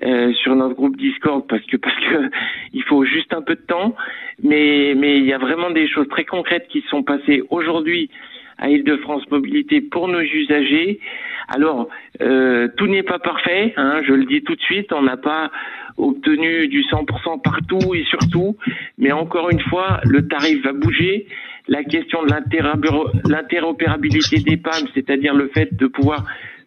euh, 0.03 0.31
sur 0.33 0.55
notre 0.55 0.75
groupe 0.75 0.95
Discord 0.95 1.45
parce 1.47 1.63
que 1.65 1.77
parce 1.85 1.95
que 1.95 2.29
il 2.73 2.83
faut 2.83 3.03
juste 3.05 3.33
un 3.33 3.41
peu 3.41 3.55
de 3.55 3.61
temps. 3.61 3.95
Mais 4.43 4.93
mais 4.95 5.17
il 5.17 5.25
y 5.25 5.33
a 5.33 5.37
vraiment 5.37 5.71
des 5.71 5.87
choses 5.87 6.07
très 6.09 6.25
concrètes 6.25 6.67
qui 6.69 6.83
sont 6.89 7.03
passées 7.03 7.41
aujourd'hui 7.49 8.09
à 8.57 8.69
Île-de-France 8.69 9.29
Mobilité 9.31 9.81
pour 9.81 10.07
nos 10.07 10.21
usagers. 10.21 10.99
Alors, 11.47 11.89
euh, 12.21 12.67
tout 12.77 12.87
n'est 12.87 13.03
pas 13.03 13.19
parfait, 13.19 13.73
hein, 13.77 14.01
je 14.07 14.13
le 14.13 14.25
dis 14.25 14.41
tout 14.41 14.55
de 14.55 14.61
suite, 14.61 14.91
on 14.93 15.03
n'a 15.03 15.17
pas 15.17 15.51
obtenu 15.97 16.67
du 16.67 16.81
100% 16.83 17.41
partout 17.41 17.93
et 17.93 18.03
surtout, 18.05 18.57
mais 18.97 19.11
encore 19.11 19.49
une 19.49 19.59
fois, 19.61 19.99
le 20.05 20.27
tarif 20.27 20.63
va 20.63 20.73
bouger. 20.73 21.27
La 21.67 21.83
question 21.83 22.23
de 22.23 22.29
l'interopéra- 22.29 23.11
l'interopérabilité 23.27 24.39
des 24.39 24.57
PAM, 24.57 24.85
c'est-à-dire 24.93 25.33
le 25.33 25.47
fait 25.53 25.73
de 25.75 25.87
pouvoir 25.87 26.25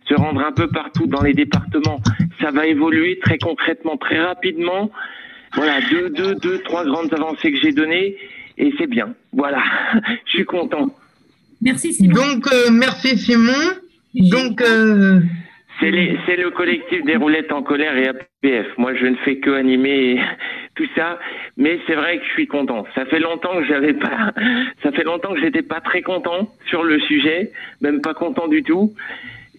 se 0.08 0.14
rendre 0.14 0.40
un 0.44 0.52
peu 0.52 0.68
partout 0.68 1.06
dans 1.06 1.22
les 1.22 1.34
départements, 1.34 2.00
ça 2.40 2.50
va 2.50 2.66
évoluer 2.66 3.18
très 3.20 3.38
concrètement, 3.38 3.96
très 3.96 4.18
rapidement. 4.20 4.90
Voilà, 5.54 5.80
deux, 5.90 6.10
deux, 6.10 6.34
deux, 6.36 6.58
trois 6.60 6.84
grandes 6.84 7.12
avancées 7.14 7.52
que 7.52 7.58
j'ai 7.62 7.72
données 7.72 8.16
et 8.56 8.72
c'est 8.78 8.86
bien. 8.86 9.14
Voilà, 9.32 9.62
je 10.26 10.30
suis 10.30 10.44
content. 10.44 10.88
Merci 11.60 11.92
Simon. 11.92 12.14
Donc, 12.14 12.52
euh, 12.52 12.70
merci 12.72 13.18
Simon. 13.18 13.52
Donc, 14.14 14.62
euh, 14.62 15.20
C'est 15.80 15.90
le 16.36 16.50
collectif 16.50 17.04
des 17.04 17.16
roulettes 17.16 17.52
en 17.52 17.62
colère 17.62 17.96
et 17.96 18.08
APF. 18.08 18.66
Moi, 18.78 18.94
je 18.94 19.06
ne 19.06 19.14
fais 19.16 19.36
que 19.36 19.50
animer 19.50 20.20
tout 20.74 20.88
ça, 20.96 21.18
mais 21.56 21.78
c'est 21.86 21.94
vrai 21.94 22.18
que 22.18 22.24
je 22.24 22.30
suis 22.30 22.46
content. 22.48 22.84
Ça 22.94 23.04
fait 23.06 23.20
longtemps 23.20 23.54
que 23.54 23.64
j'avais 23.64 23.94
pas, 23.94 24.32
ça 24.82 24.90
fait 24.90 25.04
longtemps 25.04 25.34
que 25.34 25.40
j'étais 25.40 25.62
pas 25.62 25.80
très 25.80 26.02
content 26.02 26.48
sur 26.66 26.82
le 26.82 26.98
sujet, 27.00 27.52
même 27.80 28.00
pas 28.00 28.14
content 28.14 28.48
du 28.48 28.62
tout. 28.62 28.92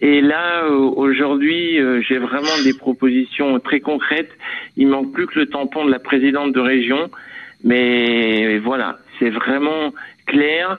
Et 0.02 0.20
là, 0.20 0.64
euh, 0.64 0.76
aujourd'hui, 0.76 1.78
euh, 1.78 2.00
j'ai 2.02 2.18
vraiment 2.18 2.62
des 2.64 2.74
propositions 2.74 3.58
très 3.60 3.80
concrètes. 3.80 4.30
Il 4.76 4.88
manque 4.88 5.12
plus 5.12 5.26
que 5.26 5.38
le 5.38 5.46
tampon 5.46 5.84
de 5.84 5.90
la 5.90 5.98
présidente 5.98 6.52
de 6.52 6.60
région, 6.60 7.10
mais 7.64 8.58
voilà, 8.58 8.98
c'est 9.18 9.30
vraiment 9.30 9.92
clair. 10.26 10.78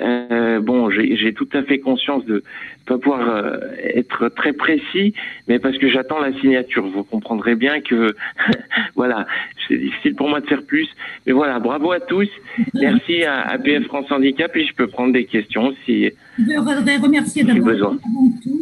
Euh, 0.00 0.60
bon, 0.60 0.90
j'ai 0.90 1.34
tout 1.34 1.48
à 1.52 1.62
fait 1.62 1.78
conscience 1.78 2.24
de 2.24 2.42
pas 2.86 2.98
pouvoir 2.98 3.28
euh, 3.28 3.58
être 3.94 4.28
très 4.28 4.52
précis, 4.52 5.14
mais 5.48 5.58
parce 5.58 5.78
que 5.78 5.88
j'attends 5.88 6.20
la 6.20 6.32
signature. 6.40 6.86
Vous 6.86 7.04
comprendrez 7.04 7.54
bien 7.54 7.80
que 7.80 8.14
voilà, 8.96 9.26
c'est 9.68 9.76
difficile 9.76 10.14
pour 10.14 10.28
moi 10.28 10.40
de 10.40 10.46
faire 10.46 10.62
plus. 10.62 10.88
Mais 11.26 11.32
voilà, 11.32 11.58
bravo 11.58 11.92
à 11.92 12.00
tous. 12.00 12.28
Merci 12.74 13.24
à 13.24 13.40
APF 13.42 13.84
France 13.86 14.10
Handicap 14.10 14.54
et 14.56 14.66
je 14.66 14.74
peux 14.74 14.86
prendre 14.86 15.12
des 15.12 15.24
questions 15.24 15.74
si 15.84 16.10
Je 16.38 16.58
voudrais 16.58 16.96
remercier 16.96 17.44
d'abord 17.44 17.70
avant 17.70 18.30
tout, 18.42 18.60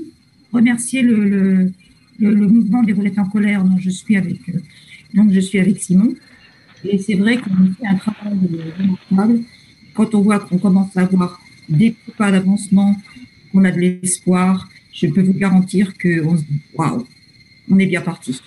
remercier 0.52 1.02
le, 1.02 1.24
le, 1.24 1.72
le, 2.18 2.34
le 2.34 2.46
mouvement 2.46 2.82
des 2.82 2.92
roulettes 2.92 3.18
en 3.18 3.28
colère 3.28 3.64
dont 3.64 3.78
je 3.78 3.90
suis 3.90 4.16
avec, 4.16 4.48
euh, 4.48 4.58
donc 5.14 5.32
je 5.32 5.40
suis 5.40 5.58
avec 5.58 5.78
Simon. 5.78 6.14
Et 6.84 6.98
c'est 6.98 7.14
vrai 7.14 7.36
qu'on 7.36 7.50
fait 7.50 7.86
un 7.86 7.96
travail 7.96 8.38
remarquable. 8.78 9.40
Quand 9.94 10.14
on 10.14 10.20
voit 10.20 10.38
qu'on 10.38 10.58
commence 10.58 10.96
à 10.96 11.02
avoir 11.02 11.38
des 11.68 11.94
pas 12.16 12.30
d'avancement, 12.30 12.96
qu'on 13.52 13.64
a 13.64 13.70
de 13.70 13.78
l'espoir, 13.78 14.68
je 14.92 15.06
peux 15.06 15.22
vous 15.22 15.34
garantir 15.34 15.92
se 16.36 16.44
dit 16.44 16.60
waouh, 16.74 17.06
on 17.70 17.78
est 17.78 17.86
bien 17.86 18.00
parti. 18.00 18.40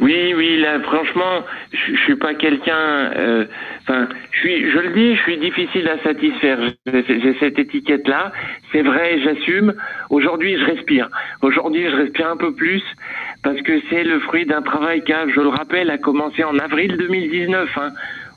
Oui, 0.00 0.32
oui, 0.36 0.60
là, 0.60 0.78
franchement, 0.80 1.44
je, 1.72 1.96
je 1.96 2.00
suis 2.02 2.14
pas 2.14 2.34
quelqu'un. 2.34 3.10
euh, 3.16 3.44
je 3.88 4.48
je 4.72 4.78
le 4.78 4.92
dis, 4.94 5.16
je 5.16 5.22
suis 5.22 5.38
difficile 5.38 5.88
à 5.88 5.98
satisfaire. 6.04 6.58
J'ai 6.86 7.34
cette 7.40 7.58
étiquette-là. 7.58 8.32
C'est 8.70 8.82
vrai, 8.82 9.18
j'assume. 9.24 9.74
Aujourd'hui, 10.10 10.56
je 10.56 10.64
respire. 10.64 11.08
Aujourd'hui, 11.42 11.84
je 11.90 11.96
respire 11.96 12.28
un 12.28 12.36
peu 12.36 12.54
plus 12.54 12.82
parce 13.42 13.60
que 13.62 13.80
c'est 13.90 14.04
le 14.04 14.20
fruit 14.20 14.46
d'un 14.46 14.62
travail 14.62 15.02
qui, 15.02 15.12
je 15.34 15.40
le 15.40 15.48
rappelle, 15.48 15.90
a 15.90 15.98
commencé 15.98 16.44
en 16.44 16.56
avril 16.58 16.96
2019. 16.96 17.68
hein. 17.78 17.90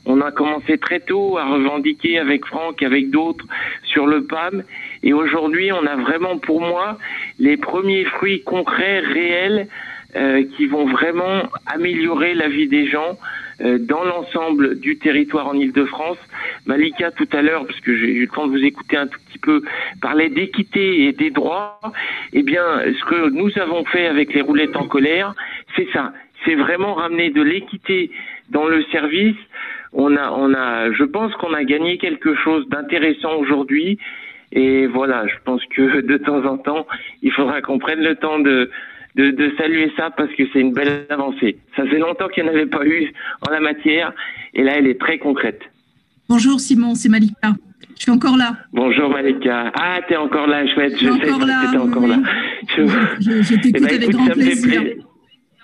On 0.04 0.20
a 0.20 0.32
commencé 0.32 0.78
très 0.78 0.98
tôt 0.98 1.38
à 1.38 1.44
revendiquer 1.44 2.18
avec 2.18 2.44
Franck, 2.46 2.82
avec 2.82 3.10
d'autres, 3.10 3.44
sur 3.84 4.08
le 4.08 4.24
PAM. 4.24 4.64
Et 5.02 5.12
aujourd'hui, 5.12 5.72
on 5.72 5.86
a 5.86 5.96
vraiment, 5.96 6.38
pour 6.38 6.60
moi, 6.60 6.98
les 7.38 7.56
premiers 7.56 8.04
fruits 8.04 8.42
concrets, 8.42 9.00
réels, 9.00 9.68
euh, 10.14 10.44
qui 10.56 10.66
vont 10.66 10.86
vraiment 10.86 11.44
améliorer 11.66 12.34
la 12.34 12.48
vie 12.48 12.68
des 12.68 12.86
gens 12.86 13.18
euh, 13.62 13.78
dans 13.78 14.04
l'ensemble 14.04 14.78
du 14.78 14.98
territoire 14.98 15.46
en 15.48 15.54
Ile-de-France. 15.54 16.18
Malika, 16.66 17.10
tout 17.10 17.28
à 17.32 17.40
l'heure, 17.40 17.66
parce 17.66 17.80
que 17.80 17.96
j'ai 17.96 18.12
eu 18.12 18.20
le 18.22 18.28
temps 18.28 18.46
de 18.46 18.52
vous 18.52 18.64
écouter 18.64 18.98
un 18.98 19.06
tout 19.06 19.18
petit 19.26 19.38
peu, 19.38 19.62
parlait 20.02 20.28
d'équité 20.28 21.04
et 21.04 21.12
des 21.12 21.30
droits. 21.30 21.80
Eh 22.34 22.42
bien, 22.42 22.62
ce 22.84 23.04
que 23.06 23.30
nous 23.30 23.50
avons 23.58 23.86
fait 23.86 24.06
avec 24.06 24.34
les 24.34 24.42
roulettes 24.42 24.76
en 24.76 24.86
colère, 24.86 25.34
c'est 25.76 25.88
ça. 25.92 26.12
C'est 26.44 26.56
vraiment 26.56 26.94
ramener 26.94 27.30
de 27.30 27.40
l'équité 27.40 28.10
dans 28.50 28.66
le 28.66 28.84
service. 28.92 29.36
On 29.94 30.16
a, 30.16 30.30
on 30.30 30.52
a, 30.52 30.92
je 30.92 31.04
pense 31.04 31.34
qu'on 31.36 31.54
a 31.54 31.64
gagné 31.64 31.98
quelque 31.98 32.34
chose 32.34 32.68
d'intéressant 32.68 33.34
aujourd'hui. 33.36 33.98
Et 34.52 34.86
voilà, 34.86 35.26
je 35.26 35.34
pense 35.44 35.62
que 35.74 36.00
de 36.06 36.16
temps 36.18 36.44
en 36.44 36.58
temps, 36.58 36.86
il 37.22 37.32
faudra 37.32 37.60
qu'on 37.62 37.78
prenne 37.78 38.00
le 38.00 38.14
temps 38.16 38.38
de, 38.38 38.70
de, 39.16 39.30
de 39.30 39.52
saluer 39.58 39.90
ça 39.96 40.10
parce 40.10 40.32
que 40.34 40.42
c'est 40.52 40.60
une 40.60 40.72
belle 40.72 41.06
avancée. 41.10 41.58
Ça 41.76 41.84
fait 41.86 41.98
longtemps 41.98 42.28
qu'il 42.28 42.44
n'y 42.44 42.50
en 42.50 42.52
avait 42.52 42.66
pas 42.66 42.84
eu 42.86 43.12
en 43.46 43.50
la 43.50 43.60
matière 43.60 44.12
et 44.54 44.62
là, 44.62 44.72
elle 44.78 44.86
est 44.86 45.00
très 45.00 45.18
concrète. 45.18 45.60
Bonjour 46.28 46.60
Simon, 46.60 46.94
c'est 46.94 47.08
Malika. 47.08 47.52
Je 47.96 48.02
suis 48.04 48.10
encore 48.10 48.36
là. 48.36 48.56
Bonjour 48.72 49.10
Malika. 49.10 49.70
Ah, 49.74 50.00
t'es 50.08 50.16
encore 50.16 50.46
là, 50.46 50.66
chouette. 50.72 50.94
Je 50.94 51.06
sais 51.06 51.10
encore 51.10 51.40
que 51.40 51.46
là, 51.46 51.62
t'étais 51.66 51.76
encore 51.78 52.02
oui. 52.02 52.08
là. 52.10 52.16
Je, 52.76 52.86
Je, 53.20 53.42
je 53.42 53.54
t'écoute 53.54 53.70
Eh 53.76 53.80
ben, 53.80 53.84
avec 53.86 54.02
écoute, 54.02 54.14
grand 54.16 54.26
plaisir. 54.30 54.82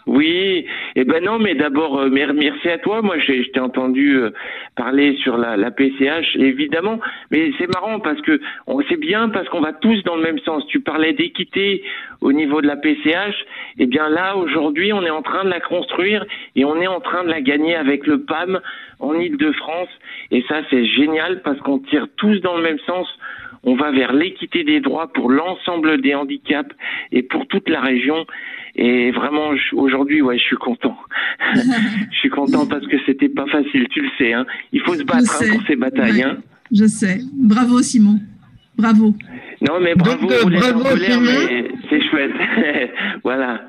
Oui, 0.08 0.64
eh 0.96 1.04
ben 1.04 1.22
non, 1.22 1.38
mais 1.38 1.54
d'abord 1.54 2.00
euh, 2.00 2.08
mer- 2.08 2.32
merci 2.32 2.70
à 2.70 2.78
toi. 2.78 3.02
Moi, 3.02 3.18
je 3.18 3.42
t'ai 3.50 3.60
entendu 3.60 4.16
euh, 4.16 4.30
parler 4.74 5.14
sur 5.22 5.36
la, 5.36 5.70
PCH, 5.70 6.34
évidemment. 6.36 6.98
Mais 7.30 7.52
c'est 7.58 7.66
marrant 7.74 8.00
parce 8.00 8.18
que 8.22 8.40
sait 8.88 8.96
bien 8.96 9.28
parce 9.28 9.46
qu'on 9.50 9.60
va 9.60 9.74
tous 9.74 10.02
dans 10.04 10.16
le 10.16 10.22
même 10.22 10.38
sens. 10.38 10.66
Tu 10.68 10.80
parlais 10.80 11.12
d'équité 11.12 11.82
au 12.22 12.32
niveau 12.32 12.62
de 12.62 12.66
la 12.66 12.76
PCH. 12.76 13.36
Eh 13.78 13.84
bien 13.84 14.08
là, 14.08 14.34
aujourd'hui, 14.38 14.94
on 14.94 15.02
est 15.02 15.10
en 15.10 15.20
train 15.20 15.44
de 15.44 15.50
la 15.50 15.60
construire 15.60 16.24
et 16.56 16.64
on 16.64 16.80
est 16.80 16.86
en 16.86 17.00
train 17.00 17.22
de 17.22 17.28
la 17.28 17.42
gagner 17.42 17.74
avec 17.76 18.06
le 18.06 18.22
PAM 18.22 18.60
en 19.00 19.12
Île-de-France. 19.12 19.90
Et 20.30 20.42
ça, 20.48 20.62
c'est 20.70 20.86
génial 20.86 21.42
parce 21.42 21.58
qu'on 21.60 21.80
tire 21.80 22.06
tous 22.16 22.40
dans 22.40 22.56
le 22.56 22.62
même 22.62 22.78
sens. 22.86 23.06
On 23.64 23.74
va 23.74 23.90
vers 23.90 24.14
l'équité 24.14 24.64
des 24.64 24.80
droits 24.80 25.08
pour 25.12 25.30
l'ensemble 25.30 26.00
des 26.00 26.14
handicaps 26.14 26.74
et 27.12 27.22
pour 27.22 27.46
toute 27.48 27.68
la 27.68 27.82
région. 27.82 28.24
Et 28.80 29.10
vraiment, 29.10 29.50
aujourd'hui, 29.72 30.22
ouais, 30.22 30.38
je 30.38 30.44
suis 30.44 30.56
content. 30.56 30.96
je 31.54 32.16
suis 32.16 32.30
content 32.30 32.64
parce 32.64 32.86
que 32.86 32.96
c'était 33.06 33.28
pas 33.28 33.46
facile, 33.46 33.88
tu 33.90 34.00
le 34.02 34.08
sais. 34.16 34.32
Hein. 34.32 34.46
Il 34.72 34.80
faut 34.82 34.94
se 34.94 35.02
battre 35.02 35.42
hein, 35.42 35.46
pour 35.50 35.62
ces 35.66 35.74
batailles. 35.74 36.12
Ouais. 36.12 36.22
Hein. 36.22 36.36
Je 36.72 36.86
sais. 36.86 37.18
Bravo 37.34 37.82
Simon. 37.82 38.20
Bravo. 38.76 39.14
Non, 39.60 39.80
mais 39.80 39.96
bravo, 39.96 40.28
Donc, 40.28 40.30
euh, 40.30 40.44
bravo, 40.44 40.84
c'est 41.90 42.08
chouette. 42.08 42.30
voilà. 43.24 43.62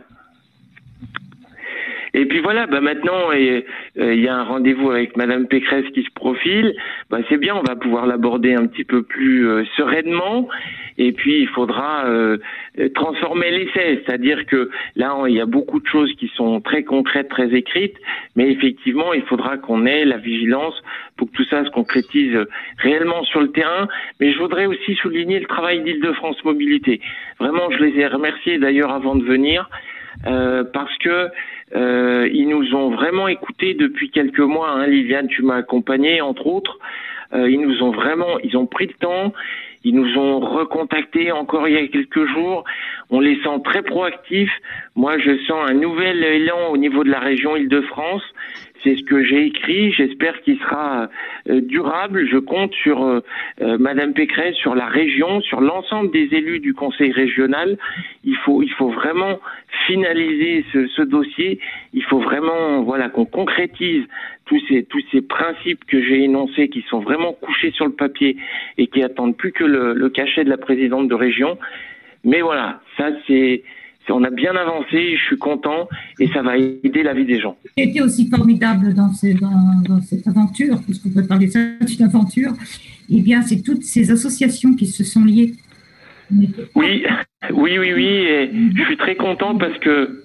Et 2.14 2.26
puis 2.26 2.40
voilà, 2.42 2.66
bah 2.66 2.82
maintenant 2.82 3.32
euh, 3.32 3.62
il 3.96 4.20
y 4.20 4.28
a 4.28 4.36
un 4.36 4.44
rendez-vous 4.44 4.90
avec 4.90 5.16
Madame 5.16 5.48
Pécresse 5.48 5.86
qui 5.94 6.04
se 6.04 6.12
profile. 6.14 6.76
Bah 7.10 7.20
c'est 7.30 7.38
bien, 7.38 7.56
on 7.56 7.62
va 7.62 7.76
pouvoir 7.76 8.08
l'aborder 8.08 8.56
un 8.56 8.66
petit 8.66 8.84
peu 8.84 9.04
plus 9.04 9.48
euh, 9.48 9.64
sereinement. 9.78 10.48
Et 11.00 11.12
puis 11.12 11.40
il 11.40 11.48
faudra 11.48 12.06
euh, 12.06 12.38
transformer 12.94 13.50
l'essai, 13.50 14.04
c'est-à-dire 14.06 14.46
que 14.46 14.70
là 14.96 15.16
il 15.28 15.34
y 15.34 15.42
a 15.42 15.48
beaucoup 15.48 15.80
de 15.80 15.88
choses 15.88 16.14
qui 16.20 16.28
sont 16.36 16.62
très 16.62 16.84
concrètes, 16.84 17.30
très 17.30 17.52
écrites, 17.56 17.98
mais 18.36 18.52
effectivement 18.52 19.14
il 19.14 19.24
faudra 19.24 19.58
qu'on 19.58 19.88
ait 19.88 20.06
la 20.06 20.18
vigilance 20.18 20.76
pour 21.18 21.32
que 21.32 21.38
tout 21.38 21.46
ça 21.46 21.66
se 21.66 21.72
concrétise 21.72 22.36
euh, 22.36 22.46
réellement 22.78 23.24
sur 23.24 23.42
le 23.42 23.52
terrain. 23.52 23.88
Mais 24.20 24.32
je 24.32 24.38
voudrais 24.38 24.68
aussi 24.68 24.94
souligner 24.96 25.40
le 25.40 25.48
travail 25.48 25.82
d'Île-de-France 25.82 26.44
Mobilité. 26.44 27.02
Vraiment, 27.40 27.72
je 27.72 27.82
les 27.84 28.00
ai 28.00 28.08
remerciés 28.08 28.60
d'ailleurs 28.60 28.92
avant 28.92 29.16
de 29.16 29.24
venir. 29.24 29.70
euh, 30.28 30.64
parce 30.64 30.96
que 30.98 31.30
euh, 31.76 32.30
ils 32.34 32.48
nous 32.48 32.74
ont 32.76 32.90
vraiment 32.90 33.28
écoutés 33.28 33.74
depuis 33.74 34.10
quelques 34.10 34.40
mois. 34.40 34.72
Hein. 34.72 34.88
Liliane, 34.88 35.28
tu 35.28 35.44
m'as 35.44 35.58
accompagné 35.58 36.22
entre 36.22 36.48
autres. 36.48 36.80
Euh, 37.34 37.50
ils 37.50 37.62
nous 37.62 37.84
ont 37.84 37.92
vraiment, 37.92 38.40
ils 38.40 38.58
ont 38.58 38.66
pris 38.66 38.88
le 38.88 38.94
temps. 38.94 39.34
Ils 39.84 39.96
nous 39.96 40.18
ont 40.18 40.40
recontactés 40.40 41.32
encore 41.32 41.68
il 41.68 41.74
y 41.74 41.78
a 41.78 41.88
quelques 41.88 42.26
jours. 42.26 42.64
On 43.10 43.20
les 43.20 43.36
sent 43.42 43.62
très 43.64 43.82
proactifs. 43.82 44.52
Moi, 44.96 45.18
je 45.20 45.38
sens 45.46 45.70
un 45.70 45.74
nouvel 45.74 46.24
élan 46.24 46.70
au 46.70 46.78
niveau 46.78 47.04
de 47.04 47.10
la 47.10 47.20
région 47.20 47.56
Île-de-France. 47.56 48.24
C'est 48.84 48.96
ce 48.98 49.04
que 49.04 49.24
j'ai 49.24 49.46
écrit. 49.46 49.92
J'espère 49.92 50.42
qu'il 50.42 50.58
sera 50.60 51.10
euh, 51.50 51.62
durable. 51.62 52.28
Je 52.28 52.38
compte 52.38 52.74
sur 52.74 53.04
euh, 53.04 53.20
euh, 53.62 53.78
Madame 53.78 54.14
Pécresse, 54.14 54.56
sur 54.56 54.76
la 54.76 54.88
région, 54.88 55.42
sur 55.42 55.60
l'ensemble 55.60 56.12
des 56.12 56.30
élus 56.32 56.60
du 56.60 56.74
Conseil 56.74 57.12
régional. 57.12 57.78
Il 58.24 58.36
faut, 58.38 58.62
il 58.62 58.72
faut 58.72 58.90
vraiment 58.90 59.40
finaliser 59.88 60.66
ce, 60.72 60.88
ce 60.88 61.02
dossier. 61.02 61.60
Il 61.94 62.04
faut 62.04 62.20
vraiment, 62.20 62.84
voilà, 62.84 63.10
qu'on 63.10 63.26
concrétise 63.26 64.06
tous 64.50 64.60
ces, 64.68 64.84
tous 64.84 65.02
ces 65.12 65.22
principes 65.22 65.86
que 65.86 66.02
j'ai 66.04 66.24
énoncés, 66.24 66.68
qui 66.70 66.82
sont 66.90 67.00
vraiment 67.00 67.34
couchés 67.34 67.72
sur 67.72 67.86
le 67.86 67.94
papier 67.94 68.36
et 68.80 68.88
qui 68.88 69.02
attendent 69.04 69.38
plus 69.38 69.52
que 69.52 69.64
le, 69.64 69.94
le 69.94 70.10
cachet 70.10 70.44
de 70.44 70.50
la 70.50 70.58
présidente 70.58 71.08
de 71.08 71.14
région. 71.16 71.58
Mais 72.26 72.42
voilà, 72.42 72.82
ça 72.98 73.10
c'est, 73.28 73.64
on 74.10 74.24
a 74.24 74.32
bien 74.32 74.56
avancé. 74.56 75.16
Je 75.18 75.24
suis 75.30 75.38
content 75.38 75.88
et 76.20 76.28
ça 76.30 76.42
va 76.42 76.58
aider 76.58 77.04
la 77.04 77.14
vie 77.14 77.26
des 77.26 77.40
gens. 77.40 77.56
qui 77.78 77.84
a 77.84 77.86
été 77.86 78.02
aussi 78.02 78.28
formidable 78.28 78.94
dans, 78.96 79.14
ce- 79.14 79.40
dans- 79.40 79.82
dans 79.88 80.02
cette 80.02 80.28
aventure, 80.28 80.78
puisqu'on 80.84 81.12
peut 81.12 81.28
parler 81.28 81.48
d'une 81.48 82.06
aventure, 82.06 82.52
eh 83.12 83.22
bien, 83.22 83.42
c'est 83.44 83.62
toutes 83.64 83.84
ces 83.84 84.10
associations 84.12 84.74
qui 84.74 84.88
se 84.88 85.04
sont 85.04 85.24
liées. 85.24 85.54
Était- 86.42 86.66
Oui, 86.76 87.04
oui, 87.54 87.78
oui, 87.80 87.94
oui. 87.94 88.06
Et 88.06 88.50
je 88.76 88.84
suis 88.84 88.98
très 88.98 89.16
content 89.16 89.56
parce 89.58 89.78
que 89.80 90.24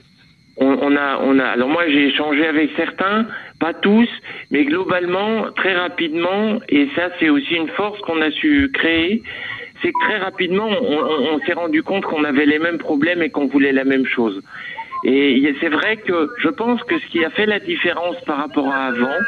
on, 0.56 0.66
on 0.81 0.97
a, 0.97 1.18
on 1.22 1.39
a. 1.39 1.44
Alors 1.44 1.68
moi, 1.68 1.82
j'ai 1.89 2.06
échangé 2.09 2.47
avec 2.47 2.70
certains, 2.76 3.26
pas 3.60 3.74
tous, 3.74 4.09
mais 4.51 4.64
globalement, 4.64 5.51
très 5.56 5.74
rapidement. 5.74 6.60
Et 6.68 6.89
ça, 6.94 7.09
c'est 7.18 7.28
aussi 7.28 7.55
une 7.55 7.68
force 7.68 8.01
qu'on 8.02 8.20
a 8.22 8.31
su 8.31 8.70
créer. 8.72 9.22
C'est 9.82 9.89
que 9.93 10.05
très 10.06 10.18
rapidement, 10.18 10.68
on, 10.68 10.98
on- 11.35 11.39
s'est 11.40 11.52
rendu 11.52 11.82
compte 11.82 12.05
qu'on 12.05 12.24
avait 12.24 12.47
les 12.47 12.59
mêmes 12.59 12.78
problèmes 12.78 13.20
et 13.22 13.31
qu'on 13.31 13.47
voulait 13.47 13.72
la 13.72 13.85
même 13.85 14.06
chose. 14.06 14.40
Et 15.06 15.55
c'est 15.60 15.68
vrai 15.68 15.98
que 15.98 16.31
je 16.39 16.48
pense 16.48 16.82
que 16.85 16.98
ce 16.98 17.06
qui 17.09 17.22
a 17.24 17.28
fait 17.31 17.44
la 17.44 17.59
différence 17.59 18.18
par 18.24 18.39
rapport 18.39 18.68
à 18.72 18.86
avant, 18.86 19.18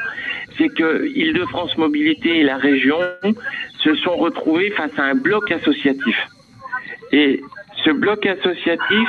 c'est 0.56 0.70
que 0.70 1.06
Île-de-France 1.14 1.76
Mobilité 1.76 2.38
et 2.38 2.42
la 2.42 2.56
région 2.56 2.96
se 3.80 3.94
sont 3.96 4.16
retrouvés 4.16 4.70
face 4.70 4.98
à 4.98 5.02
un 5.02 5.14
bloc 5.14 5.50
associatif. 5.52 6.16
Et 7.12 7.42
ce 7.84 7.90
bloc 7.90 8.24
associatif, 8.24 9.08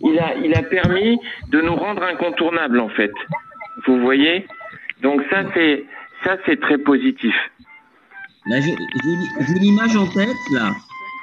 il 0.00 0.18
a, 0.18 0.34
il 0.36 0.54
a 0.54 0.62
permis 0.62 1.18
de 1.50 1.60
nous 1.60 1.74
rendre 1.74 2.02
incontournables, 2.02 2.80
en 2.80 2.88
fait. 2.90 3.12
Vous 3.86 4.00
voyez? 4.00 4.46
Donc 5.02 5.22
ça, 5.30 5.42
c'est, 5.54 5.84
ça, 6.24 6.36
c'est 6.46 6.60
très 6.60 6.78
positif. 6.78 7.34
Là, 8.46 8.60
j'ai 8.60 8.74
j'ai- 8.74 9.58
l'image 9.60 9.96
en 9.96 10.06
tête, 10.06 10.36
là. 10.52 10.72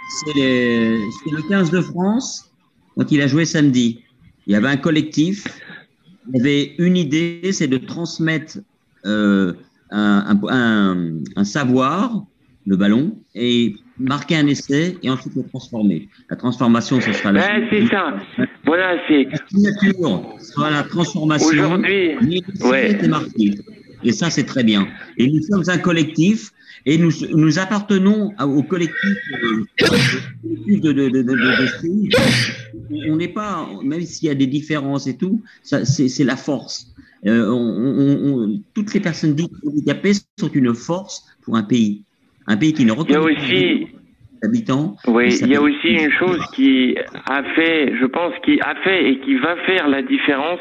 C'est 0.10 0.34
les- 0.36 1.00
c'est 1.24 1.32
le 1.32 1.42
15 1.50 1.72
de 1.72 1.82
France, 1.82 2.52
quand 2.96 3.12
il 3.12 3.22
a 3.22 3.28
joué 3.28 3.46
samedi. 3.46 4.04
Il 4.48 4.54
y 4.54 4.56
avait 4.56 4.68
un 4.68 4.78
collectif, 4.78 5.46
il 6.30 6.38
y 6.38 6.40
avait 6.40 6.76
une 6.78 6.96
idée, 6.98 7.52
c'est 7.52 7.68
de 7.68 7.78
transmettre 7.78 8.58
euh, 9.06 9.54
un- 9.92 10.40
un- 10.50 11.20
un 11.36 11.44
savoir, 11.44 12.24
le 12.66 12.76
ballon, 12.76 13.16
et 13.36 13.76
marquer 14.00 14.38
un 14.38 14.48
essai 14.48 14.98
et 15.04 15.10
ensuite 15.10 15.36
le 15.36 15.44
transformer. 15.44 16.08
La 16.30 16.36
transformation, 16.38 17.00
ce 17.02 17.12
sera 17.14 17.32
la 17.34 17.42
Ouais, 17.42 17.68
c'est 17.70 17.88
ça. 17.88 18.16
Voilà, 18.66 18.98
c'est 19.08 19.26
la 19.26 19.38
signature, 19.50 20.36
sera 20.40 20.72
la 20.72 20.84
transformation. 20.84 21.48
aujourd'hui. 21.50 22.16
Ouais. 22.64 23.08
marqué. 23.08 23.52
Et 24.04 24.12
ça, 24.12 24.30
c'est 24.30 24.44
très 24.46 24.64
bien. 24.64 24.88
Et 25.18 25.28
nous 25.30 25.42
sommes 25.42 25.64
un 25.68 25.78
collectif 25.80 26.52
et 26.86 26.98
nous, 26.98 27.12
nous 27.34 27.58
appartenons 27.60 28.32
au 28.40 28.62
collectif, 28.64 29.18
euh, 29.44 29.66
de, 30.68 30.92
de. 30.92 31.26
On 33.10 33.16
n'est 33.16 33.28
pas, 33.30 33.68
même 33.84 34.02
s'il 34.04 34.28
y 34.28 34.32
a 34.32 34.36
des 34.36 34.48
différences 34.48 35.08
et 35.08 35.18
tout, 35.18 35.42
c'est, 35.64 35.86
c'est 35.86 36.24
la 36.24 36.36
force. 36.36 36.88
Euh, 37.26 37.50
on, 37.50 37.56
on- 37.56 38.44
on- 38.44 38.62
toutes 38.76 38.94
les 38.94 39.00
personnes 39.00 39.34
dites 39.34 39.52
handicapées 39.66 40.14
sont 40.40 40.50
une 40.54 40.74
force 40.76 41.26
pour 41.42 41.56
un 41.56 41.64
pays. 41.64 42.04
Un 42.48 42.58
pays 42.58 42.74
qui 42.74 42.86
ne 42.86 42.92
Il 42.92 43.10
y 43.10 43.16
a 43.16 43.20
reconnaît 43.20 43.36
pas 43.36 43.42
aussi, 43.42 43.52
les 43.54 43.88
habitants. 44.44 44.96
oui, 45.08 45.36
il 45.42 45.48
y 45.48 45.56
a 45.56 45.62
aussi 45.62 45.90
une 45.90 46.12
chose 46.12 46.42
qui 46.54 46.96
a 47.30 47.44
fait, 47.56 47.96
je 48.00 48.06
pense, 48.06 48.34
qui 48.44 48.60
a 48.62 48.76
fait 48.84 49.10
et 49.10 49.20
qui 49.20 49.36
va 49.36 49.56
faire 49.66 49.88
la 49.88 50.02
différence, 50.02 50.60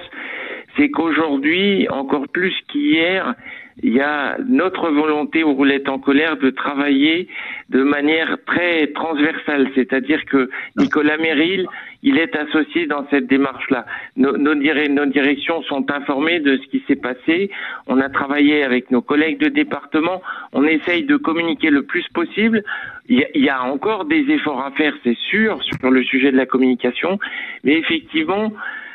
c'est 0.77 0.91
qu'aujourd'hui, 0.91 1.89
encore 1.91 2.27
plus 2.29 2.55
qu'hier, 2.69 3.35
il 3.83 3.93
y 3.93 4.01
a 4.01 4.37
notre 4.49 4.89
volonté 4.91 5.43
aux 5.43 5.53
roulettes 5.53 5.89
en 5.89 5.99
colère 5.99 6.37
de 6.37 6.51
travailler 6.51 7.29
de 7.71 7.83
manière 7.83 8.39
très 8.47 8.87
transversale, 8.89 9.69
c'est-à-dire 9.75 10.25
que 10.27 10.49
Nicolas 10.77 11.17
Méril, 11.19 11.67
il 12.05 12.19
est 12.19 12.37
associé 12.37 12.87
dans 12.87 13.05
cette 13.11 13.27
démarche-là. 13.27 13.85
Nos, 14.17 14.37
nos, 14.37 14.55
dir- 14.55 14.89
nos 14.91 15.07
directions 15.07 15.63
sont 15.63 15.91
informées 15.91 16.39
de 16.39 16.57
ce 16.59 16.67
qui 16.69 16.85
s'est 16.87 16.95
passé. 17.09 17.51
On 17.89 17.99
a 18.01 18.09
travaillé 18.09 18.63
avec 18.63 18.91
nos 18.93 19.03
collègues 19.03 19.39
de 19.39 19.49
département. 19.49 20.23
On 20.53 20.65
essaye 20.65 21.03
de 21.05 21.17
communiquer 21.17 21.71
le 21.71 21.83
plus 21.83 22.07
possible. 22.15 22.63
Il 23.09 23.19
y 23.19 23.25
a, 23.25 23.29
il 23.35 23.43
y 23.43 23.49
a 23.49 23.63
encore 23.65 24.05
des 24.05 24.25
efforts 24.31 24.65
à 24.65 24.71
faire, 24.73 24.95
c'est 25.03 25.17
sûr, 25.31 25.61
sur 25.65 25.91
le 25.91 26.05
sujet 26.05 26.31
de 26.31 26.37
la 26.37 26.47
communication. 26.47 27.19
Mais 27.65 27.75
effectivement, 27.79 28.53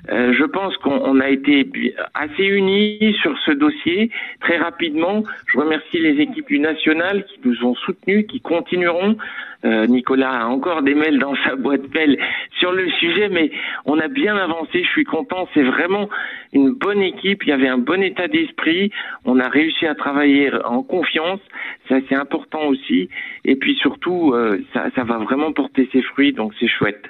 euh, 0.09 0.33
je 0.33 0.43
pense 0.45 0.75
qu'on 0.77 0.99
on 1.03 1.19
a 1.19 1.29
été 1.29 1.69
assez 2.13 2.43
unis 2.43 3.15
sur 3.21 3.37
ce 3.45 3.51
dossier 3.51 4.11
très 4.39 4.57
rapidement. 4.57 5.23
Je 5.47 5.59
remercie 5.59 5.99
les 5.99 6.21
équipes 6.21 6.47
du 6.47 6.59
national 6.59 7.25
qui 7.25 7.39
nous 7.43 7.65
ont 7.65 7.75
soutenus, 7.75 8.25
qui 8.27 8.39
continueront. 8.39 9.17
Euh, 9.65 9.87
Nicolas 9.87 10.43
a 10.43 10.45
encore 10.45 10.83
des 10.83 10.95
mails 10.95 11.19
dans 11.19 11.35
sa 11.43 11.55
boîte 11.55 11.93
mail 11.93 12.17
sur 12.59 12.71
le 12.71 12.89
sujet, 12.91 13.27
mais 13.27 13.51
on 13.85 13.99
a 13.99 14.07
bien 14.07 14.37
avancé. 14.37 14.83
Je 14.83 14.89
suis 14.89 15.03
content. 15.03 15.49
C'est 15.53 15.63
vraiment 15.63 16.09
une 16.53 16.71
bonne 16.71 17.01
équipe. 17.01 17.43
Il 17.43 17.49
y 17.49 17.51
avait 17.51 17.67
un 17.67 17.77
bon 17.77 18.01
état 18.01 18.27
d'esprit. 18.27 18.91
On 19.25 19.39
a 19.39 19.49
réussi 19.49 19.85
à 19.85 19.95
travailler 19.95 20.51
en 20.63 20.81
confiance. 20.81 21.41
Ça, 21.89 21.97
c'est 22.07 22.15
important 22.15 22.67
aussi. 22.67 23.09
Et 23.43 23.57
puis 23.57 23.75
surtout, 23.75 24.33
euh, 24.33 24.63
ça, 24.73 24.85
ça 24.95 25.03
va 25.03 25.17
vraiment 25.17 25.51
porter 25.51 25.89
ses 25.91 26.01
fruits. 26.01 26.31
Donc, 26.31 26.53
c'est 26.59 26.69
chouette. 26.69 27.03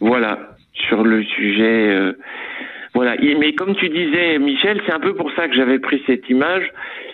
Voilà, 0.00 0.56
sur 0.72 1.02
le 1.04 1.22
sujet. 1.24 2.14
Voilà, 2.94 3.16
mais 3.20 3.52
comme 3.54 3.74
tu 3.76 3.88
disais, 3.88 4.38
Michel, 4.38 4.80
c'est 4.86 4.92
un 4.92 5.00
peu 5.00 5.14
pour 5.14 5.30
ça 5.32 5.48
que 5.48 5.54
j'avais 5.54 5.78
pris 5.78 6.02
cette 6.06 6.28
image. 6.30 6.70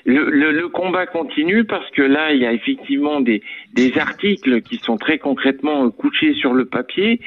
Le, 0.06 0.30
le, 0.30 0.52
le 0.52 0.68
combat 0.68 1.06
continue 1.06 1.64
parce 1.64 1.90
que 1.90 2.02
là, 2.02 2.32
il 2.32 2.42
y 2.42 2.46
a 2.46 2.52
effectivement 2.52 3.20
des, 3.20 3.42
des 3.72 3.98
articles 3.98 4.60
qui 4.60 4.76
sont 4.76 4.98
très 4.98 5.18
concrètement 5.18 5.86
euh, 5.86 5.90
couchés 5.90 6.34
sur 6.34 6.52
le 6.52 6.66
papier, 6.66 7.20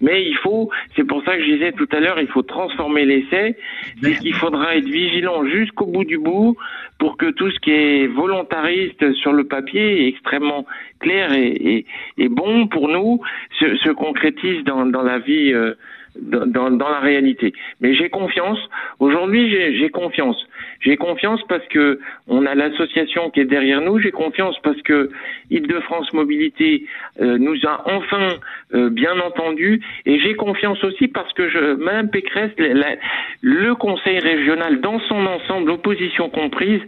mais 0.00 0.24
il 0.24 0.36
faut, 0.36 0.70
c'est 0.94 1.04
pour 1.04 1.24
ça 1.24 1.36
que 1.36 1.42
je 1.44 1.52
disais 1.54 1.72
tout 1.72 1.88
à 1.90 1.98
l'heure, 1.98 2.20
il 2.20 2.28
faut 2.28 2.42
transformer 2.42 3.04
l'essai, 3.04 3.56
c'est 4.00 4.16
qu'il 4.18 4.34
faudra 4.34 4.76
être 4.76 4.88
vigilant 4.88 5.44
jusqu'au 5.44 5.86
bout 5.86 6.04
du 6.04 6.18
bout 6.18 6.56
pour 6.98 7.16
que 7.16 7.30
tout 7.30 7.50
ce 7.50 7.58
qui 7.58 7.72
est 7.72 8.06
volontariste 8.06 9.12
sur 9.14 9.32
le 9.32 9.44
papier 9.44 10.04
est 10.04 10.08
extrêmement 10.08 10.66
clair 11.00 11.32
et, 11.32 11.48
et, 11.48 11.86
et 12.18 12.28
bon 12.28 12.68
pour 12.68 12.88
nous 12.88 13.20
se, 13.58 13.76
se 13.76 13.90
concrétise 13.90 14.62
dans, 14.64 14.86
dans 14.86 15.02
la 15.02 15.18
vie, 15.18 15.52
euh, 15.52 15.74
dans, 16.16 16.70
dans, 16.70 16.88
la 16.88 17.00
réalité. 17.00 17.52
Mais 17.80 17.94
j'ai 17.94 18.10
confiance. 18.10 18.58
Aujourd'hui, 18.98 19.50
j'ai 19.50 19.76
j'ai 19.78 19.90
confiance. 19.90 20.46
J'ai 20.82 20.96
confiance 20.96 21.40
parce 21.48 21.66
que 21.68 22.00
on 22.26 22.46
a 22.46 22.54
l'association 22.54 23.28
qui 23.30 23.40
est 23.40 23.44
derrière 23.44 23.82
nous. 23.82 23.98
J'ai 23.98 24.10
confiance 24.12 24.56
parce 24.62 24.80
que 24.82 25.10
Île-de-France 25.50 26.12
Mobilité 26.14 26.86
euh, 27.20 27.36
nous 27.38 27.56
a 27.66 27.82
enfin 27.86 28.36
euh, 28.74 28.88
bien 28.88 29.18
entendu. 29.20 29.82
Et 30.06 30.18
j'ai 30.20 30.34
confiance 30.34 30.82
aussi 30.82 31.06
parce 31.08 31.30
que 31.34 31.50
je, 31.50 31.74
Madame 31.74 32.08
Pécresse, 32.08 32.52
la- 32.58 32.72
la- 32.72 32.96
le 33.42 33.74
Conseil 33.74 34.18
régional 34.20 34.80
dans 34.80 34.98
son 35.00 35.26
ensemble, 35.26 35.70
opposition 35.70 36.30
comprise, 36.30 36.80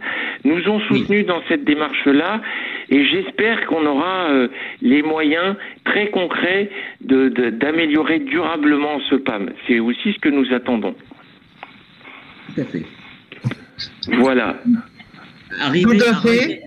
nous 0.43 0.67
ont 0.69 0.79
soutenus 0.81 1.25
dans 1.27 1.43
cette 1.47 1.63
démarche-là. 1.63 2.41
Et 2.89 3.05
j'espère 3.05 3.65
qu'on 3.67 3.85
aura 3.85 4.29
euh, 4.31 4.47
les 4.81 5.03
moyens 5.03 5.55
très 5.85 6.07
concrets 6.09 6.69
de- 7.01 7.29
de- 7.29 7.51
d'améliorer 7.51 8.19
durablement 8.19 8.99
ce 9.09 9.15
PAM. 9.15 9.51
C'est 9.67 9.79
aussi 9.79 10.13
ce 10.13 10.19
que 10.19 10.29
nous 10.29 10.51
attendons. 10.51 10.95
Tout 12.55 12.61
à 12.61 12.65
fait. 12.65 12.83
Voilà. 14.19 14.61
Arriver, 15.59 15.97
Tout 15.97 16.03
à 16.09 16.15
fait. 16.21 16.29
arriver 16.39 16.59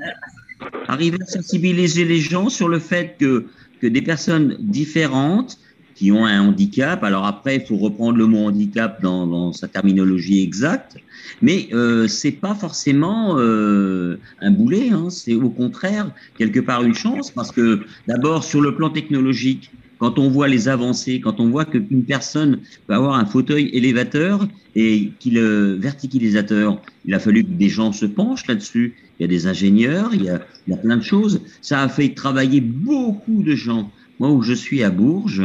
à- 0.89 0.93
arriver 0.93 1.19
à 1.21 1.27
sensibiliser 1.27 2.05
les 2.05 2.19
gens 2.21 2.49
sur 2.49 2.69
le 2.69 2.79
fait 2.79 3.17
que, 3.19 3.47
que 3.81 3.87
des 3.87 4.03
personnes 4.03 4.57
différentes 4.61 5.59
qui 5.95 6.13
ont 6.13 6.27
un 6.27 6.41
handicap, 6.43 7.03
alors 7.05 7.25
après, 7.25 7.57
il 7.57 7.63
faut 7.63 7.77
reprendre 7.77 8.19
le 8.19 8.27
mot 8.27 8.47
handicap 8.47 9.01
dans, 9.03 9.27
dans 9.27 9.53
sa 9.53 9.67
terminologie 9.67 10.43
exacte, 10.43 10.99
mais 11.41 11.69
euh, 11.73 12.07
c'est 12.07 12.33
pas 12.33 12.55
forcément 12.55 13.37
euh, 13.39 14.19
un 14.41 14.51
boulet, 14.51 14.91
hein, 14.91 15.09
c'est 15.11 15.35
au 15.35 15.49
contraire 15.49 16.11
quelque 16.39 16.61
part 16.61 16.83
une 16.85 16.95
chance, 16.95 17.31
parce 17.31 17.51
que 17.51 17.81
d'abord 18.07 18.45
sur 18.45 18.61
le 18.61 18.75
plan 18.77 18.91
technologique, 18.91 19.71
quand 19.99 20.19
on 20.19 20.29
voit 20.29 20.49
les 20.49 20.69
avancées, 20.69 21.21
quand 21.21 21.41
on 21.41 21.49
voit 21.49 21.65
qu'une 21.65 22.05
personne 22.05 22.61
peut 22.87 22.95
avoir 22.95 23.15
un 23.15 23.25
fauteuil 23.25 23.71
élévateur 23.73 24.47
et 24.75 25.13
qu'il 25.19 25.39
euh, 25.39 25.77
verticalisateur, 25.79 26.81
il 27.07 27.15
a 27.15 27.19
fallu 27.19 27.45
que 27.45 27.51
des 27.51 27.69
gens 27.69 27.93
se 27.93 28.07
penchent 28.07 28.47
là-dessus. 28.47 28.95
Il 29.19 29.23
y 29.23 29.25
a 29.25 29.29
des 29.29 29.47
ingénieurs, 29.47 30.11
il 30.13 30.25
y 30.25 30.29
a, 30.29 30.45
il 30.67 30.73
y 30.73 30.75
a 30.75 30.77
plein 30.77 30.99
de 30.99 31.03
choses. 31.03 31.41
Ça 31.63 31.83
a 31.83 31.89
fait 31.89 32.11
travailler 32.11 32.61
beaucoup 32.61 33.43
de 33.43 33.55
gens. 33.55 33.91
Moi, 34.19 34.31
où 34.31 34.43
je 34.43 34.53
suis 34.53 34.83
à 34.83 34.91
Bourges, 34.91 35.45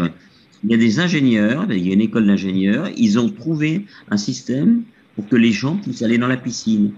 il 0.63 0.71
y 0.71 0.73
a 0.73 0.77
des 0.77 0.99
ingénieurs, 0.99 1.65
il 1.71 1.87
y 1.87 1.89
a 1.89 1.93
une 1.93 2.01
école 2.01 2.27
d'ingénieurs, 2.27 2.89
ils 2.97 3.17
ont 3.19 3.29
trouvé 3.29 3.85
un 4.09 4.17
système 4.17 4.83
pour 5.15 5.27
que 5.27 5.35
les 5.35 5.51
gens 5.51 5.77
puissent 5.77 6.01
aller 6.01 6.17
dans 6.17 6.27
la 6.27 6.37
piscine. 6.37 6.91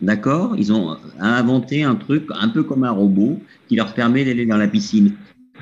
D'accord? 0.00 0.54
Ils 0.56 0.72
ont 0.72 0.96
inventé 1.18 1.82
un 1.82 1.94
truc 1.94 2.24
un 2.30 2.48
peu 2.48 2.62
comme 2.62 2.84
un 2.84 2.90
robot 2.90 3.40
qui 3.68 3.76
leur 3.76 3.94
permet 3.94 4.24
d'aller 4.24 4.46
dans 4.46 4.56
la 4.56 4.68
piscine. 4.68 5.12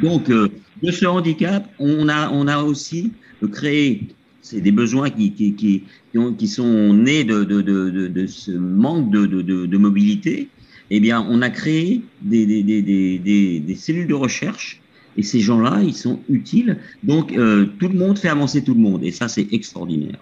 Donc, 0.02 0.28
euh, 0.28 0.48
de 0.82 0.90
ce 0.90 1.06
handicap, 1.06 1.68
on 1.78 2.08
a, 2.08 2.30
on 2.30 2.46
a 2.48 2.62
aussi 2.62 3.12
créé, 3.52 4.02
c'est 4.42 4.60
des 4.60 4.72
besoins 4.72 5.10
qui, 5.10 5.32
qui, 5.32 5.54
qui, 5.54 5.84
qui, 6.12 6.18
ont- 6.18 6.32
qui 6.32 6.48
sont 6.48 6.92
nés 6.94 7.24
de, 7.24 7.44
de, 7.44 7.60
de, 7.62 7.90
de, 7.90 8.08
de 8.08 8.26
ce 8.26 8.50
manque 8.52 9.10
de, 9.10 9.26
de, 9.26 9.42
de, 9.42 9.66
de 9.66 9.78
mobilité. 9.78 10.48
Eh 10.90 11.00
bien, 11.00 11.26
on 11.28 11.42
a 11.42 11.50
créé 11.50 12.02
des, 12.22 12.46
des, 12.46 12.62
des, 12.62 12.80
des, 12.82 13.18
des, 13.18 13.60
des 13.60 13.74
cellules 13.74 14.06
de 14.06 14.14
recherche 14.14 14.80
et 15.16 15.22
ces 15.22 15.40
gens-là, 15.40 15.82
ils 15.82 15.94
sont 15.94 16.20
utiles. 16.28 16.76
Donc, 17.02 17.32
euh, 17.36 17.66
tout 17.78 17.88
le 17.88 17.98
monde 17.98 18.18
fait 18.18 18.28
avancer 18.28 18.62
tout 18.62 18.74
le 18.74 18.80
monde 18.80 19.02
et 19.02 19.10
ça, 19.10 19.26
c'est 19.28 19.46
extraordinaire. 19.52 20.18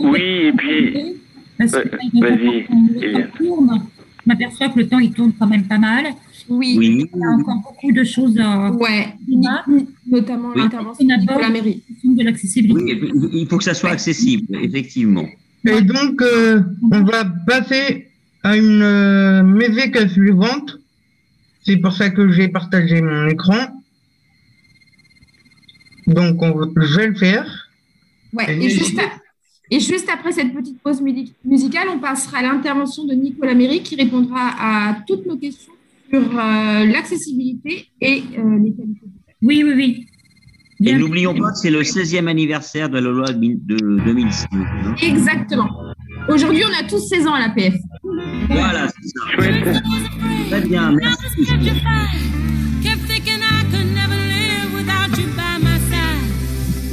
Oui, 0.00 0.20
et 0.20 0.52
puis. 0.52 1.14
Parce 1.58 1.72
que 1.72 1.78
Euh, 1.78 1.82
le 2.12 3.22
temps 3.22 3.28
tourne, 3.38 3.82
je 4.20 4.22
m'aperçois 4.26 4.68
que 4.68 4.78
le 4.78 4.86
temps 4.88 4.98
il 4.98 5.10
tourne 5.12 5.32
quand 5.38 5.46
même 5.46 5.64
pas 5.66 5.78
mal. 5.78 6.04
Oui. 6.48 6.76
Oui. 6.78 7.08
Il 7.14 7.20
y 7.20 7.24
a 7.24 7.28
encore 7.30 7.60
beaucoup 7.62 7.92
de 7.92 8.04
choses 8.04 8.38
à 8.38 8.70
Ouais, 8.72 9.06
à 9.48 9.64
notamment 10.06 10.50
Oui. 10.54 10.62
l'intervention 10.62 11.04
de 11.06 11.14
Nicolas 11.20 11.48
Méry. 11.50 11.82
de 12.04 12.22
l'accessibilité. 12.24 13.00
Oui, 13.02 13.28
il 13.32 13.46
faut 13.48 13.58
que 13.58 13.64
ça 13.64 13.74
soit 13.74 13.90
accessible, 13.90 14.46
effectivement. 14.62 15.26
Et 15.68 15.80
donc, 15.82 16.22
euh, 16.22 16.60
on 16.92 17.02
va 17.02 17.24
passer 17.46 18.08
à 18.44 18.56
une 18.56 18.82
euh, 18.82 19.42
musique 19.42 19.96
suivante. 20.10 20.78
C'est 21.64 21.78
pour 21.78 21.92
ça 21.92 22.10
que 22.10 22.30
j'ai 22.30 22.46
partagé 22.48 23.00
mon 23.02 23.26
écran. 23.26 23.82
Donc, 26.06 26.40
on, 26.42 26.52
va- 26.52 26.68
je 26.86 26.96
vais 26.96 27.08
le 27.08 27.14
faire. 27.16 27.68
Ouais, 28.32 28.44
Et 28.56 28.66
et 28.66 28.70
juste, 28.70 28.98
à- 28.98 29.10
et 29.70 29.80
juste 29.80 30.08
après 30.08 30.30
cette 30.30 30.54
petite 30.54 30.78
pause 30.80 31.02
musicale, 31.44 31.88
on 31.92 31.98
passera 31.98 32.38
à 32.38 32.42
l'intervention 32.42 33.04
de 33.04 33.14
Nicolas 33.14 33.54
Méry 33.54 33.82
qui 33.82 33.96
répondra 33.96 34.50
à 34.60 34.98
toutes 35.06 35.26
nos 35.26 35.36
questions 35.36 35.72
sur 36.10 36.20
euh, 36.38 36.84
l'accessibilité 36.86 37.88
et 38.00 38.22
euh, 38.38 38.58
les 38.62 38.72
qualités. 38.74 39.06
Oui, 39.42 39.62
oui, 39.64 39.72
oui. 39.76 40.06
Et 40.84 40.94
n'oublions 40.94 41.34
pas 41.34 41.52
que 41.52 41.56
c'est 41.56 41.70
le 41.70 41.82
16e 41.82 42.26
anniversaire 42.28 42.88
de 42.90 42.98
la 42.98 43.10
loi 43.10 43.32
de 43.32 43.38
mille- 43.38 43.60
de 43.64 43.76
2005. 44.04 44.48
hein. 44.52 44.94
Exactement. 45.02 45.68
Aujourd'hui, 46.28 46.62
on 46.64 46.84
a 46.84 46.86
tous 46.88 46.98
16 47.08 47.26
ans 47.26 47.34
à 47.34 47.40
l'APF. 47.40 47.74
Voilà, 48.48 48.88
c'est 48.88 49.08
ça. 49.08 49.80
Très 50.50 50.60
bien, 50.68 50.92
merci. 50.92 51.46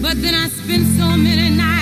But 0.02 0.22
then 0.22 0.36
I 0.36 0.48
spent 0.50 0.86
so 1.00 1.16
many 1.16 1.50
nights 1.56 1.73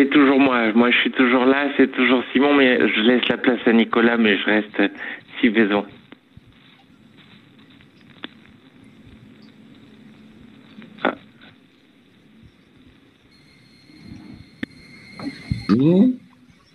c'est 0.00 0.08
toujours 0.08 0.40
moi. 0.40 0.72
Moi 0.72 0.90
je 0.90 0.96
suis 0.98 1.10
toujours 1.10 1.44
là, 1.44 1.68
c'est 1.76 1.92
toujours 1.92 2.22
Simon, 2.32 2.54
mais 2.54 2.78
je 2.88 3.00
laisse 3.02 3.28
la 3.28 3.36
place 3.36 3.60
à 3.66 3.72
Nicolas, 3.72 4.16
mais 4.16 4.38
je 4.38 4.44
reste 4.46 4.82
si 5.40 5.50
besoin. 5.50 5.84
Bonjour. 15.68 16.08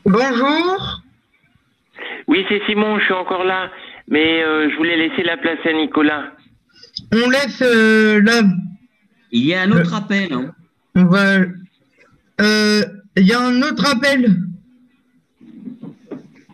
Bonjour. 0.05 1.01
Oui, 2.27 2.45
c'est 2.49 2.61
Simon, 2.67 2.99
je 2.99 3.05
suis 3.05 3.13
encore 3.13 3.43
là, 3.43 3.71
mais 4.07 4.43
euh, 4.43 4.69
je 4.69 4.75
voulais 4.77 4.97
laisser 4.97 5.23
la 5.23 5.37
place 5.37 5.59
à 5.65 5.73
Nicolas. 5.73 6.31
On 7.11 7.29
laisse 7.29 7.61
euh, 7.61 8.21
la. 8.23 8.41
Il 9.31 9.45
y 9.45 9.53
a 9.53 9.61
un 9.63 9.71
autre 9.71 9.93
appel. 9.95 10.31
hein. 10.31 10.51
On 10.95 11.05
va. 11.05 11.39
Euh, 12.41 12.81
Il 13.17 13.25
y 13.25 13.33
a 13.33 13.39
un 13.41 13.61
autre 13.61 13.85
appel. 13.85 14.35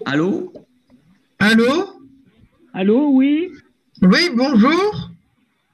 Allô? 0.06 0.54
Allô? 1.40 1.86
Allô, 2.74 3.10
oui 3.16 3.50
Oui, 4.02 4.20
bonjour. 4.36 5.10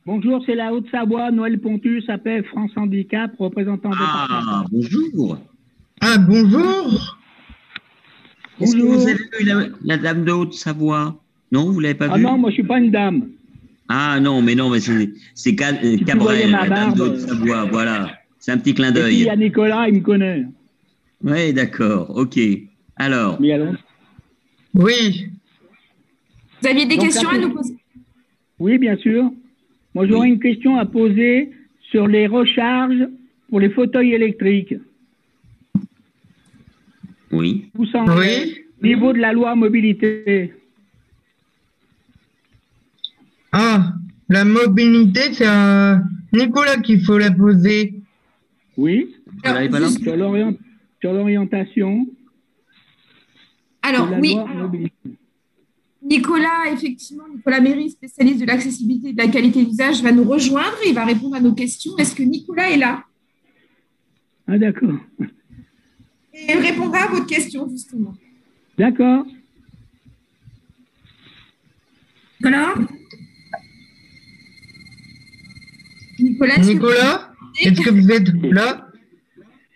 Bonjour, 0.05 0.41
c'est 0.45 0.55
la 0.55 0.73
Haute-Savoie, 0.73 1.31
Noël 1.31 1.59
Pontus, 1.59 2.07
APF 2.09 2.45
France 2.47 2.71
Handicap, 2.77 3.31
représentant 3.37 3.91
Ah, 3.93 4.63
bonjour. 4.71 5.37
Ah, 5.99 6.17
bonjour. 6.17 7.17
Est-ce 8.59 8.75
que 8.75 8.81
Bonjour. 8.81 8.93
vous 8.99 9.07
avez 9.07 9.13
vu 9.13 9.45
la, 9.45 9.65
la 9.83 9.97
dame 9.97 10.23
de 10.23 10.31
Haute-Savoie? 10.31 11.21
Non, 11.51 11.71
vous 11.71 11.79
l'avez 11.79 11.95
pas 11.95 12.07
Ah 12.09 12.17
vue? 12.17 12.23
non, 12.23 12.37
moi 12.37 12.49
je 12.49 12.55
suis 12.55 12.63
pas 12.63 12.79
une 12.79 12.91
dame. 12.91 13.27
Ah 13.89 14.19
non, 14.19 14.41
mais 14.41 14.55
non, 14.55 14.69
mais 14.69 14.79
c'est 14.79 15.13
c'est 15.35 15.55
Ca- 15.57 15.79
euh, 15.83 15.97
Cabrel, 16.05 16.51
la 16.51 16.67
dame 16.67 16.93
de 16.93 16.99
barbe. 16.99 17.11
Haute-Savoie, 17.13 17.65
voilà. 17.65 18.17
C'est 18.39 18.51
un 18.51 18.57
petit 18.57 18.73
clin 18.73 18.89
Et 18.89 18.93
puis, 18.93 18.99
il 19.01 19.03
d'œil. 19.03 19.23
y 19.23 19.29
a 19.29 19.35
Nicolas, 19.35 19.87
il 19.89 19.95
me 19.95 19.99
connaît. 20.01 20.45
Oui, 21.23 21.53
d'accord, 21.53 22.15
ok. 22.15 22.37
Alors, 22.95 23.39
Oui. 24.73 25.29
Vous 26.61 26.67
aviez 26.67 26.85
des 26.85 26.95
Donc, 26.95 27.05
questions 27.05 27.29
à 27.29 27.37
nous 27.37 27.53
poser? 27.53 27.75
Oui, 28.59 28.77
bien 28.77 28.97
sûr. 28.97 29.31
Moi 29.93 30.07
j'aurais 30.07 30.27
une 30.29 30.39
question 30.39 30.77
à 30.77 30.85
poser 30.85 31.51
sur 31.89 32.07
les 32.07 32.27
recharges 32.27 33.07
pour 33.49 33.59
les 33.59 33.69
fauteuils 33.69 34.13
électriques. 34.13 34.75
oui. 37.31 37.69
En 37.93 38.17
Oui. 38.17 38.63
niveau 38.81 39.11
de 39.13 39.17
la 39.19 39.33
loi 39.33 39.55
mobilité? 39.55 40.53
Ah, 43.51 43.93
la 44.29 44.43
mobilité, 44.45 45.33
c'est 45.33 45.45
à 45.47 46.01
Nicolas 46.33 46.77
qu'il 46.77 47.01
faut 47.03 47.17
la 47.17 47.31
poser. 47.31 47.93
Oui. 48.77 49.15
Vous 49.43 49.49
Sur 51.01 51.13
l'orient- 51.13 51.45
sur 51.45 51.47
l'orientation. 51.47 52.07
Alors, 53.81 54.09
oui. 54.19 54.35
Nicolas, 56.03 56.71
effectivement, 56.71 57.27
Nicolas 57.33 57.59
Méry, 57.59 57.89
spécialiste 57.89 58.39
de 58.41 58.45
l'accessibilité 58.45 59.09
et 59.09 59.13
de 59.13 59.17
la 59.17 59.27
qualité 59.27 59.65
d'usage, 59.65 60.01
va 60.01 60.11
nous 60.11 60.23
rejoindre 60.23 60.77
et 60.85 60.89
il 60.89 60.95
va 60.95 61.03
répondre 61.05 61.35
à 61.35 61.41
nos 61.41 61.53
questions. 61.53 61.95
Est-ce 61.97 62.15
que 62.15 62.23
Nicolas 62.23 62.69
est 62.71 62.77
là? 62.77 63.03
Ah 64.47 64.57
d'accord. 64.57 64.93
Et 66.33 66.53
il 66.53 66.59
répondra 66.59 66.99
à 66.99 67.07
votre 67.09 67.25
question, 67.25 67.69
justement. 67.69 68.13
D'accord. 68.77 69.25
Nicolas? 72.39 72.75
Nicolas, 76.19 76.57
Nicolas, 76.59 77.33
est-ce 77.59 77.81
que 77.81 77.89
vous 77.89 78.11
êtes 78.11 78.27
là? 78.53 78.86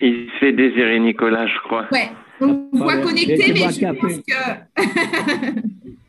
Il 0.01 0.27
se 0.33 0.37
fait 0.39 0.51
désirer 0.51 0.99
Nicolas, 0.99 1.47
je 1.47 1.59
crois. 1.59 1.87
Ouais, 1.91 2.09
on 2.39 2.47
vous 2.47 2.69
voit 2.73 2.97
connecté, 2.97 3.35
il 3.35 3.41
a 3.41 3.45
été 3.47 3.53
mais 3.53 3.71
je 3.71 3.79
café. 3.79 3.99
pense 3.99 4.17
que... 4.21 5.61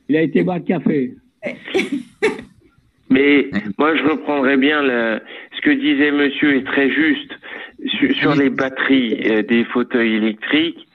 Il 0.09 0.17
a 0.17 0.23
été 0.23 0.43
boire 0.43 0.65
café. 0.65 1.15
Mais 3.11 3.51
moi, 3.79 3.95
je 3.97 4.03
reprendrais 4.05 4.57
bien 4.57 4.83
le- 4.83 5.21
ce 5.57 5.61
que 5.61 5.71
disait 5.71 6.11
monsieur 6.11 6.57
est 6.57 6.65
très 6.65 6.91
juste 6.91 7.33
sur, 7.87 8.11
sur 8.15 8.35
les 8.35 8.49
batteries 8.49 9.19
euh, 9.31 9.43
des 9.43 9.65
fauteuils 9.65 10.15
électriques. 10.15 10.87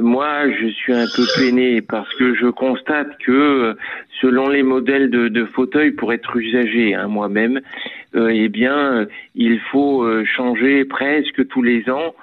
Moi, 0.00 0.50
je 0.52 0.68
suis 0.68 0.92
un 0.94 1.04
peu 1.16 1.24
peiné 1.36 1.82
parce 1.82 2.08
que 2.14 2.34
je 2.34 2.46
constate 2.46 3.18
que 3.26 3.76
selon 4.22 4.48
les 4.48 4.62
modèles 4.62 5.10
de, 5.10 5.28
de 5.28 5.44
fauteuils 5.44 5.90
pour 5.90 6.12
être 6.12 6.34
usagé, 6.36 6.94
hein, 6.94 7.08
moi-même, 7.08 7.60
euh, 8.14 8.28
eh 8.32 8.48
bien, 8.48 9.06
il 9.34 9.58
faut 9.72 10.02
euh, 10.04 10.24
changer 10.24 10.84
presque 10.84 11.46
tous 11.48 11.62
les 11.62 11.90
ans. 11.90 12.14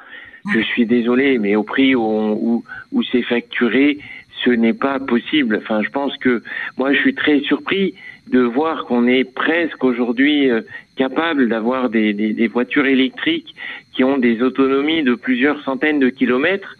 Je 0.54 0.60
suis 0.62 0.86
désolé, 0.86 1.40
mais 1.40 1.56
au 1.56 1.64
prix 1.64 1.96
où, 1.96 2.02
où, 2.02 2.64
où 2.92 3.04
c'est 3.04 3.24
facturé, 3.24 3.98
ce 4.44 4.50
n'est 4.50 4.74
pas 4.74 5.00
possible. 5.00 5.60
Enfin, 5.62 5.82
je 5.84 5.90
pense 5.90 6.16
que 6.18 6.42
moi, 6.78 6.94
je 6.94 7.00
suis 7.00 7.16
très 7.16 7.40
surpris 7.42 7.96
de 8.32 8.40
voir 8.40 8.86
qu'on 8.86 9.08
est 9.08 9.24
presque 9.24 9.84
aujourd'hui 9.84 10.50
euh, 10.50 10.62
capable 10.96 11.48
d'avoir 11.50 11.90
des, 11.90 12.14
des, 12.14 12.34
des 12.34 12.48
voitures 12.48 12.86
électriques 12.86 13.56
qui 13.94 14.04
ont 14.04 14.18
des 14.18 14.42
autonomies 14.42 15.04
de 15.04 15.16
plusieurs 15.16 15.62
centaines 15.64 16.00
de 16.00 16.10
kilomètres. 16.10 16.76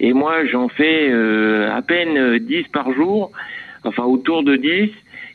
Et 0.00 0.12
moi, 0.12 0.44
j'en 0.46 0.68
fais 0.68 1.08
euh, 1.10 1.70
à 1.74 1.82
peine 1.82 2.16
euh, 2.16 2.38
10 2.38 2.64
par 2.72 2.92
jour, 2.92 3.32
enfin 3.84 4.04
autour 4.04 4.42
de 4.42 4.56
10. 4.56 4.90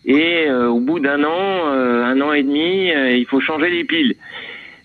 Et 0.06 0.48
euh, 0.48 0.68
au 0.68 0.80
bout 0.80 1.00
d'un 1.00 1.24
an, 1.24 1.72
euh, 1.72 2.04
un 2.04 2.20
an 2.22 2.34
et 2.34 2.44
demi, 2.44 2.92
euh, 2.92 3.16
il 3.16 3.26
faut 3.26 3.40
changer 3.40 3.70
les 3.70 3.84
piles. 3.84 4.16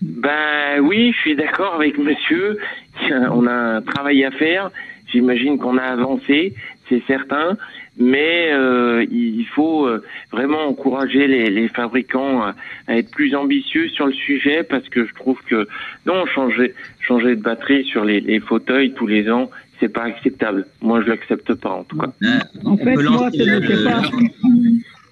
Ben 0.01 0.79
oui, 0.81 1.11
je 1.13 1.19
suis 1.19 1.35
d'accord 1.35 1.75
avec 1.75 1.97
monsieur. 1.97 2.57
On 3.31 3.47
a 3.47 3.53
un 3.53 3.81
travail 3.81 4.23
à 4.23 4.31
faire. 4.31 4.71
J'imagine 5.11 5.57
qu'on 5.57 5.77
a 5.77 5.83
avancé, 5.83 6.53
c'est 6.87 7.01
certain. 7.07 7.57
Mais 7.97 8.51
euh, 8.53 9.05
il 9.11 9.45
faut 9.53 9.85
euh, 9.85 10.01
vraiment 10.31 10.65
encourager 10.67 11.27
les, 11.27 11.49
les 11.49 11.67
fabricants 11.67 12.41
à, 12.41 12.55
à 12.87 12.97
être 12.97 13.11
plus 13.11 13.35
ambitieux 13.35 13.89
sur 13.89 14.07
le 14.07 14.13
sujet 14.13 14.63
parce 14.63 14.87
que 14.87 15.05
je 15.05 15.13
trouve 15.15 15.37
que 15.49 15.67
non 16.05 16.25
changer 16.27 16.73
changer 17.01 17.35
de 17.35 17.41
batterie 17.41 17.83
sur 17.83 18.05
les, 18.05 18.21
les 18.21 18.39
fauteuils 18.39 18.93
tous 18.93 19.07
les 19.07 19.29
ans 19.29 19.49
c'est 19.81 19.89
pas 19.89 20.03
acceptable. 20.03 20.65
Moi 20.81 21.01
je 21.01 21.09
l'accepte 21.09 21.53
pas 21.55 21.71
en 21.71 21.83
tout 21.83 21.97
cas. 21.97 22.11
En 22.63 22.77
fait, 22.77 22.95
moi. 22.95 23.29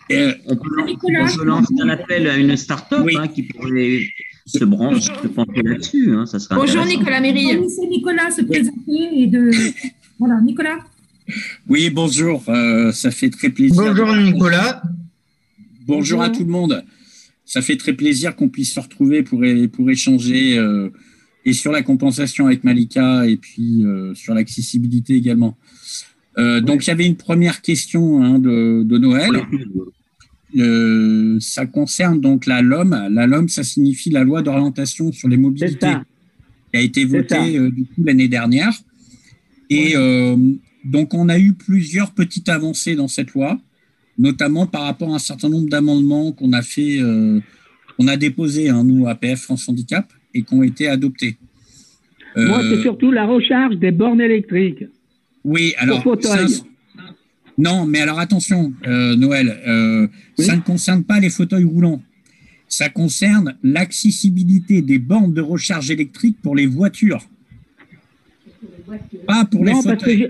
Euh, 0.10 0.32
on, 0.48 0.56
peut, 0.56 0.70
on 0.80 0.96
peut 0.96 1.46
lancer 1.46 1.74
un 1.82 1.90
appel 1.90 2.30
à 2.30 2.38
une 2.38 2.56
start-up 2.56 3.06
hein, 3.18 3.28
qui 3.28 3.44
pourrait 3.44 4.00
se 4.48 4.64
brancher, 4.64 5.12
se 5.22 5.28
pencher 5.28 5.62
là-dessus. 5.64 6.16
Hein, 6.16 6.26
ça 6.26 6.40
Bonjour. 6.56 6.86
Nicolas 6.86 7.22
Méry. 7.22 7.48
Nicolas 7.90 8.32
se 8.32 8.42
présenter 8.42 9.22
et 9.22 9.28
de. 9.28 9.52
Voilà, 10.20 10.42
Nicolas. 10.42 10.80
Oui, 11.68 11.90
bonjour. 11.90 12.44
euh, 12.50 12.92
ça 12.92 13.12
fait 13.12 13.30
très 13.30 13.50
plaisir. 13.50 13.84
Bonjour 13.84 14.16
Nicolas. 14.16 14.82
Bonjour 15.86 16.22
à 16.22 16.30
tout 16.30 16.44
le 16.44 16.50
monde. 16.50 16.84
Ça 17.46 17.62
fait 17.62 17.78
très 17.78 17.94
plaisir 17.94 18.36
qu'on 18.36 18.50
puisse 18.50 18.74
se 18.74 18.80
retrouver 18.80 19.24
pour, 19.24 19.42
pour 19.74 19.90
échanger 19.90 20.58
euh, 20.58 20.90
et 21.46 21.54
sur 21.54 21.72
la 21.72 21.82
compensation 21.82 22.48
avec 22.48 22.64
Malika 22.64 23.26
et 23.28 23.38
puis 23.38 23.86
euh, 23.86 24.14
sur 24.16 24.34
l'accessibilité 24.34 25.16
également. 25.16 25.58
Euh, 26.38 26.62
donc, 26.62 26.86
il 26.86 26.90
y 26.90 26.92
avait 26.92 27.06
une 27.06 27.16
première 27.16 27.62
question 27.62 28.24
hein, 28.24 28.38
de, 28.40 28.84
de 28.84 28.98
Noël. 28.98 29.32
Euh, 30.56 31.38
ça 31.40 31.66
concerne 31.66 32.22
donc 32.22 32.46
la 32.46 32.62
LOM. 32.62 33.08
La 33.12 33.28
LOM, 33.28 33.50
ça 33.50 33.64
signifie 33.64 34.10
la 34.10 34.24
loi 34.24 34.42
d'orientation 34.42 35.12
sur 35.12 35.28
les 35.28 35.38
mobilités 35.38 35.94
qui 36.72 36.78
a 36.78 36.82
été 36.82 37.06
votée 37.06 37.58
euh, 37.58 37.70
l'année 37.98 38.28
dernière. 38.28 38.74
Et 39.70 39.94
euh, 39.96 40.38
donc, 40.86 41.14
on 41.14 41.28
a 41.30 41.38
eu 41.38 41.54
plusieurs 41.54 42.12
petites 42.12 42.48
avancées 42.50 42.96
dans 42.96 43.08
cette 43.08 43.34
loi, 43.34 43.60
notamment 44.18 44.66
par 44.66 44.84
rapport 44.84 45.12
à 45.12 45.16
un 45.16 45.20
certain 45.20 45.50
nombre 45.50 45.70
d'amendements 45.70 46.32
qu'on 46.32 46.54
a 46.54 46.62
fait, 46.62 47.00
qu'on 47.98 48.08
a 48.08 48.16
déposés, 48.16 48.70
hein, 48.70 48.84
nous, 48.86 49.08
APF 49.08 49.42
France 49.42 49.68
Handicap, 49.68 50.12
et 50.34 50.44
qui 50.44 50.54
ont 50.54 50.64
été 50.64 50.88
adoptés. 50.88 51.38
Moi, 52.38 52.62
c'est 52.70 52.82
surtout 52.82 53.12
la 53.12 53.26
recharge 53.26 53.78
des 53.78 53.92
bornes 53.92 54.22
électriques. 54.22 54.86
oui, 55.44 55.74
alors. 55.78 56.04
ça, 56.22 56.46
non, 57.58 57.86
mais 57.86 58.02
alors 58.02 58.20
attention, 58.20 58.74
euh, 58.86 59.16
Noël, 59.16 59.60
euh, 59.68 60.08
ça 60.38 60.56
ne 60.56 60.62
concerne 60.62 61.04
pas 61.04 61.20
les 61.20 61.30
fauteuils 61.30 61.64
roulants. 61.64 62.02
Ça 62.68 62.90
concerne 62.90 63.56
l'accessibilité 63.64 64.82
des 64.82 65.00
bornes 65.00 65.34
de 65.34 65.42
recharge 65.42 65.90
électrique 65.90 66.38
pour 66.44 66.56
les 66.56 66.68
voitures. 66.68 67.26
Pas 69.26 69.46
pour 69.46 69.66
les 69.66 69.72
non, 69.72 69.82
que 69.82 69.90
fauteuils. 69.90 70.30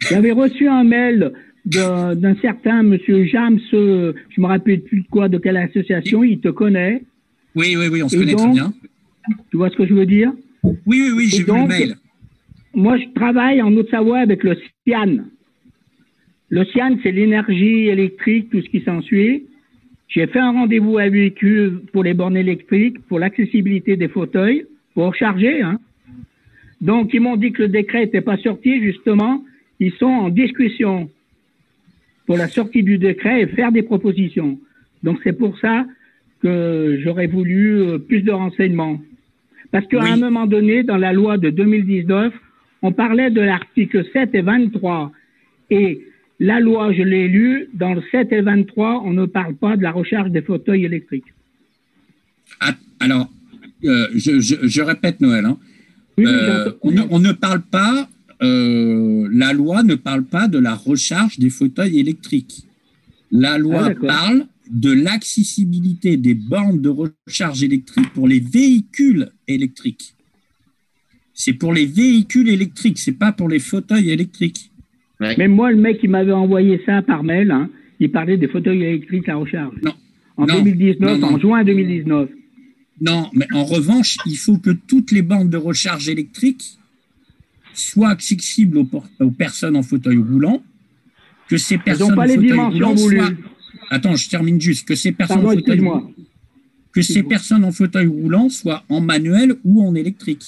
j'avais 0.00 0.32
reçu 0.32 0.66
un 0.68 0.84
mail 0.84 1.32
d'un 1.66 2.36
certain 2.40 2.82
monsieur 2.82 3.24
James, 3.26 3.60
euh, 3.72 4.12
je 4.30 4.40
me 4.40 4.46
rappelle 4.46 4.82
plus 4.82 5.02
de 5.02 5.06
quoi, 5.08 5.28
de 5.28 5.38
quelle 5.38 5.56
association, 5.56 6.22
il 6.24 6.40
te 6.40 6.48
connaît. 6.48 7.02
Oui, 7.54 7.76
oui, 7.78 7.88
oui, 7.88 8.02
on 8.02 8.08
se 8.08 8.16
Et 8.16 8.20
connaît 8.20 8.34
très 8.34 8.50
bien. 8.50 8.72
Tu 9.50 9.56
vois 9.56 9.70
ce 9.70 9.76
que 9.76 9.86
je 9.86 9.94
veux 9.94 10.06
dire? 10.06 10.32
Oui, 10.62 10.74
oui, 10.86 11.10
oui, 11.14 11.28
j'ai 11.28 11.42
vu 11.42 11.52
le 11.52 11.66
mail. 11.66 11.96
Moi, 12.74 12.98
je 12.98 13.04
travaille 13.14 13.62
en 13.62 13.72
Haute-Savoie 13.72 14.18
avec 14.18 14.42
le 14.42 14.58
CIAN. 14.86 15.24
Le 16.50 16.64
CIAN, 16.64 16.98
c'est 17.02 17.12
l'énergie 17.12 17.88
électrique, 17.88 18.50
tout 18.50 18.60
ce 18.60 18.68
qui 18.68 18.80
s'ensuit. 18.80 19.44
J'ai 20.08 20.26
fait 20.26 20.38
un 20.38 20.52
rendez-vous 20.52 20.98
avec 20.98 21.42
eux 21.44 21.82
pour 21.92 22.04
les 22.04 22.14
bornes 22.14 22.36
électriques, 22.36 22.98
pour 23.08 23.18
l'accessibilité 23.18 23.96
des 23.96 24.08
fauteuils, 24.08 24.66
pour 24.94 25.06
recharger. 25.06 25.62
Hein. 25.62 25.80
Donc, 26.80 27.14
ils 27.14 27.20
m'ont 27.20 27.36
dit 27.36 27.52
que 27.52 27.62
le 27.62 27.68
décret 27.68 28.00
n'était 28.00 28.20
pas 28.20 28.36
sorti, 28.36 28.82
justement. 28.82 29.42
Ils 29.80 29.92
sont 29.92 30.06
en 30.06 30.28
discussion 30.28 31.10
pour 32.26 32.36
la 32.36 32.48
sortie 32.48 32.82
du 32.82 32.98
décret 32.98 33.42
et 33.42 33.46
faire 33.46 33.72
des 33.72 33.82
propositions. 33.82 34.58
Donc, 35.02 35.18
c'est 35.24 35.36
pour 35.36 35.58
ça 35.58 35.86
que 36.40 37.00
j'aurais 37.02 37.26
voulu 37.26 37.80
euh, 37.80 37.98
plus 37.98 38.22
de 38.22 38.32
renseignements. 38.32 39.00
Parce 39.72 39.86
qu'à 39.86 40.02
un 40.02 40.16
moment 40.16 40.46
donné, 40.46 40.84
dans 40.84 40.98
la 40.98 41.12
loi 41.12 41.38
de 41.38 41.50
2019, 41.50 42.32
on 42.82 42.92
parlait 42.92 43.30
de 43.30 43.40
l'article 43.40 44.04
7 44.12 44.34
et 44.34 44.42
23. 44.42 45.10
Et 45.70 46.02
la 46.40 46.60
loi, 46.60 46.92
je 46.92 47.02
l'ai 47.02 47.28
lue, 47.28 47.68
dans 47.74 47.94
le 47.94 48.02
7 48.10 48.32
et 48.32 48.40
23, 48.40 49.02
on 49.04 49.12
ne 49.12 49.26
parle 49.26 49.54
pas 49.54 49.76
de 49.76 49.82
la 49.82 49.92
recharge 49.92 50.30
des 50.30 50.42
fauteuils 50.42 50.84
électriques. 50.84 51.32
Ah, 52.60 52.74
alors, 53.00 53.30
euh, 53.84 54.08
je, 54.14 54.40
je, 54.40 54.56
je, 54.62 54.82
répète, 54.82 55.20
Noël. 55.20 55.44
Hein. 55.44 55.58
Euh, 56.20 56.72
on, 56.82 56.90
ne, 56.90 57.02
on, 57.10 57.18
ne, 57.18 57.32
parle 57.32 57.62
pas, 57.62 58.08
euh, 58.42 59.28
la 59.32 59.52
loi 59.52 59.82
ne 59.82 59.94
parle 59.94 60.24
pas 60.24 60.48
de 60.48 60.58
la 60.58 60.74
recharge 60.74 61.38
des 61.38 61.50
fauteuils 61.50 61.98
électriques. 61.98 62.66
La 63.30 63.58
loi 63.58 63.90
ah, 63.90 63.94
parle 63.94 64.46
de 64.70 64.90
l'accessibilité 64.92 66.16
des 66.16 66.34
bornes 66.34 66.80
de 66.80 66.88
recharge 66.88 67.62
électrique 67.62 68.12
pour 68.12 68.28
les 68.28 68.40
véhicules 68.40 69.30
électriques. 69.46 70.14
C'est 71.32 71.52
pour 71.52 71.72
les 71.72 71.86
véhicules 71.86 72.48
électriques, 72.48 72.98
c'est 72.98 73.12
pas 73.12 73.32
pour 73.32 73.48
les 73.48 73.58
fauteuils 73.58 74.10
électriques. 74.10 74.70
Même 75.38 75.52
moi, 75.52 75.70
le 75.70 75.78
mec 75.78 75.98
qui 75.98 76.08
m'avait 76.08 76.32
envoyé 76.32 76.80
ça 76.84 77.02
par 77.02 77.22
mail, 77.22 77.50
hein, 77.50 77.70
il 78.00 78.10
parlait 78.10 78.36
des 78.36 78.48
fauteuils 78.48 78.82
électriques 78.82 79.28
à 79.28 79.36
recharge. 79.36 79.74
Non. 79.82 79.94
En 80.36 80.46
2019, 80.46 81.22
en 81.22 81.38
juin 81.38 81.64
2019. 81.64 82.28
Non, 83.00 83.30
mais 83.32 83.46
en 83.52 83.64
revanche, 83.64 84.16
il 84.26 84.36
faut 84.36 84.58
que 84.58 84.70
toutes 84.70 85.10
les 85.12 85.22
bandes 85.22 85.50
de 85.50 85.56
recharge 85.56 86.08
électrique 86.08 86.78
soient 87.72 88.10
accessibles 88.10 88.78
aux, 88.78 88.88
aux 89.20 89.30
personnes 89.30 89.76
en 89.76 89.82
fauteuil 89.82 90.18
roulant, 90.18 90.62
que 91.48 91.56
ces 91.56 91.78
personnes 91.78 92.14
pas 92.14 92.22
en 92.22 92.24
les 92.24 92.34
fauteuil 92.34 92.58
roulant 92.58 92.96
soient... 92.96 93.30
Attends, 93.90 94.16
je 94.16 94.28
termine 94.28 94.60
juste. 94.60 94.88
Que 94.88 94.94
ces 94.94 95.12
personnes, 95.12 95.42
Pardon, 95.42 95.50
en 95.50 95.60
fauteuil... 95.60 95.82
que 96.92 97.02
ces 97.02 97.22
personnes 97.22 97.64
en 97.64 97.72
fauteuil 97.72 98.06
roulant 98.06 98.48
soient 98.48 98.84
en 98.88 99.00
manuel 99.00 99.56
ou 99.64 99.86
en 99.86 99.94
électrique. 99.94 100.44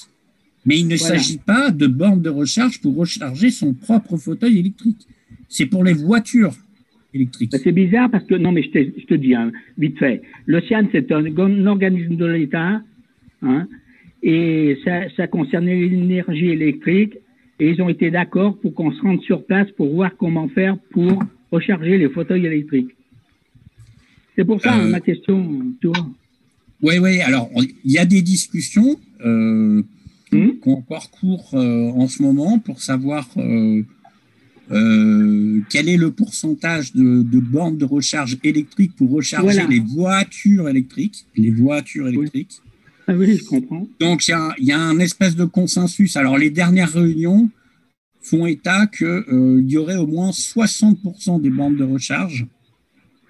Mais 0.65 0.79
il 0.79 0.87
ne 0.87 0.95
Voilà. 0.97 1.17
s'agit 1.17 1.37
pas 1.37 1.71
de 1.71 1.87
bornes 1.87 2.21
de 2.21 2.29
recharge 2.29 2.81
pour 2.81 2.95
recharger 2.95 3.49
son 3.51 3.73
propre 3.73 4.17
fauteuil 4.17 4.59
électrique. 4.59 5.07
C'est 5.49 5.65
pour 5.67 5.83
les 5.83 5.93
voitures 5.93 6.53
électriques. 7.13 7.51
Ben, 7.51 7.61
C'est 7.63 7.71
bizarre 7.71 8.09
parce 8.11 8.25
que, 8.25 8.35
non, 8.35 8.51
mais 8.51 8.63
je 8.63 8.69
te, 8.69 8.99
je 8.99 9.05
te 9.05 9.13
dis, 9.13 9.33
hein, 9.33 9.51
vite 9.77 9.97
fait. 9.97 10.21
L'OCEAN, 10.45 10.87
c'est 10.91 11.11
un, 11.11 11.23
un 11.25 11.65
organisme 11.67 12.15
de 12.17 12.25
l'État, 12.25 12.81
hein, 13.41 13.67
et 14.23 14.77
ça, 14.83 15.03
ça 15.15 15.27
concernait 15.27 15.75
l'énergie 15.79 16.47
électrique, 16.49 17.13
et 17.59 17.69
ils 17.69 17.81
ont 17.81 17.89
été 17.89 18.11
d'accord 18.11 18.57
pour 18.59 18.73
qu'on 18.73 18.91
se 18.91 19.01
rende 19.01 19.21
sur 19.21 19.45
place 19.45 19.69
pour 19.71 19.93
voir 19.93 20.11
comment 20.17 20.47
faire 20.49 20.77
pour 20.91 21.23
recharger 21.51 21.97
les 21.97 22.09
fauteuils 22.09 22.45
électriques. 22.45 22.91
C'est 24.35 24.45
pour 24.45 24.61
ça 24.61 24.77
Euh, 24.77 24.89
ma 24.89 24.99
question, 24.99 25.63
tu 25.81 25.87
vois. 25.87 26.07
Oui, 26.83 26.95
oui. 26.99 27.21
Alors, 27.21 27.49
il 27.55 27.91
y 27.91 27.97
a 27.97 28.05
des 28.05 28.21
discussions 28.21 28.97
euh, 29.25 29.81
Hmm? 30.31 30.49
encore 30.65 31.09
cours 31.11 31.49
euh, 31.53 31.89
en 31.91 32.07
ce 32.07 32.21
moment 32.21 32.59
pour 32.59 32.81
savoir 32.81 33.29
euh, 33.37 33.81
euh, 34.71 35.61
quel 35.69 35.87
est 35.87 35.95
le 35.97 36.11
pourcentage 36.11 36.93
de, 36.93 37.23
de 37.23 37.39
bornes 37.39 37.77
de 37.77 37.85
recharge 37.85 38.37
électrique 38.43 38.93
pour 38.97 39.09
recharger 39.11 39.45
Voilà. 39.45 39.67
les 39.67 39.79
voitures 39.79 40.67
électriques. 40.67 41.25
Les 41.35 41.51
voitures 41.51 42.07
électriques. 42.09 42.59
Ah 43.07 43.13
oui, 43.15 43.37
je 43.37 43.45
comprends. 43.45 43.87
Donc, 44.01 44.27
il 44.27 44.31
y 44.31 44.33
a, 44.33 44.53
il 44.57 44.65
y 44.65 44.71
a 44.73 44.79
un 44.79 44.99
espèce 44.99 45.35
de 45.37 45.45
consensus. 45.45 46.17
Alors, 46.17 46.37
les 46.37 46.49
dernières 46.49 46.91
réunions 46.91 47.49
font 48.21 48.45
état 48.45 48.87
qu'il 48.87 49.63
y 49.65 49.77
aurait 49.77 49.95
au 49.95 50.07
moins 50.07 50.31
60% 50.31 51.41
des 51.41 51.49
bandes 51.49 51.77
de 51.77 51.85
recharge 51.85 52.45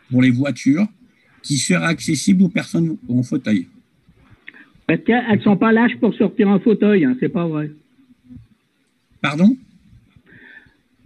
pour 0.10 0.24
les 0.24 0.32
voitures 0.32 0.88
qui 1.44 1.58
seraient 1.58 1.86
accessibles 1.86 2.42
aux 2.44 2.50
personnes 2.50 2.98
en 3.08 3.22
fauteuil. 3.22 3.68
Parce 4.88 5.02
qu'elles 5.04 5.42
sont 5.44 5.58
pas 5.58 5.72
lâches 5.74 5.98
pour 6.00 6.14
sortir 6.16 6.48
en 6.48 6.60
fauteuil, 6.60 7.04
hein, 7.06 7.16
c'est 7.20 7.30
pas 7.30 7.46
vrai. 7.48 7.70
Pardon? 9.22 9.56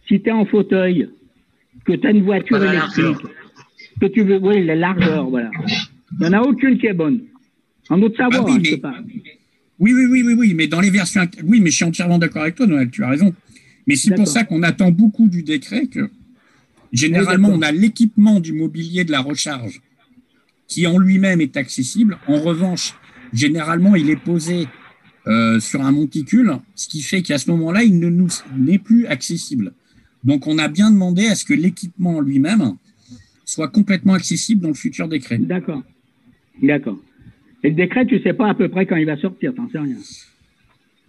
Si 0.08 0.22
tu 0.22 0.30
es 0.30 0.32
en 0.32 0.46
fauteuil, 0.46 1.10
que 1.86 1.94
tu 1.94 2.06
as 2.08 2.12
une 2.12 2.24
voiture 2.24 2.60
Pas 2.60 2.66
électrique, 2.74 3.04
largeur. 3.06 3.32
que 4.00 4.06
tu 4.08 4.22
veux, 4.24 4.38
oui, 4.38 4.64
la 4.66 4.76
largeur, 4.76 5.30
voilà. 5.30 5.50
Il 6.20 6.20
n'y 6.20 6.26
en 6.28 6.34
a 6.34 6.42
aucune 6.42 6.78
qui 6.78 6.88
est 6.88 6.94
bonne. 6.94 7.22
En 7.90 8.02
autre 8.02 8.18
savoir, 8.18 8.42
Ah 8.44 8.46
oui, 8.46 8.52
hein, 8.54 8.58
mais- 8.60 8.66
je 8.66 8.70
sais 8.72 8.78
pas. 8.78 8.96
Oui, 9.80 9.94
oui, 9.96 10.06
oui, 10.06 10.24
oui, 10.24 10.34
oui, 10.38 10.54
mais 10.54 10.68
dans 10.68 10.80
les 10.80 10.92
versions. 10.92 11.22
Oui, 11.44 11.60
mais 11.60 11.72
je 11.72 11.78
suis 11.78 11.86
entièrement 11.86 12.20
d'accord 12.20 12.44
avec 12.44 12.54
toi, 12.56 12.68
Noël, 12.68 12.92
tu 12.92 13.04
as 13.04 13.10
raison. 13.10 13.34
Mais 13.88 13.96
c'est 13.96 14.14
pour 14.14 14.28
ça 14.28 14.44
qu'on 14.44 14.62
attend 14.62 14.92
beaucoup 14.92 15.28
du 15.28 15.42
décret 15.42 15.88
que 15.88 16.12
généralement 16.94 17.50
on 17.50 17.64
a 17.64 17.72
l'équipement 17.72 18.40
du 18.40 18.54
mobilier 18.54 19.06
de 19.06 19.12
la 19.12 19.22
recharge 19.22 19.82
qui 20.68 20.86
en 20.86 21.00
lui-même 21.00 21.42
est 21.42 21.58
accessible. 21.58 22.20
En 22.28 22.40
revanche, 22.40 22.94
généralement, 23.34 23.96
il 23.96 24.10
est 24.10 24.16
posé 24.16 24.68
euh, 25.28 25.60
sur 25.60 25.82
un 25.82 25.92
monticule, 25.92 26.58
ce 26.76 26.88
qui 26.88 27.02
fait 27.02 27.22
qu'à 27.22 27.38
ce 27.38 27.50
moment-là, 27.52 27.84
il 27.84 28.00
ne 28.00 28.10
nous 28.10 28.30
n'est 28.58 28.80
plus 28.80 29.06
accessible. 29.08 29.74
Donc, 30.24 30.48
on 30.48 30.58
a 30.58 30.68
bien 30.68 30.92
demandé 30.92 31.28
à 31.28 31.36
ce 31.36 31.46
que 31.46 31.54
l'équipement 31.54 32.18
en 32.18 32.22
lui-même 32.22 32.76
soit 33.46 33.68
complètement 33.68 34.14
accessible 34.14 34.62
dans 34.62 34.70
le 34.70 34.74
futur 34.74 35.08
décret. 35.08 35.38
D'accord. 35.38 35.84
D'accord. 36.62 37.00
Et 37.64 37.70
le 37.70 37.76
décret, 37.76 38.06
tu 38.06 38.22
sais 38.22 38.34
pas 38.34 38.50
à 38.50 38.54
peu 38.56 38.70
près 38.70 38.86
quand 38.86 38.96
il 38.96 39.06
va 39.06 39.18
sortir, 39.18 39.54
t'en 39.54 39.70
sais 39.70 39.80
rien. 39.80 39.98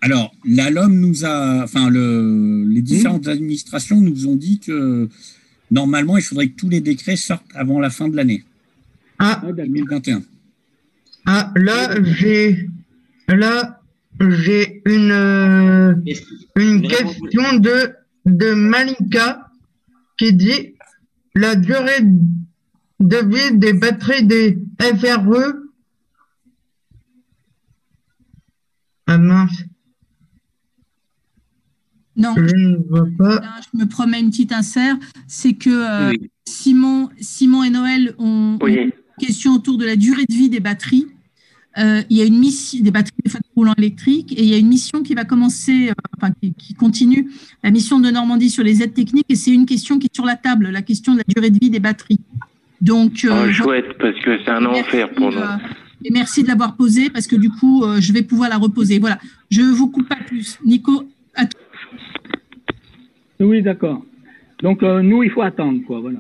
Alors, 0.01 0.35
la 0.45 0.71
LOM 0.71 0.99
nous 0.99 1.25
a, 1.25 1.63
enfin, 1.63 1.89
le, 1.89 2.67
les 2.69 2.83
différentes 2.83 3.29
administrations 3.29 4.01
nous 4.01 4.27
ont 4.27 4.35
dit 4.35 4.59
que 4.59 5.09
normalement, 5.71 6.17
il 6.19 6.23
faudrait 6.23 6.49
que 6.49 6.57
tous 6.57 6.69
les 6.69 6.81
décrets 6.81 7.17
sortent 7.17 7.47
avant 7.55 7.79
la 7.79 7.89
fin 7.89 8.09
de 8.09 8.17
l'année 8.17 8.43
Ah, 9.19 9.43
2021. 9.57 10.23
Ah 11.27 11.53
là, 11.57 12.03
j'ai, 12.03 12.69
là, 13.29 13.81
j'ai 14.21 14.83
une, 14.87 16.03
une 16.57 16.83
question 16.83 17.59
de, 17.59 17.95
de 18.27 18.55
Malika 18.55 19.51
qui 20.19 20.33
dit 20.33 20.75
la 21.35 21.55
durée 21.55 22.01
de 23.01 23.17
vie 23.17 23.59
des 23.59 23.73
batteries 23.73 24.25
des 24.25 24.59
FRE. 24.81 25.55
Ah 29.07 29.19
mince. 29.19 29.65
Non. 32.15 32.35
Je 32.37 32.55
ne 32.55 32.77
vois 32.89 33.07
pas. 33.19 33.41
Là, 33.41 33.61
je 33.73 33.79
me 33.79 33.87
promets 33.87 34.21
une 34.21 34.31
petite 34.31 34.53
insert. 34.53 34.97
C'est 35.27 35.55
que 35.55 35.71
euh, 35.71 36.11
Oui. 36.11 36.31
Simon, 36.47 37.09
Simon 37.19 37.63
et 37.65 37.71
Noël 37.71 38.15
ont 38.19 38.59
Oui. 38.61 38.79
ont 38.79 38.83
une 38.83 38.93
question 39.19 39.55
autour 39.55 39.79
de 39.79 39.85
la 39.85 39.97
durée 39.97 40.25
de 40.29 40.35
vie 40.35 40.49
des 40.49 40.61
batteries. 40.61 41.07
Euh, 41.79 42.03
il 42.11 42.19
y 42.19 42.21
a 42.23 42.25
une 42.27 42.39
mission 42.39 42.81
des 42.83 42.91
batteries 42.91 43.15
de 43.25 43.31
fauteuils 43.31 43.51
roulants 43.57 43.75
électriques 43.79 44.33
et 44.33 44.43
il 44.43 44.49
y 44.49 44.55
a 44.55 44.59
une 44.59 44.69
mission 44.69 45.03
qui 45.03 45.15
va 45.15 45.25
commencer, 45.25 45.89
euh, 45.89 45.93
enfin 46.19 46.31
qui, 46.43 46.53
qui 46.53 46.75
continue, 46.75 47.31
la 47.65 47.71
mission 47.71 47.99
de 47.99 48.11
Normandie 48.11 48.51
sur 48.51 48.63
les 48.63 48.83
aides 48.83 48.93
techniques 48.93 49.25
et 49.31 49.37
c'est 49.37 49.53
une 49.53 49.65
question 49.65 49.99
qui 49.99 50.07
est 50.09 50.15
sur 50.15 50.27
la 50.27 50.37
table, 50.37 50.69
la 50.69 50.83
question 50.83 51.15
de 51.15 51.19
la 51.19 51.25
durée 51.27 51.49
de 51.51 51.59
vie 51.59 51.71
des 51.71 51.81
batteries. 51.81 52.21
Donc, 52.83 53.25
euh, 53.25 53.47
Oh, 53.49 53.53
chouette, 53.53 53.97
parce 53.99 54.19
que 54.21 54.39
c'est 54.45 54.51
un 54.51 54.67
enfer 54.67 55.11
pour 55.15 55.31
nous. 55.33 55.39
euh, 55.39 55.57
et 56.05 56.11
merci 56.11 56.43
de 56.43 56.49
l'avoir 56.49 56.77
posée 56.77 57.09
parce 57.09 57.27
que 57.27 57.37
du 57.37 57.49
coup, 57.49 57.85
euh, 57.85 58.01
je 58.01 58.13
vais 58.13 58.23
pouvoir 58.23 58.51
la 58.51 58.59
reposer. 58.59 58.99
Voilà, 58.99 59.19
je 59.51 59.63
vous 59.63 59.89
coupe 59.89 60.09
pas 60.09 60.17
plus. 60.27 60.59
Nico, 60.67 61.05
à 61.35 61.47
toi. 61.47 61.61
Oui, 63.41 63.63
d'accord. 63.63 64.05
Donc, 64.63 64.83
euh, 64.83 65.01
nous, 65.03 65.23
il 65.23 65.31
faut 65.31 65.43
attendre, 65.43 65.81
quoi, 65.87 66.01
voilà. 66.01 66.19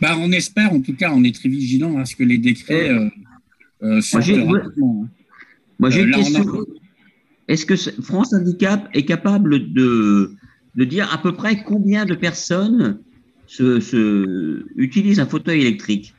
Bah, 0.00 0.16
on 0.18 0.30
espère, 0.32 0.72
en 0.72 0.80
tout 0.80 0.94
cas, 0.94 1.12
on 1.14 1.24
est 1.24 1.34
très 1.34 1.48
vigilant 1.48 1.98
à 1.98 2.04
ce 2.04 2.14
que 2.16 2.24
les 2.24 2.38
décrets 2.38 2.90
euh, 2.90 3.08
euh, 3.82 4.00
hein. 4.40 5.08
Moi, 5.78 5.90
j'ai 5.90 6.00
Euh, 6.00 6.04
une 6.04 6.10
là, 6.10 6.18
on 6.18 6.20
a- 6.20 6.24
question. 6.24 6.64
Est-ce 7.48 7.66
que 7.66 7.76
ce- 7.76 7.90
France 8.02 8.32
Handicap 8.34 8.88
est 8.92 9.04
capable 9.04 9.72
de, 9.72 10.32
de 10.74 10.84
dire 10.84 11.12
à 11.12 11.18
peu 11.18 11.32
près 11.32 11.62
combien 11.62 12.04
de 12.04 12.14
personnes 12.14 12.98
se, 13.46 13.78
se- 13.80 14.64
utilisent 14.76 15.20
un 15.20 15.26
fauteuil 15.26 15.60
électrique 15.60 16.12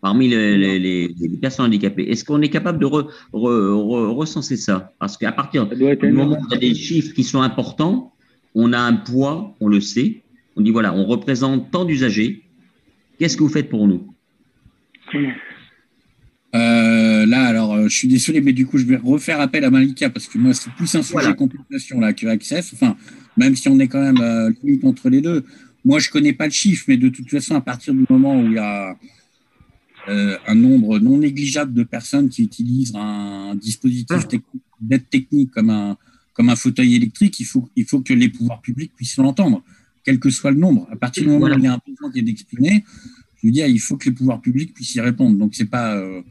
parmi 0.00 0.28
les, 0.28 0.58
les- 0.58 0.78
les- 0.80 1.14
les 1.20 1.28
personnes 1.38 1.66
handicapées? 1.66 2.10
Est-ce 2.10 2.24
qu'on 2.24 2.40
est 2.42 2.48
capable 2.48 2.78
de 2.80 2.86
re- 2.86 3.06
re- 3.32 3.70
re- 3.70 4.12
recenser 4.14 4.56
ça? 4.56 4.92
Parce 4.98 5.16
qu'à 5.16 5.30
partir 5.32 5.66
du 5.66 6.12
moment 6.12 6.36
où 6.40 6.46
il 6.48 6.52
y 6.52 6.56
a 6.56 6.58
des 6.58 6.74
chiffres 6.74 7.14
qui 7.14 7.22
sont 7.24 7.42
importants, 7.42 8.12
on 8.54 8.72
a 8.72 8.78
un 8.80 8.94
poids, 8.94 9.54
on 9.60 9.68
le 9.68 9.80
sait. 9.80 10.22
On 10.56 10.60
dit 10.62 10.70
voilà, 10.72 10.92
on 10.94 11.04
représente 11.06 11.70
tant 11.70 11.84
d'usagers. 11.84 12.42
Qu'est-ce 13.22 13.36
que 13.36 13.44
vous 13.44 13.48
faites 13.50 13.68
pour 13.68 13.86
nous 13.86 14.12
Euh, 16.56 17.24
là, 17.24 17.44
alors, 17.46 17.74
euh, 17.74 17.84
je 17.88 17.96
suis 17.96 18.08
désolé, 18.08 18.40
mais 18.40 18.52
du 18.52 18.66
coup, 18.66 18.78
je 18.78 18.84
vais 18.84 18.96
refaire 18.96 19.40
appel 19.40 19.62
à 19.64 19.70
Malika 19.70 20.10
parce 20.10 20.26
que 20.26 20.38
moi, 20.38 20.52
c'est 20.54 20.72
plus 20.72 20.92
un 20.96 21.02
sujet 21.02 21.12
Voilà. 21.12 21.32
compensation 21.34 22.00
là 22.00 22.12
que 22.12 22.26
Access. 22.26 22.72
Enfin, 22.74 22.96
même 23.36 23.54
si 23.54 23.68
on 23.68 23.78
est 23.78 23.86
quand 23.86 24.02
même 24.02 24.20
euh, 24.20 24.50
limite 24.64 24.84
entre 24.84 25.08
les 25.08 25.20
deux. 25.20 25.44
Moi, 25.84 26.00
je 26.00 26.10
connais 26.10 26.32
pas 26.32 26.46
le 26.46 26.50
chiffre, 26.52 26.84
mais 26.88 26.96
de 26.96 27.08
toute 27.10 27.30
façon, 27.30 27.54
à 27.54 27.60
partir 27.60 27.94
du 27.94 28.04
moment 28.10 28.40
où 28.40 28.46
il 28.46 28.54
y 28.54 28.58
a 28.58 28.96
euh, 30.08 30.36
un 30.48 30.56
nombre 30.56 30.98
non 30.98 31.18
négligeable 31.18 31.72
de 31.74 31.84
personnes 31.84 32.28
qui 32.28 32.42
utilisent 32.42 32.92
un 32.96 33.54
dispositif 33.54 34.26
technique- 34.26 34.62
d'aide 34.80 35.08
technique 35.08 35.52
comme 35.52 35.70
un, 35.70 35.96
comme 36.32 36.48
un 36.48 36.56
fauteuil 36.56 36.96
électrique, 36.96 37.38
il 37.38 37.44
faut, 37.46 37.68
il 37.76 37.84
faut 37.84 38.00
que 38.00 38.14
les 38.14 38.28
pouvoirs 38.28 38.60
publics 38.62 38.90
puissent 38.96 39.16
l'entendre, 39.18 39.62
quel 40.04 40.18
que 40.18 40.30
soit 40.30 40.50
le 40.50 40.58
nombre. 40.58 40.86
À 40.90 40.96
partir 40.96 41.22
du 41.22 41.28
moment 41.28 41.40
Voilà. 41.40 41.56
où 41.56 41.58
il 41.58 41.64
y 41.64 41.68
a 41.68 41.74
un 41.74 41.80
besoin 41.86 42.10
qui 42.12 42.18
est 42.20 42.28
exprimé, 42.28 42.84
je 43.40 43.46
veux 43.48 43.52
dire, 43.52 43.66
il 43.66 43.78
faut 43.80 43.96
que 43.96 44.06
les 44.08 44.12
pouvoirs 44.14 44.40
publics 44.40 44.72
puissent 44.74 44.94
y 44.94 45.00
répondre. 45.00 45.36
Donc, 45.38 45.54
c'est 45.54 45.64
pas. 45.70 45.96
euh, 45.96 46.22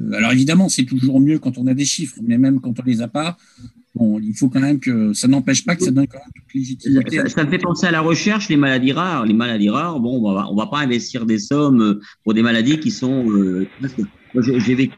euh, 0.00 0.12
alors, 0.12 0.32
évidemment, 0.32 0.68
c'est 0.68 0.84
toujours 0.84 1.20
mieux 1.20 1.38
quand 1.38 1.58
on 1.58 1.66
a 1.66 1.74
des 1.74 1.84
chiffres, 1.84 2.18
mais 2.22 2.38
même 2.38 2.60
quand 2.60 2.78
on 2.78 2.82
les 2.84 3.00
a 3.00 3.08
pas, 3.08 3.36
bon, 3.94 4.20
il 4.20 4.34
faut 4.34 4.48
quand 4.48 4.60
même 4.60 4.78
que. 4.78 5.12
Ça 5.14 5.26
n'empêche 5.26 5.64
pas 5.64 5.74
que 5.74 5.82
ça 5.84 5.90
donne 5.90 6.06
quand 6.06 6.18
même 6.18 6.32
toute 6.34 6.54
légitimité. 6.54 7.16
Ça, 7.18 7.28
ça 7.28 7.44
me 7.44 7.50
fait 7.50 7.58
penser 7.58 7.86
à 7.86 7.90
la 7.90 8.00
recherche, 8.00 8.48
les 8.48 8.56
maladies 8.56 8.92
rares. 8.92 9.24
Les 9.24 9.34
maladies 9.34 9.70
rares, 9.70 9.98
bon, 10.00 10.18
on 10.24 10.32
va, 10.34 10.46
on 10.50 10.54
va 10.54 10.66
pas 10.66 10.78
investir 10.80 11.26
des 11.26 11.38
sommes 11.38 11.80
euh, 11.80 12.00
pour 12.24 12.34
des 12.34 12.42
maladies 12.42 12.78
qui 12.78 12.90
sont. 12.90 13.28
euh, 13.30 13.66
j'ai 14.58 14.74
vécu 14.74 14.94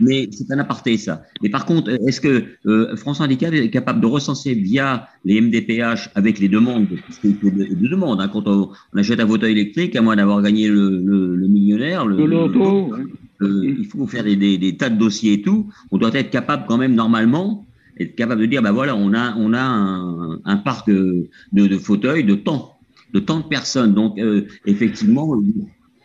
mais 0.00 0.28
c'est 0.32 0.50
un 0.52 0.58
aparté 0.58 0.96
ça. 0.96 1.22
Mais 1.42 1.48
par 1.48 1.64
contre, 1.66 1.90
est-ce 2.06 2.20
que 2.20 2.44
euh, 2.66 2.96
France 2.96 3.20
Handicap 3.20 3.52
est 3.52 3.70
capable 3.70 4.00
de 4.00 4.06
recenser 4.06 4.54
via 4.54 5.08
les 5.24 5.40
MDPH 5.40 6.10
avec 6.14 6.38
les 6.38 6.48
demandes, 6.48 6.86
parce 7.06 7.18
qu'il 7.18 7.34
faut 7.36 7.50
de, 7.50 7.64
de 7.74 7.88
demandes. 7.88 8.20
hein, 8.20 8.28
quand 8.32 8.46
on, 8.46 8.70
on 8.92 8.98
achète 8.98 9.20
un 9.20 9.26
fauteuil 9.26 9.52
électrique, 9.52 9.96
à 9.96 10.02
moins 10.02 10.16
d'avoir 10.16 10.42
gagné 10.42 10.68
le, 10.68 11.00
le, 11.00 11.34
le 11.36 11.48
millionnaire, 11.48 12.06
le, 12.06 12.16
Le 12.16 12.26
loto, 12.26 12.94
il 13.40 13.86
faut 13.86 14.06
faire 14.06 14.24
des, 14.24 14.36
des, 14.36 14.56
des 14.58 14.76
tas 14.76 14.90
de 14.90 14.98
dossiers 14.98 15.34
et 15.34 15.42
tout. 15.42 15.68
On 15.90 15.98
doit 15.98 16.14
être 16.14 16.30
capable 16.30 16.64
quand 16.68 16.78
même 16.78 16.94
normalement 16.94 17.66
être 17.98 18.16
capable 18.16 18.40
de 18.40 18.46
dire 18.46 18.60
ben 18.60 18.72
voilà 18.72 18.96
on 18.96 19.12
a 19.14 19.36
on 19.36 19.52
a 19.52 19.60
un, 19.62 20.40
un 20.44 20.56
parc 20.56 20.90
de, 20.90 21.28
de, 21.52 21.66
de 21.68 21.78
fauteuils 21.78 22.24
de 22.24 22.34
tant 22.34 22.72
de 23.12 23.20
tant 23.20 23.38
de 23.38 23.44
personnes 23.44 23.94
donc 23.94 24.18
euh, 24.18 24.46
effectivement 24.66 25.40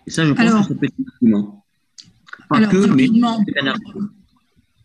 et 0.05 0.11
ça 0.11 0.23
je 0.23 0.33
pense 0.33 0.45
Alors- 0.45 0.61
que 0.61 0.67
ça 0.67 0.79
peut 0.79 0.85
être 0.85 1.33
un 1.33 1.58
Alors, 2.51 2.71
que 2.71 2.77
rapidement. 2.77 3.43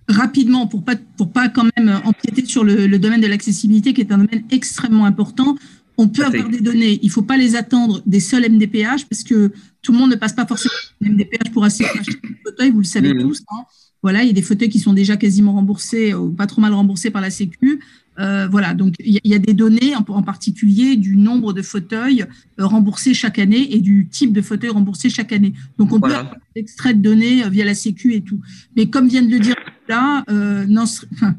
rapidement, 0.09 0.67
pour 0.67 0.85
pas, 0.85 0.97
pour 1.17 1.33
pas 1.33 1.49
quand 1.49 1.65
même 1.77 2.01
empiéter 2.05 2.45
sur 2.45 2.65
le, 2.65 2.87
le 2.87 2.99
domaine 2.99 3.21
de 3.21 3.27
l'accessibilité, 3.27 3.95
qui 3.95 4.03
est 4.03 4.13
un 4.13 4.19
domaine 4.19 4.45
extrêmement 4.51 5.07
important, 5.07 5.57
on 5.97 6.09
peut 6.09 6.25
avoir 6.25 6.49
des 6.49 6.61
données. 6.61 6.99
Il 7.03 7.11
faut 7.11 7.23
pas 7.23 7.37
les 7.37 7.57
attendre 7.57 8.03
des 8.05 8.21
seuls 8.21 8.45
MDPH, 8.51 9.07
parce 9.09 9.23
que 9.23 9.53
tout 9.81 9.93
le 9.93 9.99
monde 9.99 10.11
ne 10.11 10.17
passe 10.17 10.33
pas 10.33 10.47
forcément 10.47 10.75
MDPH 11.01 11.51
pour 11.53 11.65
acheter 11.65 11.85
un 11.87 12.03
fauteuil, 12.45 12.71
vous 12.71 12.79
le 12.79 12.85
savez 12.85 13.15
Mhm. 13.15 13.23
tous. 13.23 13.43
hein. 13.51 13.63
Voilà, 14.03 14.23
il 14.23 14.27
y 14.27 14.31
a 14.31 14.35
des 14.35 14.43
fauteuils 14.43 14.69
qui 14.69 14.81
sont 14.81 14.93
déjà 14.93 15.17
quasiment 15.17 15.53
remboursés, 15.55 16.13
ou 16.13 16.31
pas 16.31 16.47
trop 16.47 16.61
mal 16.61 16.75
remboursés 16.75 17.11
par 17.11 17.23
la 17.23 17.31
Sécu. 17.31 17.81
Euh, 18.21 18.47
voilà, 18.49 18.75
donc 18.75 18.95
il 19.01 19.15
y, 19.15 19.17
a- 19.17 19.21
il 19.25 19.31
y 19.33 19.35
a 19.35 19.39
des 19.41 19.55
données 19.55 19.97
en, 19.97 20.05
en 20.07 20.23
particulier 20.23 20.97
du 20.97 21.17
nombre 21.17 21.53
de 21.53 21.63
fauteuils 21.63 22.23
euh, 22.61 22.67
remboursés 22.67 23.13
chaque 23.15 23.39
année 23.41 23.75
et 23.75 23.81
du 23.81 24.09
type 24.11 24.33
de 24.33 24.41
fauteuil 24.41 24.71
remboursé 24.71 25.11
chaque 25.11 25.33
année. 25.33 25.53
Donc 25.79 25.93
on 25.93 26.01
peut 26.01 26.11
avoir 26.21 26.37
des 26.55 26.61
extraits 26.61 26.97
de 26.97 27.03
données 27.03 27.45
euh, 27.45 27.49
via 27.49 27.65
la 27.65 27.75
Sécu 27.75 28.15
et 28.15 28.21
tout. 28.21 28.41
Mais 28.77 28.87
comme 28.87 29.09
vient 29.09 29.23
de 29.23 29.31
le 29.31 29.41
dire 29.41 29.57
là, 29.89 30.25
euh, 30.31 30.65
n'en 30.67 30.87
ser- 30.87 31.07
enfin, 31.15 31.35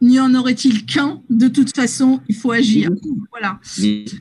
n'y 0.00 0.18
en 0.20 0.34
aurait-il 0.34 0.86
qu'un? 0.86 1.20
De 1.28 1.48
toute 1.48 1.74
façon, 1.74 2.20
il 2.28 2.34
faut 2.36 2.52
agir. 2.52 2.90
Voilà. 3.30 3.58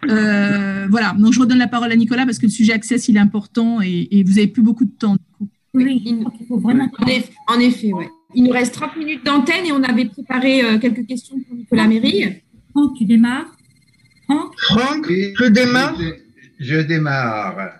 Euh, 0.10 0.88
voilà. 0.90 1.14
Donc 1.18 1.34
je 1.34 1.40
redonne 1.40 1.58
la 1.60 1.68
parole 1.68 1.92
à 1.92 1.96
Nicolas 1.96 2.26
parce 2.26 2.40
que 2.40 2.46
le 2.48 2.52
sujet 2.52 2.74
access 2.74 3.08
il 3.08 3.18
est 3.18 3.20
important 3.20 3.82
et, 3.82 4.08
et 4.12 4.24
vous 4.24 4.38
avez 4.40 4.48
plus 4.48 4.64
beaucoup 4.64 4.86
de 4.86 4.92
temps. 4.92 5.14
du 5.14 5.20
coup. 5.38 5.48
Oui, 5.74 6.02
il 6.06 6.26
faut 6.48 6.58
vraiment. 6.60 6.90
En 7.00 7.06
effet, 7.06 7.32
en 7.48 7.60
effet, 7.60 7.94
ouais. 7.94 8.08
Il 8.36 8.44
nous 8.44 8.52
reste 8.52 8.74
30 8.74 8.98
minutes 8.98 9.26
d'antenne 9.26 9.66
et 9.66 9.72
on 9.72 9.84
avait 9.84 10.06
préparé 10.06 10.62
euh, 10.62 10.78
quelques 10.80 11.06
questions 11.06 11.40
pour 11.48 11.56
Nicolas 11.56 11.88
Méry. 11.88 12.42
Franck, 12.72 12.98
tu 12.98 13.06
démarres 13.06 13.56
Franck 14.26 14.54
Franck, 14.60 15.06
Oui, 15.08 15.34
je 15.38 15.46
démarre. 15.46 15.96
Je, 16.00 16.14
je 16.60 16.80
démarre. 16.82 17.80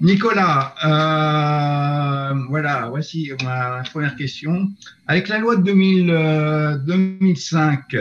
Nicolas, 0.00 0.74
euh, 0.84 2.44
voilà, 2.48 2.88
voici 2.88 3.30
ma 3.42 3.82
première 3.90 4.16
question. 4.16 4.70
Avec 5.06 5.28
la 5.28 5.38
loi 5.38 5.56
de 5.56 5.62
2000, 5.62 6.10
euh, 6.10 6.76
2005, 6.78 7.96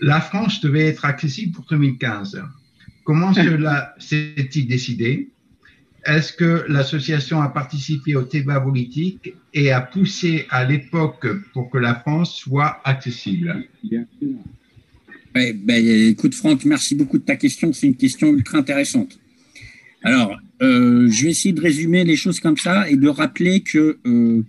la 0.00 0.20
France 0.20 0.60
devait 0.60 0.86
être 0.88 1.04
accessible 1.04 1.52
pour 1.52 1.64
2015. 1.70 2.42
Comment 3.04 3.32
cela 3.32 3.94
s'est-il 3.98 4.66
décidé? 4.66 5.31
Est-ce 6.04 6.32
que 6.32 6.64
l'association 6.68 7.40
a 7.40 7.48
participé 7.48 8.16
au 8.16 8.22
débat 8.22 8.60
politique 8.60 9.34
et 9.54 9.70
a 9.70 9.80
poussé 9.80 10.46
à 10.50 10.64
l'époque 10.64 11.26
pour 11.52 11.70
que 11.70 11.78
la 11.78 11.94
France 11.94 12.36
soit 12.36 12.80
accessible? 12.84 13.64
Ouais, 15.34 15.52
ben, 15.52 15.86
écoute 15.86 16.34
Franck, 16.34 16.64
merci 16.64 16.94
beaucoup 16.94 17.18
de 17.18 17.24
ta 17.24 17.36
question. 17.36 17.72
C'est 17.72 17.86
une 17.86 17.96
question 17.96 18.28
ultra 18.28 18.58
intéressante. 18.58 19.18
Alors, 20.02 20.36
euh, 20.60 21.08
je 21.08 21.24
vais 21.24 21.30
essayer 21.30 21.52
de 21.52 21.60
résumer 21.60 22.04
les 22.04 22.16
choses 22.16 22.40
comme 22.40 22.56
ça 22.56 22.90
et 22.90 22.96
de 22.96 23.08
rappeler 23.08 23.60
que 23.60 23.98
euh, 24.04 24.42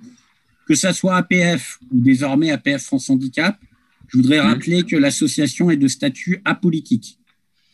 que 0.67 0.75
ça 0.75 0.93
soit 0.93 1.15
APF 1.17 1.79
ou 1.91 1.99
désormais 2.01 2.51
APF 2.51 2.83
France 2.83 3.09
Handicap, 3.09 3.59
je 4.07 4.17
voudrais 4.17 4.39
rappeler 4.39 4.83
que 4.83 4.95
l'association 4.95 5.69
est 5.69 5.77
de 5.77 5.87
statut 5.87 6.41
apolitique. 6.45 7.17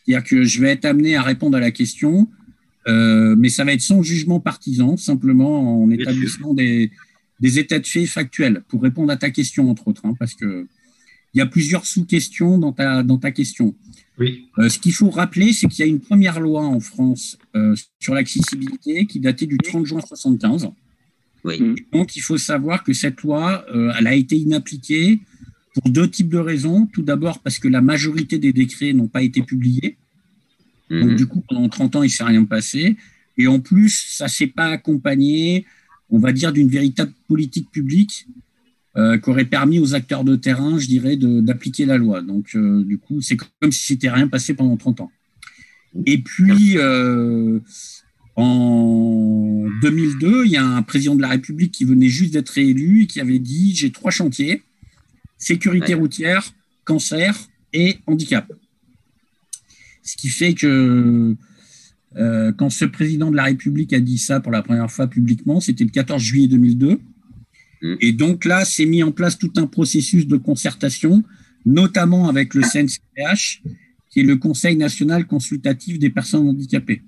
C'est-à-dire 0.04 0.24
que 0.24 0.42
je 0.42 0.60
vais 0.60 0.70
être 0.70 0.84
amené 0.84 1.14
à 1.16 1.22
répondre 1.22 1.56
à 1.56 1.60
la 1.60 1.70
question, 1.70 2.28
euh, 2.88 3.36
mais 3.36 3.48
ça 3.48 3.64
va 3.64 3.72
être 3.72 3.80
sans 3.80 4.02
jugement 4.02 4.40
partisan, 4.40 4.96
simplement 4.96 5.82
en 5.82 5.90
établissant 5.90 6.54
des, 6.54 6.90
des 7.40 7.58
états 7.58 7.78
de 7.78 7.86
fait 7.86 8.06
factuels 8.06 8.62
pour 8.68 8.82
répondre 8.82 9.12
à 9.12 9.16
ta 9.16 9.30
question, 9.30 9.70
entre 9.70 9.88
autres, 9.88 10.06
hein, 10.06 10.14
parce 10.18 10.34
que 10.34 10.66
il 11.34 11.38
y 11.38 11.40
a 11.40 11.46
plusieurs 11.46 11.86
sous-questions 11.86 12.58
dans 12.58 12.72
ta, 12.72 13.02
dans 13.02 13.18
ta 13.18 13.30
question. 13.30 13.74
Oui. 14.18 14.48
Euh, 14.58 14.68
ce 14.68 14.78
qu'il 14.78 14.92
faut 14.92 15.10
rappeler, 15.10 15.52
c'est 15.52 15.68
qu'il 15.68 15.84
y 15.84 15.88
a 15.88 15.90
une 15.90 16.00
première 16.00 16.40
loi 16.40 16.62
en 16.62 16.80
France 16.80 17.38
euh, 17.54 17.74
sur 18.00 18.14
l'accessibilité 18.14 19.06
qui 19.06 19.20
datait 19.20 19.46
du 19.46 19.56
30 19.56 19.86
juin 19.86 20.00
75. 20.00 20.70
Oui. 21.44 21.76
Donc, 21.92 22.16
il 22.16 22.20
faut 22.20 22.36
savoir 22.36 22.84
que 22.84 22.92
cette 22.92 23.22
loi, 23.22 23.64
euh, 23.74 23.92
elle 23.98 24.06
a 24.06 24.14
été 24.14 24.36
inappliquée 24.36 25.20
pour 25.74 25.90
deux 25.90 26.10
types 26.10 26.28
de 26.28 26.38
raisons. 26.38 26.86
Tout 26.92 27.02
d'abord, 27.02 27.38
parce 27.38 27.58
que 27.58 27.68
la 27.68 27.80
majorité 27.80 28.38
des 28.38 28.52
décrets 28.52 28.92
n'ont 28.92 29.08
pas 29.08 29.22
été 29.22 29.42
publiés. 29.42 29.96
Donc, 30.90 31.14
du 31.14 31.26
coup, 31.26 31.42
pendant 31.48 31.68
30 31.68 31.96
ans, 31.96 32.02
il 32.02 32.06
ne 32.06 32.10
s'est 32.10 32.24
rien 32.24 32.44
passé. 32.44 32.96
Et 33.38 33.46
en 33.46 33.60
plus, 33.60 34.06
ça 34.08 34.24
ne 34.24 34.30
s'est 34.30 34.48
pas 34.48 34.66
accompagné, 34.66 35.64
on 36.10 36.18
va 36.18 36.32
dire, 36.32 36.52
d'une 36.52 36.68
véritable 36.68 37.12
politique 37.28 37.70
publique 37.70 38.26
euh, 38.96 39.18
qui 39.18 39.30
aurait 39.30 39.44
permis 39.44 39.78
aux 39.78 39.94
acteurs 39.94 40.24
de 40.24 40.34
terrain, 40.34 40.78
je 40.78 40.86
dirais, 40.86 41.16
d'appliquer 41.16 41.86
la 41.86 41.96
loi. 41.96 42.22
Donc, 42.22 42.56
euh, 42.56 42.82
du 42.84 42.98
coup, 42.98 43.20
c'est 43.20 43.36
comme 43.36 43.70
si 43.70 43.86
c'était 43.86 44.10
rien 44.10 44.26
passé 44.26 44.54
pendant 44.54 44.76
30 44.76 45.02
ans. 45.02 45.12
Et 46.06 46.18
puis, 46.18 46.76
euh, 46.76 47.60
en 48.34 49.66
2002, 49.82 50.44
il 50.44 50.50
y 50.50 50.56
a 50.56 50.64
un 50.64 50.82
président 50.82 51.14
de 51.14 51.22
la 51.22 51.28
République 51.28 51.72
qui 51.72 51.84
venait 51.84 52.08
juste 52.08 52.32
d'être 52.32 52.50
réélu 52.50 53.02
et 53.02 53.06
qui 53.06 53.20
avait 53.20 53.38
dit 53.38 53.74
j'ai 53.74 53.90
trois 53.90 54.10
chantiers 54.10 54.62
sécurité 55.40 55.94
routière, 55.94 56.52
cancer 56.84 57.36
et 57.72 57.98
handicap. 58.06 58.52
Ce 60.10 60.16
qui 60.16 60.28
fait 60.28 60.54
que 60.54 61.36
euh, 62.16 62.52
quand 62.52 62.68
ce 62.68 62.84
président 62.84 63.30
de 63.30 63.36
la 63.36 63.44
République 63.44 63.92
a 63.92 64.00
dit 64.00 64.18
ça 64.18 64.40
pour 64.40 64.50
la 64.50 64.60
première 64.60 64.90
fois 64.90 65.06
publiquement, 65.06 65.60
c'était 65.60 65.84
le 65.84 65.90
14 65.90 66.20
juillet 66.20 66.48
2002. 66.48 66.98
Et 68.00 68.12
donc 68.12 68.44
là, 68.44 68.64
c'est 68.64 68.86
mis 68.86 69.04
en 69.04 69.12
place 69.12 69.38
tout 69.38 69.52
un 69.56 69.66
processus 69.66 70.26
de 70.26 70.36
concertation, 70.36 71.22
notamment 71.64 72.28
avec 72.28 72.54
le 72.54 72.62
CNCPH, 72.62 73.62
qui 74.10 74.20
est 74.20 74.24
le 74.24 74.36
Conseil 74.36 74.74
national 74.76 75.28
consultatif 75.28 76.00
des 76.00 76.10
personnes 76.10 76.48
handicapées. 76.48 77.02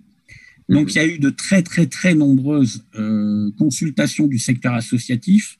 Donc 0.68 0.94
il 0.94 0.98
y 0.98 1.00
a 1.00 1.06
eu 1.06 1.18
de 1.18 1.28
très 1.28 1.62
très 1.62 1.86
très 1.86 2.14
nombreuses 2.14 2.84
euh, 2.94 3.50
consultations 3.58 4.28
du 4.28 4.38
secteur 4.38 4.74
associatif. 4.74 5.58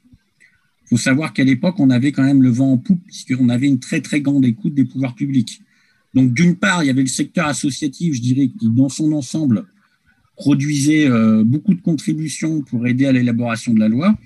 Il 0.85 0.91
faut 0.91 0.97
savoir 0.97 1.33
qu'à 1.33 1.43
l'époque, 1.43 1.81
on 1.81 1.91
avait 1.91 2.13
quand 2.13 2.23
même 2.23 2.43
le 2.43 2.51
vent 2.51 2.71
en 2.71 2.79
poupe, 2.79 3.03
puisqu'on 3.05 3.49
avait 3.49 3.67
une 3.67 3.81
très 3.81 4.01
très 4.01 4.21
grande 4.21 4.45
écoute 4.45 4.75
des 4.75 4.85
pouvoirs 4.85 5.17
publics. 5.17 5.61
Donc 6.15 6.35
d'une 6.35 6.57
part, 6.57 6.83
il 6.83 6.89
y 6.89 6.91
avait 6.91 7.03
le 7.03 7.09
secteur 7.09 7.47
associatif, 7.47 8.15
je 8.15 8.21
dirais, 8.21 8.49
qui 8.49 8.69
dans 8.69 8.89
son 8.89 9.13
ensemble 9.13 9.65
produisait 10.37 11.09
euh, 11.09 11.45
beaucoup 11.45 11.75
de 11.75 11.81
contributions 11.81 12.63
pour 12.63 12.87
aider 12.87 13.07
à 13.07 13.13
l'élaboration 13.13 13.73
de 13.73 13.81
la 13.81 13.89
loi. 13.89 14.17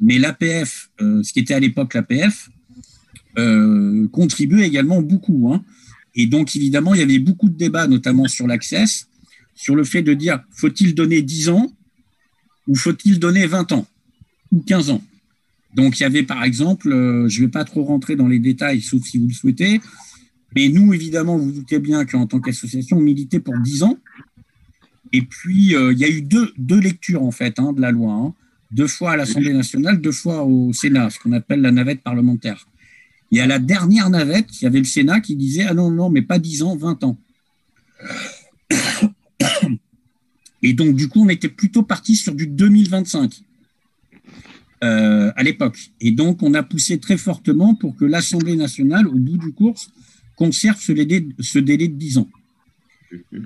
Mais 0.00 0.18
l'APF, 0.18 0.90
euh, 1.00 1.22
ce 1.22 1.32
qui 1.32 1.40
était 1.40 1.54
à 1.54 1.60
l'époque 1.60 1.94
l'APF, 1.94 2.50
euh, 3.38 4.06
contribuait 4.08 4.66
également 4.66 5.00
beaucoup. 5.02 5.52
hein. 5.52 5.64
Et 6.14 6.26
donc, 6.26 6.54
évidemment, 6.54 6.94
il 6.94 7.00
y 7.00 7.02
avait 7.02 7.18
beaucoup 7.18 7.48
de 7.48 7.56
débats, 7.56 7.86
notamment 7.86 8.28
sur 8.28 8.46
l'accès, 8.46 8.84
sur 9.54 9.74
le 9.76 9.84
fait 9.84 10.02
de 10.02 10.14
dire 10.14 10.40
faut-il 10.50 10.94
donner 10.94 11.22
10 11.22 11.48
ans 11.48 11.72
ou 12.66 12.74
faut-il 12.74 13.18
donner 13.18 13.46
20 13.46 13.72
ans 13.72 13.86
ou 14.52 14.60
15 14.60 14.90
ans? 14.90 15.02
Donc, 15.74 15.98
il 15.98 16.04
y 16.04 16.06
avait 16.06 16.22
par 16.22 16.44
exemple, 16.44 16.88
je 17.28 17.40
ne 17.40 17.46
vais 17.46 17.50
pas 17.50 17.64
trop 17.64 17.82
rentrer 17.82 18.14
dans 18.14 18.28
les 18.28 18.38
détails, 18.38 18.80
sauf 18.80 19.02
si 19.04 19.18
vous 19.18 19.26
le 19.26 19.32
souhaitez, 19.32 19.80
mais 20.54 20.68
nous, 20.68 20.92
évidemment, 20.94 21.36
vous 21.36 21.46
vous 21.46 21.52
doutez 21.52 21.78
bien 21.78 22.04
qu'en 22.04 22.26
tant 22.26 22.40
qu'association, 22.40 22.98
on 22.98 23.00
militait 23.00 23.40
pour 23.40 23.58
10 23.58 23.82
ans. 23.82 23.98
Et 25.12 25.22
puis, 25.22 25.74
euh, 25.74 25.92
il 25.92 25.98
y 25.98 26.04
a 26.04 26.08
eu 26.08 26.22
deux, 26.22 26.52
deux 26.58 26.80
lectures, 26.80 27.22
en 27.22 27.30
fait, 27.30 27.58
hein, 27.58 27.72
de 27.72 27.80
la 27.80 27.90
loi. 27.90 28.12
hein. 28.12 28.34
Deux 28.70 28.86
fois 28.88 29.12
à 29.12 29.16
l'Assemblée 29.16 29.52
nationale, 29.52 30.00
deux 30.00 30.12
fois 30.12 30.44
au 30.44 30.72
Sénat, 30.72 31.10
ce 31.10 31.20
qu'on 31.20 31.32
appelle 31.32 31.60
la 31.60 31.70
navette 31.70 32.02
parlementaire. 32.02 32.66
Et 33.30 33.40
à 33.40 33.46
la 33.46 33.58
dernière 33.58 34.10
navette, 34.10 34.48
il 34.60 34.64
y 34.64 34.66
avait 34.66 34.78
le 34.78 34.84
Sénat 34.84 35.20
qui 35.20 35.36
disait 35.36 35.64
Ah 35.68 35.74
non, 35.74 35.90
non, 35.90 36.10
mais 36.10 36.22
pas 36.22 36.38
10 36.38 36.62
ans, 36.62 36.76
20 36.76 37.04
ans. 37.04 37.16
Et 40.62 40.72
donc, 40.72 40.96
du 40.96 41.08
coup, 41.08 41.22
on 41.24 41.28
était 41.28 41.48
plutôt 41.48 41.82
parti 41.82 42.16
sur 42.16 42.34
du 42.34 42.46
2025 42.46 43.42
euh, 44.82 45.30
à 45.36 45.42
l'époque. 45.42 45.90
Et 46.00 46.10
donc, 46.10 46.42
on 46.42 46.54
a 46.54 46.62
poussé 46.62 46.98
très 46.98 47.16
fortement 47.16 47.74
pour 47.74 47.96
que 47.96 48.04
l'Assemblée 48.04 48.56
nationale, 48.56 49.06
au 49.06 49.14
bout 49.14 49.36
du 49.36 49.52
cours, 49.52 49.78
conserve 50.36 50.80
ce 50.80 50.92
délai, 50.92 51.26
ce 51.40 51.58
délai 51.58 51.88
de 51.88 51.94
10 51.94 52.18
ans. 52.18 52.28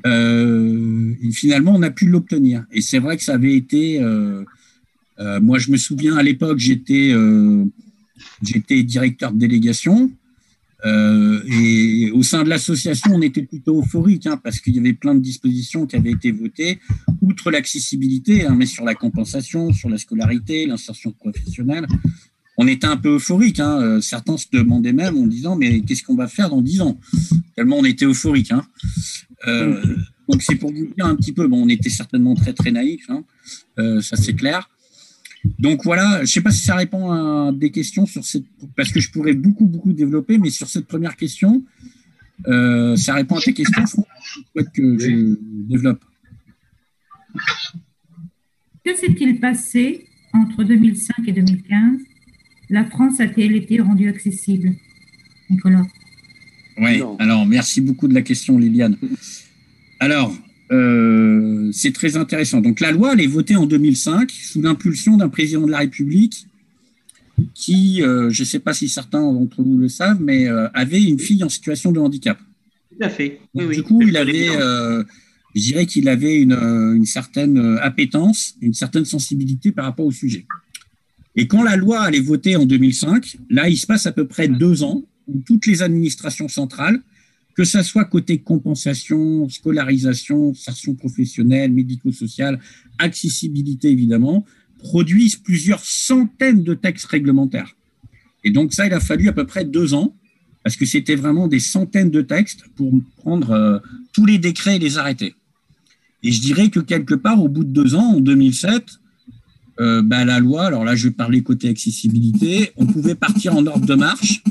Euh, 0.06 1.14
et 1.22 1.30
finalement, 1.32 1.74
on 1.74 1.82
a 1.82 1.90
pu 1.90 2.06
l'obtenir. 2.06 2.64
Et 2.72 2.80
c'est 2.80 2.98
vrai 2.98 3.16
que 3.16 3.24
ça 3.24 3.34
avait 3.34 3.54
été. 3.54 4.00
euh, 4.00 4.44
euh, 5.20 5.40
moi, 5.40 5.58
je 5.58 5.70
me 5.70 5.76
souviens 5.76 6.16
à 6.16 6.22
l'époque, 6.22 6.58
j'étais 6.58 7.10
euh, 7.12 7.64
j'étais 8.42 8.82
directeur 8.82 9.32
de 9.32 9.38
délégation. 9.38 10.10
euh, 10.86 11.42
et 11.48 12.10
au 12.12 12.22
sein 12.22 12.44
de 12.44 12.48
l'association, 12.48 13.12
on 13.14 13.20
était 13.22 13.42
plutôt 13.42 13.80
euphorique 13.80 14.26
hein, 14.28 14.36
parce 14.42 14.60
qu'il 14.60 14.76
y 14.76 14.78
avait 14.78 14.92
plein 14.92 15.14
de 15.14 15.20
dispositions 15.20 15.86
qui 15.86 15.96
avaient 15.96 16.12
été 16.12 16.30
votées, 16.30 16.78
outre 17.20 17.50
l'accessibilité, 17.50 18.46
hein, 18.46 18.54
mais 18.56 18.66
sur 18.66 18.84
la 18.84 18.94
compensation, 18.94 19.72
sur 19.72 19.88
la 19.88 19.98
scolarité, 19.98 20.66
l'insertion 20.66 21.10
professionnelle. 21.10 21.86
On 22.58 22.66
était 22.66 22.86
un 22.86 22.96
peu 22.96 23.14
euphorique. 23.14 23.60
Hein. 23.60 23.80
Euh, 23.80 24.00
Certains 24.00 24.36
se 24.36 24.46
demandaient 24.52 24.92
même 24.92 25.16
en 25.16 25.26
disant 25.26 25.56
Mais 25.56 25.80
qu'est-ce 25.80 26.02
qu'on 26.02 26.16
va 26.16 26.28
faire 26.28 26.50
dans 26.50 26.60
10 26.60 26.82
ans? 26.82 27.00
Tellement 27.56 27.78
on 27.78 27.84
était 27.84 28.04
euphorique. 28.04 28.52
Hein. 28.52 28.64
Euh, 29.46 29.96
donc 30.28 30.42
c'est 30.42 30.56
pour 30.56 30.72
vous 30.72 30.86
dire 30.86 31.06
un 31.06 31.16
petit 31.16 31.32
peu, 31.32 31.46
bon, 31.48 31.64
on 31.64 31.68
était 31.68 31.88
certainement 31.88 32.34
très 32.34 32.52
très 32.52 32.70
naïfs, 32.70 33.08
hein. 33.08 33.24
Euh, 33.78 34.00
ça 34.00 34.16
c'est 34.16 34.34
clair. 34.34 34.68
Donc 35.58 35.84
voilà, 35.84 36.16
je 36.18 36.20
ne 36.22 36.26
sais 36.26 36.40
pas 36.40 36.50
si 36.50 36.64
ça 36.64 36.74
répond 36.74 37.10
à 37.10 37.52
des 37.52 37.70
questions 37.70 38.04
sur 38.04 38.24
cette, 38.24 38.44
parce 38.76 38.90
que 38.90 39.00
je 39.00 39.10
pourrais 39.10 39.34
beaucoup 39.34 39.66
beaucoup 39.66 39.92
développer, 39.92 40.36
mais 40.38 40.50
sur 40.50 40.68
cette 40.68 40.86
première 40.86 41.16
question, 41.16 41.64
euh, 42.46 42.96
ça 42.96 43.14
répond 43.14 43.36
à 43.36 43.40
tes 43.40 43.54
questions. 43.54 43.86
Franck 43.86 44.06
Tu 44.32 44.40
souhaites 44.52 44.72
que 44.72 44.98
je 44.98 45.38
développe. 45.40 46.04
Que 48.84 48.94
s'est-il 48.96 49.40
passé 49.40 50.06
entre 50.34 50.64
2005 50.64 51.26
et 51.26 51.32
2015 51.32 52.00
La 52.70 52.84
France 52.84 53.20
a-t-elle 53.20 53.56
été 53.56 53.80
rendue 53.80 54.08
accessible 54.08 54.74
Nicolas 55.50 55.86
Oui, 56.78 57.02
alors 57.18 57.46
merci 57.46 57.80
beaucoup 57.80 58.08
de 58.08 58.14
la 58.14 58.22
question, 58.22 58.58
Liliane. 58.58 58.96
Alors, 60.00 60.36
euh, 60.70 61.70
c'est 61.72 61.92
très 61.92 62.16
intéressant. 62.16 62.60
Donc, 62.60 62.80
la 62.80 62.92
loi, 62.92 63.14
elle 63.14 63.20
est 63.20 63.26
votée 63.26 63.56
en 63.56 63.66
2005 63.66 64.30
sous 64.30 64.60
l'impulsion 64.60 65.16
d'un 65.16 65.28
président 65.28 65.66
de 65.66 65.70
la 65.70 65.78
République 65.78 66.46
qui, 67.54 68.02
euh, 68.02 68.30
je 68.30 68.42
ne 68.42 68.46
sais 68.46 68.58
pas 68.58 68.74
si 68.74 68.88
certains 68.88 69.20
d'entre 69.20 69.62
vous 69.62 69.78
le 69.78 69.88
savent, 69.88 70.20
mais 70.20 70.48
euh, 70.48 70.68
avait 70.74 71.02
une 71.02 71.18
fille 71.18 71.42
en 71.44 71.48
situation 71.48 71.92
de 71.92 72.00
handicap. 72.00 72.38
Tout 72.90 73.04
à 73.04 73.08
fait. 73.08 73.40
Oui, 73.54 73.62
Donc, 73.62 73.70
oui. 73.70 73.76
du 73.76 73.82
coup, 73.82 74.02
il 74.02 74.16
avait, 74.16 74.48
euh, 74.50 75.04
je 75.54 75.62
dirais 75.62 75.86
qu'il 75.86 76.08
avait 76.08 76.36
une, 76.36 76.52
une 76.52 77.06
certaine 77.06 77.78
appétence, 77.80 78.54
une 78.60 78.74
certaine 78.74 79.04
sensibilité 79.04 79.72
par 79.72 79.84
rapport 79.84 80.06
au 80.06 80.12
sujet. 80.12 80.46
Et 81.36 81.46
quand 81.46 81.62
la 81.62 81.76
loi 81.76 82.06
elle 82.08 82.16
est 82.16 82.20
votée 82.20 82.56
en 82.56 82.66
2005, 82.66 83.38
là, 83.50 83.68
il 83.68 83.76
se 83.76 83.86
passe 83.86 84.06
à 84.06 84.12
peu 84.12 84.26
près 84.26 84.48
deux 84.48 84.82
ans 84.82 85.04
où 85.26 85.42
toutes 85.46 85.66
les 85.66 85.82
administrations 85.82 86.48
centrales, 86.48 87.00
que 87.54 87.64
ça 87.64 87.82
soit 87.82 88.04
côté 88.04 88.38
compensation, 88.38 89.48
scolarisation, 89.48 90.50
insertion 90.50 90.94
professionnelle, 90.94 91.72
médico-sociale, 91.72 92.60
accessibilité 92.98 93.90
évidemment, 93.90 94.44
produisent 94.78 95.36
plusieurs 95.36 95.84
centaines 95.84 96.62
de 96.62 96.74
textes 96.74 97.06
réglementaires. 97.06 97.76
Et 98.44 98.50
donc 98.50 98.72
ça, 98.72 98.86
il 98.86 98.92
a 98.92 99.00
fallu 99.00 99.28
à 99.28 99.32
peu 99.32 99.44
près 99.44 99.64
deux 99.64 99.94
ans, 99.94 100.14
parce 100.62 100.76
que 100.76 100.86
c'était 100.86 101.16
vraiment 101.16 101.48
des 101.48 101.60
centaines 101.60 102.10
de 102.10 102.22
textes 102.22 102.64
pour 102.76 102.92
prendre 103.16 103.50
euh, 103.50 103.78
tous 104.12 104.26
les 104.26 104.38
décrets 104.38 104.76
et 104.76 104.78
les 104.78 104.98
arrêter. 104.98 105.34
Et 106.22 106.32
je 106.32 106.40
dirais 106.40 106.68
que 106.68 106.80
quelque 106.80 107.14
part, 107.14 107.42
au 107.42 107.48
bout 107.48 107.64
de 107.64 107.70
deux 107.70 107.94
ans, 107.94 108.14
en 108.16 108.20
2007, 108.20 108.84
euh, 109.80 110.02
bah, 110.02 110.24
la 110.24 110.40
loi, 110.40 110.66
alors 110.66 110.84
là, 110.84 110.96
je 110.96 111.08
vais 111.08 111.14
parler 111.14 111.42
côté 111.42 111.68
accessibilité, 111.68 112.72
on 112.76 112.86
pouvait 112.86 113.14
partir 113.14 113.56
en 113.56 113.66
ordre 113.66 113.86
de 113.86 113.94
marche. 113.94 114.42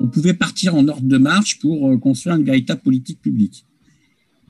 On 0.00 0.08
pouvait 0.08 0.34
partir 0.34 0.74
en 0.74 0.88
ordre 0.88 1.06
de 1.06 1.18
marche 1.18 1.58
pour 1.58 1.90
euh, 1.90 1.98
construire 1.98 2.36
une 2.36 2.44
véritable 2.44 2.80
politique 2.80 3.20
publique. 3.20 3.66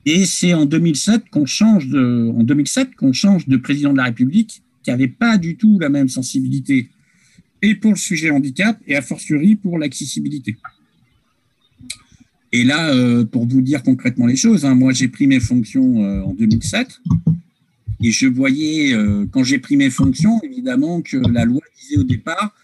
Et 0.05 0.25
c'est 0.25 0.53
en 0.53 0.65
2007 0.65 1.29
qu'on 1.29 1.45
change 1.45 1.87
de, 1.87 2.31
en 2.35 2.43
2007 2.43 2.95
qu'on 2.95 3.13
change 3.13 3.47
de 3.47 3.57
président 3.57 3.91
de 3.91 3.97
la 3.97 4.05
République 4.05 4.63
qui 4.83 4.89
n'avait 4.89 5.07
pas 5.07 5.37
du 5.37 5.57
tout 5.57 5.77
la 5.79 5.89
même 5.89 6.09
sensibilité 6.09 6.89
et 7.61 7.75
pour 7.75 7.91
le 7.91 7.97
sujet 7.97 8.31
handicap 8.31 8.79
et 8.87 8.95
a 8.95 9.01
fortiori 9.01 9.55
pour 9.55 9.77
l'accessibilité. 9.77 10.57
Et 12.51 12.63
là, 12.63 12.93
euh, 12.93 13.23
pour 13.23 13.47
vous 13.47 13.61
dire 13.61 13.83
concrètement 13.83 14.25
les 14.25 14.35
choses, 14.35 14.65
hein, 14.65 14.75
moi 14.75 14.91
j'ai 14.91 15.07
pris 15.07 15.27
mes 15.27 15.39
fonctions 15.39 16.03
euh, 16.03 16.21
en 16.23 16.33
2007 16.33 16.99
et 18.03 18.11
je 18.11 18.27
voyais, 18.27 18.93
euh, 18.93 19.25
quand 19.31 19.43
j'ai 19.43 19.59
pris 19.59 19.77
mes 19.77 19.89
fonctions, 19.89 20.41
évidemment 20.43 21.01
que 21.01 21.17
la 21.17 21.45
loi 21.45 21.61
disait 21.79 21.97
au 21.97 22.03
départ, 22.03 22.55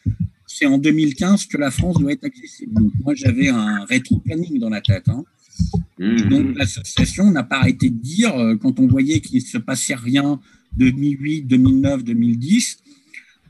c'est 0.48 0.66
en 0.66 0.78
2015 0.78 1.46
que 1.46 1.58
la 1.58 1.70
France 1.72 1.98
doit 2.00 2.12
être 2.12 2.24
accessible. 2.24 2.74
Donc 2.74 2.92
moi 3.04 3.14
j'avais 3.14 3.50
un 3.50 3.86
rétro-planning 3.86 4.60
dans 4.60 4.70
la 4.70 4.82
tête. 4.82 5.08
hein. 5.10 5.24
Et 6.00 6.24
donc 6.24 6.56
l'association 6.58 7.30
n'a 7.32 7.44
pas 7.44 7.58
arrêté 7.58 7.90
de 7.90 7.98
dire, 7.98 8.36
euh, 8.36 8.56
quand 8.56 8.80
on 8.80 8.88
voyait 8.88 9.20
qu'il 9.20 9.40
ne 9.42 9.46
se 9.46 9.58
passait 9.58 9.96
rien 9.96 10.40
2008, 10.78 11.44
2009, 11.44 12.04
2010, 12.04 12.78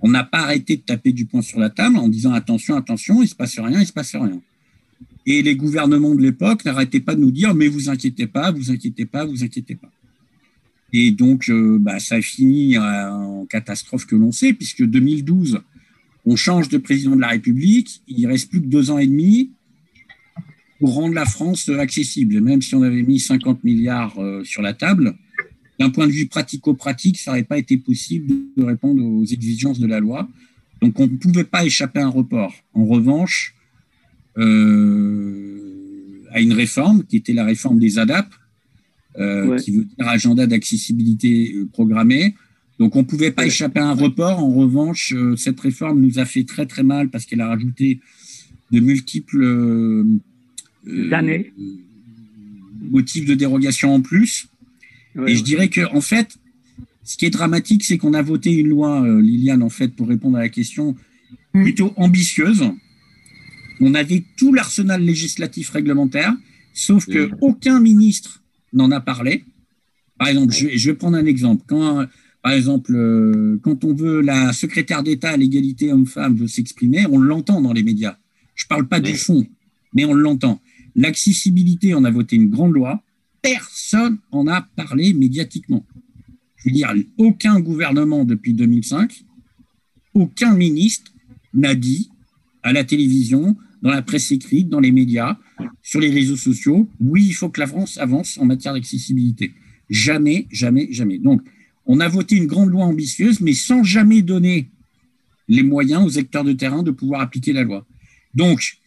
on 0.01 0.09
n'a 0.09 0.23
pas 0.23 0.39
arrêté 0.39 0.77
de 0.77 0.81
taper 0.81 1.11
du 1.11 1.25
poing 1.25 1.41
sur 1.41 1.59
la 1.59 1.69
table 1.69 1.97
en 1.97 2.07
disant 2.07 2.33
attention, 2.33 2.75
attention, 2.75 3.15
il 3.21 3.25
ne 3.25 3.27
se 3.27 3.35
passe 3.35 3.59
rien, 3.59 3.77
il 3.77 3.79
ne 3.79 3.85
se 3.85 3.93
passe 3.93 4.15
rien. 4.15 4.41
Et 5.25 5.41
les 5.41 5.55
gouvernements 5.55 6.15
de 6.15 6.21
l'époque 6.21 6.63
n'arrêtaient 6.65 6.99
pas 7.01 7.15
de 7.15 7.21
nous 7.21 7.31
dire 7.31 7.53
mais 7.53 7.67
vous 7.67 7.89
inquiétez 7.89 8.27
pas, 8.27 8.51
vous 8.51 8.71
inquiétez 8.71 9.05
pas, 9.05 9.25
vous 9.25 9.43
inquiétez 9.43 9.75
pas. 9.75 9.91
Et 10.93 11.11
donc 11.11 11.49
euh, 11.49 11.77
bah, 11.79 11.99
ça 11.99 12.15
a 12.15 12.21
fini 12.21 12.77
euh, 12.77 13.11
en 13.11 13.45
catastrophe 13.45 14.05
que 14.05 14.15
l'on 14.15 14.31
sait, 14.31 14.53
puisque 14.53 14.83
2012, 14.83 15.59
on 16.25 16.35
change 16.35 16.69
de 16.69 16.77
président 16.77 17.15
de 17.15 17.21
la 17.21 17.29
République, 17.29 18.01
il 18.07 18.25
reste 18.27 18.49
plus 18.49 18.61
que 18.61 18.67
deux 18.67 18.91
ans 18.91 18.97
et 18.97 19.07
demi 19.07 19.51
pour 20.79 20.93
rendre 20.93 21.13
la 21.13 21.25
France 21.25 21.69
accessible. 21.69 22.39
Même 22.41 22.61
si 22.61 22.75
on 22.75 22.83
avait 22.83 23.01
mis 23.01 23.19
50 23.19 23.63
milliards 23.63 24.17
euh, 24.19 24.43
sur 24.43 24.61
la 24.61 24.73
table, 24.73 25.15
d'un 25.79 25.89
point 25.89 26.07
de 26.07 26.11
vue 26.11 26.27
pratico-pratique, 26.27 27.17
ça 27.17 27.31
n'aurait 27.31 27.43
pas 27.43 27.57
été 27.57 27.77
possible 27.77 28.33
de 28.55 28.63
répondre 28.63 29.03
aux 29.03 29.25
exigences 29.25 29.79
de 29.79 29.87
la 29.87 29.99
loi. 29.99 30.27
Donc, 30.81 30.99
on 30.99 31.07
ne 31.07 31.17
pouvait 31.17 31.43
pas 31.43 31.65
échapper 31.65 31.99
à 31.99 32.05
un 32.05 32.09
report. 32.09 32.53
En 32.73 32.85
revanche, 32.85 33.55
à 34.35 34.41
une 36.39 36.53
réforme 36.53 37.03
qui 37.03 37.17
était 37.17 37.33
la 37.33 37.45
réforme 37.45 37.79
des 37.79 37.97
ADAP, 37.97 38.31
euh, 39.19 39.57
qui 39.57 39.71
veut 39.71 39.85
dire 39.85 40.07
agenda 40.07 40.45
d'accessibilité 40.45 41.53
euh, 41.55 41.65
programmé. 41.65 42.35
Donc, 42.77 42.95
on 42.95 42.99
ne 42.99 43.03
pouvait 43.03 43.31
pas 43.31 43.47
échapper 43.47 43.79
à 43.79 43.87
un 43.87 43.95
report. 43.95 44.37
En 44.43 44.53
revanche, 44.53 45.11
euh, 45.15 45.35
cette 45.35 45.59
réforme 45.59 46.01
nous 46.01 46.19
a 46.19 46.25
fait 46.25 46.43
très, 46.43 46.67
très 46.67 46.83
mal 46.83 47.09
parce 47.09 47.25
qu'elle 47.25 47.41
a 47.41 47.47
rajouté 47.47 47.99
de 48.71 48.79
multiples 48.79 50.05
Années. 51.11 51.51
motifs 52.91 53.25
de 53.25 53.33
dérogation 53.33 53.95
en 53.95 54.01
plus. 54.01 54.49
Et 55.25 55.35
je 55.35 55.43
dirais 55.43 55.69
que, 55.69 55.81
en 55.95 56.01
fait, 56.01 56.37
ce 57.03 57.17
qui 57.17 57.25
est 57.25 57.31
dramatique, 57.31 57.83
c'est 57.83 57.97
qu'on 57.97 58.13
a 58.13 58.21
voté 58.21 58.53
une 58.53 58.67
loi, 58.67 59.03
Liliane, 59.19 59.63
en 59.63 59.69
fait, 59.69 59.87
pour 59.87 60.07
répondre 60.07 60.37
à 60.37 60.41
la 60.41 60.49
question, 60.49 60.95
plutôt 61.53 61.91
ambitieuse. 61.95 62.69
On 63.79 63.95
avait 63.95 64.23
tout 64.37 64.53
l'arsenal 64.53 65.01
législatif 65.01 65.71
réglementaire, 65.71 66.35
sauf 66.73 67.07
que 67.07 67.31
aucun 67.41 67.79
ministre 67.79 68.43
n'en 68.77 68.91
a 68.91 69.01
parlé. 69.01 69.43
Par 70.17 70.29
exemple, 70.29 70.53
je, 70.53 70.67
vais- 70.67 70.77
je 70.77 70.89
vais 70.91 70.95
prendre 70.95 71.17
un 71.17 71.25
exemple. 71.25 71.63
Quand, 71.67 72.05
par 72.41 72.53
exemple, 72.53 72.93
euh, 72.95 73.59
quand 73.61 73.83
on 73.83 73.93
veut 73.93 74.21
la 74.21 74.53
secrétaire 74.53 75.03
d'État 75.03 75.31
à 75.31 75.37
l'égalité 75.37 75.91
homme-femme 75.91 76.35
veut 76.37 76.47
s'exprimer, 76.47 77.05
on 77.11 77.19
l'entend 77.19 77.61
dans 77.61 77.73
les 77.73 77.83
médias. 77.83 78.17
Je 78.55 78.65
ne 78.65 78.67
parle 78.69 78.87
pas 78.87 78.99
du 78.99 79.15
fond, 79.15 79.45
mais 79.93 80.05
on 80.05 80.13
l'entend. 80.13 80.61
L'accessibilité, 80.95 81.93
on 81.93 82.03
a 82.05 82.11
voté 82.11 82.35
une 82.37 82.49
grande 82.49 82.73
loi. 82.73 83.03
Personne 83.41 84.17
en 84.31 84.47
a 84.47 84.61
parlé 84.75 85.13
médiatiquement. 85.13 85.85
Je 86.57 86.69
veux 86.69 86.73
dire, 86.75 86.91
aucun 87.17 87.59
gouvernement 87.59 88.25
depuis 88.25 88.53
2005, 88.53 89.23
aucun 90.15 90.55
ministre 90.55 91.11
n'a 91.53 91.75
dit 91.75 92.09
à 92.63 92.73
la 92.73 92.83
télévision, 92.83 93.55
dans 93.83 93.91
la 93.91 94.01
presse 94.01 94.31
écrite, 94.31 94.69
dans 94.69 94.79
les 94.79 94.91
médias, 94.91 95.37
sur 95.81 95.99
les 95.99 96.09
réseaux 96.09 96.35
sociaux, 96.35 96.89
oui, 96.99 97.25
il 97.27 97.33
faut 97.33 97.49
que 97.49 97.59
la 97.59 97.67
France 97.67 97.97
avance 97.97 98.37
en 98.37 98.45
matière 98.45 98.73
d'accessibilité. 98.73 99.53
Jamais, 99.89 100.47
jamais, 100.51 100.87
jamais. 100.91 101.17
Donc, 101.17 101.41
on 101.85 101.99
a 101.99 102.07
voté 102.07 102.35
une 102.35 102.47
grande 102.47 102.69
loi 102.69 102.85
ambitieuse, 102.85 103.39
mais 103.39 103.53
sans 103.53 103.83
jamais 103.83 104.21
donner 104.21 104.69
les 105.47 105.63
moyens 105.63 106.03
aux 106.05 106.17
acteurs 106.17 106.43
de 106.43 106.53
terrain 106.53 106.83
de 106.83 106.91
pouvoir 106.91 107.21
appliquer 107.21 107.53
la 107.53 107.63
loi. 107.63 107.85
Donc, 108.33 108.77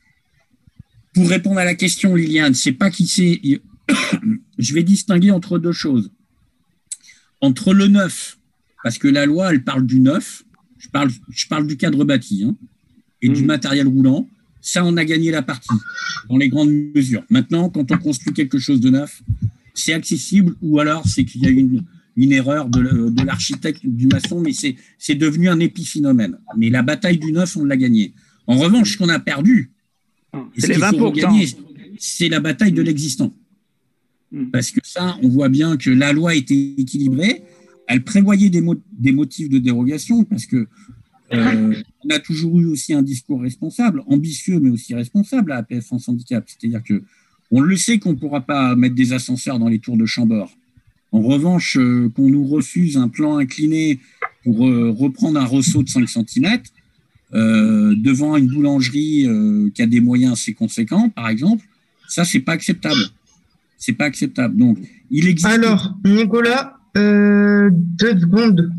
pour 1.14 1.28
répondre 1.28 1.58
à 1.58 1.64
la 1.64 1.74
question, 1.74 2.14
Liliane, 2.14 2.54
c'est 2.54 2.72
pas 2.72 2.90
qui 2.90 3.06
c'est. 3.06 3.40
Je 4.58 4.74
vais 4.74 4.82
distinguer 4.82 5.30
entre 5.30 5.58
deux 5.58 5.72
choses. 5.72 6.12
Entre 7.40 7.72
le 7.72 7.88
neuf, 7.88 8.38
parce 8.82 8.98
que 8.98 9.08
la 9.08 9.24
loi, 9.24 9.52
elle 9.52 9.64
parle 9.64 9.86
du 9.86 10.00
neuf, 10.00 10.44
je 10.78 10.88
parle, 10.88 11.10
je 11.30 11.46
parle 11.46 11.66
du 11.66 11.78
cadre 11.78 12.04
bâti, 12.04 12.44
hein, 12.44 12.56
et 13.22 13.28
du 13.28 13.44
matériel 13.44 13.88
roulant. 13.88 14.28
Ça, 14.60 14.84
on 14.84 14.96
a 14.96 15.04
gagné 15.04 15.30
la 15.30 15.42
partie 15.42 15.68
dans 16.28 16.36
les 16.36 16.48
grandes 16.48 16.70
mesures. 16.94 17.24
Maintenant, 17.30 17.68
quand 17.70 17.90
on 17.90 17.98
construit 17.98 18.32
quelque 18.34 18.58
chose 18.58 18.80
de 18.80 18.90
neuf, 18.90 19.22
c'est 19.74 19.92
accessible 19.92 20.54
ou 20.60 20.78
alors 20.80 21.06
c'est 21.06 21.24
qu'il 21.24 21.42
y 21.42 21.46
a 21.46 21.50
une, 21.50 21.82
une 22.16 22.32
erreur 22.32 22.68
de, 22.68 23.24
l'architecte, 23.24 23.80
du 23.84 24.06
maçon, 24.06 24.40
mais 24.40 24.52
c'est, 24.52 25.14
devenu 25.14 25.48
un 25.48 25.58
épiphénomène. 25.60 26.38
Mais 26.56 26.68
la 26.70 26.82
bataille 26.82 27.18
du 27.18 27.32
neuf, 27.32 27.56
on 27.56 27.64
l'a 27.64 27.76
gagnée. 27.76 28.12
En 28.46 28.58
revanche, 28.58 28.92
ce 28.92 28.98
qu'on 28.98 29.08
a 29.08 29.18
perdu, 29.18 29.70
c'est 30.56 30.62
ce 30.62 30.66
les 30.68 30.74
qu'il 30.74 30.84
faut 30.84 31.10
20%. 31.10 31.14
regagner, 31.14 31.48
c'est 31.98 32.28
la 32.28 32.40
bataille 32.40 32.72
de 32.72 32.82
l'existant. 32.82 33.32
Parce 34.52 34.70
que 34.70 34.80
ça, 34.84 35.16
on 35.22 35.28
voit 35.28 35.48
bien 35.48 35.76
que 35.76 35.90
la 35.90 36.12
loi 36.12 36.34
était 36.34 36.74
équilibrée. 36.78 37.42
Elle 37.88 38.04
prévoyait 38.04 38.50
des, 38.50 38.60
mo- 38.60 38.80
des 38.92 39.10
motifs 39.10 39.48
de 39.48 39.58
dérogation 39.58 40.22
parce 40.24 40.46
que 40.46 40.68
euh, 41.32 41.74
on 42.04 42.10
a 42.10 42.18
toujours 42.18 42.58
eu 42.60 42.66
aussi 42.66 42.94
un 42.94 43.02
discours 43.02 43.42
responsable, 43.42 44.02
ambitieux 44.06 44.60
mais 44.60 44.70
aussi 44.70 44.94
responsable 44.94 45.52
à 45.52 45.58
APF 45.58 45.86
France 45.86 46.08
Handicap. 46.08 46.44
C'est-à-dire 46.46 46.82
que 46.82 47.02
on 47.50 47.60
le 47.60 47.76
sait 47.76 47.98
qu'on 47.98 48.10
ne 48.10 48.18
pourra 48.18 48.42
pas 48.42 48.76
mettre 48.76 48.94
des 48.94 49.12
ascenseurs 49.12 49.58
dans 49.58 49.68
les 49.68 49.80
tours 49.80 49.96
de 49.96 50.06
Chambord. 50.06 50.52
En 51.12 51.20
revanche, 51.20 51.76
euh, 51.76 52.08
qu'on 52.14 52.28
nous 52.30 52.46
refuse 52.46 52.96
un 52.96 53.08
plan 53.08 53.38
incliné 53.38 53.98
pour 54.44 54.68
euh, 54.68 54.90
reprendre 54.90 55.40
un 55.40 55.44
ressaut 55.44 55.82
de 55.82 55.88
5 55.88 56.08
cm 56.08 56.62
devant 57.32 58.36
une 58.36 58.48
boulangerie 58.48 59.26
euh, 59.26 59.70
qui 59.72 59.82
a 59.82 59.86
des 59.86 60.00
moyens 60.00 60.32
assez 60.32 60.52
conséquents, 60.52 61.10
par 61.10 61.28
exemple, 61.28 61.64
ça, 62.10 62.24
c'est 62.24 62.40
pas 62.40 62.52
acceptable. 62.52 63.00
C'est 63.78 63.92
pas 63.92 64.06
acceptable. 64.06 64.56
Donc, 64.56 64.78
il 65.10 65.28
existe. 65.28 65.46
Alors, 65.46 65.96
Nicolas, 66.04 66.76
euh, 66.96 67.70
deux 67.72 68.18
secondes. 68.18 68.72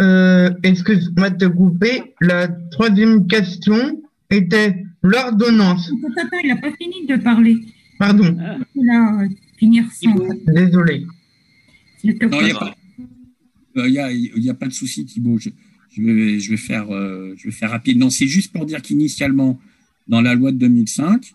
Euh, 0.00 0.50
Excuse-moi 0.62 1.30
de 1.30 1.46
te 1.46 1.50
couper. 1.52 2.14
La 2.20 2.48
troisième 2.48 3.26
question 3.26 4.02
était 4.30 4.84
l'ordonnance. 5.02 5.90
Attends, 6.16 6.38
il 6.42 6.48
n'a 6.48 6.56
pas 6.56 6.72
fini 6.72 7.06
de 7.06 7.16
parler. 7.16 7.58
Pardon. 7.98 8.36
Il 8.74 8.90
euh, 8.90 9.28
finir 9.56 9.84
sans. 9.92 10.14
Désolé. 10.46 11.06
Il 12.02 12.10
n'y 12.14 12.50
a, 12.50 12.54
pas- 12.58 12.74
euh, 13.76 13.88
y 13.88 13.98
a- 13.98 14.12
y 14.12 14.50
a 14.50 14.54
pas 14.54 14.66
de 14.66 14.72
souci, 14.72 15.04
Thibault. 15.06 15.38
Je, 15.38 15.50
je 15.90 16.02
vais, 16.02 16.38
je, 16.40 16.50
vais 16.50 16.56
faire, 16.56 16.90
euh, 16.90 17.34
je 17.36 17.44
vais 17.44 17.52
faire 17.52 17.70
rapide. 17.70 17.98
Non, 17.98 18.10
c'est 18.10 18.26
juste 18.26 18.52
pour 18.52 18.66
dire 18.66 18.82
qu'initialement, 18.82 19.58
dans 20.08 20.20
la 20.20 20.34
loi 20.34 20.52
de 20.52 20.58
2005, 20.58 21.32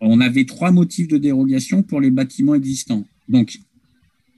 on 0.00 0.20
avait 0.20 0.44
trois 0.44 0.72
motifs 0.72 1.08
de 1.08 1.16
dérogation 1.16 1.82
pour 1.82 2.00
les 2.00 2.10
bâtiments 2.10 2.54
existants. 2.54 3.04
Donc, 3.28 3.58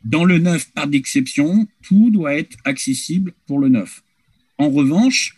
dans 0.06 0.24
le 0.24 0.38
neuf, 0.38 0.70
par 0.72 0.86
d'exception, 0.86 1.66
tout 1.82 2.10
doit 2.10 2.34
être 2.34 2.56
accessible 2.64 3.32
pour 3.46 3.58
le 3.58 3.68
neuf. 3.68 4.04
En 4.56 4.70
revanche, 4.70 5.36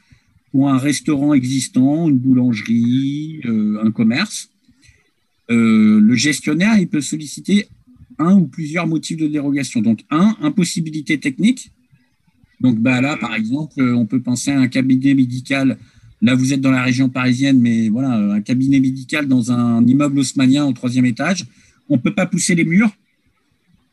pour 0.52 0.68
un 0.68 0.76
restaurant 0.76 1.32
existant, 1.32 2.08
une 2.08 2.18
boulangerie, 2.18 3.40
euh, 3.46 3.82
un 3.82 3.90
commerce, 3.90 4.50
euh, 5.50 6.00
le 6.00 6.14
gestionnaire, 6.14 6.76
peut 6.90 7.00
solliciter 7.00 7.66
un 8.18 8.34
ou 8.34 8.46
plusieurs 8.46 8.86
motifs 8.86 9.16
de 9.16 9.26
dérogation. 9.26 9.80
Donc, 9.80 10.04
un, 10.10 10.36
impossibilité 10.42 11.18
technique. 11.18 11.72
Donc, 12.60 12.78
bah, 12.78 13.00
là, 13.00 13.16
par 13.16 13.34
exemple, 13.34 13.80
euh, 13.80 13.94
on 13.94 14.04
peut 14.04 14.20
penser 14.20 14.50
à 14.50 14.60
un 14.60 14.68
cabinet 14.68 15.14
médical. 15.14 15.78
Là, 16.20 16.34
vous 16.34 16.52
êtes 16.52 16.60
dans 16.60 16.72
la 16.72 16.82
région 16.82 17.08
parisienne, 17.08 17.58
mais 17.58 17.88
voilà, 17.88 18.10
un 18.34 18.42
cabinet 18.42 18.80
médical 18.80 19.28
dans 19.28 19.50
un 19.50 19.86
immeuble 19.86 20.18
haussmanien 20.18 20.66
au 20.66 20.72
troisième 20.72 21.06
étage. 21.06 21.46
On 21.88 21.96
ne 21.96 22.00
peut 22.00 22.14
pas 22.14 22.26
pousser 22.26 22.54
les 22.54 22.64
murs. 22.64 22.92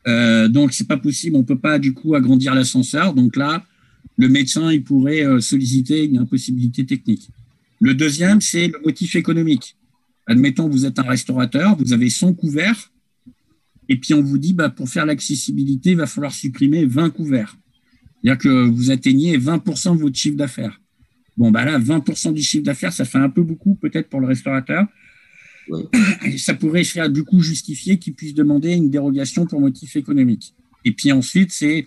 Euh, 0.06 0.48
donc, 0.48 0.72
c'est 0.72 0.86
pas 0.86 0.96
possible. 0.96 1.36
On 1.36 1.44
peut 1.44 1.58
pas, 1.58 1.78
du 1.78 1.92
coup, 1.92 2.14
agrandir 2.14 2.54
l'ascenseur. 2.54 3.14
Donc 3.14 3.36
là, 3.36 3.64
le 4.16 4.28
médecin, 4.28 4.72
il 4.72 4.82
pourrait 4.84 5.24
euh, 5.24 5.40
solliciter 5.40 6.04
une 6.04 6.18
impossibilité 6.18 6.86
technique. 6.86 7.28
Le 7.80 7.94
deuxième, 7.94 8.40
c'est 8.40 8.68
le 8.68 8.78
motif 8.84 9.16
économique. 9.16 9.76
Admettons, 10.26 10.68
vous 10.68 10.86
êtes 10.86 10.98
un 10.98 11.02
restaurateur, 11.02 11.76
vous 11.76 11.92
avez 11.92 12.10
100 12.10 12.34
couverts, 12.34 12.90
et 13.88 13.96
puis 13.96 14.14
on 14.14 14.22
vous 14.22 14.38
dit, 14.38 14.54
bah, 14.54 14.70
pour 14.70 14.88
faire 14.88 15.06
l'accessibilité, 15.06 15.90
il 15.90 15.96
va 15.96 16.06
falloir 16.06 16.32
supprimer 16.32 16.84
20 16.84 17.10
couverts. 17.10 17.56
C'est-à-dire 18.22 18.38
que 18.38 18.68
vous 18.68 18.90
atteignez 18.90 19.38
20% 19.38 19.96
de 19.96 20.00
votre 20.00 20.16
chiffre 20.16 20.36
d'affaires. 20.36 20.80
Bon, 21.36 21.50
bah 21.50 21.64
là, 21.64 21.78
20% 21.78 22.32
du 22.32 22.42
chiffre 22.42 22.64
d'affaires, 22.64 22.92
ça 22.92 23.04
fait 23.04 23.18
un 23.18 23.28
peu 23.28 23.42
beaucoup 23.42 23.76
peut-être 23.76 24.08
pour 24.08 24.20
le 24.20 24.26
restaurateur. 24.26 24.86
Ça 26.38 26.54
pourrait 26.54 26.84
faire 26.84 27.10
du 27.10 27.24
coup 27.24 27.40
justifier 27.40 27.98
qu'il 27.98 28.14
puisse 28.14 28.34
demander 28.34 28.72
une 28.72 28.90
dérogation 28.90 29.46
pour 29.46 29.60
motif 29.60 29.96
économique. 29.96 30.54
Et 30.84 30.92
puis 30.92 31.12
ensuite, 31.12 31.52
c'est 31.52 31.86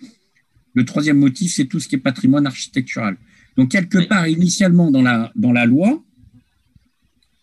le 0.74 0.84
troisième 0.84 1.18
motif, 1.18 1.52
c'est 1.54 1.66
tout 1.66 1.80
ce 1.80 1.88
qui 1.88 1.96
est 1.96 1.98
patrimoine 1.98 2.46
architectural. 2.46 3.16
Donc 3.56 3.70
quelque 3.70 4.06
part, 4.06 4.28
initialement 4.28 4.90
dans 4.90 5.02
la, 5.02 5.32
dans 5.34 5.52
la 5.52 5.66
loi 5.66 6.02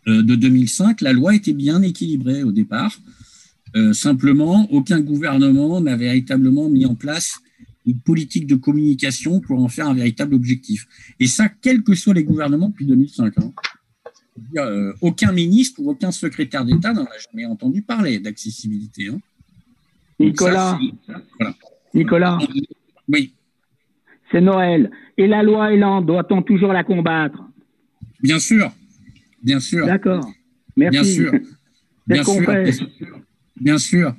euh, 0.07 0.23
de 0.23 0.35
2005, 0.35 1.01
la 1.01 1.13
loi 1.13 1.35
était 1.35 1.53
bien 1.53 1.81
équilibrée 1.81 2.43
au 2.43 2.51
départ. 2.51 2.97
Euh, 3.75 3.93
simplement, 3.93 4.71
aucun 4.71 5.01
gouvernement 5.01 5.81
n'a 5.81 5.97
véritablement 5.97 6.69
mis 6.69 6.85
en 6.85 6.95
place 6.95 7.39
une 7.85 7.99
politique 7.99 8.47
de 8.47 8.55
communication 8.55 9.39
pour 9.39 9.63
en 9.63 9.67
faire 9.67 9.87
un 9.87 9.93
véritable 9.93 10.35
objectif. 10.35 10.87
Et 11.19 11.27
ça, 11.27 11.49
quels 11.49 11.83
que 11.83 11.95
soient 11.95 12.13
les 12.13 12.23
gouvernements 12.23 12.69
depuis 12.69 12.85
2005. 12.85 13.33
hein. 13.37 13.53
Euh, 14.57 14.93
aucun 15.01 15.31
ministre 15.31 15.79
ou 15.81 15.89
aucun 15.91 16.11
secrétaire 16.11 16.63
d'État 16.65 16.93
n'en 16.93 17.03
a 17.05 17.17
jamais 17.31 17.45
entendu 17.45 17.81
parler 17.81 18.19
d'accessibilité. 18.19 19.07
hein. 19.09 19.19
Nicolas, 20.19 20.77
ça, 20.77 20.79
c'est- 21.07 21.13
voilà. 21.39 21.55
Nicolas. 21.93 22.37
Oui. 23.07 23.33
C'est 24.31 24.41
Noël. 24.41 24.91
Et 25.17 25.27
la 25.27 25.43
loi 25.43 25.71
Elan, 25.73 26.01
doit-on 26.01 26.41
toujours 26.41 26.73
la 26.73 26.83
combattre? 26.83 27.41
Bien 28.21 28.39
sûr. 28.39 28.71
Bien 29.43 29.59
sûr. 29.59 29.85
D'accord. 29.85 30.29
Merci. 30.75 30.97
Bien 30.97 31.03
sûr. 31.03 31.31
Bien 32.07 32.23
sûr. 32.23 32.41
Bien 32.45 32.71
sûr. 32.71 32.87
Bien 33.59 33.77
sûr. 33.77 34.15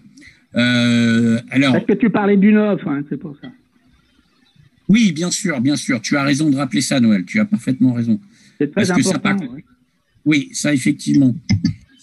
Euh, 0.57 1.41
alors, 1.51 1.73
Parce 1.75 1.85
que 1.85 1.93
tu 1.93 2.11
parlais 2.11 2.37
du 2.37 2.53
neuf, 2.53 2.81
hein, 2.87 3.03
c'est 3.09 3.17
pour 3.19 3.37
ça. 3.41 3.49
oui, 4.89 5.13
bien 5.13 5.31
sûr, 5.31 5.61
bien 5.61 5.77
sûr. 5.77 6.01
Tu 6.01 6.17
as 6.17 6.23
raison 6.23 6.49
de 6.51 6.57
rappeler 6.57 6.81
ça, 6.81 6.99
Noël. 7.01 7.25
Tu 7.25 7.39
as 7.39 7.45
parfaitement 7.45 7.93
raison. 7.93 8.19
C'est 8.59 8.73
très 8.73 8.87
Parce 8.87 8.93
que 8.99 9.03
ça 9.03 9.17
important. 9.17 9.47
Oui, 10.29 10.51
ça, 10.53 10.75
effectivement. 10.75 11.35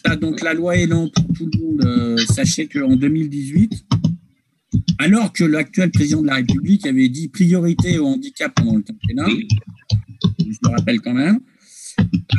Ça, 0.03 0.15
donc, 0.15 0.41
la 0.41 0.55
loi 0.55 0.75
Elan 0.75 1.09
pour 1.09 1.25
tout 1.35 1.47
le 1.53 1.59
monde, 1.59 1.85
euh, 1.85 2.17
sachez 2.33 2.67
qu'en 2.67 2.95
2018, 2.95 3.85
alors 4.97 5.31
que 5.31 5.43
l'actuel 5.43 5.91
président 5.91 6.23
de 6.23 6.27
la 6.27 6.35
République 6.37 6.87
avait 6.87 7.07
dit 7.07 7.27
priorité 7.27 7.99
au 7.99 8.07
handicap 8.07 8.51
pendant 8.55 8.77
le 8.77 8.81
quinquennat, 8.81 9.27
je 10.39 10.57
le 10.63 10.69
rappelle 10.69 11.01
quand 11.01 11.13
même, 11.13 11.39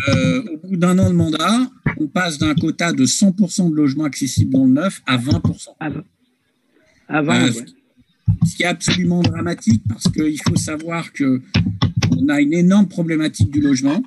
euh, 0.09 0.43
au 0.55 0.67
bout 0.67 0.77
d'un 0.77 0.99
an 0.99 1.09
de 1.09 1.15
mandat, 1.15 1.71
on 2.01 2.09
passe 2.09 2.39
d'un 2.39 2.57
quota 2.57 2.93
de 2.93 3.07
100% 3.07 3.71
de 3.71 3.77
logements 3.77 4.05
accessibles 4.05 4.55
dans 4.55 4.65
le 4.65 4.73
neuf 4.73 5.03
à 5.07 5.17
20%. 5.17 5.77
Avant, 7.09 7.33
Euh, 7.33 7.47
ouais. 7.47 7.65
Ce 8.45 8.57
qui 8.57 8.65
est 8.65 8.67
absolument 8.67 9.21
dramatique 9.21 9.85
parce 9.89 10.09
qu'il 10.09 10.41
faut 10.43 10.57
savoir 10.57 11.13
que 11.13 11.41
on 12.11 12.29
a 12.29 12.41
une 12.41 12.55
énorme 12.55 12.89
problématique 12.89 13.53
du 13.53 13.61
logement, 13.61 14.03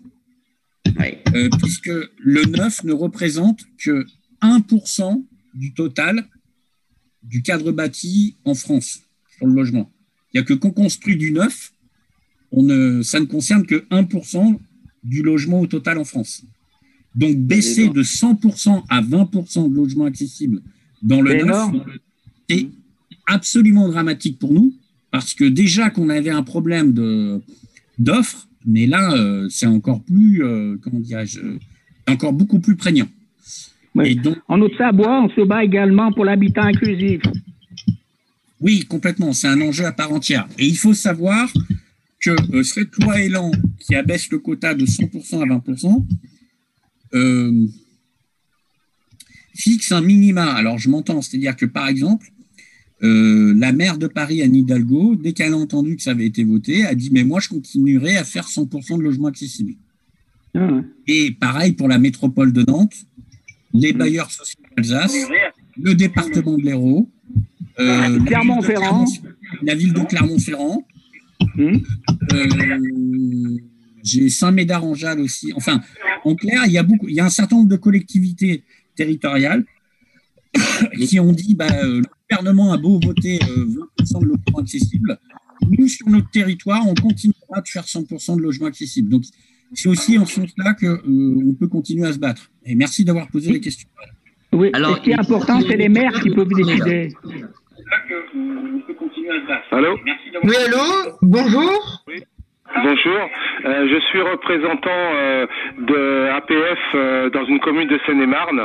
euh, 1.36 1.50
puisque 1.62 1.92
le 2.18 2.46
neuf 2.46 2.84
ne 2.84 2.94
représente 2.94 3.62
que 3.78 4.06
1% 4.42 5.24
du 5.54 5.74
total 5.74 6.28
du 7.24 7.42
cadre 7.42 7.72
bâti 7.72 8.36
en 8.46 8.56
France 8.56 9.02
sur 9.38 9.48
le 9.48 9.54
logement. 9.54 9.92
Il 10.34 10.38
n'y 10.38 10.44
a 10.44 10.46
que 10.46 10.54
qu'on 10.54 10.72
construit 10.72 11.18
du 11.18 11.32
neuf, 11.32 11.74
on 12.52 12.64
ne, 12.64 13.02
ça 13.02 13.20
ne 13.20 13.26
concerne 13.26 13.66
que 13.66 13.88
1% 13.90 14.60
du 15.04 15.22
logement 15.22 15.62
au 15.62 15.68
total 15.68 15.98
en 15.98 16.04
France. 16.04 16.44
Donc 17.16 17.38
baisser 17.38 17.90
de 17.90 18.04
100% 18.04 18.84
à 18.90 19.02
20% 19.02 19.70
de 19.70 19.76
logements 19.76 20.06
accessibles 20.06 20.62
dans 21.02 21.22
le 21.22 21.44
neuf, 21.44 21.70
c'est 22.50 22.68
absolument 23.28 23.88
dramatique 23.88 24.40
pour 24.40 24.54
nous 24.54 24.74
parce 25.12 25.34
que 25.34 25.46
déjà 25.46 25.90
qu'on 25.90 26.10
avait 26.10 26.30
un 26.30 26.44
problème 26.44 26.94
d'offres, 27.98 28.49
mais 28.66 28.88
là 28.88 29.14
euh, 29.14 29.48
c'est 29.50 29.68
encore 29.68 30.04
plus, 30.04 30.44
euh, 30.44 30.78
comment 30.82 31.00
dirais-je, 31.00 31.40
euh, 31.40 31.60
encore 32.08 32.34
beaucoup 32.34 32.60
plus 32.60 32.76
prégnant. 32.76 33.08
Oui. 33.96 34.10
Et 34.10 34.16
donc, 34.16 34.38
En 34.48 34.62
Haute-Savoie, 34.62 35.24
on 35.24 35.30
se 35.30 35.42
bat 35.42 35.64
également 35.64 36.12
pour 36.12 36.26
l'habitat 36.26 36.64
inclusif. 36.64 37.22
Oui, 38.62 38.86
complètement. 38.86 39.34
C'est 39.34 39.48
un 39.48 39.62
enjeu 39.62 39.86
à 39.86 39.92
part 39.92 40.12
entière. 40.12 40.48
Et 40.58 40.68
il 40.68 40.78
faut 40.78 40.94
savoir 40.94 41.52
que 42.20 42.32
euh, 42.54 42.64
cette 42.64 42.96
loi 42.98 43.22
Elan 43.22 43.52
qui 43.80 43.96
abaisse 43.96 44.30
le 44.30 44.40
quota 44.40 44.74
de 44.74 44.86
100% 44.86 45.42
à 45.42 45.46
20% 45.46 46.06
euh, 47.14 47.66
fixe 49.56 49.92
un 49.92 50.02
minima. 50.02 50.52
Alors, 50.54 50.78
je 50.78 50.90
m'entends, 50.90 51.22
c'est-à-dire 51.22 51.56
que 51.56 51.66
par 51.66 51.88
exemple, 51.88 52.28
euh, 53.04 53.54
la 53.58 53.72
maire 53.72 53.98
de 53.98 54.08
Paris, 54.08 54.42
Anne 54.42 54.56
Hidalgo, 54.56 55.16
dès 55.16 55.34
qu'elle 55.34 55.54
a 55.54 55.58
entendu 55.58 55.96
que 55.96 56.02
ça 56.02 56.12
avait 56.12 56.26
été 56.26 56.44
voté, 56.44 56.86
a 56.86 56.94
dit 56.96 57.10
Mais 57.12 57.24
moi, 57.24 57.40
je 57.40 57.50
continuerai 57.50 58.18
à 58.18 58.24
faire 58.24 58.48
100% 58.48 58.98
de 58.98 59.04
logements 59.04 59.28
accessibles. 59.30 59.74
Ah, 60.56 60.82
Et 61.08 61.32
pareil 61.32 61.74
pour 61.74 61.88
la 61.88 61.98
métropole 62.00 62.52
de 62.52 62.64
Nantes, 62.68 62.96
les 63.74 63.94
bailleurs 63.94 64.32
sociaux 64.32 64.60
d'Alsace, 64.76 65.16
le 65.82 65.94
département 65.96 66.58
de 66.58 66.64
l'Hérault, 66.64 67.10
euh, 67.80 67.86
la 67.86 68.08
ville 68.10 68.20
de 68.20 68.26
Clermont-Ferrand. 68.26 69.06
Clermont- 69.06 69.36
la 69.64 69.76
ville 69.76 69.94
de 69.94 70.00
Clermont-Ferrand. 70.02 70.88
Hmm. 71.56 71.78
Euh, 72.34 73.58
J'ai 74.04 74.30
Saint-Médard-en-Jalles 74.30 75.20
aussi. 75.22 75.52
Enfin, 75.56 75.82
en 76.26 76.36
clair, 76.36 76.64
il 76.66 76.72
y 76.72 76.78
a 76.78 76.84
beaucoup, 76.84 77.08
il 77.08 77.16
y 77.16 77.20
a 77.20 77.26
un 77.26 77.30
certain 77.30 77.58
nombre 77.58 77.70
de 77.70 77.76
collectivités 77.76 78.64
territoriales 78.96 79.64
qui 81.08 81.20
ont 81.20 81.32
dit, 81.32 81.54
bah, 81.56 81.68
gouvernement 82.30 82.74
a 82.74 82.78
beau 82.78 83.00
voter 83.04 83.40
euh, 83.44 83.66
20% 84.00 84.22
de 84.22 84.26
logements 84.26 84.60
accessibles, 84.60 85.18
nous, 85.78 85.88
sur 85.88 86.08
notre 86.08 86.30
territoire, 86.30 86.82
on 86.88 86.94
continuera 86.94 87.62
de 87.62 87.68
faire 87.68 87.84
100% 87.84 88.38
de 88.38 88.42
logements 88.42 88.68
accessibles. 88.68 89.10
Donc, 89.10 89.24
c'est 89.74 89.90
aussi 89.90 90.18
en 90.18 90.26
ce 90.26 90.36
sens-là 90.36 90.74
qu'on 90.74 91.56
peut 91.60 91.68
continuer 91.68 92.08
à 92.08 92.14
se 92.14 92.20
battre. 92.20 92.50
Et 92.66 92.76
merci 92.76 93.04
d'avoir 93.04 93.28
posé 93.28 93.52
les 93.52 93.60
questions. 93.60 93.90
Oui, 94.52 94.72
Alors, 94.74 94.98
ce 94.98 95.02
qui 95.02 95.12
est 95.12 95.20
important, 95.20 95.60
c'est 95.62 95.78
les 95.78 95.90
maires 95.90 96.20
qui 96.22 96.32
peuvent 96.32 96.48
décider. 96.48 97.14
Allô 99.72 99.98
Oui, 100.44 100.56
allô 100.66 101.18
Bonjour 101.22 102.04
Bonjour, 102.76 103.30
Euh, 103.66 103.90
je 103.92 104.00
suis 104.08 104.22
représentant 104.22 104.90
euh, 104.90 105.46
de 105.80 106.30
APF 106.30 106.80
euh, 106.96 107.30
dans 107.32 107.44
une 107.46 107.60
commune 107.60 107.88
de 107.88 108.00
Seine-et-Marne, 108.06 108.62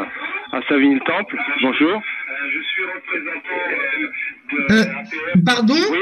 à 0.52 0.60
Savigny-le-Temple. 0.68 1.36
Bonjour. 1.62 2.02
Euh, 4.70 4.84
Pardon 5.44 5.74
Oui, 5.90 5.98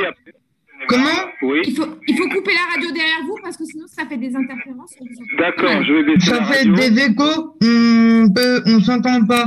Comment 0.89 1.31
oui. 1.43 1.61
Il 1.65 1.77
faut, 1.77 1.87
il 2.09 2.17
faut 2.17 2.29
couper 2.29 2.53
la 2.55 2.73
radio 2.75 2.91
derrière 2.93 3.23
vous 3.27 3.39
parce 3.43 3.57
que 3.57 3.65
sinon 3.65 3.87
ça 3.87 4.05
fait 4.07 4.17
des 4.17 4.35
interférences. 4.35 4.97
D'accord, 5.39 5.85
je 5.85 5.93
vais 5.93 6.03
baisser 6.03 6.31
Ça 6.31 6.41
la 6.41 6.45
fait 6.45 6.69
des 6.69 7.05
échos, 7.05 7.57
on 7.63 8.27
on 8.67 8.81
s'entend 8.81 9.25
pas. 9.27 9.47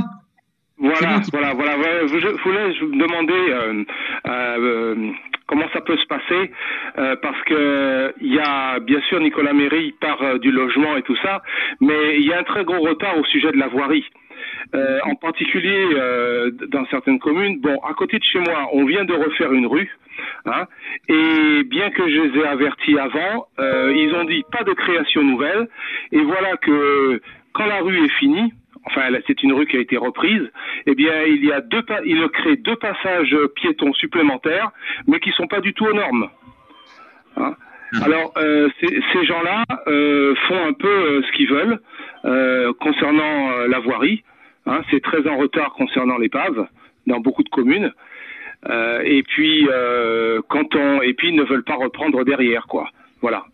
Voilà, 0.78 1.20
voilà, 1.32 1.54
voilà. 1.54 1.76
voilà. 1.76 2.06
Je 2.06 2.18
je 2.18 2.42
voulais 2.42 2.74
je 2.74 2.84
vous 2.84 2.96
demander 2.96 3.32
euh, 3.32 3.84
euh, 4.26 5.12
comment 5.46 5.68
ça 5.72 5.80
peut 5.80 5.96
se 5.96 6.06
passer, 6.06 6.50
euh, 6.98 7.16
parce 7.22 7.42
que 7.44 8.14
il 8.20 8.34
y 8.34 8.38
a 8.38 8.78
bien 8.80 9.00
sûr 9.08 9.20
Nicolas 9.20 9.52
Méry 9.52 9.86
il 9.86 9.94
part 9.94 10.22
euh, 10.22 10.38
du 10.38 10.50
logement 10.50 10.96
et 10.96 11.02
tout 11.02 11.16
ça, 11.22 11.42
mais 11.80 12.18
il 12.18 12.26
y 12.26 12.32
a 12.32 12.40
un 12.40 12.44
très 12.44 12.64
gros 12.64 12.80
retard 12.80 13.16
au 13.18 13.24
sujet 13.24 13.52
de 13.52 13.58
la 13.58 13.68
voirie. 13.68 14.04
Euh, 14.74 14.98
en 15.04 15.14
particulier 15.14 15.86
euh, 15.94 16.50
dans 16.68 16.84
certaines 16.86 17.20
communes. 17.20 17.60
Bon, 17.60 17.78
à 17.88 17.94
côté 17.94 18.18
de 18.18 18.24
chez 18.24 18.40
moi, 18.40 18.68
on 18.72 18.84
vient 18.84 19.04
de 19.04 19.12
refaire 19.12 19.52
une 19.52 19.66
rue, 19.66 19.96
hein, 20.44 20.64
et 21.08 21.62
bien 21.64 21.90
que 21.90 22.02
je 22.08 22.20
les 22.22 22.40
ai 22.40 22.44
avertis 22.44 22.98
avant, 22.98 23.46
euh, 23.60 23.92
ils 23.94 24.12
ont 24.14 24.24
dit 24.24 24.44
pas 24.50 24.64
de 24.64 24.72
création 24.72 25.22
nouvelle. 25.22 25.68
Et 26.10 26.20
voilà 26.20 26.56
que 26.56 27.20
quand 27.52 27.66
la 27.66 27.80
rue 27.80 28.04
est 28.04 28.12
finie, 28.18 28.52
enfin 28.86 29.02
c'est 29.28 29.42
une 29.44 29.52
rue 29.52 29.66
qui 29.66 29.76
a 29.76 29.80
été 29.80 29.96
reprise, 29.96 30.50
eh 30.86 30.94
bien 30.96 31.22
il 31.22 31.44
y 31.44 31.52
a 31.52 31.60
deux, 31.60 31.84
il 32.04 32.26
crée 32.30 32.56
deux 32.56 32.76
passages 32.76 33.36
piétons 33.54 33.92
supplémentaires, 33.94 34.70
mais 35.06 35.20
qui 35.20 35.30
sont 35.30 35.46
pas 35.46 35.60
du 35.60 35.74
tout 35.74 35.86
aux 35.86 35.94
normes. 35.94 36.28
Hein. 37.36 37.54
Alors, 38.02 38.32
euh, 38.36 38.68
ces, 38.80 39.00
ces 39.12 39.24
gens-là 39.24 39.62
euh, 39.86 40.34
font 40.48 40.66
un 40.66 40.72
peu 40.72 40.88
euh, 40.88 41.22
ce 41.22 41.32
qu'ils 41.32 41.48
veulent 41.48 41.78
euh, 42.24 42.72
concernant 42.80 43.52
euh, 43.52 43.68
la 43.68 43.78
voirie. 43.78 44.24
Hein, 44.66 44.82
c'est 44.90 45.02
très 45.02 45.26
en 45.28 45.36
retard 45.36 45.72
concernant 45.74 46.18
l'épave 46.18 46.66
dans 47.06 47.20
beaucoup 47.20 47.42
de 47.42 47.48
communes. 47.48 47.92
Euh, 48.68 49.00
et 49.04 49.22
puis, 49.22 49.68
euh, 49.70 50.40
quand 50.48 50.74
on, 50.74 51.02
et 51.02 51.14
puis 51.14 51.28
ils 51.28 51.36
ne 51.36 51.44
veulent 51.44 51.64
pas 51.64 51.76
reprendre 51.76 52.24
derrière, 52.24 52.66
quoi. 52.66 52.88
Voilà. 53.20 53.44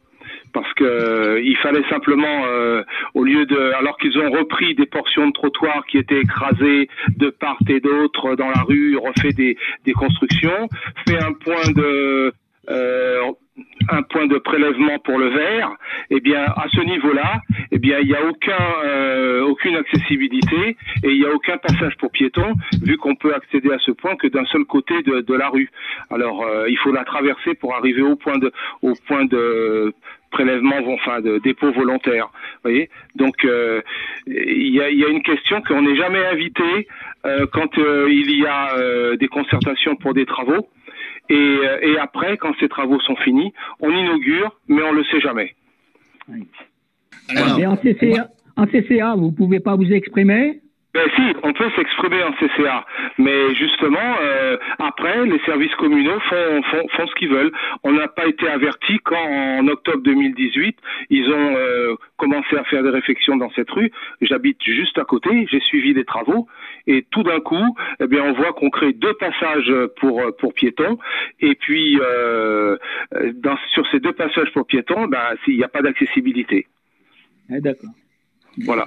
Parce 0.55 0.73
que 0.75 0.85
euh, 0.85 1.41
il 1.43 1.57
fallait 1.57 1.87
simplement, 1.89 2.45
euh, 2.47 2.83
au 3.15 3.25
lieu 3.25 3.47
de, 3.47 3.73
alors 3.73 3.97
qu'ils 3.99 4.19
ont 4.19 4.31
repris 4.31 4.75
des 4.75 4.87
portions 4.87 5.27
de 5.27 5.33
trottoirs 5.33 5.85
qui 5.87 5.99
étaient 5.99 6.21
écrasées 6.21 6.89
de 7.17 7.31
part 7.31 7.59
et 7.69 7.81
d'autre 7.81 8.35
dans 8.37 8.49
la 8.49 8.63
rue, 8.63 8.97
refait 8.97 9.33
des, 9.33 9.57
des 9.85 9.93
constructions, 9.93 10.69
fait 11.09 11.23
un 11.23 11.33
point 11.33 11.73
de, 11.75 12.33
euh, 12.69 13.33
un 13.91 14.03
point 14.03 14.27
de 14.27 14.39
prélèvement 14.39 14.99
pour 15.01 15.19
le 15.19 15.29
verre, 15.29 15.73
eh 16.11 16.21
bien 16.21 16.43
à 16.45 16.67
ce 16.73 16.81
niveau-là, 16.81 17.43
eh 17.71 17.79
bien 17.79 17.99
il 18.01 18.09
n'y 18.09 18.15
a 18.15 18.25
aucun, 18.25 18.67
euh, 18.85 19.43
aucune 19.43 19.77
accessibilité 19.77 20.77
et 21.05 21.11
il 21.11 21.19
n'y 21.19 21.27
a 21.27 21.33
aucun 21.33 21.59
passage 21.59 21.97
pour 21.99 22.11
piétons, 22.11 22.55
vu 22.83 22.97
qu'on 22.97 23.15
peut 23.15 23.35
accéder 23.35 23.71
à 23.71 23.79
ce 23.79 23.91
point 23.91 24.17
que 24.17 24.27
d'un 24.27 24.47
seul 24.47 24.65
côté 24.65 25.03
de, 25.03 25.21
de 25.21 25.35
la 25.35 25.49
rue. 25.49 25.71
Alors 26.11 26.43
euh, 26.45 26.69
il 26.69 26.79
faut 26.79 26.93
la 26.93 27.05
traverser 27.05 27.55
pour 27.55 27.75
arriver 27.75 28.03
au 28.03 28.17
point 28.17 28.39
de, 28.39 28.53
au 28.81 28.95
point 29.07 29.27
de 29.27 29.93
prélèvement, 30.31 30.77
enfin 30.87 31.21
de 31.21 31.39
dépôt 31.39 31.73
volontaire. 31.73 32.31
Voyez 32.63 32.89
Donc 33.17 33.45
euh, 33.45 33.83
il 34.27 34.75
y, 34.75 34.81
a, 34.81 34.91
y 34.91 35.05
a 35.05 35.09
une 35.09 35.23
question 35.23 35.61
qu'on 35.61 35.83
n'est 35.83 35.97
jamais 35.97 36.25
invité 36.25 36.89
euh, 37.27 37.47
quand 37.53 37.77
euh, 37.77 38.07
il 38.09 38.39
y 38.39 38.47
a 38.47 39.17
des 39.17 39.29
concertations 39.29 39.97
pour 39.97 40.15
des 40.15 40.25
travaux. 40.25 40.69
Et, 41.29 41.35
euh, 41.35 41.79
et 41.83 41.99
après, 41.99 42.37
quand 42.37 42.53
ces 42.61 42.69
travaux 42.69 43.01
sont 43.01 43.17
finis, 43.17 43.53
on 43.81 43.91
inaugure, 43.91 44.59
mais 44.69 44.83
on 44.83 44.93
le 44.93 45.05
sait 45.05 45.21
jamais. 45.21 45.55
Et 47.59 47.67
en 47.67 47.77
CCA, 47.77 48.29
en 48.57 48.67
CCA, 48.67 49.15
vous 49.17 49.27
ne 49.27 49.37
pouvez 49.37 49.61
pas 49.61 49.77
vous 49.77 49.91
exprimer 49.93 50.61
Ben 50.95 51.09
si, 51.17 51.23
on 51.43 51.55
peut 51.55 51.71
s'exprimer 51.75 52.23
en 52.23 52.33
CCA, 52.35 52.85
mais 53.17 53.55
justement, 53.55 54.17
euh, 54.21 54.59
après, 54.79 55.25
les 55.25 55.39
services 55.47 55.75
communaux 55.77 56.21
font, 56.21 56.63
font, 56.65 56.89
font 56.89 57.07
ce 57.07 57.15
qu'ils 57.15 57.31
veulent. 57.31 57.53
On 57.83 57.93
n'a 57.93 58.09
pas 58.09 58.27
été 58.27 58.47
averti 58.47 58.99
quand, 59.03 59.17
en 59.17 59.67
octobre 59.69 60.03
2018, 60.03 60.77
ils 61.09 61.31
ont 61.31 61.57
euh, 61.57 61.95
commencé 62.19 62.57
à 62.57 62.65
faire 62.65 62.83
des 62.83 62.91
réflexions 62.91 63.37
dans 63.37 63.51
cette 63.53 63.71
rue. 63.71 63.91
J'habite 64.21 64.63
juste 64.63 64.99
à 64.99 65.05
côté, 65.05 65.47
j'ai 65.51 65.61
suivi 65.61 65.95
les 65.95 66.05
travaux, 66.05 66.47
et 66.87 67.07
tout 67.11 67.23
d'un 67.23 67.41
coup, 67.41 67.75
eh 67.99 68.07
bien, 68.07 68.23
on 68.25 68.35
voit 68.35 68.53
qu'on 68.53 68.69
crée 68.69 68.93
deux 68.93 69.15
passages 69.15 69.73
pour 69.99 70.23
pour 70.39 70.53
piétons, 70.53 70.99
et 71.41 71.55
puis 71.55 71.99
euh, 72.03 72.77
dans, 73.37 73.57
sur 73.73 73.87
ces 73.91 73.99
deux 73.99 74.13
passages 74.13 74.53
pour 74.53 74.67
piétons, 74.67 75.07
ben, 75.07 75.37
il 75.47 75.57
n'y 75.57 75.65
a 75.65 75.69
pas 75.69 75.81
d'accessibilité. 75.81 76.67
Ah, 77.51 77.61
D'accord. 77.61 77.91
Voilà. 78.65 78.85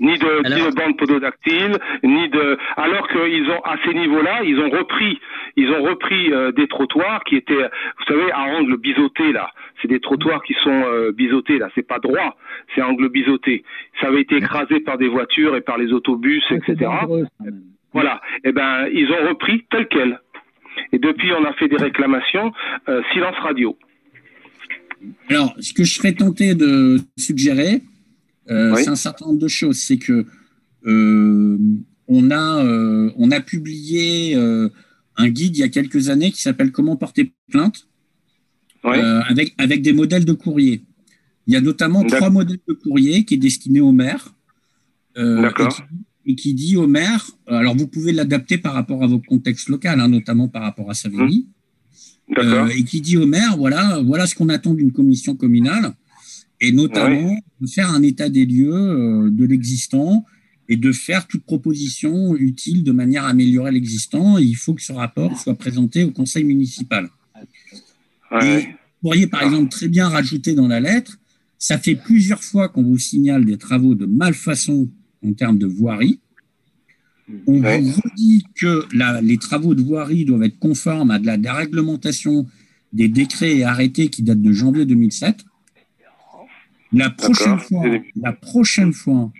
Ni 0.00 0.18
de, 0.18 0.54
ni 0.54 0.60
de 0.66 0.74
bande 0.74 0.96
pododactyle, 0.96 1.78
ni 2.02 2.28
de. 2.28 2.58
Alors 2.76 3.08
qu'ils 3.08 3.48
ont 3.50 3.60
à 3.62 3.76
ces 3.84 3.94
niveaux-là, 3.94 4.42
ils 4.44 4.58
ont 4.58 4.70
repris, 4.70 5.20
ils 5.56 5.70
ont 5.70 5.82
repris 5.82 6.32
euh, 6.32 6.52
des 6.52 6.66
trottoirs 6.66 7.22
qui 7.24 7.36
étaient, 7.36 7.54
vous 7.54 8.04
savez, 8.08 8.30
à 8.32 8.42
angle 8.56 8.76
biseauté 8.76 9.32
là. 9.32 9.50
C'est 9.80 9.88
des 9.88 10.00
trottoirs 10.00 10.42
qui 10.42 10.54
sont 10.62 10.82
euh, 10.86 11.12
biseautés 11.12 11.58
là. 11.58 11.68
C'est 11.74 11.86
pas 11.86 11.98
droit, 11.98 12.36
c'est 12.74 12.82
angle 12.82 13.08
biseauté. 13.08 13.64
Ça 14.00 14.08
avait 14.08 14.22
été 14.22 14.36
écrasé 14.36 14.80
par 14.80 14.98
des 14.98 15.08
voitures 15.08 15.54
et 15.56 15.60
par 15.60 15.78
les 15.78 15.92
autobus, 15.92 16.44
etc. 16.50 16.90
Voilà. 17.92 18.20
Eh 18.44 18.52
ben, 18.52 18.88
ils 18.92 19.08
ont 19.12 19.28
repris 19.28 19.64
tel 19.70 19.86
quel. 19.88 20.20
Et 20.92 20.98
depuis, 20.98 21.32
on 21.32 21.44
a 21.44 21.52
fait 21.52 21.68
des 21.68 21.76
réclamations. 21.76 22.52
euh, 22.88 23.02
silence 23.12 23.36
radio. 23.36 23.76
Alors, 25.30 25.54
ce 25.60 25.72
que 25.72 25.84
je 25.84 25.94
serais 25.94 26.12
tenté 26.12 26.54
de 26.54 26.98
suggérer, 27.16 27.82
euh, 28.50 28.74
c'est 28.76 28.88
un 28.88 28.96
certain 28.96 29.26
nombre 29.26 29.38
de 29.38 29.48
choses. 29.48 29.78
C'est 29.78 29.98
que 29.98 30.26
euh, 30.86 31.58
on 32.08 32.30
a 32.30 32.64
euh, 32.64 33.10
on 33.16 33.30
a 33.30 33.40
publié 33.40 34.36
euh, 34.36 34.68
un 35.16 35.28
guide 35.28 35.56
il 35.56 35.60
y 35.60 35.62
a 35.62 35.68
quelques 35.68 36.08
années 36.08 36.30
qui 36.30 36.42
s'appelle 36.42 36.72
Comment 36.72 36.96
porter 36.96 37.32
plainte, 37.50 37.88
euh, 38.84 39.20
avec 39.28 39.54
avec 39.58 39.82
des 39.82 39.92
modèles 39.92 40.24
de 40.24 40.32
courrier. 40.32 40.84
Il 41.46 41.54
y 41.54 41.56
a 41.56 41.60
notamment 41.60 42.04
trois 42.04 42.30
modèles 42.30 42.60
de 42.66 42.74
courrier 42.74 43.24
qui 43.24 43.34
est 43.34 43.38
destiné 43.38 43.80
au 43.80 43.92
maire. 43.92 44.34
et, 45.16 45.22
qui, 45.70 45.82
et 46.26 46.34
qui 46.34 46.54
dit 46.54 46.76
au 46.76 46.86
maire, 46.86 47.24
alors 47.46 47.76
vous 47.76 47.86
pouvez 47.86 48.12
l'adapter 48.12 48.58
par 48.58 48.72
rapport 48.72 49.02
à 49.02 49.06
votre 49.06 49.26
contexte 49.26 49.68
local, 49.68 50.00
hein, 50.00 50.08
notamment 50.08 50.48
par 50.48 50.62
rapport 50.62 50.90
à 50.90 50.94
Savigny. 50.94 51.46
Euh, 52.38 52.68
et 52.68 52.84
qui 52.84 53.00
dit 53.00 53.16
au 53.16 53.26
maire, 53.26 53.56
voilà, 53.56 54.00
voilà 54.02 54.26
ce 54.26 54.34
qu'on 54.34 54.48
attend 54.48 54.72
d'une 54.72 54.92
commission 54.92 55.36
communale, 55.36 55.92
et 56.60 56.72
notamment 56.72 57.36
de 57.60 57.66
faire 57.66 57.90
un 57.90 58.02
état 58.02 58.28
des 58.28 58.46
lieux 58.46 58.72
euh, 58.74 59.30
de 59.30 59.44
l'existant 59.44 60.24
et 60.68 60.76
de 60.76 60.92
faire 60.92 61.26
toute 61.26 61.44
proposition 61.44 62.34
utile 62.36 62.84
de 62.84 62.92
manière 62.92 63.24
à 63.24 63.28
améliorer 63.28 63.70
l'existant. 63.72 64.38
Il 64.38 64.56
faut 64.56 64.72
que 64.74 64.82
ce 64.82 64.92
rapport 64.92 65.38
soit 65.38 65.54
présenté 65.56 66.04
au 66.04 66.10
conseil 66.10 66.44
municipal. 66.44 67.08
Et 68.42 68.62
vous 68.62 68.72
pourriez 69.02 69.26
par 69.26 69.42
exemple 69.42 69.68
très 69.70 69.88
bien 69.88 70.08
rajouter 70.08 70.54
dans 70.54 70.66
la 70.68 70.80
lettre, 70.80 71.18
ça 71.58 71.78
fait 71.78 71.94
plusieurs 71.94 72.42
fois 72.42 72.68
qu'on 72.68 72.82
vous 72.82 72.98
signale 72.98 73.44
des 73.44 73.58
travaux 73.58 73.94
de 73.94 74.06
malfaçon 74.06 74.88
en 75.24 75.32
termes 75.34 75.58
de 75.58 75.66
voirie. 75.66 76.20
On 77.46 77.60
vous 77.80 78.00
redit 78.04 78.44
que 78.54 78.84
la- 78.96 79.20
les 79.22 79.38
travaux 79.38 79.74
de 79.74 79.82
voirie 79.82 80.24
doivent 80.24 80.42
être 80.42 80.58
conformes 80.58 81.10
à 81.10 81.18
de 81.18 81.26
la 81.26 81.36
déréglementation 81.38 82.46
des 82.92 83.08
décrets 83.08 83.56
et 83.58 83.64
arrêtés 83.64 84.08
qui 84.08 84.22
datent 84.22 84.42
de 84.42 84.52
janvier 84.52 84.84
2007. 84.84 85.44
La 86.94 87.10
prochaine 87.10 87.58
fois, 87.58 87.84
la 88.16 88.32
prochaine 88.32 88.92
fois 88.92 89.32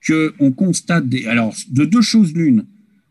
que 0.00 0.34
on 0.38 0.52
constate 0.52 1.08
des, 1.08 1.26
alors 1.26 1.54
de 1.68 1.84
deux 1.84 2.02
choses 2.02 2.32
l'une, 2.34 2.66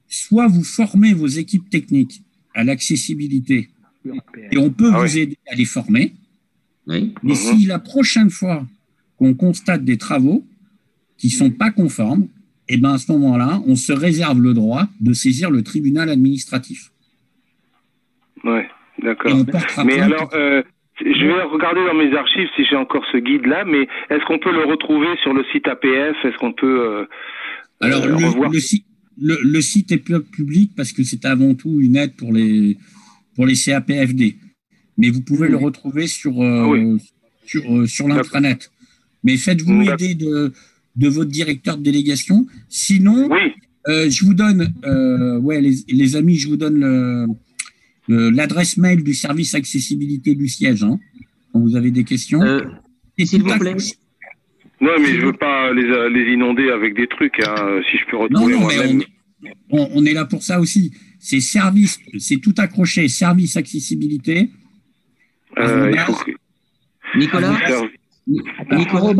soit 0.07 0.47
vous 0.47 0.63
formez 0.63 1.13
vos 1.13 1.27
équipes 1.27 1.69
techniques 1.69 2.21
à 2.53 2.63
l'accessibilité 2.63 3.69
et 4.51 4.57
on 4.57 4.69
peut 4.69 4.89
vous 4.89 5.17
aider 5.17 5.37
à 5.51 5.55
les 5.55 5.65
former. 5.65 6.13
Mais 6.87 7.35
si 7.35 7.65
la 7.65 7.79
prochaine 7.79 8.29
fois 8.29 8.65
qu'on 9.17 9.33
constate 9.33 9.83
des 9.83 9.97
travaux 9.97 10.45
qui 11.17 11.29
sont 11.29 11.49
pas 11.49 11.71
conformes, 11.71 12.27
et 12.67 12.77
ben 12.77 12.93
à 12.93 12.97
ce 12.97 13.11
moment-là, 13.11 13.61
on 13.65 13.75
se 13.75 13.93
réserve 13.93 14.41
le 14.41 14.53
droit 14.53 14.87
de 14.99 15.13
saisir 15.13 15.49
le 15.51 15.63
tribunal 15.63 16.09
administratif. 16.09 16.91
Ouais, 18.43 18.67
d'accord. 19.01 19.45
Mais 19.85 19.99
alors, 19.99 20.29
euh, 20.33 20.61
je 20.99 21.25
vais 21.25 21.41
regarder 21.43 21.81
dans 21.85 21.93
mes 21.93 22.15
archives 22.15 22.47
si 22.55 22.63
j'ai 22.65 22.75
encore 22.75 23.03
ce 23.11 23.17
guide-là, 23.17 23.65
mais 23.65 23.87
est-ce 24.09 24.23
qu'on 24.25 24.39
peut 24.39 24.51
le 24.51 24.65
retrouver 24.65 25.07
sur 25.21 25.33
le 25.33 25.43
site 25.51 25.67
APF 25.67 26.15
Est-ce 26.23 26.37
qu'on 26.37 26.53
peut 26.53 26.79
euh, 26.79 27.05
Alors, 27.81 28.03
euh, 28.03 28.07
le, 28.09 28.15
revoir 28.27 28.49
le 28.51 28.59
site, 28.59 28.85
le, 29.21 29.37
le 29.43 29.61
site 29.61 29.91
est 29.91 29.97
pu- 29.97 30.21
public 30.21 30.71
parce 30.75 30.91
que 30.93 31.03
c'est 31.03 31.25
avant 31.25 31.53
tout 31.55 31.79
une 31.81 31.95
aide 31.97 32.15
pour 32.15 32.31
les, 32.33 32.77
pour 33.35 33.45
les 33.45 33.55
CAPFD. 33.55 34.35
Mais 34.97 35.09
vous 35.09 35.21
pouvez 35.21 35.47
le 35.49 35.57
retrouver 35.57 36.07
sur, 36.07 36.41
euh, 36.41 36.97
sur, 37.45 37.61
euh, 37.75 37.85
sur 37.85 38.07
l'intranet. 38.07 38.71
Mais 39.23 39.35
faites-vous 39.37 39.81
aider 39.91 40.15
de, 40.15 40.53
de 40.95 41.07
votre 41.09 41.29
directeur 41.29 41.77
de 41.77 41.83
délégation. 41.83 42.45
Sinon, 42.69 43.27
euh, 43.89 44.09
je 44.09 44.25
vous 44.25 44.33
donne, 44.33 44.73
euh, 44.85 45.37
ouais, 45.39 45.59
les, 45.59 45.73
les 45.89 46.15
amis, 46.15 46.37
je 46.37 46.47
vous 46.47 46.55
donne 46.57 46.79
le- 46.79 47.25
le- 48.07 48.29
l'adresse 48.29 48.77
mail 48.77 49.03
du 49.03 49.13
service 49.13 49.53
accessibilité 49.55 50.35
du 50.35 50.47
siège. 50.47 50.83
hein, 50.83 50.99
quand 51.51 51.59
vous 51.61 51.75
avez 51.75 51.91
des 51.91 52.03
questions. 52.03 52.41
Et 53.17 53.25
S'il 53.25 53.43
vous 53.43 53.57
plaît. 53.57 53.75
Non, 54.81 54.91
mais 54.99 55.15
je 55.15 55.25
veux 55.25 55.33
pas 55.33 55.71
les, 55.73 56.09
les 56.09 56.33
inonder 56.33 56.69
avec 56.69 56.95
des 56.95 57.07
trucs, 57.07 57.39
hein, 57.47 57.79
si 57.89 57.97
je 57.97 58.05
peux 58.11 58.17
Non, 58.17 58.23
retrouver 58.43 58.53
non, 58.53 58.67
mais 58.67 58.75
moi-même. 58.75 59.03
on, 59.71 59.79
on- 59.83 59.89
on 59.93 60.05
est 60.05 60.13
là 60.13 60.25
pour 60.25 60.43
ça 60.43 60.59
aussi. 60.59 60.91
C'est 61.19 61.39
service, 61.39 61.97
c'est 62.19 62.37
tout 62.41 62.53
accroché, 62.57 63.07
service 63.07 63.55
accessibilité. 63.57 64.49
Euh, 65.57 65.91
que- 66.25 66.31
Nicolas 67.17 67.57
Nicolas 68.71 69.11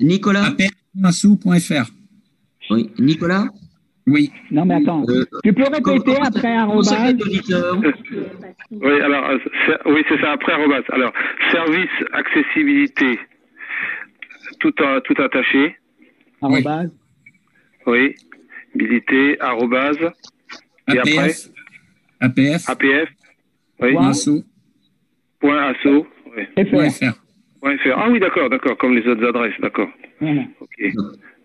Nicolas. 0.00 0.54
Oui, 2.70 2.90
Nicolas 2.98 3.48
Oui. 4.06 4.30
Non, 4.52 4.64
mais 4.64 4.76
attends. 4.76 5.04
tu 5.42 5.52
peux 5.52 5.64
répéter 5.64 6.16
après 6.22 6.54
arrobase 6.54 7.14
Oui, 8.70 9.00
alors, 9.00 9.30
euh, 9.30 9.38
c'est- 9.66 9.88
oui, 9.90 10.02
c'est 10.08 10.20
ça, 10.20 10.32
après 10.32 10.52
arrobas. 10.52 10.82
Alors, 10.90 11.12
service 11.50 11.90
accessibilité, 12.12 13.18
tout, 14.60 14.72
en- 14.82 15.00
tout 15.00 15.20
attaché. 15.20 15.76
arrobase 16.40 16.90
Oui. 17.86 18.14
Habilité, 18.74 19.40
arrobase. 19.40 19.98
Et 20.92 20.98
après 20.98 21.32
APF. 22.20 22.68
APF. 22.68 23.08
Oui. 23.80 23.92
Point 23.92 24.08
asso. 24.10 24.44
Point 25.40 25.58
asso. 25.70 26.06
Oui. 26.36 26.64
Point 26.70 26.90
FR. 26.90 27.12
Point 27.60 27.76
FR. 27.78 27.94
Ah 27.96 28.08
oui, 28.10 28.20
d'accord, 28.20 28.48
d'accord, 28.50 28.76
comme 28.78 28.94
les 28.94 29.06
autres 29.08 29.26
adresses, 29.26 29.58
d'accord. 29.60 29.88
Ok. 30.60 30.78
Et 30.78 30.92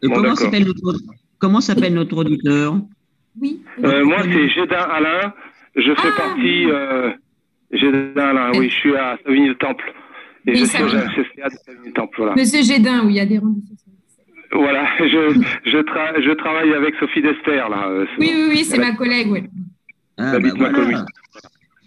Bon, 0.08 0.16
comment 0.16 0.36
s'appelle 0.36 0.66
notre, 0.66 0.98
comment 1.42 1.60
s'appelle 1.62 1.94
notre 1.94 2.16
auditeur 2.18 2.76
Euh, 3.84 4.06
moi, 4.06 4.18
c'est 4.24 4.50
Gédin 4.50 4.78
Alain. 4.98 5.34
Je 5.76 5.92
fais 5.96 6.16
partie. 6.16 6.66
Euh, 6.70 7.12
Gédin 7.72 8.22
Alain, 8.32 8.52
oui, 8.56 8.70
je 8.70 8.76
suis 8.76 8.96
à 8.96 9.18
Savigny-le-Temple. 9.26 9.94
Et 10.48 10.52
Oui, 10.52 10.58
je 10.60 10.66
suis 10.66 10.78
à 10.78 10.88
CCA 10.88 11.50
de 11.50 11.56
Savigny-le-Temple, 11.66 12.16
voilà. 12.18 12.36
Monsieur 12.36 12.62
Gédin, 12.64 13.06
oui, 13.06 13.14
il 13.14 13.16
y 13.16 13.20
a 13.20 13.26
des 13.26 13.38
rendez-vous. 13.38 13.76
Voilà, 14.54 14.86
je, 15.00 15.40
je, 15.66 15.78
tra- 15.78 16.22
je 16.22 16.32
travaille 16.32 16.74
avec 16.74 16.96
Sophie 17.00 17.22
Dester, 17.22 17.56
là. 17.70 17.88
euh, 17.88 18.06
Oui, 18.20 18.32
oui, 18.36 18.46
oui, 18.50 18.64
c'est 18.66 18.78
ma 18.78 18.92
collègue, 18.94 19.28
oui. 19.32 19.44
Ah, 20.18 20.38
bah 20.40 20.50
ma 20.58 20.70
commune. 20.72 21.06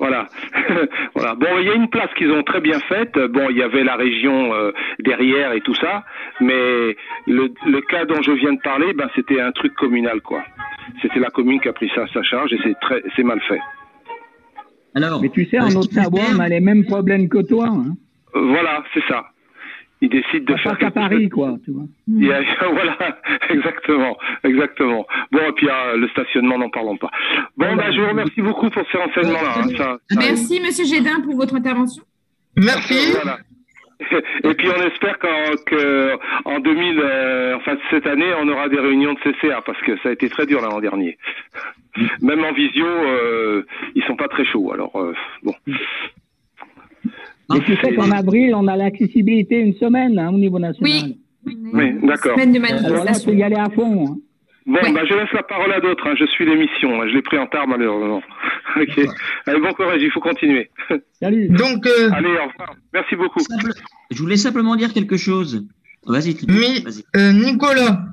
Voilà. 0.04 0.28
voilà. 1.14 1.34
Bon, 1.34 1.46
il 1.60 1.66
y 1.66 1.70
a 1.70 1.74
une 1.74 1.88
place 1.88 2.12
qu'ils 2.18 2.30
ont 2.30 2.42
très 2.42 2.60
bien 2.60 2.78
faite. 2.80 3.14
Bon, 3.30 3.48
il 3.48 3.56
y 3.56 3.62
avait 3.62 3.84
la 3.84 3.96
région 3.96 4.52
euh, 4.52 4.70
derrière 4.98 5.52
et 5.54 5.62
tout 5.62 5.74
ça, 5.76 6.04
mais 6.40 6.94
le, 7.26 7.48
le 7.66 7.80
cas 7.80 8.04
dont 8.04 8.20
je 8.20 8.32
viens 8.32 8.52
de 8.52 8.60
parler, 8.60 8.92
ben, 8.92 9.08
c'était 9.16 9.40
un 9.40 9.50
truc 9.52 9.74
communal, 9.74 10.20
quoi. 10.20 10.42
C'était 11.00 11.20
la 11.20 11.30
commune 11.30 11.58
qui 11.58 11.68
a 11.68 11.72
pris 11.72 11.90
ça 11.94 12.02
à 12.02 12.06
sa 12.08 12.22
charge 12.22 12.52
et 12.52 12.58
c'est 12.62 12.78
très, 12.80 13.02
c'est 13.16 13.22
mal 13.22 13.40
fait. 13.48 13.60
Alors, 14.94 15.22
Mais 15.22 15.30
tu 15.30 15.46
sais, 15.46 15.58
en 15.58 15.70
ce 15.70 15.78
Haute-Savoie, 15.78 16.20
on 16.36 16.40
a 16.40 16.48
les 16.48 16.60
mêmes 16.60 16.84
problèmes 16.84 17.30
que 17.30 17.40
toi. 17.42 17.68
Hein. 17.68 17.94
Euh, 18.36 18.40
Voilà, 18.48 18.84
c'est 18.92 19.04
ça. 19.08 19.24
Ils 20.04 20.10
décident 20.10 20.44
de 20.52 20.56
Ça 20.58 20.62
faire 20.62 20.72
passe 20.72 20.82
à 20.82 20.90
quelque 20.90 20.94
Paris, 20.94 21.28
quoi, 21.30 21.54
tu 21.64 21.70
vois. 21.70 21.84
Il 22.08 22.24
y 22.26 22.32
a- 22.32 22.42
voilà, 22.72 22.96
exactement, 23.48 24.16
exactement. 24.44 25.06
Bon, 25.32 25.38
et 25.48 25.52
puis 25.52 25.68
euh, 25.68 25.96
le 25.96 26.08
stationnement, 26.08 26.58
n'en 26.58 26.68
parlons 26.68 26.96
pas. 26.98 27.10
Bon, 27.56 27.74
bah, 27.74 27.90
je 27.90 28.00
vous 28.00 28.08
remercie 28.08 28.42
beaucoup 28.42 28.68
pour 28.70 28.82
ces 28.92 28.98
renseignements-là. 28.98 29.54
hein, 29.58 29.68
ça- 29.78 29.98
ça- 30.10 30.16
Merci, 30.20 30.60
Monsieur 30.60 30.84
Gédin, 30.84 31.20
pour 31.22 31.36
votre 31.36 31.54
intervention. 31.54 32.02
Merci. 32.56 33.12
Voilà. 33.12 33.38
Et 34.44 34.54
puis 34.54 34.68
on 34.68 34.82
espère 34.90 35.18
qu'en 35.20 35.52
que 35.66 36.12
en 36.44 36.58
2000, 36.58 36.98
euh, 37.00 37.56
enfin 37.56 37.76
cette 37.90 38.06
année, 38.06 38.30
on 38.42 38.48
aura 38.48 38.68
des 38.68 38.78
réunions 38.78 39.14
de 39.14 39.18
CCA 39.20 39.62
parce 39.64 39.80
que 39.82 39.96
ça 40.02 40.08
a 40.10 40.12
été 40.12 40.28
très 40.28 40.46
dur 40.46 40.60
l'an 40.60 40.80
dernier. 40.80 41.16
Même 42.20 42.44
en 42.44 42.52
visio, 42.52 42.84
euh, 42.84 43.62
ils 43.94 44.02
sont 44.04 44.16
pas 44.16 44.28
très 44.28 44.44
chauds. 44.44 44.72
Alors 44.72 44.90
euh, 44.96 45.14
bon. 45.44 45.54
Et 47.54 47.60
tu 47.60 47.76
sais 47.76 47.94
qu'en 47.94 48.10
avril, 48.10 48.54
on 48.54 48.66
a 48.68 48.76
l'accessibilité 48.76 49.56
une 49.60 49.74
semaine 49.74 50.18
hein, 50.18 50.30
au 50.30 50.38
niveau 50.38 50.58
national. 50.58 50.90
Oui, 51.46 51.92
d'accord. 52.02 52.38
Alors 52.38 53.04
là, 53.04 53.12
il 53.14 53.24
faut 53.24 53.32
y 53.32 53.42
aller 53.42 53.56
à 53.56 53.68
fond. 53.70 54.06
hein. 54.08 54.16
Bon, 54.66 54.78
bah, 54.94 55.02
je 55.06 55.14
laisse 55.14 55.30
la 55.34 55.42
parole 55.42 55.70
à 55.72 55.80
d'autres. 55.80 56.06
hein. 56.08 56.14
Je 56.18 56.24
suis 56.24 56.46
l'émission. 56.46 57.06
Je 57.06 57.14
l'ai 57.14 57.20
pris 57.20 57.36
en 57.36 57.46
tard 57.46 57.68
malheureusement. 57.68 58.22
ok. 58.80 58.98
Allez, 59.46 59.60
bon 59.60 59.72
courage. 59.74 60.00
Il 60.00 60.10
faut 60.10 60.20
continuer. 60.20 60.70
Salut. 61.20 61.48
Donc, 61.48 61.86
euh, 61.86 62.08
Allez, 62.12 62.28
au 62.28 62.48
revoir. 62.48 62.74
Merci 62.94 63.14
beaucoup. 63.14 63.40
Je 64.10 64.18
voulais 64.18 64.38
simplement 64.38 64.74
dire 64.76 64.94
quelque 64.94 65.18
chose. 65.18 65.66
Vas-y, 66.06 66.32
vas-y. 66.32 67.02
euh, 67.16 67.32
Nicolas, 67.32 68.04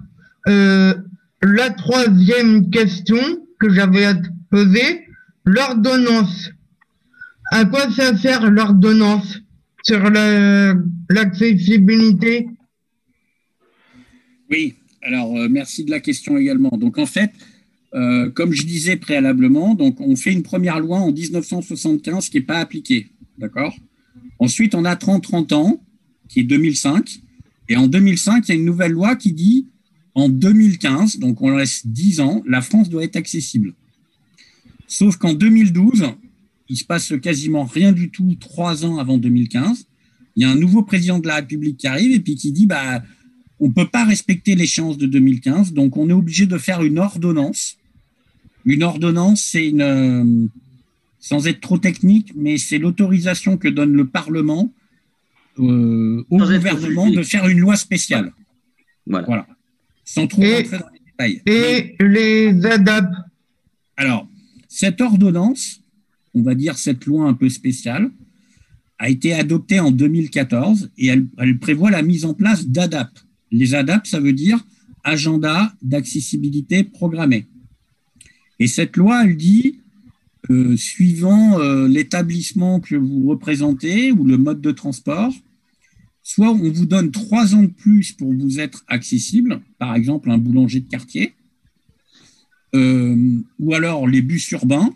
euh, 0.50 0.94
la 1.42 1.70
troisième 1.70 2.70
question 2.70 3.18
que 3.62 3.70
j'avais 3.70 4.04
à 4.06 4.16
te 4.16 4.28
poser, 4.50 5.06
l'ordonnance. 5.46 6.52
À 7.54 7.66
quoi 7.66 7.92
ça 7.92 8.18
sert 8.18 8.50
l'ordonnance 8.50 9.42
sur 9.84 10.10
la- 10.10 10.74
l'accessibilité? 11.10 12.48
Oui, 14.50 14.76
alors 15.02 15.36
euh, 15.38 15.50
merci 15.50 15.84
de 15.84 15.92
la 15.92 16.00
question 16.00 16.38
également. 16.38 16.70
Donc 16.78 16.98
en 16.98 17.06
fait, 17.06 17.32
euh, 17.94 18.30
comme 18.32 18.54
je 18.54 18.66
disais 18.66 18.96
préalablement, 18.96 19.76
donc 19.76 20.00
on 20.00 20.16
fait 20.16 20.32
une 20.32 20.44
première 20.44 20.80
loi 20.80 21.00
en 21.00 21.12
1975 21.12 22.30
qui 22.30 22.38
n'est 22.38 22.44
pas 22.44 22.60
appliquée, 22.60 23.08
d'accord? 23.38 23.76
Ensuite, 24.40 24.74
on 24.74 24.86
a 24.86 24.96
30-30 24.96 25.54
ans, 25.54 25.84
qui 26.30 26.40
est 26.40 26.44
2005, 26.44 27.20
et 27.68 27.76
en 27.76 27.88
2005, 27.88 28.48
il 28.48 28.52
y 28.52 28.52
a 28.54 28.60
une 28.60 28.66
nouvelle 28.66 28.94
loi 28.94 29.18
qui 29.18 29.34
dit 29.34 29.68
en 30.16 30.30
2015, 30.30 31.20
donc 31.20 31.42
on 31.42 31.50
laisse 31.58 31.86
10 31.86 32.22
ans, 32.22 32.44
la 32.48 32.62
France 32.62 32.90
doit 32.90 33.04
être 33.04 33.18
accessible. 33.18 33.74
Sauf 34.88 35.18
qu'en 35.18 35.34
2012, 35.34 36.06
il 36.72 36.78
se 36.78 36.86
passe 36.86 37.14
quasiment 37.22 37.66
rien 37.66 37.92
du 37.92 38.10
tout 38.10 38.36
trois 38.40 38.86
ans 38.86 38.98
avant 38.98 39.18
2015. 39.18 39.86
Il 40.36 40.44
y 40.44 40.46
a 40.46 40.50
un 40.50 40.56
nouveau 40.56 40.84
président 40.84 41.20
de 41.20 41.28
la 41.28 41.36
République 41.36 41.78
qui 41.78 41.88
arrive 41.88 42.14
et 42.14 42.20
puis 42.20 42.36
qui 42.36 42.52
dit 42.52 42.66
bah 42.66 43.04
on 43.60 43.68
ne 43.68 43.74
peut 43.74 43.88
pas 43.88 44.06
respecter 44.06 44.56
l'échéance 44.56 44.98
de 44.98 45.06
2015, 45.06 45.74
donc 45.74 45.98
on 45.98 46.10
est 46.10 46.14
obligé 46.14 46.46
de 46.48 46.58
faire 46.58 46.82
une 46.82 46.98
ordonnance. 46.98 47.78
Une 48.66 48.84
ordonnance, 48.84 49.42
c'est 49.44 49.68
une, 49.70 49.82
euh, 49.82 50.48
sans 51.20 51.46
être 51.48 51.62
trop 51.62 51.78
technique, 51.78 52.32
mais 52.36 52.58
c'est 52.58 52.78
l'autorisation 52.80 53.58
que 53.58 53.68
donne 53.68 53.94
le 53.94 54.08
Parlement 54.08 54.72
euh, 55.60 56.24
au 56.30 56.40
Sans 56.40 56.46
gouvernement 56.46 57.10
de 57.10 57.22
faire 57.24 57.48
une 57.48 57.60
loi 57.60 57.76
spéciale. 57.76 58.32
Voilà. 59.06 59.46
Sans 60.06 60.26
trop 60.28 60.42
Et- 60.42 60.56
rentrer 60.64 60.78
dans 60.80 60.86
les 60.94 61.00
détails. 61.06 61.42
et 61.46 61.96
les 62.04 62.66
ADAP 62.66 63.12
Alors, 63.98 64.28
cette 64.68 65.02
ordonnance, 65.02 65.81
on 66.34 66.42
va 66.42 66.56
dire 66.56 66.78
cette 66.78 67.06
loi 67.06 67.28
un 67.28 67.34
peu 67.34 67.50
spéciale, 67.50 68.12
a 69.00 69.10
été 69.10 69.34
adoptée 69.34 69.80
en 69.80 69.92
2014 69.92 70.92
et 70.98 71.08
elle, 71.08 71.60
prévoit 71.60 71.90
la 71.90 72.04
mise 72.04 72.24
en 72.24 72.36
place 72.36 72.68
d'ADAP. 72.68 73.10
Les 73.52 73.74
ADAP, 73.74 74.06
ça 74.06 74.20
veut 74.20 74.34
dire 74.34 74.64
agenda 75.04 75.74
d'accessibilité 75.82 76.84
programmée. 76.84 77.48
Et 78.60 78.68
cette 78.68 78.96
loi, 78.98 79.26
elle 79.26 79.38
dit, 79.38 79.80
euh, 80.52 80.78
suivant 80.78 81.60
euh, 81.60 81.88
l'établissement 81.88 82.80
que 82.80 82.96
vous 82.96 83.28
représentez 83.28 84.12
ou 84.12 84.24
le 84.24 84.38
mode 84.38 84.62
de 84.62 84.72
transport, 84.72 85.34
soit 86.22 86.52
on 86.52 86.72
vous 86.72 86.86
donne 86.86 87.10
trois 87.10 87.56
ans 87.56 87.64
de 87.64 87.68
plus 87.68 88.12
pour 88.12 88.32
vous 88.32 88.60
être 88.60 88.84
accessible, 88.88 89.62
par 89.80 89.96
exemple 89.96 90.30
un 90.30 90.38
boulanger 90.38 90.80
de 90.80 90.88
quartier, 90.88 91.34
euh, 92.76 93.40
ou 93.60 93.74
alors 93.74 94.08
les 94.08 94.22
bus 94.22 94.52
urbains, 94.52 94.94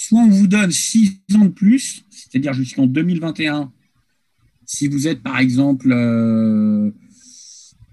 soit 0.00 0.20
on 0.20 0.28
vous 0.28 0.46
donne 0.46 0.70
six 0.70 1.20
ans 1.34 1.44
de 1.44 1.50
plus, 1.50 2.06
c'est-à-dire 2.08 2.54
jusqu'en 2.54 2.86
2021, 2.86 3.70
si 4.64 4.88
vous 4.88 5.06
êtes 5.06 5.22
par 5.22 5.38
exemple 5.38 5.92
euh, 5.92 6.90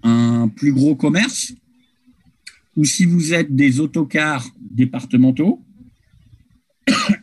un 0.02 0.48
plus 0.48 0.72
gros 0.72 0.96
commerce, 0.96 1.52
ou 2.76 2.86
si 2.86 3.04
vous 3.04 3.34
êtes 3.34 3.54
des 3.54 3.80
autocars 3.80 4.48
départementaux, 4.58 5.62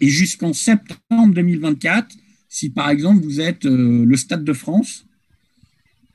et 0.01 0.07
jusqu'en 0.07 0.53
septembre 0.53 1.33
2024, 1.33 2.15
si 2.47 2.69
par 2.69 2.91
exemple 2.91 3.23
vous 3.23 3.41
êtes 3.41 3.65
euh, 3.65 4.05
le 4.05 4.15
Stade 4.17 4.43
de 4.43 4.53
France 4.53 5.07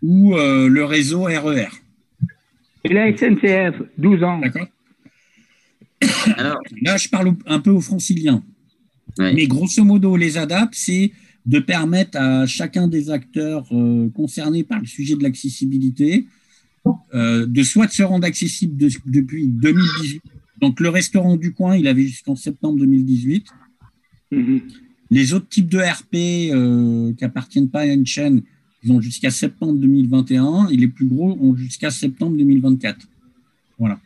ou 0.00 0.36
euh, 0.36 0.68
le 0.68 0.84
réseau 0.84 1.24
RER. 1.24 1.70
Et 2.84 2.94
la 2.94 3.14
SNCF, 3.16 3.82
12 3.98 4.22
ans. 4.22 4.38
D'accord. 4.38 4.68
Là, 6.82 6.96
je 6.96 7.08
parle 7.08 7.34
un 7.46 7.58
peu 7.58 7.70
aux 7.70 7.80
franciliens. 7.80 8.44
Mais 9.34 9.46
grosso 9.46 9.84
modo, 9.84 10.16
les 10.16 10.36
ADAP, 10.38 10.70
c'est 10.74 11.12
de 11.46 11.58
permettre 11.58 12.18
à 12.18 12.46
chacun 12.46 12.86
des 12.88 13.10
acteurs 13.10 13.66
euh, 13.72 14.08
concernés 14.10 14.62
par 14.64 14.78
le 14.80 14.86
sujet 14.86 15.16
de 15.16 15.22
l'accessibilité 15.22 16.26
euh, 17.14 17.46
de 17.46 17.62
soit 17.62 17.86
de 17.86 17.92
se 17.92 18.02
rendre 18.02 18.26
accessible 18.26 18.76
de- 18.76 18.90
depuis 19.06 19.46
2018. 19.48 20.22
Donc 20.60 20.80
le 20.80 20.88
restaurant 20.90 21.36
du 21.36 21.52
coin, 21.52 21.76
il 21.76 21.86
avait 21.86 22.06
jusqu'en 22.06 22.36
septembre 22.36 22.78
2018. 22.78 23.46
Les 25.10 25.32
autres 25.34 25.48
types 25.48 25.68
de 25.68 25.78
RP 25.78 26.14
euh, 26.54 27.12
qui 27.14 27.24
appartiennent 27.24 27.68
pas 27.70 27.80
à 27.80 27.86
une 27.86 28.06
chaîne, 28.06 28.42
ils 28.84 28.92
ont 28.92 29.00
jusqu'à 29.00 29.30
septembre 29.30 29.74
2021 29.78 30.68
et 30.68 30.76
les 30.76 30.88
plus 30.88 31.06
gros 31.06 31.36
ont 31.40 31.54
jusqu'à 31.56 31.90
septembre 31.90 32.36
2024. 32.36 33.08
Voilà. 33.78 33.98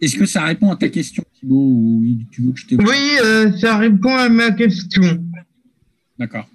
Est-ce 0.00 0.16
que 0.16 0.24
ça 0.26 0.44
répond 0.44 0.70
à 0.70 0.76
ta 0.76 0.88
question, 0.88 1.22
Thibaut, 1.38 1.56
ou 1.56 2.04
tu 2.30 2.42
veux 2.42 2.52
que 2.52 2.58
je 2.60 2.66
t'ai 2.66 2.76
Oui, 2.76 2.86
euh, 3.22 3.52
ça 3.58 3.76
répond 3.76 4.14
à 4.14 4.28
ma 4.30 4.50
question. 4.52 5.02
D'accord. 6.18 6.48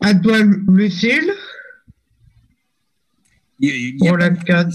À 0.00 0.14
toi, 0.14 0.38
Lucille, 0.68 1.32
Il 3.60 3.70
il 3.74 3.96
pour 3.96 4.16
la 4.18 4.30
pas- 4.30 4.42
4. 4.42 4.70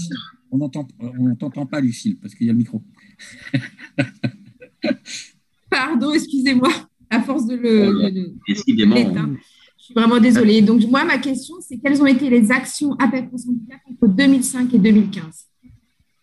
On 0.50 0.58
n'entend 0.58 0.88
on 0.98 1.36
t'entend 1.36 1.66
pas, 1.66 1.80
Lucille, 1.80 2.16
parce 2.20 2.34
qu'il 2.34 2.48
y 2.48 2.50
a 2.50 2.52
le 2.52 2.58
micro. 2.58 2.82
Pardon, 5.70 6.12
excusez-moi, 6.12 6.72
à 7.08 7.22
force 7.22 7.46
de 7.46 7.54
le. 7.54 7.86
de- 7.86 8.10
de- 8.10 8.34
Décidément. 8.48 8.96
Suis 9.90 9.94
vraiment 9.94 10.20
désolée. 10.20 10.62
Donc, 10.62 10.82
moi, 10.88 11.04
ma 11.04 11.18
question, 11.18 11.54
c'est 11.66 11.78
quelles 11.78 12.00
ont 12.00 12.06
été 12.06 12.30
les 12.30 12.50
actions 12.50 12.94
APEC 12.98 13.28
France 13.28 13.46
Handicap 13.48 13.80
entre 13.90 14.08
2005 14.14 14.74
et 14.74 14.78
2015 14.78 15.24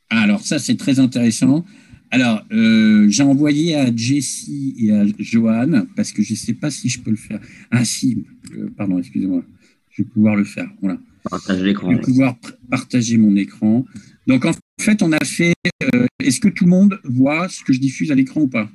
Alors, 0.10 0.42
ça, 0.42 0.60
c'est 0.60 0.76
très 0.78 1.00
intéressant. 1.00 1.66
Alors, 2.10 2.42
euh, 2.54 3.08
j'ai 3.10 3.24
envoyé 3.24 3.76
à 3.76 3.94
Jessie 3.94 4.76
et 4.80 4.92
à 4.94 5.06
Johan, 5.20 5.86
parce 5.96 6.12
que 6.14 6.24
je 6.24 6.34
ne 6.34 6.38
sais 6.38 6.54
pas 6.54 6.70
si 6.72 6.88
je 6.88 7.02
peux 7.02 7.12
le 7.12 7.18
faire. 7.18 7.42
Ah, 7.72 7.84
si, 7.84 8.26
euh, 8.56 8.70
pardon, 8.78 8.98
excusez-moi. 9.00 9.44
Je 9.90 10.04
vais 10.04 10.08
pouvoir 10.10 10.36
le 10.36 10.46
faire. 10.46 10.70
Voilà. 10.82 10.98
Partage 11.30 11.62
l'écran. 11.62 11.92
Je 11.92 11.98
vais 11.98 12.02
pouvoir 12.02 12.36
partager 12.70 13.18
mon 13.18 13.36
écran. 13.36 13.86
Donc, 14.26 14.46
en 14.46 14.52
fait, 14.80 15.02
on 15.04 15.12
a 15.12 15.26
fait. 15.26 15.54
euh, 15.84 16.06
Est-ce 16.20 16.40
que 16.40 16.48
tout 16.48 16.64
le 16.64 16.70
monde 16.70 17.00
voit 17.04 17.50
ce 17.50 17.64
que 17.64 17.74
je 17.74 17.80
diffuse 17.80 18.12
à 18.12 18.16
l'écran 18.16 18.42
ou 18.42 18.48
pas? 18.48 18.70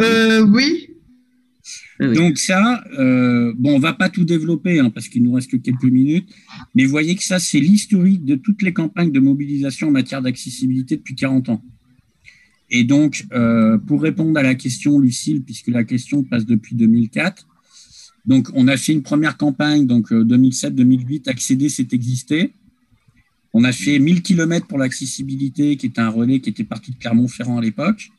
Euh, 0.00 0.44
Donc 2.00 2.38
ça, 2.38 2.84
euh, 2.98 3.54
bon, 3.56 3.76
on 3.76 3.78
va 3.78 3.94
pas 3.94 4.08
tout 4.08 4.24
développer 4.24 4.80
hein, 4.80 4.90
parce 4.90 5.08
qu'il 5.08 5.22
nous 5.22 5.32
reste 5.32 5.50
que 5.50 5.56
quelques 5.56 5.84
minutes, 5.84 6.28
mais 6.74 6.84
voyez 6.84 7.14
que 7.14 7.24
ça, 7.24 7.38
c'est 7.38 7.60
l'historique 7.60 8.24
de 8.24 8.34
toutes 8.34 8.62
les 8.62 8.72
campagnes 8.72 9.12
de 9.12 9.20
mobilisation 9.20 9.88
en 9.88 9.92
matière 9.92 10.20
d'accessibilité 10.20 10.96
depuis 10.96 11.14
40 11.14 11.48
ans. 11.48 11.62
Et 12.70 12.84
donc, 12.84 13.24
euh, 13.32 13.78
pour 13.78 14.02
répondre 14.02 14.38
à 14.38 14.42
la 14.42 14.54
question, 14.54 14.98
Lucille, 14.98 15.42
puisque 15.42 15.68
la 15.68 15.84
question 15.84 16.22
passe 16.22 16.44
depuis 16.44 16.74
2004, 16.74 17.46
donc 18.26 18.48
on 18.54 18.68
a 18.68 18.76
fait 18.76 18.92
une 18.92 19.02
première 19.02 19.36
campagne, 19.36 19.86
donc 19.86 20.10
2007-2008, 20.10 21.28
accéder, 21.28 21.68
c'est 21.68 21.92
exister. 21.94 22.52
On 23.52 23.64
a 23.64 23.72
fait 23.72 23.98
1000 23.98 24.20
km 24.20 24.66
pour 24.66 24.78
l'accessibilité, 24.78 25.76
qui 25.76 25.86
était 25.86 26.00
un 26.00 26.10
relais 26.10 26.40
qui 26.40 26.50
était 26.50 26.64
parti 26.64 26.90
de 26.90 26.96
Clermont-Ferrand 26.96 27.56
à 27.56 27.62
l'époque. 27.62 28.10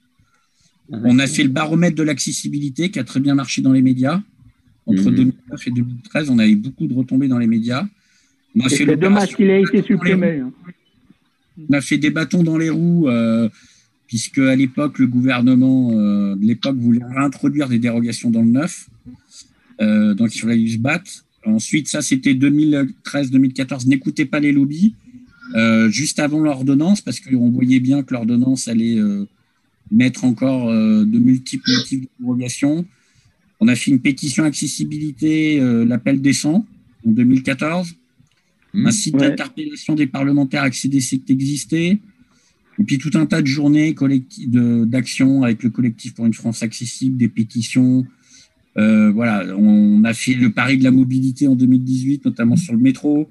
On 0.91 1.19
a 1.19 1.27
fait 1.27 1.43
le 1.43 1.49
baromètre 1.49 1.95
de 1.95 2.03
l'accessibilité 2.03 2.89
qui 2.91 2.99
a 2.99 3.03
très 3.03 3.19
bien 3.19 3.35
marché 3.35 3.61
dans 3.61 3.73
les 3.73 3.81
médias. 3.81 4.21
Entre 4.85 5.09
Mhm. 5.09 5.15
2009 5.15 5.67
et 5.67 5.71
2013, 5.71 6.29
on 6.29 6.39
a 6.39 6.47
eu 6.47 6.55
beaucoup 6.55 6.87
de 6.87 6.93
retombées 6.93 7.27
dans 7.27 7.39
les 7.39 7.47
médias. 7.47 7.85
C'est 8.69 8.95
dommage 8.95 9.35
qu'il 9.35 9.49
ait 9.49 9.61
été 9.61 9.81
supprimé. 9.83 10.39
hein. 10.39 10.51
On 11.69 11.73
a 11.73 11.81
fait 11.81 11.97
des 11.97 12.09
bâtons 12.11 12.43
dans 12.43 12.57
les 12.57 12.69
roues, 12.69 13.09
euh, 13.09 13.49
puisque 14.07 14.37
à 14.39 14.55
l'époque, 14.55 14.99
le 14.99 15.07
gouvernement 15.07 15.91
euh, 15.91 16.35
de 16.35 16.45
l'époque 16.45 16.77
voulait 16.77 17.03
réintroduire 17.03 17.67
des 17.67 17.79
dérogations 17.79 18.29
dans 18.31 18.41
le 18.43 18.49
neuf. 18.51 18.87
Euh, 19.81 20.13
donc, 20.13 20.35
il 20.35 20.39
fallait 20.39 20.67
se 20.67 20.77
battre. 20.77 21.11
Ensuite, 21.45 21.87
ça, 21.87 22.01
c'était 22.01 22.33
2013-2014. 22.33 23.87
N'écoutez 23.87 24.25
pas 24.25 24.39
les 24.39 24.51
lobbies. 24.53 24.95
Juste 25.89 26.19
avant 26.19 26.39
l'ordonnance, 26.39 27.01
parce 27.01 27.19
qu'on 27.19 27.49
voyait 27.49 27.79
bien 27.79 28.03
que 28.03 28.13
l'ordonnance 28.13 28.67
allait 28.67 28.97
mettre 29.91 30.23
encore 30.25 30.69
euh, 30.69 31.05
de 31.05 31.19
multiples 31.19 31.71
motifs 31.71 32.01
de 32.01 32.07
dérogation. 32.19 32.85
On 33.59 33.67
a 33.67 33.75
fait 33.75 33.91
une 33.91 33.99
pétition 33.99 34.43
accessibilité, 34.43 35.59
euh, 35.59 35.85
l'appel 35.85 36.21
descend, 36.21 36.63
en 37.05 37.11
2014. 37.11 37.95
Un 38.73 38.91
site 38.91 39.15
Ouais. 39.15 39.29
d'interpellation 39.29 39.95
des 39.95 40.07
parlementaires 40.07 40.63
accédé 40.63 40.99
c'est 41.01 41.29
existé. 41.29 41.99
Et 42.79 42.83
puis 42.83 42.99
tout 42.99 43.09
un 43.15 43.25
tas 43.25 43.41
de 43.41 43.47
journées 43.47 43.95
collecti- 43.95 44.47
de- 44.47 44.85
d'action 44.85 45.41
avec 45.43 45.63
le 45.63 45.71
collectif 45.71 46.13
pour 46.13 46.25
une 46.27 46.33
France 46.33 46.61
accessible, 46.61 47.17
des 47.17 47.27
pétitions. 47.29 48.05
Euh, 48.77 49.09
voilà, 49.11 49.55
on 49.57 50.03
a 50.03 50.13
fait 50.13 50.35
le 50.35 50.51
pari 50.51 50.77
de 50.77 50.83
la 50.83 50.91
mobilité 50.91 51.47
en 51.47 51.55
2018, 51.55 52.25
notamment 52.25 52.55
sur 52.55 52.73
le 52.73 52.79
métro. 52.79 53.27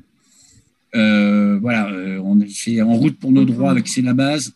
Euh, 0.96 1.58
voilà, 1.60 1.92
on 2.24 2.40
a 2.40 2.46
fait 2.46 2.80
en 2.82 2.94
route 2.94 3.16
pour 3.18 3.30
nos 3.30 3.44
droits 3.44 3.70
avec 3.70 3.86
C'est 3.86 4.02
la 4.02 4.14
base. 4.14 4.54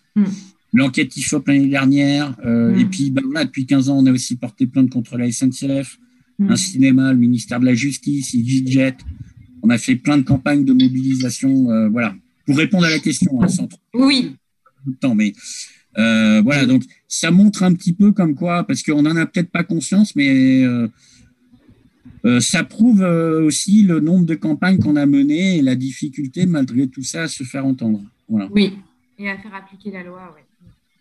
L'enquête 0.72 1.16
IFOP 1.16 1.48
l'année 1.48 1.66
dernière. 1.68 2.36
euh, 2.44 2.76
Et 2.78 2.84
puis 2.84 3.10
ben, 3.10 3.22
là, 3.32 3.44
depuis 3.44 3.66
15 3.66 3.88
ans, 3.90 3.98
on 3.98 4.06
a 4.06 4.12
aussi 4.12 4.36
porté 4.36 4.66
plainte 4.66 4.90
contre 4.90 5.16
la 5.18 5.30
SNCF, 5.30 5.98
un 6.40 6.56
cinéma, 6.56 7.12
le 7.12 7.18
ministère 7.18 7.60
de 7.60 7.66
la 7.66 7.74
Justice, 7.74 8.32
EasyJet. 8.34 8.96
On 9.62 9.70
a 9.70 9.78
fait 9.78 9.96
plein 9.96 10.16
de 10.16 10.22
campagnes 10.22 10.64
de 10.64 10.72
mobilisation. 10.72 11.70
euh, 11.70 11.88
voilà, 11.88 12.14
pour 12.46 12.56
répondre 12.56 12.84
à 12.86 12.90
la 12.90 12.98
question, 12.98 13.42
hein, 13.42 13.48
sans 13.48 13.66
trop 13.66 13.80
Oui. 13.94 14.36
de 14.86 14.92
temps, 14.94 15.14
mais 15.14 15.32
euh, 15.98 16.40
voilà, 16.42 16.66
donc 16.66 16.84
ça 17.08 17.30
montre 17.30 17.62
un 17.64 17.74
petit 17.74 17.92
peu 17.92 18.12
comme 18.12 18.34
quoi, 18.34 18.64
parce 18.66 18.82
qu'on 18.82 19.02
n'en 19.02 19.16
a 19.16 19.26
peut-être 19.26 19.50
pas 19.50 19.64
conscience, 19.64 20.14
mais 20.16 20.64
ça 22.40 22.64
prouve 22.64 23.00
aussi 23.00 23.82
le 23.82 24.00
nombre 24.00 24.24
de 24.26 24.34
campagnes 24.34 24.78
qu'on 24.78 24.96
a 24.96 25.06
menées 25.06 25.58
et 25.58 25.62
la 25.62 25.74
difficulté, 25.74 26.46
malgré 26.46 26.86
tout 26.86 27.02
ça, 27.02 27.24
à 27.24 27.28
se 27.28 27.42
faire 27.44 27.66
entendre. 27.66 28.02
Voilà. 28.28 28.48
Oui. 28.52 28.74
Et 29.18 29.28
à 29.28 29.36
faire 29.38 29.54
appliquer 29.54 29.90
la 29.90 30.02
loi, 30.02 30.32
oui. 30.34 30.42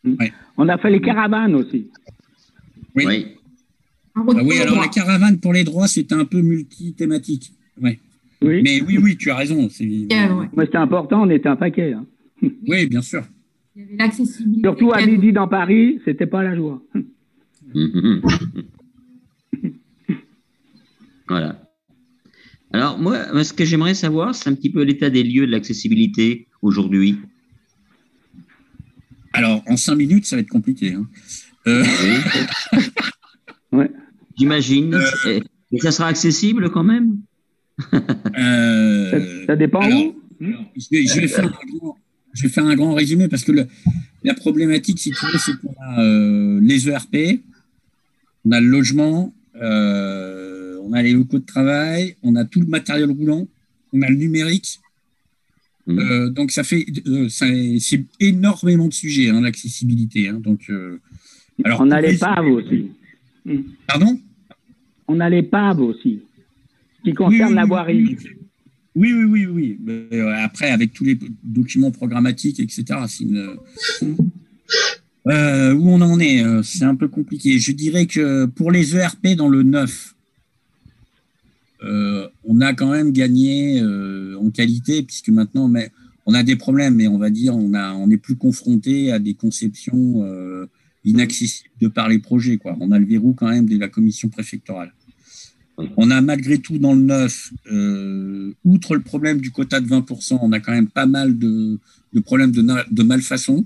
Ouais. 0.03 0.31
On 0.57 0.67
a 0.69 0.77
fait 0.77 0.89
les 0.89 1.01
caravanes 1.01 1.55
aussi. 1.55 1.89
Oui. 2.95 3.27
Ah 4.15 4.21
oui, 4.43 4.57
alors 4.59 4.79
la 4.81 4.87
caravane 4.87 5.39
pour 5.39 5.53
les 5.53 5.63
droits, 5.63 5.87
c'était 5.87 6.15
un 6.15 6.25
peu 6.25 6.41
multi-thématique. 6.41 7.51
Ouais. 7.81 7.99
Oui. 8.41 8.61
Mais 8.63 8.81
oui, 8.81 8.97
oui, 9.01 9.17
tu 9.17 9.29
as 9.31 9.35
raison. 9.35 9.69
c'est- 9.69 9.85
Mais 9.85 10.65
c'était 10.65 10.77
important, 10.77 11.23
on 11.23 11.29
était 11.29 11.49
un 11.49 11.55
paquet. 11.55 11.93
hein. 11.93 12.05
Oui, 12.67 12.87
bien 12.87 13.01
sûr. 13.01 13.23
Il 13.75 13.81
y 13.81 13.85
avait 13.85 13.95
l'accessibilité. 13.97 14.61
Surtout 14.63 14.91
à 14.93 15.05
midi 15.05 15.31
dans 15.31 15.47
Paris, 15.47 15.99
c'était 16.05 16.25
pas 16.25 16.43
la 16.43 16.55
joie. 16.55 16.81
Voilà. 21.27 21.61
Alors, 22.71 22.97
moi, 22.99 23.17
moi, 23.33 23.43
ce 23.43 23.53
que 23.53 23.65
j'aimerais 23.65 23.93
savoir, 23.93 24.33
c'est 24.35 24.49
un 24.49 24.55
petit 24.55 24.69
peu 24.71 24.83
l'état 24.83 25.09
des 25.09 25.23
lieux 25.23 25.45
de 25.45 25.51
l'accessibilité 25.51 26.47
aujourd'hui. 26.61 27.17
Alors, 29.33 29.63
en 29.67 29.77
cinq 29.77 29.95
minutes, 29.95 30.25
ça 30.25 30.35
va 30.35 30.41
être 30.41 30.49
compliqué. 30.49 30.93
hein. 30.93 31.07
Euh, 31.67 31.83
J'imagine. 34.37 34.97
Et, 35.27 35.41
et 35.71 35.79
ça 35.79 35.91
sera 35.91 36.07
accessible 36.07 36.69
quand 36.71 36.83
même? 36.83 37.17
Euh, 38.37 39.45
ça, 39.47 39.55
dépend 39.55 39.79
alors, 39.81 40.13
je, 40.41 40.87
vais, 40.91 41.05
je 41.07 41.19
vais 41.21 41.27
faire 41.27 41.45
un 41.45 41.77
grand, 41.77 41.97
je 42.33 42.43
vais 42.43 42.49
faire 42.49 42.65
un 42.65 42.75
grand 42.75 42.93
résumé 42.93 43.27
parce 43.29 43.43
que 43.43 43.51
le- 43.53 43.67
la 44.23 44.33
problématique, 44.33 44.99
si 44.99 45.11
tu 45.11 45.25
veux, 45.25 45.37
c'est 45.37 45.57
qu'on 45.59 45.73
a 45.81 46.01
euh, 46.03 46.59
les 46.61 46.89
ERP, 46.89 47.41
on 48.45 48.51
a 48.51 48.59
le 48.61 48.67
logement, 48.67 49.33
euh, 49.55 50.77
on 50.83 50.91
a 50.93 51.01
les 51.01 51.13
locaux 51.13 51.39
de 51.39 51.45
travail, 51.45 52.15
on 52.21 52.35
a 52.35 52.43
tout 52.45 52.59
le 52.59 52.67
matériel 52.67 53.09
roulant, 53.11 53.47
on 53.93 54.01
a 54.01 54.09
le 54.09 54.15
numérique. 54.15 54.79
Euh, 55.89 56.29
donc 56.29 56.51
ça 56.51 56.63
fait, 56.63 56.85
euh, 57.07 57.27
c'est 57.29 58.05
énormément 58.19 58.87
de 58.87 58.93
sujets, 58.93 59.29
hein, 59.29 59.41
l'accessibilité. 59.41 60.27
hein. 60.29 60.39
donc, 60.39 60.61
euh, 60.69 60.99
alors 61.63 61.81
on 61.81 61.89
pour 61.89 61.97
les 61.97 62.11
les- 62.11 62.17
paves 62.17 62.45
aussi. 62.45 62.87
Pardon? 63.87 64.19
On 65.07 65.19
a 65.19 65.29
les 65.29 65.41
paves 65.43 65.79
aussi, 65.81 66.19
qui 67.03 67.13
concernent 67.13 67.49
oui, 67.49 67.55
la 67.55 67.65
voirie. 67.65 68.17
Oui, 68.95 69.13
oui, 69.13 69.23
oui, 69.25 69.45
oui. 69.47 69.77
Mais, 69.81 70.19
après, 70.21 70.69
avec 70.71 70.93
tous 70.93 71.03
les 71.05 71.17
documents 71.43 71.91
programmatiques, 71.91 72.59
etc., 72.59 72.83
c'est 73.07 73.23
une. 73.23 73.55
Où 75.25 75.89
on 75.89 76.01
en 76.01 76.19
est, 76.19 76.43
c'est 76.63 76.85
un 76.85 76.95
peu 76.95 77.07
compliqué. 77.07 77.59
Je 77.59 77.71
dirais 77.71 78.05
que 78.05 78.45
pour 78.45 78.71
les 78.71 78.95
ERP 78.95 79.35
dans 79.35 79.49
le 79.49 79.63
neuf, 79.63 80.15
euh, 81.83 82.27
on 82.43 82.59
a 82.61 82.73
quand 82.73 82.91
même 82.91 83.11
gagné 83.11 83.81
euh, 83.81 84.37
en 84.37 84.49
qualité, 84.49 85.03
puisque 85.03 85.29
maintenant, 85.29 85.67
mais, 85.67 85.91
on 86.25 86.33
a 86.33 86.43
des 86.43 86.55
problèmes, 86.55 86.95
mais 86.95 87.07
on 87.07 87.17
va 87.17 87.29
dire, 87.29 87.55
on 87.55 87.73
a, 87.73 87.93
on 87.93 88.07
n'est 88.07 88.17
plus 88.17 88.35
confronté 88.35 89.11
à 89.11 89.19
des 89.19 89.33
conceptions 89.33 90.23
euh, 90.23 90.67
inaccessibles 91.03 91.69
de 91.81 91.87
par 91.87 92.09
les 92.09 92.19
projets. 92.19 92.57
Quoi. 92.57 92.77
On 92.79 92.91
a 92.91 92.99
le 92.99 93.05
verrou 93.05 93.33
quand 93.33 93.49
même 93.49 93.67
de 93.67 93.77
la 93.77 93.87
commission 93.87 94.29
préfectorale. 94.29 94.93
On 95.95 96.11
a 96.11 96.19
malgré 96.19 96.57
tout 96.57 96.77
dans 96.77 96.93
le 96.93 97.01
neuf, 97.01 97.53
outre 98.65 98.95
le 98.95 99.01
problème 99.01 99.39
du 99.39 99.49
quota 99.49 99.79
de 99.79 99.87
20%, 99.87 100.37
on 100.41 100.51
a 100.51 100.59
quand 100.59 100.73
même 100.73 100.89
pas 100.89 101.05
mal 101.05 101.39
de, 101.39 101.79
de 102.11 102.19
problèmes 102.19 102.51
de, 102.51 103.03
malfaçon, 103.03 103.65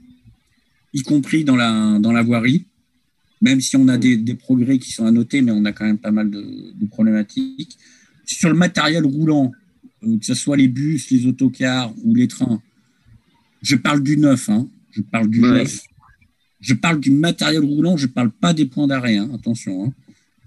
y 0.94 1.02
compris 1.02 1.44
dans 1.44 1.56
la, 1.56 1.98
dans 2.00 2.12
la 2.12 2.22
voirie. 2.22 2.66
Même 3.42 3.62
si 3.62 3.76
on 3.78 3.88
a 3.88 3.98
des, 3.98 4.16
des 4.16 4.36
progrès 4.36 4.78
qui 4.78 4.92
sont 4.92 5.08
à 5.08 5.12
noter, 5.12 5.42
mais 5.42 5.52
on 5.52 5.66
a 5.66 5.72
quand 5.72 5.86
même 5.86 5.98
pas 5.98 6.12
mal 6.12 6.30
de, 6.30 6.72
de 6.76 6.86
problématiques. 6.86 7.80
Sur 8.26 8.50
le 8.50 8.56
matériel 8.56 9.06
roulant, 9.06 9.52
euh, 10.04 10.18
que 10.18 10.26
ce 10.26 10.34
soit 10.34 10.58
les 10.58 10.68
bus, 10.68 11.10
les 11.12 11.26
autocars 11.28 11.94
ou 12.04 12.16
les 12.16 12.28
trains, 12.28 12.62
je 13.62 13.76
parle 13.76 14.02
du 14.04 14.18
neuf, 14.18 14.50
hein, 14.50 14.68
je 14.92 15.02
parle 15.02 15.30
du 15.30 15.42
Ouais. 15.42 15.50
neuf. 15.50 15.80
Je 16.62 16.74
parle 16.74 17.00
du 17.02 17.12
matériel 17.12 17.62
roulant, 17.64 17.98
je 17.98 18.08
ne 18.08 18.12
parle 18.12 18.32
pas 18.32 18.54
des 18.54 18.66
points 18.66 18.88
d'arrêt, 18.88 19.18
hein, 19.18 19.30
attention. 19.34 19.86
hein. 19.86 19.94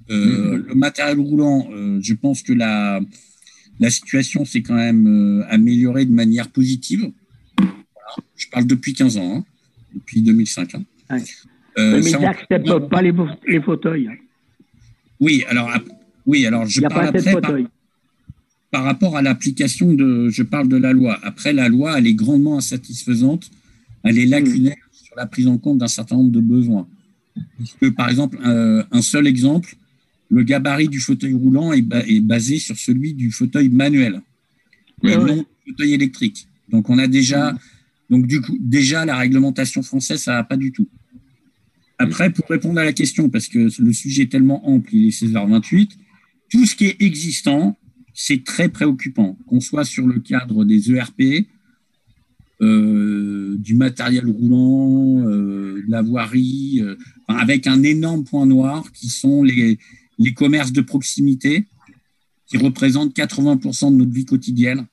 Euh, 0.08 0.62
Le 0.68 0.74
matériel 0.74 1.18
roulant, 1.20 1.68
euh, 1.72 1.98
je 2.02 2.14
pense 2.14 2.42
que 2.42 2.52
la, 2.54 3.00
la 3.80 3.90
situation 3.90 4.44
s'est 4.46 4.62
quand 4.62 4.74
même 4.76 5.06
euh, 5.06 5.44
améliorée 5.50 6.06
de 6.06 6.12
manière 6.12 6.48
positive. 6.48 7.10
Voilà. 7.58 7.74
Je 8.36 8.46
parle 8.48 8.66
depuis 8.66 8.94
15 8.94 9.16
ans, 9.18 9.38
hein, 9.38 9.44
depuis 9.94 10.22
2005. 10.22 10.74
hein. 10.76 10.84
Ouais. 11.10 11.22
Euh, 11.78 11.96
mais 11.96 12.02
ça, 12.02 12.08
ils 12.10 12.16
on- 12.16 12.20
n'acceptent 12.22 12.88
pas 12.88 13.02
les, 13.02 13.12
les 13.48 13.60
fauteuils. 13.60 14.08
oui, 15.20 15.44
alors, 15.48 15.70
oui, 16.26 16.46
alors 16.46 16.66
je 16.66 16.80
parle 16.80 17.06
après 17.08 17.40
par, 18.70 18.84
rapport 18.84 19.16
à 19.16 19.22
l'application 19.22 19.94
de, 19.94 20.28
je 20.28 20.42
parle 20.42 20.68
de 20.68 20.76
la 20.76 20.92
loi. 20.92 21.18
Après, 21.22 21.52
la 21.52 21.68
loi, 21.68 21.98
elle 21.98 22.06
est 22.06 22.14
grandement 22.14 22.58
insatisfaisante, 22.58 23.50
elle 24.02 24.18
est 24.18 24.26
lacunaire 24.26 24.76
sur 24.92 25.14
la 25.16 25.26
prise 25.26 25.46
en 25.46 25.56
compte 25.56 25.78
d'un 25.78 25.88
certain 25.88 26.16
nombre 26.16 26.32
de 26.32 26.40
besoins. 26.40 26.86
Puisque, 27.56 27.94
par 27.94 28.10
exemple, 28.10 28.38
euh, 28.44 28.82
un 28.90 29.02
seul 29.02 29.26
exemple, 29.26 29.76
le 30.28 30.42
gabarit 30.42 30.88
du 30.88 31.00
fauteuil 31.00 31.34
roulant 31.34 31.72
est, 31.72 31.82
ba- 31.82 32.04
est 32.06 32.20
basé 32.20 32.58
sur 32.58 32.76
celui 32.76 33.14
du 33.14 33.30
fauteuil 33.30 33.68
manuel, 33.68 34.20
et 35.02 35.16
Ouais, 35.16 35.16
non 35.16 35.36
du 35.36 35.72
fauteuil 35.72 35.92
électrique. 35.94 36.48
Donc, 36.68 36.90
on 36.90 36.98
a 36.98 37.06
déjà, 37.06 37.54
donc 38.10 38.26
du 38.26 38.40
coup, 38.40 38.56
déjà 38.60 39.04
la 39.04 39.16
réglementation 39.16 39.82
française, 39.82 40.20
ça 40.20 40.32
va 40.34 40.44
pas 40.44 40.56
du 40.56 40.72
tout. 40.72 40.88
Après, 41.98 42.30
pour 42.30 42.46
répondre 42.48 42.78
à 42.78 42.84
la 42.84 42.92
question, 42.92 43.30
parce 43.30 43.48
que 43.48 43.68
le 43.80 43.92
sujet 43.92 44.24
est 44.24 44.30
tellement 44.32 44.68
ample, 44.68 44.94
il 44.94 45.06
est 45.06 45.22
16h28, 45.22 45.90
tout 46.50 46.64
ce 46.66 46.74
qui 46.76 46.86
est 46.86 47.02
existant, 47.02 47.76
c'est 48.14 48.44
très 48.44 48.68
préoccupant, 48.68 49.38
qu'on 49.46 49.60
soit 49.60 49.84
sur 49.84 50.06
le 50.06 50.20
cadre 50.20 50.64
des 50.64 50.92
ERP, 50.92 51.46
euh, 52.62 53.56
du 53.58 53.74
matériel 53.74 54.26
roulant, 54.26 55.28
euh, 55.28 55.82
de 55.86 55.90
la 55.90 56.00
voirie, 56.00 56.80
euh, 56.80 56.96
avec 57.28 57.66
un 57.66 57.82
énorme 57.82 58.24
point 58.24 58.46
noir 58.46 58.90
qui 58.92 59.08
sont 59.08 59.42
les, 59.42 59.78
les 60.18 60.32
commerces 60.32 60.72
de 60.72 60.80
proximité, 60.80 61.66
qui 62.46 62.56
représentent 62.56 63.14
80% 63.14 63.92
de 63.92 63.96
notre 63.96 64.12
vie 64.12 64.24
quotidienne, 64.24 64.86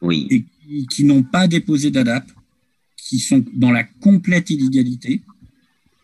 Oui. 0.00 0.28
et 0.30 0.44
qui, 0.44 0.86
qui 0.86 1.04
n'ont 1.04 1.24
pas 1.24 1.48
déposé 1.48 1.90
d'ADAP, 1.90 2.30
qui 2.96 3.18
sont 3.18 3.44
dans 3.54 3.72
la 3.72 3.82
complète 3.82 4.50
illégalité. 4.50 5.22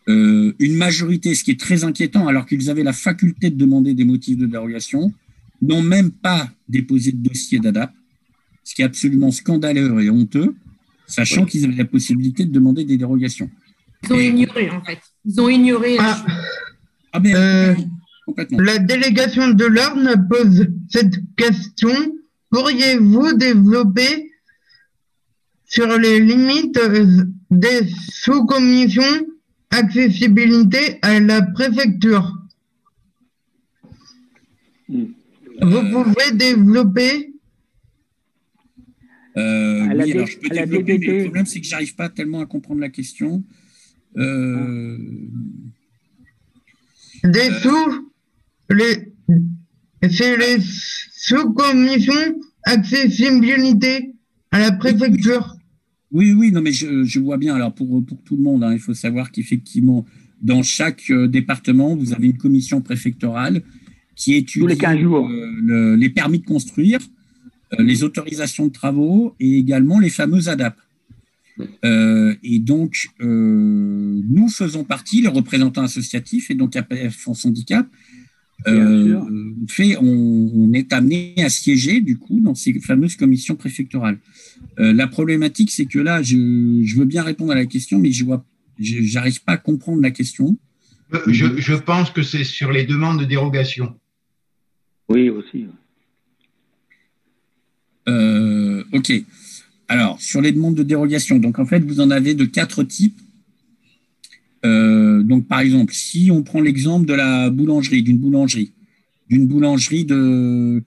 Euh, 0.09 0.55
une 0.59 0.77
majorité, 0.77 1.35
ce 1.35 1.45
qui 1.45 1.51
est 1.51 1.61
très 1.61 1.85
inquiétant, 1.85 2.27
alors 2.29 2.47
qu'ils 2.47 2.71
avaient 2.71 2.83
la 2.83 2.93
faculté 2.95 3.51
de 3.51 3.57
demander 3.57 3.95
des 3.95 4.05
motifs 4.05 4.39
de 4.39 4.47
dérogation, 4.47 5.13
n'ont 5.61 5.83
même 5.83 6.11
pas 6.11 6.49
déposé 6.69 7.13
de 7.13 7.19
dossier 7.29 7.59
d'ADAP, 7.59 7.93
ce 8.65 8.75
qui 8.75 8.83
est 8.83 8.87
absolument 8.87 9.31
scandaleux 9.31 10.03
et 10.03 10.09
honteux, 10.11 10.55
sachant 11.07 11.45
qu'ils 11.45 11.65
avaient 11.65 11.75
la 11.75 11.85
possibilité 11.85 12.45
de 12.45 12.53
demander 12.53 12.85
des 12.85 12.97
dérogations. 12.97 13.51
Ils 14.05 14.13
ont 14.13 14.21
ignoré, 14.21 14.71
en 14.71 14.83
fait. 14.83 14.99
Ils 15.25 15.41
ont 15.41 15.49
ignoré. 15.49 15.97
Ah, 15.99 16.25
Ah, 17.13 17.21
mais 17.21 17.35
euh, 17.35 17.75
complètement. 18.27 18.61
la 18.61 18.79
délégation 18.79 19.49
de 19.49 19.65
l'Orne 19.65 20.27
pose 20.31 20.67
cette 20.89 21.17
question. 21.37 21.91
Pourriez-vous 22.51 23.35
développer 23.35 24.31
sur 25.67 25.99
les 25.99 26.21
limites 26.21 26.79
euh, 26.79 27.25
des 27.51 27.81
sous-commissions 28.13 29.27
accessibilité 29.71 30.99
à 31.03 31.21
la 31.21 31.43
préfecture 31.43 32.33
Vous 34.89 35.01
pouvez 35.61 36.33
développer 36.33 37.33
Euh, 39.37 39.87
oui, 39.95 40.13
alors 40.13 40.27
je 40.27 40.39
peux 40.39 40.49
développer, 40.49 40.99
mais 40.99 41.07
le 41.07 41.25
problème, 41.25 41.47
c'est 41.47 41.61
que 41.61 41.67
j'arrive 41.67 41.95
pas 41.95 42.09
tellement 42.09 42.41
à 42.41 42.47
comprendre 42.47 42.81
la 42.81 42.89
question. 42.89 43.45
Euh, 44.17 44.99
des 47.23 47.51
sous 47.61 48.11
les 48.71 49.13
c'est 50.11 50.37
les 50.37 50.59
sous-commissions 50.61 52.41
accessibilité 52.65 54.15
à 54.51 54.59
la 54.59 54.73
préfecture. 54.73 55.58
Oui, 56.11 56.33
oui, 56.33 56.51
non, 56.53 56.63
mais 56.63 56.73
je, 56.73 57.05
je 57.05 57.21
vois 57.21 57.37
bien. 57.37 57.55
Alors, 57.55 57.75
pour, 57.75 58.05
pour 58.05 58.23
tout 58.23 58.37
le 58.37 58.43
monde, 58.43 58.65
hein, 58.65 58.73
il 58.73 58.79
faut 58.79 58.95
savoir 58.95 59.31
qu'effectivement, 59.31 60.07
dans 60.41 60.63
chaque 60.63 61.11
euh, 61.11 61.29
département, 61.29 61.95
vous 61.97 62.13
avez 62.15 62.29
une 62.29 62.39
commission 62.39 62.81
préfectorale 62.81 63.63
qui 64.17 64.35
étudie 64.35 64.67
les 64.67 64.77
15 64.77 64.99
jours. 65.01 65.29
euh, 65.29 65.51
le- 65.63 65.95
les 65.97 66.09
permis 66.09 66.39
de 66.41 66.45
construire, 66.47 66.99
euh, 67.79 67.83
les 67.83 68.03
autorisations 68.05 68.67
de 68.69 68.73
travaux 68.73 69.35
et 69.39 69.59
également 69.59 69.99
les 70.01 70.11
fameux 70.11 70.49
ADAP. 70.49 70.77
Euh, 71.85 72.35
et 72.45 72.61
donc, 72.61 73.09
nous 73.21 74.49
faisons 74.49 74.85
partie, 74.85 75.21
les 75.23 75.29
représentants 75.29 75.83
associatifs 75.83 76.51
et 76.51 76.55
donc 76.55 76.77
APF 76.77 77.17
France 77.17 77.45
Handicap, 77.45 77.87
euh, 78.67 79.21
fait, 79.69 79.97
on, 79.99 80.51
on 80.55 80.73
est 80.73 80.93
amené 80.93 81.35
à 81.39 81.49
siéger 81.49 82.01
du 82.01 82.19
coup 82.19 82.41
dans 82.41 82.55
ces 82.55 82.79
fameuses 82.81 83.17
commissions 83.17 83.55
préfectorales. 83.55 84.19
Euh, 84.81 84.93
la 84.93 85.07
problématique, 85.07 85.71
c'est 85.71 85.87
que 85.87 85.99
là, 86.01 86.23
je, 86.23 86.83
je 86.85 86.97
veux 86.97 87.05
bien 87.05 87.23
répondre 87.23 87.53
à 87.53 87.55
la 87.55 87.67
question, 87.67 87.99
mais 87.99 88.11
je 88.11 88.25
vois, 88.25 88.45
je- 88.81 89.03
j'arrive 89.03 89.43
pas 89.45 89.53
à 89.53 89.57
comprendre 89.59 90.03
la 90.03 90.11
question. 90.11 90.57
Je, 91.27 91.47
je 91.57 91.75
pense 91.75 92.11
que 92.11 92.23
c'est 92.23 92.45
sur 92.45 92.71
les 92.73 92.85
demandes 92.85 93.21
de 93.21 93.25
dérogation. 93.25 93.95
Oui, 95.09 95.31
aussi. 95.31 95.67
Euh, 98.09 98.85
ok. 98.93 99.13
Alors, 99.89 100.21
sur 100.21 100.41
les 100.41 100.53
demandes 100.53 100.75
de 100.75 100.83
dérogation, 100.83 101.39
donc 101.39 101.59
en 101.59 101.65
fait, 101.65 101.81
vous 101.81 102.01
en 102.01 102.11
avez 102.11 102.35
de 102.35 102.45
quatre 102.45 102.83
types. 102.83 103.19
Euh, 104.65 105.23
donc, 105.23 105.47
par 105.47 105.61
exemple, 105.61 105.93
si 105.95 106.31
on 106.33 106.43
prend 106.43 106.61
l'exemple 106.61 107.07
de 107.07 107.15
la 107.15 107.51
boulangerie, 107.51 108.03
d'une 108.03 108.19
boulangerie, 108.19 108.73
d'une 109.29 109.47
boulangerie 109.47 110.05
de, 110.05 110.83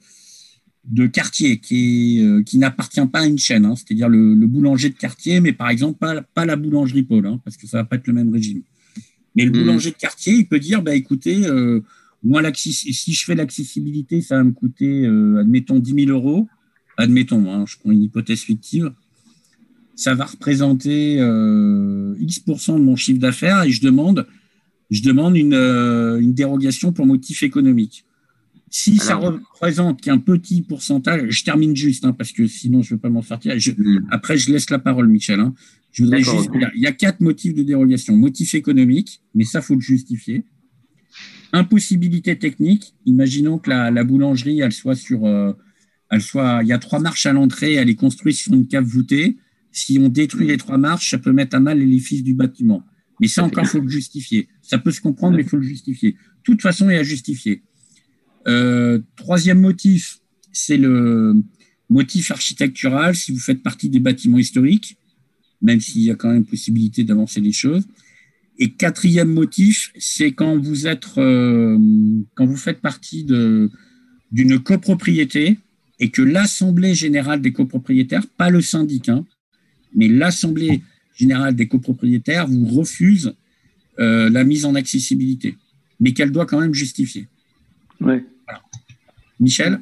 de 0.85 1.07
quartier 1.07 1.59
qui, 1.59 2.19
est, 2.19 2.23
euh, 2.23 2.43
qui 2.43 2.57
n'appartient 2.57 3.05
pas 3.07 3.21
à 3.21 3.25
une 3.25 3.37
chaîne, 3.37 3.65
hein, 3.65 3.75
c'est-à-dire 3.75 4.09
le, 4.09 4.33
le 4.35 4.47
boulanger 4.47 4.89
de 4.89 4.95
quartier, 4.95 5.39
mais 5.39 5.53
par 5.53 5.69
exemple 5.69 5.99
pas, 5.99 6.21
pas 6.21 6.45
la 6.45 6.55
boulangerie 6.55 7.03
Paul, 7.03 7.25
hein, 7.27 7.39
parce 7.45 7.55
que 7.57 7.67
ça 7.67 7.77
va 7.77 7.85
pas 7.85 7.95
être 7.95 8.07
le 8.07 8.13
même 8.13 8.31
régime. 8.33 8.61
Mais 9.35 9.45
le 9.45 9.51
Mhm. 9.51 9.57
boulanger 9.59 9.91
de 9.91 9.95
quartier, 9.95 10.33
il 10.33 10.47
peut 10.47 10.59
dire, 10.59 10.81
bah 10.81 10.93
écoutez, 10.95 11.45
euh, 11.45 11.81
moi, 12.23 12.41
si 12.53 12.73
je 13.13 13.25
fais 13.25 13.35
l'accessibilité, 13.35 14.21
ça 14.21 14.35
va 14.37 14.43
me 14.43 14.51
coûter, 14.51 15.05
euh, 15.05 15.39
admettons, 15.39 15.79
10 15.79 15.93
000 16.05 16.11
euros. 16.11 16.47
Admettons, 16.97 17.49
hein, 17.51 17.63
je 17.65 17.77
prends 17.77 17.91
une 17.91 18.03
hypothèse 18.03 18.41
fictive. 18.41 18.91
Ça 20.01 20.15
va 20.15 20.25
représenter 20.25 21.17
euh, 21.19 22.15
X% 22.19 22.79
de 22.79 22.83
mon 22.83 22.95
chiffre 22.95 23.19
d'affaires 23.19 23.61
et 23.63 23.71
je 23.71 23.81
demande, 23.81 24.25
je 24.89 25.01
demande 25.03 25.37
une, 25.37 25.53
euh, 25.53 26.19
une 26.19 26.33
dérogation 26.33 26.91
pour 26.91 27.05
motif 27.05 27.43
économique. 27.43 28.03
Si 28.71 28.97
ça 28.97 29.17
Alors- 29.17 29.33
représente 29.53 30.01
qu'un 30.01 30.17
petit 30.17 30.63
pourcentage, 30.63 31.29
je 31.29 31.43
termine 31.43 31.75
juste, 31.75 32.03
hein, 32.05 32.13
parce 32.13 32.31
que 32.31 32.47
sinon 32.47 32.81
je 32.81 32.93
ne 32.93 32.97
vais 32.97 33.01
pas 33.01 33.09
m'en 33.09 33.21
sortir. 33.21 33.59
Je- 33.59 33.73
après, 34.09 34.37
je 34.37 34.51
laisse 34.51 34.69
la 34.71 34.79
parole, 34.79 35.07
Michel. 35.07 35.39
hein. 35.39 35.53
Je 35.91 36.03
voudrais 36.03 36.23
juste 36.23 36.49
dire, 36.51 36.71
il 36.73 36.81
y 36.81 36.87
a 36.87 36.93
quatre 36.93 37.19
motifs 37.19 37.53
de 37.53 37.63
dérogation. 37.63 38.15
Motif 38.17 38.55
économique, 38.55 39.21
mais 39.35 39.43
ça, 39.43 39.61
faut 39.61 39.75
le 39.75 39.81
justifier. 39.81 40.45
Impossibilité 41.53 42.37
technique. 42.39 42.93
Imaginons 43.05 43.57
que 43.59 43.69
la, 43.69 43.91
la 43.91 44.03
boulangerie, 44.05 44.61
elle 44.61 44.71
soit 44.71 44.95
sur, 44.95 45.25
euh, 45.25 45.51
elle 46.09 46.21
soit, 46.21 46.61
il 46.63 46.69
y 46.69 46.73
a 46.73 46.79
trois 46.79 46.99
marches 46.99 47.25
à 47.25 47.33
l'entrée, 47.33 47.73
elle 47.73 47.89
est 47.89 47.95
construite 47.95 48.37
sur 48.37 48.53
une 48.53 48.67
cave 48.67 48.85
voûtée. 48.85 49.37
Si 49.71 49.97
on 49.99 50.09
détruit 50.09 50.47
les 50.47 50.57
trois 50.57 50.77
marches, 50.77 51.11
ça 51.11 51.17
peut 51.17 51.31
mettre 51.31 51.55
à 51.55 51.59
mal 51.59 51.79
l'édifice 51.79 52.23
du 52.23 52.33
bâtiment. 52.33 52.83
Mais 53.19 53.27
ça 53.27 53.43
encore, 53.43 53.65
faut 53.67 53.79
le 53.79 53.89
justifier. 53.89 54.47
Ça 54.61 54.79
peut 54.79 54.91
se 54.91 55.01
comprendre, 55.01 55.37
mais 55.37 55.43
il 55.43 55.49
faut 55.49 55.57
le 55.57 55.63
justifier. 55.63 56.11
De 56.13 56.43
toute 56.43 56.61
façon, 56.61 56.89
il 56.89 56.93
y 56.93 56.97
a 56.97 56.99
à 56.99 57.03
justifier. 57.03 57.61
Euh, 58.47 58.99
troisième 59.15 59.61
motif, 59.61 60.19
c'est 60.51 60.77
le 60.77 61.35
motif 61.89 62.31
architectural. 62.31 63.15
Si 63.15 63.31
vous 63.31 63.39
faites 63.39 63.61
partie 63.61 63.89
des 63.89 63.99
bâtiments 63.99 64.39
historiques, 64.39 64.97
même 65.61 65.79
s'il 65.79 66.01
y 66.01 66.11
a 66.11 66.15
quand 66.15 66.31
même 66.31 66.45
possibilité 66.45 67.03
d'avancer 67.03 67.39
les 67.39 67.51
choses. 67.51 67.87
Et 68.57 68.71
quatrième 68.71 69.31
motif, 69.31 69.91
c'est 69.97 70.31
quand 70.31 70.57
vous 70.57 70.87
êtes, 70.87 71.05
euh, 71.17 71.77
quand 72.35 72.45
vous 72.45 72.57
faites 72.57 72.81
partie 72.81 73.23
de 73.23 73.69
d'une 74.31 74.59
copropriété 74.59 75.57
et 75.99 76.09
que 76.09 76.21
l'assemblée 76.21 76.95
générale 76.95 77.41
des 77.41 77.51
copropriétaires, 77.51 78.25
pas 78.37 78.49
le 78.49 78.61
syndicat, 78.61 79.21
mais 79.95 80.07
l'assemblée 80.07 80.81
générale 81.15 81.55
des 81.55 81.67
copropriétaires 81.67 82.47
vous 82.47 82.65
refuse 82.65 83.33
euh, 83.99 84.29
la 84.29 84.43
mise 84.43 84.65
en 84.65 84.75
accessibilité, 84.75 85.57
mais 85.99 86.13
qu'elle 86.13 86.31
doit 86.31 86.45
quand 86.45 86.59
même 86.59 86.73
justifier. 86.73 87.27
Ouais. 87.99 88.25
Michel? 89.39 89.79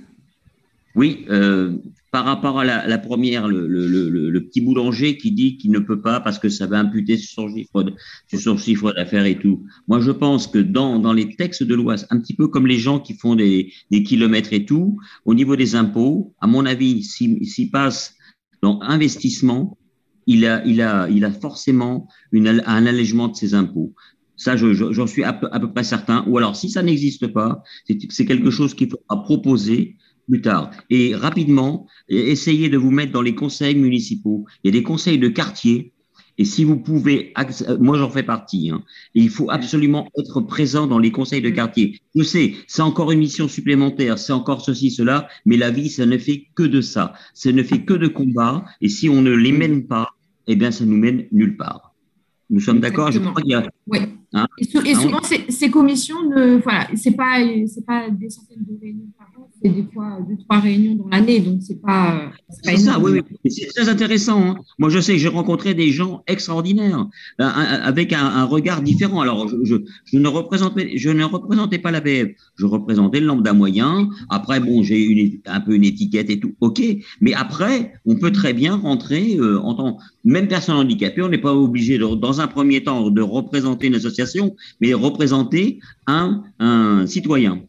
Oui, 0.96 1.26
euh, 1.30 1.78
par 2.12 2.26
rapport 2.26 2.60
à 2.60 2.66
la, 2.66 2.88
la 2.88 2.98
première, 2.98 3.48
le, 3.48 3.68
le, 3.68 3.88
le, 3.88 4.30
le 4.30 4.44
petit 4.44 4.60
boulanger 4.62 5.16
qui 5.18 5.32
dit 5.32 5.58
qu'il 5.58 5.72
ne 5.72 5.80
peut 5.80 6.02
pas 6.02 6.20
parce 6.20 6.40
que 6.40 6.50
ça 6.50 6.66
va 6.66 6.80
imputer 6.80 7.16
sur 7.18 7.30
son 7.44 7.56
chiffre, 7.56 7.84
de- 7.84 7.94
sur 8.28 8.40
son 8.40 8.58
chiffre 8.58 8.92
d'affaires 8.94 9.26
et 9.26 9.38
tout. 9.38 9.64
Moi, 9.88 10.00
je 10.02 10.12
pense 10.12 10.48
que 10.48 10.58
dans, 10.58 10.98
dans 10.98 11.14
les 11.14 11.36
textes 11.36 11.64
de 11.64 11.76
loi, 11.76 11.96
un 12.10 12.20
petit 12.20 12.34
peu 12.34 12.48
comme 12.48 12.66
les 12.66 12.80
gens 12.80 13.00
qui 13.00 13.14
font 13.14 13.36
des, 13.36 13.72
des 13.92 14.02
kilomètres 14.04 14.54
et 14.54 14.66
tout, 14.66 15.00
au 15.26 15.36
niveau 15.36 15.56
des 15.56 15.76
impôts, 15.76 16.34
à 16.42 16.48
mon 16.48 16.66
avis, 16.66 17.04
s'il 17.04 17.46
s'il 17.46 17.70
passe 17.70 18.16
dans 18.64 18.82
investissement, 18.82 19.78
il 20.34 20.46
a, 20.46 20.56
il 20.66 20.80
a, 20.82 21.10
il 21.10 21.24
a 21.26 21.32
forcément 21.32 22.08
une, 22.32 22.48
un 22.66 22.86
allègement 22.86 23.28
de 23.28 23.36
ses 23.36 23.54
impôts. 23.54 23.94
Ça, 24.38 24.56
je- 24.56 24.74
je- 24.74 24.92
j'en 24.94 25.08
suis 25.08 25.24
à 25.24 25.34
peu, 25.34 25.48
à 25.52 25.60
peu 25.60 25.70
près 25.74 25.84
certain. 25.84 26.24
Ou 26.28 26.38
alors, 26.38 26.56
si 26.56 26.70
ça 26.70 26.82
n'existe 26.84 27.28
pas, 27.28 27.62
c'est 28.10 28.26
quelque 28.26 28.52
chose 28.52 28.74
qu'il 28.74 28.90
faudra 28.90 29.24
proposer 29.24 29.98
plus 30.30 30.42
tard. 30.42 30.72
Et 30.90 31.16
rapidement, 31.16 31.88
essayez 32.08 32.70
de 32.70 32.78
vous 32.78 32.92
mettre 32.92 33.12
dans 33.12 33.22
les 33.30 33.36
conseils 33.36 33.76
municipaux. 33.76 34.46
Il 34.64 34.68
y 34.74 34.78
a 34.78 34.80
des 34.80 34.84
conseils 34.84 35.20
de 35.20 35.28
quartier. 35.28 35.94
Et 36.38 36.46
si 36.46 36.64
vous 36.64 36.78
pouvez, 36.78 37.34
euh, 37.38 37.78
moi 37.82 37.98
j'en 37.98 38.10
fais 38.10 38.24
partie, 38.24 38.70
hein, 38.70 38.82
et 39.14 39.20
il 39.22 39.30
faut 39.30 39.50
absolument 39.52 40.08
être 40.18 40.40
présent 40.40 40.88
dans 40.88 40.98
les 41.00 41.12
conseils 41.12 41.42
de 41.42 41.50
quartier. 41.50 42.00
Je 42.16 42.24
sais, 42.24 42.54
c'est 42.68 42.82
encore 42.82 43.12
une 43.12 43.20
mission 43.20 43.50
supplémentaire, 43.50 44.18
c'est 44.18 44.32
encore 44.32 44.62
ceci, 44.64 44.90
cela, 44.90 45.28
mais 45.46 45.58
la 45.58 45.70
vie, 45.70 45.90
ça 45.90 46.06
ne 46.06 46.18
fait 46.18 46.46
que 46.56 46.64
de 46.64 46.80
ça. 46.80 47.12
Ça 47.34 47.52
ne 47.52 47.62
fait 47.62 47.84
que 47.84 47.94
de 47.94 48.08
combats, 48.08 48.64
et 48.80 48.88
si 48.88 49.10
on 49.10 49.22
ne 49.22 49.32
les 49.32 49.52
mène 49.52 49.86
pas, 49.86 50.08
eh 50.50 50.56
bien, 50.56 50.72
ça 50.72 50.84
nous 50.86 50.98
mène 50.98 51.26
nulle 51.32 51.56
part. 51.56 51.94
Nous 52.50 52.60
sommes 52.60 52.80
d'accord 52.80 53.12
Je 53.12 53.20
crois 53.20 53.42
qu'il 53.42 53.52
y 53.52 53.54
a. 53.54 53.64
Oui. 53.88 54.00
hein, 54.34 54.48
Et, 54.60 54.64
sou- 54.66 54.82
et 54.84 54.94
hein, 54.94 55.00
souvent, 55.00 55.20
ces, 55.50 55.70
commissions, 55.70 56.16
ne, 56.30 56.58
voilà, 56.58 56.88
c'est 56.96 57.12
pas, 57.16 57.38
pas 57.86 58.10
des 58.10 58.30
centaines 58.32 58.66
de 58.68 58.76
réunions 58.82 59.06
par 59.18 59.28
an, 59.40 59.48
c'est 59.62 59.70
des 59.70 59.86
fois 59.94 60.18
deux, 60.28 60.36
trois 60.46 60.60
réunions 60.60 60.96
dans 60.96 61.08
l'année, 61.10 61.40
donc 61.42 61.60
c'est 61.62 61.80
pas, 61.80 62.32
c'est 62.50 62.64
pas 62.66 62.72
C'est 62.72 62.86
ça, 62.86 63.00
oui, 63.00 63.22
oui. 63.46 63.52
C'est 63.52 63.68
très 63.68 63.88
intéressant. 63.88 64.42
hein. 64.52 64.56
Moi, 64.80 64.90
je 64.90 65.00
sais 65.00 65.14
que 65.14 65.20
j'ai 65.20 65.28
rencontré 65.28 65.76
des 65.76 65.92
gens 65.92 66.24
extraordinaires, 66.26 67.06
euh, 67.40 67.44
avec 67.46 68.14
un, 68.14 68.26
un 68.26 68.46
regard 68.46 68.82
différent. 68.82 69.22
Alors, 69.22 69.48
je, 69.48 69.56
je, 69.64 69.76
je 70.06 70.18
ne 70.18 70.28
représentais, 70.28 70.98
je 70.98 71.10
ne 71.12 71.24
représentais 71.26 71.78
pas 71.78 71.92
la 71.92 72.02
BF, 72.02 72.30
je 72.58 72.66
représentais 72.66 73.20
le 73.20 73.28
lambda 73.28 73.54
moyen. 73.54 74.10
Après, 74.30 74.60
bon, 74.60 74.82
j'ai 74.82 75.40
un 75.46 75.62
peu 75.62 75.76
une 75.76 75.84
étiquette 75.84 76.32
et 76.32 76.40
tout, 76.40 76.54
ok. 76.62 76.82
Mais 77.22 77.36
après, 77.36 77.94
on 78.08 78.16
peut 78.16 78.32
très 78.32 78.54
bien 78.54 78.76
rentrer 78.76 79.38
euh, 79.38 79.60
en 79.60 79.76
tant 79.76 79.98
même 80.24 80.48
personne 80.48 80.76
handicapée. 80.76 81.22
On 81.22 81.30
n'est 81.30 81.38
pas 81.38 81.54
obligé, 81.54 81.98
de, 81.98 82.06
dans 82.16 82.42
un 82.42 82.48
premier 82.48 82.84
temps, 82.84 83.10
de 83.10 83.22
représenter 83.22 83.88
une 83.88 83.96
association, 83.96 84.56
mais 84.82 84.94
représenter 84.94 85.80
un, 86.08 86.44
un 86.60 87.06
citoyen. 87.08 87.62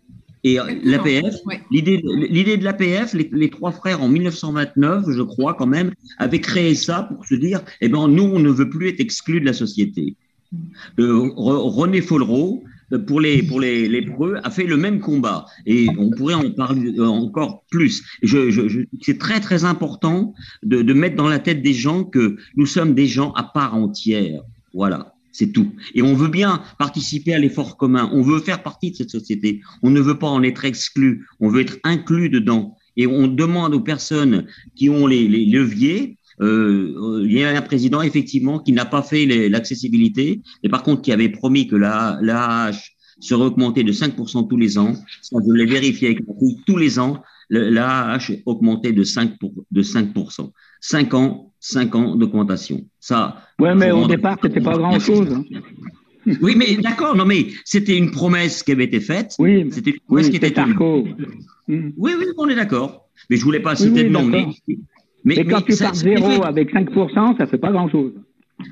Et 0.42 0.58
euh, 0.58 0.64
l'APF, 0.84 1.34
l'idée, 1.70 2.02
l'idée 2.04 2.56
de 2.56 2.64
l'APF, 2.64 3.12
les, 3.12 3.28
les 3.32 3.50
trois 3.50 3.72
frères 3.72 4.02
en 4.02 4.08
1929, 4.08 5.04
je 5.14 5.22
crois 5.22 5.52
quand 5.54 5.66
même, 5.66 5.92
avaient 6.18 6.40
créé 6.40 6.74
ça 6.74 7.02
pour 7.02 7.26
se 7.26 7.34
dire, 7.34 7.60
eh 7.82 7.88
ben 7.88 8.08
nous, 8.08 8.22
on 8.24 8.38
ne 8.38 8.48
veut 8.50 8.70
plus 8.70 8.88
être 8.88 9.00
exclus 9.00 9.40
de 9.40 9.46
la 9.46 9.52
société. 9.52 10.16
Euh, 10.98 11.28
Re- 11.36 11.70
René 11.70 12.00
Follereau, 12.00 12.64
euh, 12.64 12.69
pour 12.98 13.20
les 13.20 13.42
pour 13.42 13.60
les 13.60 13.88
lépreux, 13.88 14.36
a 14.42 14.50
fait 14.50 14.64
le 14.64 14.76
même 14.76 15.00
combat 15.00 15.46
et 15.66 15.86
on 15.98 16.10
pourrait 16.10 16.34
en 16.34 16.50
parler 16.50 16.92
euh, 16.98 17.06
encore 17.06 17.64
plus. 17.70 18.02
Je, 18.22 18.50
je, 18.50 18.68
je- 18.68 18.80
c'est 19.00 19.18
très 19.18 19.40
très 19.40 19.64
important 19.64 20.34
de, 20.62 20.82
de 20.82 20.92
mettre 20.92 21.16
dans 21.16 21.28
la 21.28 21.38
tête 21.38 21.62
des 21.62 21.72
gens 21.74 22.04
que 22.04 22.36
nous 22.56 22.66
sommes 22.66 22.94
des 22.94 23.06
gens 23.06 23.32
à 23.32 23.44
part 23.44 23.74
entière. 23.74 24.42
Voilà. 24.74 25.14
C'est 25.32 25.52
tout. 25.52 25.70
Et 25.94 26.02
on 26.02 26.14
veut 26.14 26.28
bien 26.28 26.60
participer 26.78 27.32
à 27.34 27.38
l'effort 27.38 27.76
commun. 27.76 28.10
On 28.12 28.20
veut 28.20 28.40
faire 28.40 28.64
partie 28.64 28.90
de 28.90 28.96
cette 28.96 29.10
société. 29.10 29.60
On 29.80 29.90
ne 29.90 30.00
veut 30.00 30.18
pas 30.18 30.26
en 30.26 30.42
être 30.42 30.64
exclu. 30.64 31.24
On 31.38 31.48
veut 31.48 31.60
être 31.60 31.78
inclus 31.84 32.30
dedans. 32.30 32.76
Et 32.96 33.06
on 33.06 33.28
demande 33.28 33.72
aux 33.72 33.80
personnes 33.80 34.46
qui 34.74 34.90
ont 34.90 35.06
les, 35.06 35.28
les 35.28 35.46
leviers. 35.46 36.18
Euh, 36.40 36.94
euh, 36.96 37.26
il 37.26 37.32
y 37.32 37.44
a 37.44 37.50
un 37.50 37.62
président 37.62 38.02
effectivement 38.02 38.58
qui 38.58 38.72
n'a 38.72 38.84
pas 38.84 39.02
fait 39.02 39.26
l'accessibilité, 39.48 40.40
et 40.62 40.68
par 40.68 40.82
contre 40.82 41.02
qui 41.02 41.12
avait 41.12 41.28
promis 41.28 41.66
que 41.68 41.76
la 41.76 42.18
l'AH 42.22 42.78
serait 43.20 43.44
augmentée 43.44 43.84
de 43.84 43.92
5% 43.92 44.48
tous 44.48 44.56
les 44.56 44.78
ans. 44.78 44.94
Ça, 45.20 45.36
je 45.46 45.52
l'ai 45.52 45.66
vérifié 45.66 46.08
avec 46.08 46.26
ma 46.26 46.34
fille. 46.38 46.56
Tous 46.66 46.78
les 46.78 46.98
ans, 46.98 47.22
l'AH 47.50 48.32
augmentait 48.46 48.92
de 48.92 49.02
5 49.04 49.38
pour, 49.38 49.52
de 49.70 49.82
5%. 49.82 50.50
5 50.80 51.14
ans, 51.14 51.52
5 51.60 51.94
ans 51.94 52.16
d'augmentation. 52.16 52.80
Ça. 52.98 53.42
Ouais, 53.58 53.74
mais 53.74 53.90
au 53.90 54.06
départ, 54.06 54.38
c'était 54.42 54.62
pas 54.62 54.78
grand-chose. 54.78 55.28
hein. 55.32 55.44
oui, 56.40 56.54
mais 56.56 56.76
d'accord, 56.76 57.14
non, 57.14 57.26
mais 57.26 57.48
c'était 57.66 57.96
une 57.98 58.10
promesse 58.10 58.62
qui 58.62 58.72
avait 58.72 58.84
été 58.84 59.00
faite. 59.00 59.34
Oui, 59.38 59.68
c'était 59.70 59.90
une 59.90 60.00
promesse 60.06 60.26
oui, 60.26 60.30
qui 60.30 60.36
était 60.38 60.48
c'est 60.48 60.58
Arco. 60.58 61.04
Oui, 61.68 61.90
oui, 61.98 62.24
on 62.38 62.48
est 62.48 62.54
d'accord. 62.54 63.06
Mais 63.28 63.36
je 63.36 63.44
voulais 63.44 63.60
pas 63.60 63.72
Oui, 63.72 63.76
citer 63.76 64.00
oui, 64.02 64.08
de 64.08 64.08
nom. 64.08 64.24
Mais, 64.24 64.46
mais, 65.24 65.36
Et 65.36 65.44
quand 65.44 65.58
mais 65.60 65.64
tu 65.66 65.72
ça- 65.72 65.86
pars 65.86 65.94
zéro 65.94 66.44
avec 66.44 66.72
5%, 66.72 67.36
ça 67.38 67.46
fait 67.46 67.58
pas 67.58 67.72
grand-chose. 67.72 68.12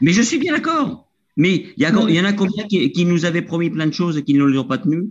Mais 0.00 0.12
je 0.12 0.22
suis 0.22 0.38
bien 0.38 0.54
d'accord. 0.54 1.08
Mais 1.36 1.66
il 1.76 1.82
y, 1.84 1.86
en 2.20 2.24
a 2.24 2.32
combien 2.32 2.64
qui, 2.64 2.90
qui 2.90 3.04
nous 3.04 3.24
avaient 3.24 3.42
promis 3.42 3.70
plein 3.70 3.86
de 3.86 3.92
choses 3.92 4.18
et 4.18 4.22
qui 4.24 4.34
ne 4.34 4.44
les 4.44 4.58
ont 4.58 4.64
pas 4.64 4.78
tenues? 4.78 5.08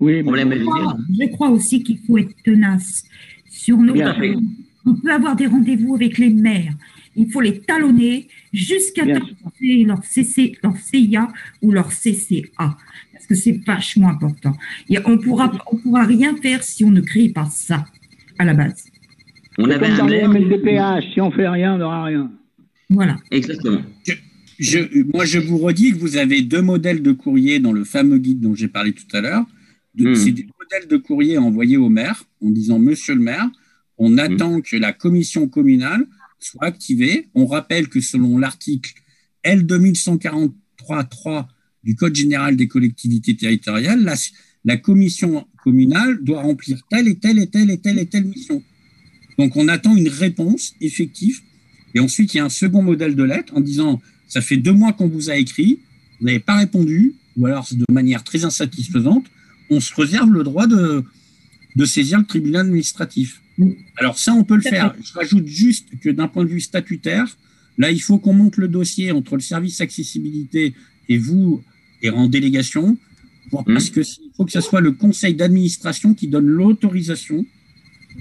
Oui, 0.00 0.22
problème 0.22 0.52
est 0.52 0.60
Je 0.60 0.64
crois, 0.64 0.94
dire. 0.94 0.96
je 1.20 1.26
crois 1.32 1.50
aussi 1.50 1.82
qu'il 1.82 1.98
faut 1.98 2.16
être 2.16 2.34
tenace 2.42 3.04
sur 3.50 3.76
nos. 3.76 3.94
On 4.86 4.94
peut 4.94 5.12
avoir 5.12 5.36
des 5.36 5.46
rendez-vous 5.46 5.94
avec 5.94 6.16
les 6.16 6.30
maires. 6.30 6.72
Il 7.14 7.30
faut 7.30 7.42
les 7.42 7.60
talonner 7.60 8.28
jusqu'à 8.52 9.04
leur, 9.04 10.02
CC, 10.04 10.56
leur 10.62 10.76
CIA 10.78 11.28
ou 11.60 11.70
leur 11.72 11.90
CCA. 11.92 12.76
Parce 13.12 13.26
que 13.28 13.34
c'est 13.34 13.60
vachement 13.66 14.08
important. 14.08 14.56
Et 14.88 14.96
on 15.04 15.18
pourra, 15.18 15.52
on 15.70 15.76
pourra 15.76 16.04
rien 16.04 16.34
faire 16.36 16.62
si 16.62 16.82
on 16.84 16.90
ne 16.90 17.02
crée 17.02 17.28
pas 17.28 17.44
ça 17.50 17.84
à 18.38 18.46
la 18.46 18.54
base. 18.54 18.86
On 19.60 19.70
avait 19.70 19.86
un 19.86 19.96
dans 19.98 20.06
les 20.06 20.18
maire. 20.18 20.30
MLDPH, 20.30 21.12
si 21.14 21.20
on 21.20 21.30
fait 21.30 21.48
rien, 21.48 21.74
on 21.74 21.78
n'aura 21.78 22.04
rien. 22.04 22.30
Voilà. 22.88 23.16
Exactement. 23.30 23.82
Je, 24.58 24.78
moi, 25.14 25.24
je 25.24 25.38
vous 25.38 25.58
redis 25.58 25.92
que 25.92 25.98
vous 25.98 26.16
avez 26.16 26.42
deux 26.42 26.60
modèles 26.60 27.02
de 27.02 27.12
courrier 27.12 27.60
dans 27.60 27.72
le 27.72 27.84
fameux 27.84 28.18
guide 28.18 28.40
dont 28.40 28.54
j'ai 28.54 28.68
parlé 28.68 28.92
tout 28.92 29.06
à 29.16 29.20
l'heure. 29.20 29.44
De- 29.94 30.10
Hmm. 30.10 30.14
C'est 30.14 30.32
des 30.32 30.46
modèles 30.60 30.88
de 30.88 30.96
courrier 30.98 31.38
envoyés 31.38 31.76
au 31.76 31.88
maire 31.88 32.24
en 32.42 32.50
disant 32.50 32.78
Monsieur 32.78 33.14
le 33.14 33.20
maire, 33.22 33.48
on 33.98 34.10
Hmm. 34.10 34.18
attend 34.18 34.60
que 34.60 34.76
la 34.76 34.92
commission 34.92 35.48
communale 35.48 36.04
soit 36.38 36.64
activée. 36.64 37.28
On 37.34 37.46
rappelle 37.46 37.88
que 37.88 38.00
selon 38.00 38.38
l'article 38.38 38.92
L 39.42 39.64
2143.3 39.66 41.48
du 41.84 41.94
Code 41.94 42.14
général 42.14 42.56
des 42.56 42.68
collectivités 42.68 43.34
territoriales, 43.36 44.02
la, 44.04 44.14
la 44.64 44.76
commission 44.76 45.46
communale 45.64 46.22
doit 46.22 46.42
remplir 46.42 46.80
telle 46.90 47.08
et 47.08 47.16
telle 47.18 47.38
et 47.38 47.46
telle 47.46 47.70
et 47.70 47.78
telle 47.78 47.98
et 47.98 48.06
telle 48.06 48.24
mission. 48.26 48.62
Donc, 49.40 49.56
on 49.56 49.68
attend 49.68 49.96
une 49.96 50.10
réponse 50.10 50.74
effective. 50.82 51.40
Et 51.94 52.00
ensuite, 52.00 52.34
il 52.34 52.36
y 52.36 52.40
a 52.40 52.44
un 52.44 52.50
second 52.50 52.82
modèle 52.82 53.16
de 53.16 53.22
lettre 53.22 53.56
en 53.56 53.62
disant 53.62 54.02
ça 54.28 54.42
fait 54.42 54.58
deux 54.58 54.74
mois 54.74 54.92
qu'on 54.92 55.08
vous 55.08 55.30
a 55.30 55.36
écrit, 55.36 55.78
vous 56.20 56.26
n'avez 56.26 56.40
pas 56.40 56.58
répondu, 56.58 57.14
ou 57.38 57.46
alors 57.46 57.66
c'est 57.66 57.78
de 57.78 57.86
manière 57.90 58.22
très 58.22 58.44
insatisfaisante, 58.44 59.24
on 59.70 59.80
se 59.80 59.94
réserve 59.94 60.30
le 60.30 60.42
droit 60.42 60.66
de, 60.66 61.04
de 61.74 61.84
saisir 61.86 62.18
le 62.18 62.26
tribunal 62.26 62.66
administratif. 62.66 63.40
Alors 63.96 64.18
ça, 64.18 64.34
on 64.34 64.44
peut 64.44 64.56
le 64.56 64.60
faire. 64.60 64.94
Je 65.02 65.12
rajoute 65.14 65.46
juste 65.46 65.88
que 66.02 66.10
d'un 66.10 66.28
point 66.28 66.44
de 66.44 66.50
vue 66.50 66.60
statutaire, 66.60 67.38
là, 67.78 67.90
il 67.90 68.02
faut 68.02 68.18
qu'on 68.18 68.34
monte 68.34 68.58
le 68.58 68.68
dossier 68.68 69.10
entre 69.10 69.36
le 69.36 69.40
service 69.40 69.80
accessibilité 69.80 70.74
et 71.08 71.16
vous, 71.16 71.62
et 72.02 72.10
en 72.10 72.28
délégation, 72.28 72.98
pour, 73.48 73.64
parce 73.64 73.88
que 73.88 74.00
il 74.00 74.30
faut 74.36 74.44
que 74.44 74.52
ce 74.52 74.60
soit 74.60 74.82
le 74.82 74.92
conseil 74.92 75.34
d'administration 75.34 76.12
qui 76.12 76.28
donne 76.28 76.46
l'autorisation 76.46 77.46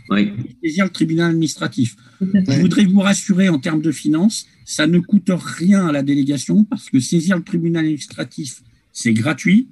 Oui. 0.09 0.31
saisir 0.63 0.85
le 0.85 0.89
tribunal 0.91 1.31
administratif. 1.31 1.95
Je 2.21 2.59
voudrais 2.61 2.85
vous 2.85 2.99
rassurer 2.99 3.49
en 3.49 3.59
termes 3.59 3.81
de 3.81 3.91
finances, 3.91 4.45
ça 4.65 4.88
ne 4.88 4.99
coûte 4.99 5.30
rien 5.34 5.88
à 5.88 5.91
la 5.91 6.03
délégation 6.03 6.63
parce 6.63 6.89
que 6.89 6.99
saisir 6.99 7.38
le 7.38 7.43
tribunal 7.43 7.85
administratif, 7.85 8.61
c'est 8.93 9.13
gratuit. 9.13 9.67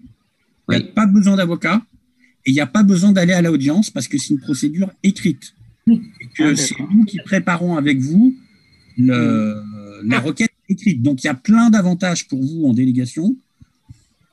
Il 0.71 0.77
n'y 0.77 0.83
a 0.83 0.87
pas 0.87 1.05
besoin 1.07 1.35
d'avocat 1.35 1.81
et 2.45 2.51
il 2.51 2.53
n'y 2.53 2.59
a 2.59 2.67
pas 2.67 2.83
besoin 2.83 3.11
d'aller 3.11 3.33
à 3.33 3.41
l'audience 3.41 3.89
parce 3.89 4.07
que 4.07 4.17
c'est 4.17 4.33
une 4.33 4.39
procédure 4.39 4.91
écrite. 5.03 5.53
Et 5.89 5.99
que 6.35 6.43
Ah, 6.51 6.55
c'est 6.55 6.75
nous 6.93 7.03
qui 7.05 7.17
préparons 7.19 7.77
avec 7.77 7.99
vous 7.99 8.35
le- 8.97 9.61
la 10.03 10.19
requête 10.19 10.51
écrite. 10.69 11.01
Donc 11.01 11.23
il 11.23 11.27
y 11.27 11.29
a 11.29 11.33
plein 11.33 11.69
d'avantages 11.69 12.27
pour 12.27 12.41
vous 12.43 12.65
en 12.65 12.73
délégation 12.73 13.35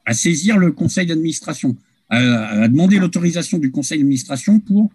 à 0.07 0.13
saisir 0.15 0.59
le 0.59 0.73
conseil 0.73 1.07
d'administration, 1.07 1.77
à, 2.11 2.19
à 2.63 2.69
demander 2.69 2.99
l'autorisation 2.99 3.59
du 3.59 3.71
conseil 3.71 3.99
d'administration 3.99 4.59
pour 4.61 4.91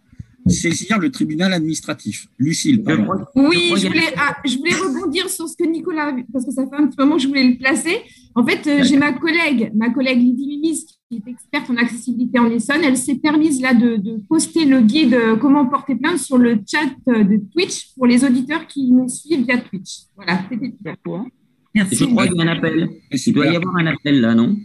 saisir 0.48 0.98
le 1.00 1.12
tribunal 1.12 1.54
administratif. 1.54 2.28
Lucille, 2.38 2.84
pardon. 2.84 3.26
Oui, 3.36 3.74
je 3.78 3.88
voulais, 3.88 4.14
ah, 4.18 4.38
je 4.46 4.58
voulais 4.58 4.74
rebondir 4.74 5.30
sur 5.30 5.48
ce 5.48 5.56
que 5.56 5.68
Nicolas, 5.68 6.08
a 6.08 6.12
vu, 6.12 6.26
parce 6.32 6.46
que 6.46 6.52
ça 6.52 6.66
fait 6.68 6.76
un 6.76 6.88
petit 6.88 6.98
moment 6.98 7.16
que 7.16 7.22
je 7.22 7.28
voulais 7.28 7.48
le 7.48 7.58
placer. 7.58 7.98
En 8.36 8.46
fait, 8.46 8.68
euh, 8.68 8.84
j'ai 8.84 8.98
ma 8.98 9.14
collègue, 9.14 9.72
ma 9.76 9.90
collègue 9.90 10.20
Lydie 10.20 10.48
Mimis, 10.48 10.86
qui 11.10 11.18
est 11.18 11.30
experte 11.30 11.70
en 11.70 11.78
accessibilité 11.78 12.40
en 12.40 12.50
Essonne. 12.50 12.82
Elle 12.84 12.98
s'est 12.98 13.16
permise 13.16 13.62
là 13.62 13.74
de, 13.74 13.98
de 13.98 14.18
poster 14.28 14.66
le 14.66 14.82
guide 14.82 15.14
euh, 15.14 15.36
Comment 15.36 15.66
porter 15.66 15.96
plainte 15.96 16.20
sur 16.20 16.38
le 16.38 16.60
chat 16.66 16.90
euh, 17.08 17.24
de 17.24 17.42
Twitch 17.52 17.94
pour 17.96 18.08
les 18.08 18.24
auditeurs 18.24 18.68
qui 18.68 18.92
nous 18.92 19.10
suivent 19.10 19.46
via 19.46 19.58
Twitch. 19.58 20.04
Voilà, 20.16 20.42
c'était 20.50 20.74
tout. 21.04 21.28
Merci. 21.74 21.96
Je 21.96 22.06
crois 22.06 22.28
qu'il 22.28 22.38
y 22.38 22.42
a 22.42 22.44
un 22.44 22.58
appel. 22.58 22.90
Il 23.12 23.34
doit 23.34 23.48
y 23.48 23.56
avoir 23.56 23.76
un 23.78 23.88
appel 23.88 24.22
là, 24.22 24.36
non? 24.36 24.56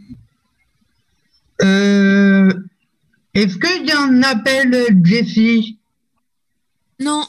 Euh, 1.63 2.53
Est-ce 3.35 3.59
qu'il 3.59 3.87
y 3.87 3.91
a 3.91 4.01
un 4.01 4.23
appel, 4.23 4.87
Jessie 5.05 5.79
Non. 7.01 7.25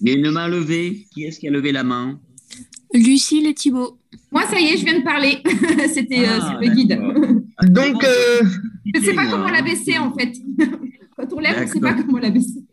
Il 0.00 0.08
y 0.08 0.12
a 0.12 0.18
une 0.18 0.30
main 0.30 0.48
levée. 0.48 1.06
Qui 1.12 1.24
est-ce 1.24 1.38
qui 1.38 1.48
a 1.48 1.50
levé 1.50 1.72
la 1.72 1.84
main? 1.84 2.18
Lucille 2.94 3.46
et 3.46 3.54
Thibault. 3.54 3.98
Moi, 4.32 4.42
ça 4.50 4.58
y 4.58 4.64
est, 4.66 4.76
je 4.78 4.84
viens 4.84 4.98
de 4.98 5.04
parler. 5.04 5.38
C'était 5.92 6.26
euh, 6.26 6.38
Ah, 6.40 6.58
c'est 6.60 6.66
le 6.68 6.74
guide. 6.74 6.98
Donc, 7.72 8.02
euh, 8.04 8.40
Je 8.94 9.00
ne 9.00 9.04
sais 9.04 9.14
pas 9.14 9.26
comment 9.30 9.48
la 9.50 9.62
baisser, 9.62 9.98
en 9.98 10.12
fait. 10.14 10.32
Quand 11.16 11.32
on 11.32 11.40
lève, 11.40 11.56
on 11.58 11.62
ne 11.62 11.66
sait 11.66 11.80
pas 11.80 11.94
comment 11.94 12.18
la 12.18 12.30
baisser. 12.30 12.64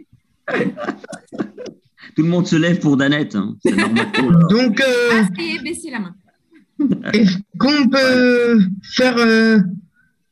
Tout 2.16 2.22
le 2.24 2.30
monde 2.30 2.48
se 2.48 2.56
lève 2.56 2.80
pour 2.80 2.96
Danette. 2.98 3.36
hein. 3.36 3.56
C'est 3.64 3.76
normal. 3.76 4.06
donc 4.50 4.80
euh, 4.80 5.10
Ah, 5.14 5.28
ça 5.36 5.42
y 5.44 5.56
est, 5.58 5.64
baissez 5.64 5.90
la 5.92 6.00
main. 6.00 6.16
est-ce 7.14 7.38
qu'on 7.58 7.90
peut 7.90 8.60
faire 8.84 9.18
euh, 9.18 9.60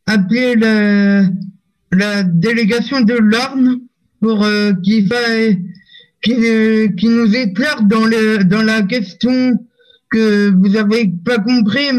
appeler 0.05 0.55
la, 0.55 1.23
la 1.93 2.23
délégation 2.23 3.01
de 3.01 3.13
l'Arne 3.13 3.81
pour 4.19 4.43
euh, 4.43 4.73
qu'il, 4.83 5.11
euh, 5.13 6.87
qu'il 6.89 7.09
nous 7.09 7.35
éclaire 7.35 7.83
dans, 7.83 8.05
le, 8.05 8.43
dans 8.43 8.61
la 8.61 8.81
question 8.83 9.59
que 10.09 10.49
vous 10.51 10.75
avez 10.75 11.11
pas 11.25 11.39
compris, 11.39 11.89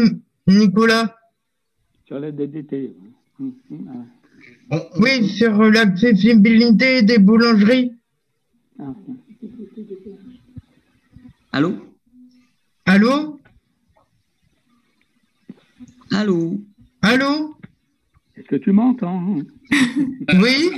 Nicolas 0.47 1.15
Sur 2.05 2.19
la 2.19 2.31
DDT. 2.31 2.93
Hum, 3.39 3.53
hum, 3.69 4.05
ah. 4.71 4.81
Oui, 4.97 5.29
sur 5.29 5.61
l'accessibilité 5.63 7.01
des 7.03 7.19
boulangeries. 7.19 7.91
Ah. 8.79 8.93
Allô? 11.51 11.75
Allô? 12.85 13.39
Allô? 16.11 16.59
Allô? 17.01 17.55
Est-ce 18.35 18.47
que 18.47 18.55
tu 18.55 18.71
m'entends 18.71 19.37
Oui 20.39 20.71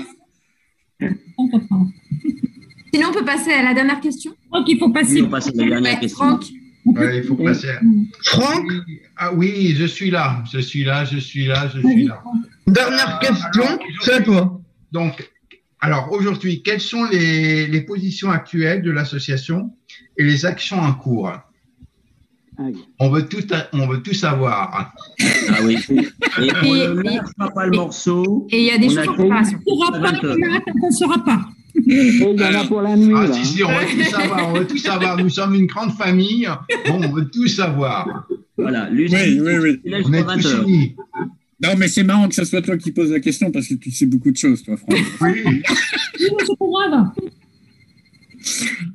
Sinon, 2.94 3.10
on 3.10 3.14
peut 3.14 3.26
passer 3.26 3.52
à 3.52 3.64
la 3.64 3.74
dernière 3.74 4.00
question. 4.00 4.34
Donc, 4.52 4.66
il 4.68 4.78
faut 4.80 4.90
passer. 4.92 5.22
Oui, 5.22 5.28
on 5.28 5.30
passe 5.30 5.48
à 5.48 5.52
la 5.56 5.66
dernière 5.68 5.94
Ouais, 5.94 6.00
question. 6.00 6.26
Franck, 6.26 6.44
Ouais, 6.86 7.18
il 7.18 7.24
faut 7.24 7.36
passer. 7.36 7.70
à- 7.70 7.82
Franck 8.24 8.66
Ah 9.18 9.34
oui, 9.34 9.76
je 9.76 9.86
suis 9.86 10.10
là, 10.10 10.42
je 10.52 10.60
suis 10.60 10.84
là, 10.86 11.04
je 11.04 11.18
suis 11.20 11.46
là, 11.46 11.68
je 11.74 11.80
suis 11.86 12.06
là. 12.06 12.24
Dernière 12.66 13.20
question, 13.20 13.64
c'est 14.02 14.14
à 14.14 14.22
toi. 14.22 14.62
Donc, 14.92 15.30
alors 15.82 16.12
aujourd'hui, 16.14 16.64
quelles 16.64 16.80
sont 16.82 17.04
les, 17.12 17.68
les 17.68 17.82
positions 17.82 18.32
actuelles 18.32 18.82
de 18.82 18.90
l'association 18.92 19.72
et 20.18 20.24
les 20.24 20.46
actions 20.46 20.80
en 20.80 20.94
cours? 20.94 21.32
On 23.00 23.10
veut 23.10 23.28
tout, 23.28 23.44
on 23.74 23.88
veut 23.88 24.02
tout 24.02 24.14
savoir. 24.14 24.94
Ah 25.50 25.60
oui. 25.64 25.78
Et 25.90 26.52
on 26.64 26.76
Et- 26.76 26.88
ne 26.88 27.02
lâchera 27.02 27.50
pas 27.54 27.66
le 27.68 27.72
morceau. 27.78 28.48
et 28.52 28.60
il 28.60 28.66
y 28.66 28.72
a 28.72 28.78
des 28.78 28.86
On 28.88 28.90
choses 28.90 28.98
a 28.98 29.02
en 29.02 29.06
tout- 29.06 29.14
préparation. 29.14 29.60
On 29.68 29.76
ne 29.76 29.80
saura 29.86 30.00
pas, 30.00 30.12
qu'on 30.18 30.88
ne 30.88 30.92
saura 30.92 31.24
pas. 31.24 31.42
Et 31.76 31.82
il 31.88 32.40
y 32.40 32.44
en 32.44 32.60
a 32.60 32.66
pour 32.66 32.82
la 32.82 32.96
nuit. 32.96 33.14
Ah 33.16 33.28
là, 33.28 33.34
si, 33.34 33.46
si, 33.46 33.64
on 33.64 33.68
veut 33.70 33.86
tout 33.96 34.10
savoir, 34.10 34.50
on 34.50 34.54
veut 34.54 34.68
tout 34.68 34.78
savoir. 34.78 35.18
Nous 35.18 35.30
sommes 35.30 35.54
une 35.54 35.68
grande 35.68 35.92
famille. 35.94 36.48
Bon, 36.88 37.02
on 37.04 37.12
veut 37.14 37.30
tout 37.30 37.48
savoir. 37.48 38.28
Voilà, 38.58 38.90
Lucie, 38.90 39.14
Oui, 39.16 39.40
oui, 39.40 39.58
oui. 39.62 39.82
On 39.86 39.94
est 39.94 39.98
jusqu'à 40.18 40.24
20 40.24 40.38
tous 40.40 40.54
unis. 40.64 40.96
Non, 41.64 41.70
mais 41.78 41.88
c'est 41.88 42.04
marrant 42.04 42.28
que 42.28 42.36
ce 42.36 42.44
soit 42.46 42.62
toi 42.64 42.78
qui 42.78 42.92
poses 42.92 43.12
la 43.12 43.20
question 43.20 43.52
parce 43.52 43.68
que 43.68 43.76
tu 43.76 43.92
sais 43.92 44.06
beaucoup 44.08 44.32
de 44.32 44.38
choses, 44.38 44.64
toi, 44.64 44.76
Franck. 44.78 44.98
Oui. 45.22 45.30
Oui, 45.46 45.62
mais 46.20 46.46
c'est 46.46 46.58
pas 46.58 46.66
grave. 46.90 47.10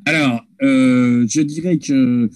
Alors, 0.06 0.44
euh, 0.62 1.26
je 1.28 1.40
dirais 1.42 1.78
que 1.78 2.28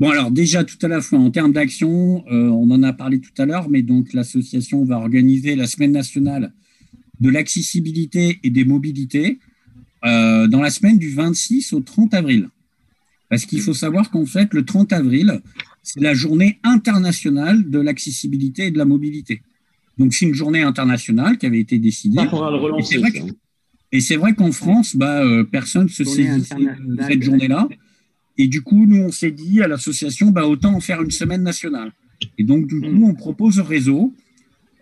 bon, 0.00 0.10
alors 0.10 0.30
déjà 0.30 0.64
tout 0.64 0.78
à 0.82 0.88
la 0.88 1.00
fois 1.00 1.18
en 1.18 1.30
termes 1.30 1.52
d'action, 1.52 2.24
euh, 2.30 2.48
on 2.48 2.70
en 2.70 2.82
a 2.82 2.92
parlé 2.92 3.20
tout 3.20 3.32
à 3.38 3.46
l'heure, 3.46 3.68
mais 3.68 3.82
donc 3.82 4.12
l'association 4.12 4.84
va 4.84 4.98
organiser 4.98 5.56
la 5.56 5.66
semaine 5.66 5.92
nationale 5.92 6.52
de 7.20 7.30
l'accessibilité 7.30 8.38
et 8.42 8.50
des 8.50 8.64
mobilités 8.64 9.38
euh, 10.04 10.46
dans 10.46 10.60
la 10.60 10.70
semaine 10.70 10.98
du 10.98 11.10
26 11.10 11.72
au 11.72 11.80
30 11.80 12.14
avril. 12.14 12.48
Parce 13.28 13.44
qu'il 13.44 13.60
faut 13.60 13.74
savoir 13.74 14.10
qu'en 14.10 14.26
fait, 14.26 14.54
le 14.54 14.64
30 14.64 14.92
avril, 14.92 15.40
c'est 15.82 16.00
la 16.00 16.14
journée 16.14 16.58
internationale 16.62 17.68
de 17.68 17.78
l'accessibilité 17.78 18.66
et 18.66 18.70
de 18.70 18.78
la 18.78 18.84
mobilité. 18.84 19.42
Donc, 19.98 20.14
c'est 20.14 20.26
une 20.26 20.34
journée 20.34 20.62
internationale 20.62 21.36
qui 21.36 21.46
avait 21.46 21.58
été 21.58 21.78
décidée. 21.78 22.18
Ça, 22.18 22.28
faudra 22.28 22.50
le 22.50 22.56
relancer. 22.56 23.00
et 23.90 24.00
c'est 24.00 24.16
vrai 24.16 24.34
qu'en 24.34 24.52
France, 24.52 24.94
bah, 24.94 25.22
euh, 25.24 25.44
personne 25.44 25.84
ne 25.84 25.88
se 25.88 26.04
saisissait 26.04 26.54
de 26.56 27.02
cette 27.02 27.22
journée-là. 27.22 27.68
Et 28.38 28.46
du 28.46 28.62
coup, 28.62 28.86
nous, 28.86 29.02
on 29.02 29.10
s'est 29.10 29.32
dit 29.32 29.60
à 29.60 29.68
l'association, 29.68 30.30
bah, 30.30 30.46
autant 30.46 30.74
en 30.74 30.80
faire 30.80 31.02
une 31.02 31.10
semaine 31.10 31.42
nationale. 31.42 31.92
Et 32.38 32.44
donc, 32.44 32.68
du 32.68 32.80
coup, 32.80 33.04
on 33.04 33.14
propose 33.14 33.58
au 33.58 33.64
réseau 33.64 34.14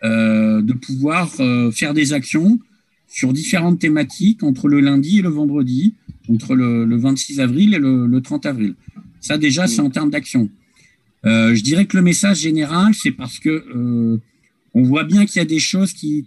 euh, 0.05 0.61
de 0.61 0.75
pouvoir 0.75 1.33
euh, 1.41 1.71
faire 1.71 1.95
des 1.95 2.13
actions 2.13 2.61
sur 3.09 3.33
différentes 3.33 3.79
thématiques 3.79 4.43
entre 4.43 4.69
le 4.69 4.81
lundi 4.81 5.21
et 5.21 5.23
le 5.23 5.31
vendredi, 5.31 5.95
entre 6.29 6.55
le, 6.55 6.85
le 6.85 6.97
26 6.97 7.41
avril 7.41 7.75
et 7.75 7.79
le, 7.79 8.07
le 8.07 8.21
30 8.21 8.45
avril. 8.45 8.75
Ça, 9.21 9.39
déjà, 9.39 9.67
c'est 9.67 9.81
en 9.81 9.91
termes 9.91 10.11
d'action. 10.11 10.51
Euh, 11.25 11.55
je 11.55 11.63
dirais 11.63 11.87
que 11.87 11.97
le 11.97 12.03
message 12.03 12.41
général, 12.41 12.95
c'est 12.95 13.11
parce 13.11 13.39
que 13.39 14.21
on 14.75 14.83
voit 14.83 15.05
bien 15.05 15.25
qu'il 15.25 15.39
y 15.39 15.43
a 15.43 15.47
des 15.47 15.59
choses 15.59 15.95
qui, 15.95 16.27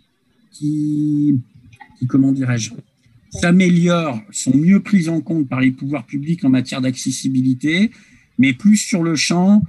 qui, 0.52 1.36
qui 2.00 2.08
comment 2.08 2.32
dirais-je, 2.32 2.72
s'améliorent, 3.32 4.22
sont 4.32 4.56
mieux 4.56 4.80
prises 4.80 5.10
en 5.10 5.22
compte 5.22 5.48
par 5.48 5.62
les 5.62 5.72
pouvoirs 5.72 6.06
publics 6.06 6.44
en 6.44 6.50
matière 6.50 6.82
d'accessibilité, 6.82 7.92
mais 8.38 8.54
plus 8.54 8.78
sur 8.78 9.04
le 9.04 9.16
champ 9.16 9.62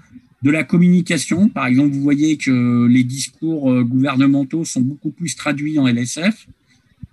de 0.42 0.50
la 0.50 0.64
communication. 0.64 1.48
Par 1.48 1.66
exemple, 1.66 1.90
vous 1.90 2.00
voyez 2.00 2.36
que 2.36 2.86
les 2.86 3.04
discours 3.04 3.70
euh, 3.70 3.84
gouvernementaux 3.84 4.64
sont 4.64 4.80
beaucoup 4.80 5.10
plus 5.10 5.36
traduits 5.36 5.78
en 5.78 5.86
LSF. 5.86 6.46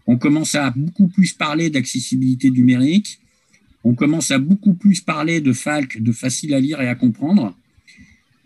On 0.06 0.18
commence 0.18 0.56
à 0.56 0.72
beaucoup 0.72 1.08
plus 1.08 1.34
parler 1.34 1.70
d'accessibilité 1.70 2.50
numérique. 2.50 3.20
On 3.84 3.94
commence 3.94 4.32
à 4.32 4.40
beaucoup 4.40 4.74
plus 4.74 5.02
parler 5.02 5.42
de 5.42 5.52
FALC, 5.52 6.02
de 6.02 6.12
facile 6.12 6.54
à 6.54 6.60
lire 6.60 6.80
et 6.82 6.88
à 6.88 6.96
comprendre. 6.96 7.58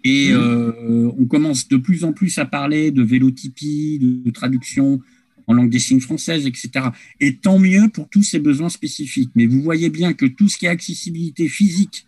Et 0.03 0.29
euh, 0.31 1.11
on 1.19 1.25
commence 1.25 1.67
de 1.67 1.77
plus 1.77 2.03
en 2.03 2.11
plus 2.11 2.39
à 2.39 2.45
parler 2.45 2.89
de 2.89 3.03
vélotypie, 3.03 3.99
de, 3.99 4.23
de 4.25 4.31
traduction 4.31 4.99
en 5.51 5.53
langue 5.53 5.69
des 5.69 5.79
signes 5.79 6.01
française, 6.01 6.45
etc. 6.47 6.87
Et 7.19 7.35
tant 7.35 7.59
mieux 7.59 7.89
pour 7.89 8.09
tous 8.09 8.23
ces 8.23 8.39
besoins 8.39 8.69
spécifiques. 8.69 9.31
Mais 9.35 9.45
vous 9.45 9.61
voyez 9.61 9.89
bien 9.89 10.13
que 10.13 10.25
tout 10.25 10.47
ce 10.47 10.57
qui 10.57 10.65
est 10.65 10.69
accessibilité 10.69 11.47
physique, 11.47 12.05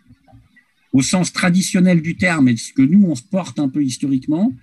au 0.94 1.02
sens 1.02 1.34
traditionnel 1.34 2.02
du 2.02 2.16
terme, 2.16 2.48
et 2.48 2.56
ce 2.56 2.72
que 2.72 2.82
nous, 2.82 3.06
on 3.06 3.16
se 3.16 3.24
porte 3.24 3.60
un 3.60 3.70
peu 3.70 3.84
historiquement, 3.84 4.54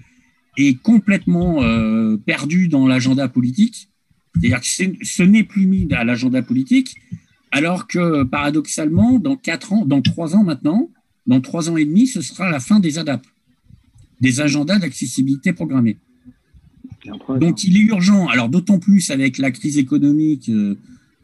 est 0.56 0.80
complètement 0.80 1.62
euh, 1.62 2.16
perdu 2.16 2.68
dans 2.68 2.86
l'agenda 2.86 3.28
politique. 3.28 3.88
C'est-à-dire 4.34 4.60
que 4.60 4.66
ce 5.04 5.22
n'est 5.22 5.44
plus 5.44 5.66
mis 5.66 5.92
à 5.92 6.04
l'agenda 6.04 6.42
politique, 6.42 6.96
alors 7.50 7.86
que 7.86 8.22
paradoxalement, 8.22 9.18
dans 9.18 9.36
quatre 9.36 9.72
ans, 9.72 9.84
dans 9.84 10.02
trois 10.02 10.36
ans 10.36 10.44
maintenant, 10.44 10.90
dans 11.26 11.40
trois 11.40 11.68
ans 11.68 11.76
et 11.76 11.84
demi, 11.84 12.06
ce 12.06 12.20
sera 12.22 12.48
la 12.50 12.60
fin 12.60 12.80
des 12.80 12.98
ADAP, 12.98 13.26
des 14.20 14.40
agendas 14.40 14.78
d'accessibilité 14.78 15.52
programmés. 15.52 15.98
Donc 17.40 17.64
il 17.64 17.76
est 17.76 17.84
urgent, 17.84 18.26
alors 18.28 18.48
d'autant 18.48 18.78
plus 18.78 19.10
avec 19.10 19.38
la 19.38 19.50
crise 19.50 19.78
économique 19.78 20.48
euh, 20.48 20.76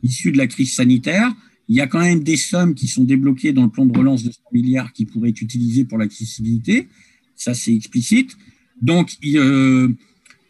issue 0.03 0.33
de 0.33 0.39
la 0.39 0.47
crise 0.47 0.75
sanitaire, 0.75 1.33
il 1.69 1.77
y 1.77 1.81
a 1.81 1.87
quand 1.87 2.01
même 2.01 2.23
des 2.23 2.37
sommes 2.37 2.75
qui 2.75 2.87
sont 2.87 3.05
débloquées 3.05 3.53
dans 3.53 3.65
le 3.65 3.71
plan 3.71 3.85
de 3.85 3.97
relance 3.97 4.23
de 4.23 4.31
100 4.31 4.41
milliards 4.53 4.93
qui 4.93 5.05
pourraient 5.05 5.31
être 5.31 5.43
utilisées 5.43 5.85
pour 5.85 5.99
l'accessibilité, 5.99 6.89
ça 7.35 7.55
c'est 7.55 7.75
explicite. 7.75 8.37
Donc 8.81 9.13
euh, 9.25 9.89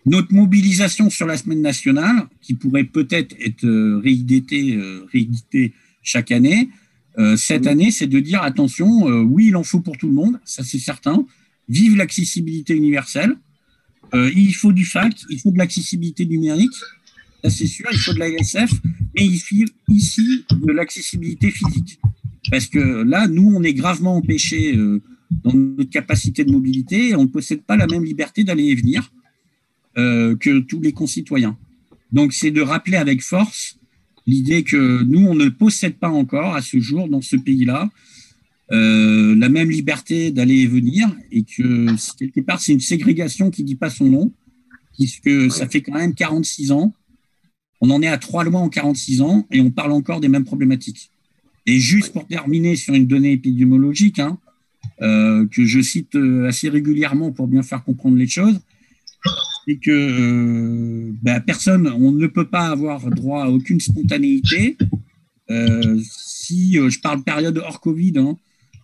notre 0.04 0.32
mobilisation 0.32 1.10
sur 1.10 1.26
la 1.26 1.36
semaine 1.36 1.62
nationale, 1.62 2.28
qui 2.40 2.54
pourrait 2.54 2.84
peut-être 2.84 3.34
être 3.40 3.64
euh, 3.64 3.98
rééditée, 3.98 4.78
rééditée 5.12 5.72
chaque 6.02 6.30
année, 6.30 6.68
cette 7.38 7.66
année, 7.66 7.90
c'est 7.90 8.06
de 8.06 8.20
dire 8.20 8.42
attention, 8.42 9.06
oui, 9.22 9.46
il 9.46 9.56
en 9.56 9.62
faut 9.62 9.80
pour 9.80 9.96
tout 9.96 10.06
le 10.06 10.12
monde, 10.12 10.38
ça 10.44 10.62
c'est 10.62 10.78
certain. 10.78 11.24
Vive 11.66 11.96
l'accessibilité 11.96 12.76
universelle. 12.76 13.38
Euh, 14.14 14.30
il 14.34 14.54
faut 14.54 14.72
du 14.72 14.84
FAC, 14.84 15.14
il 15.30 15.40
faut 15.40 15.50
de 15.50 15.58
l'accessibilité 15.58 16.26
numérique, 16.26 16.74
ça 17.42 17.50
c'est 17.50 17.66
sûr, 17.66 17.86
il 17.92 17.98
faut 17.98 18.12
de 18.12 18.18
la 18.18 18.28
LSF, 18.28 18.70
mais 19.14 19.26
il 19.26 19.38
faut 19.38 19.56
ici 19.88 20.44
de 20.50 20.72
l'accessibilité 20.72 21.50
physique. 21.50 21.98
Parce 22.50 22.66
que 22.66 22.78
là, 22.78 23.26
nous, 23.26 23.52
on 23.54 23.62
est 23.62 23.74
gravement 23.74 24.16
empêchés 24.16 24.76
euh, 24.76 25.02
dans 25.44 25.52
notre 25.52 25.90
capacité 25.90 26.44
de 26.44 26.52
mobilité 26.52 27.08
et 27.08 27.16
on 27.16 27.22
ne 27.22 27.28
possède 27.28 27.62
pas 27.62 27.76
la 27.76 27.86
même 27.86 28.04
liberté 28.04 28.44
d'aller 28.44 28.66
et 28.66 28.74
venir 28.74 29.10
euh, 29.98 30.36
que 30.36 30.60
tous 30.60 30.80
les 30.80 30.92
concitoyens. 30.92 31.56
Donc, 32.12 32.32
c'est 32.32 32.52
de 32.52 32.60
rappeler 32.60 32.96
avec 32.96 33.22
force 33.22 33.78
l'idée 34.26 34.62
que 34.62 35.02
nous, 35.02 35.26
on 35.26 35.34
ne 35.34 35.48
possède 35.48 35.96
pas 35.96 36.08
encore 36.08 36.54
à 36.54 36.62
ce 36.62 36.78
jour 36.78 37.08
dans 37.08 37.22
ce 37.22 37.36
pays-là 37.36 37.90
euh, 38.72 39.36
la 39.36 39.48
même 39.48 39.70
liberté 39.70 40.30
d'aller 40.30 40.60
et 40.60 40.66
venir 40.66 41.08
et 41.30 41.42
que 41.42 41.86
quelque 42.18 42.40
part, 42.40 42.60
c'est 42.60 42.72
une 42.72 42.80
ségrégation 42.80 43.50
qui 43.50 43.64
dit 43.64 43.76
pas 43.76 43.90
son 43.90 44.06
nom, 44.06 44.32
puisque 44.94 45.50
ça 45.50 45.68
fait 45.68 45.82
quand 45.82 45.94
même 45.94 46.14
46 46.14 46.72
ans. 46.72 46.92
On 47.80 47.90
en 47.90 48.02
est 48.02 48.08
à 48.08 48.18
trois 48.18 48.42
lois 48.44 48.60
en 48.60 48.68
46 48.68 49.20
ans 49.20 49.46
et 49.50 49.60
on 49.60 49.70
parle 49.70 49.92
encore 49.92 50.20
des 50.20 50.28
mêmes 50.28 50.44
problématiques. 50.44 51.10
Et 51.66 51.78
juste 51.78 52.12
pour 52.12 52.26
terminer 52.26 52.76
sur 52.76 52.94
une 52.94 53.06
donnée 53.06 53.32
épidémiologique, 53.32 54.18
hein, 54.18 54.38
euh, 55.02 55.46
que 55.48 55.64
je 55.64 55.80
cite 55.80 56.14
euh, 56.14 56.46
assez 56.46 56.68
régulièrement 56.68 57.32
pour 57.32 57.48
bien 57.48 57.62
faire 57.62 57.84
comprendre 57.84 58.16
les 58.16 58.28
choses, 58.28 58.60
c'est 59.66 59.76
que 59.76 59.90
euh, 59.90 61.12
ben, 61.22 61.40
personne, 61.40 61.88
on 61.88 62.12
ne 62.12 62.26
peut 62.28 62.46
pas 62.46 62.68
avoir 62.68 63.10
droit 63.10 63.44
à 63.44 63.48
aucune 63.48 63.80
spontanéité. 63.80 64.76
Euh, 65.50 66.00
si 66.02 66.74
je 66.74 67.00
parle 67.00 67.22
période 67.22 67.58
hors 67.58 67.80
Covid, 67.80 68.14
hein, 68.16 68.36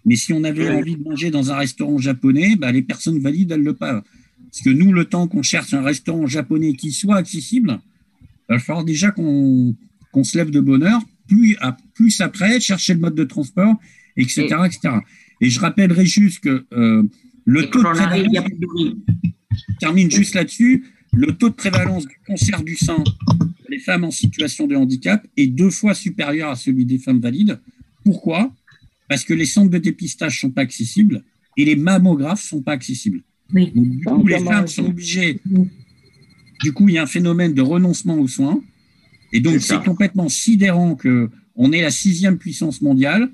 mais 0.05 0.17
si 0.17 0.33
on 0.33 0.43
avait 0.45 0.69
envie 0.71 0.97
de 0.97 1.03
manger 1.03 1.31
dans 1.31 1.51
un 1.53 1.57
restaurant 1.57 1.99
japonais, 1.99 2.57
bah, 2.57 2.73
les 2.73 2.83
personnes 2.83 3.19
valides, 3.21 3.53
elles 3.53 3.63
le 3.63 3.75
pas. 3.75 4.03
Parce 4.51 4.63
que 4.65 4.71
nous, 4.71 4.93
le 4.93 5.05
temps 5.07 5.29
qu'on 5.29 5.43
cherche 5.43 5.73
un 5.75 5.83
restaurant 5.83 6.27
japonais 6.27 6.75
qui 6.75 6.91
soit 6.93 7.17
accessible, 7.17 7.79
il 8.49 8.55
va 8.55 8.59
falloir 8.59 8.85
déjà 8.85 9.11
qu'on 9.11 9.75
se 10.23 10.37
lève 10.37 10.51
de 10.51 10.61
bonne 10.61 10.83
heure, 10.83 11.01
plus, 11.29 11.57
à- 11.61 11.77
plus 11.95 12.21
après, 12.21 12.61
chercher 12.61 12.95
le 12.95 13.01
mode 13.01 13.15
de 13.15 13.25
transport, 13.25 13.75
etc. 14.17 14.43
etc. 14.67 14.97
Et 15.41 15.49
je 15.51 15.59
rappellerai 15.61 16.05
juste 16.05 16.41
que 16.41 16.65
euh, 16.73 17.03
le 17.45 17.71
taux 17.71 17.79
de 17.79 17.85
prévalence, 17.95 18.35
je 19.51 19.75
termine 19.81 20.11
juste 20.11 20.35
là-dessus, 20.35 20.85
le 21.15 21.33
taux 21.33 21.49
de 21.51 21.55
prévalence 21.55 22.07
du 22.07 22.17
cancer 22.27 22.63
du 22.63 22.77
sein 22.77 22.97
pour 22.97 23.69
les 23.69 23.79
femmes 23.79 24.05
en 24.05 24.11
situation 24.11 24.67
de 24.67 24.75
handicap 24.77 25.27
est 25.37 25.47
deux 25.47 25.71
fois 25.71 25.95
supérieur 25.95 26.51
à 26.51 26.57
celui 26.57 26.85
des 26.85 26.99
femmes 26.99 27.21
valides. 27.21 27.59
Pourquoi? 28.05 28.53
Parce 29.13 29.25
que 29.25 29.35
les 29.35 29.45
centres 29.45 29.71
de 29.71 29.77
dépistage 29.79 30.41
sont 30.41 30.51
pas 30.51 30.63
accessibles 30.63 31.23
et 31.59 31.65
les 31.67 31.77
mammographes 31.77 32.43
sont 32.43 32.63
pas 32.63 32.73
accessibles. 32.73 33.21
Donc, 33.75 33.85
du 33.91 34.05
coup, 34.05 34.27
les 34.27 34.35
femmes 34.55 34.67
sont 34.69 34.85
obligées. 34.87 35.41
Du 36.65 36.73
coup, 36.73 36.89
il 36.89 36.95
y 36.95 36.99
a 36.99 37.03
un 37.03 37.07
phénomène 37.07 37.53
de 37.53 37.61
renoncement 37.61 38.17
aux 38.19 38.29
soins. 38.29 38.63
Et 39.35 39.41
donc, 39.41 39.55
C'est 39.61 39.75
complètement 39.85 40.29
sidérant 40.31 40.95
que 40.95 41.29
on 41.57 41.73
est 41.73 41.83
la 41.83 41.91
sixième 41.91 42.39
puissance 42.39 42.81
mondiale. 42.81 43.31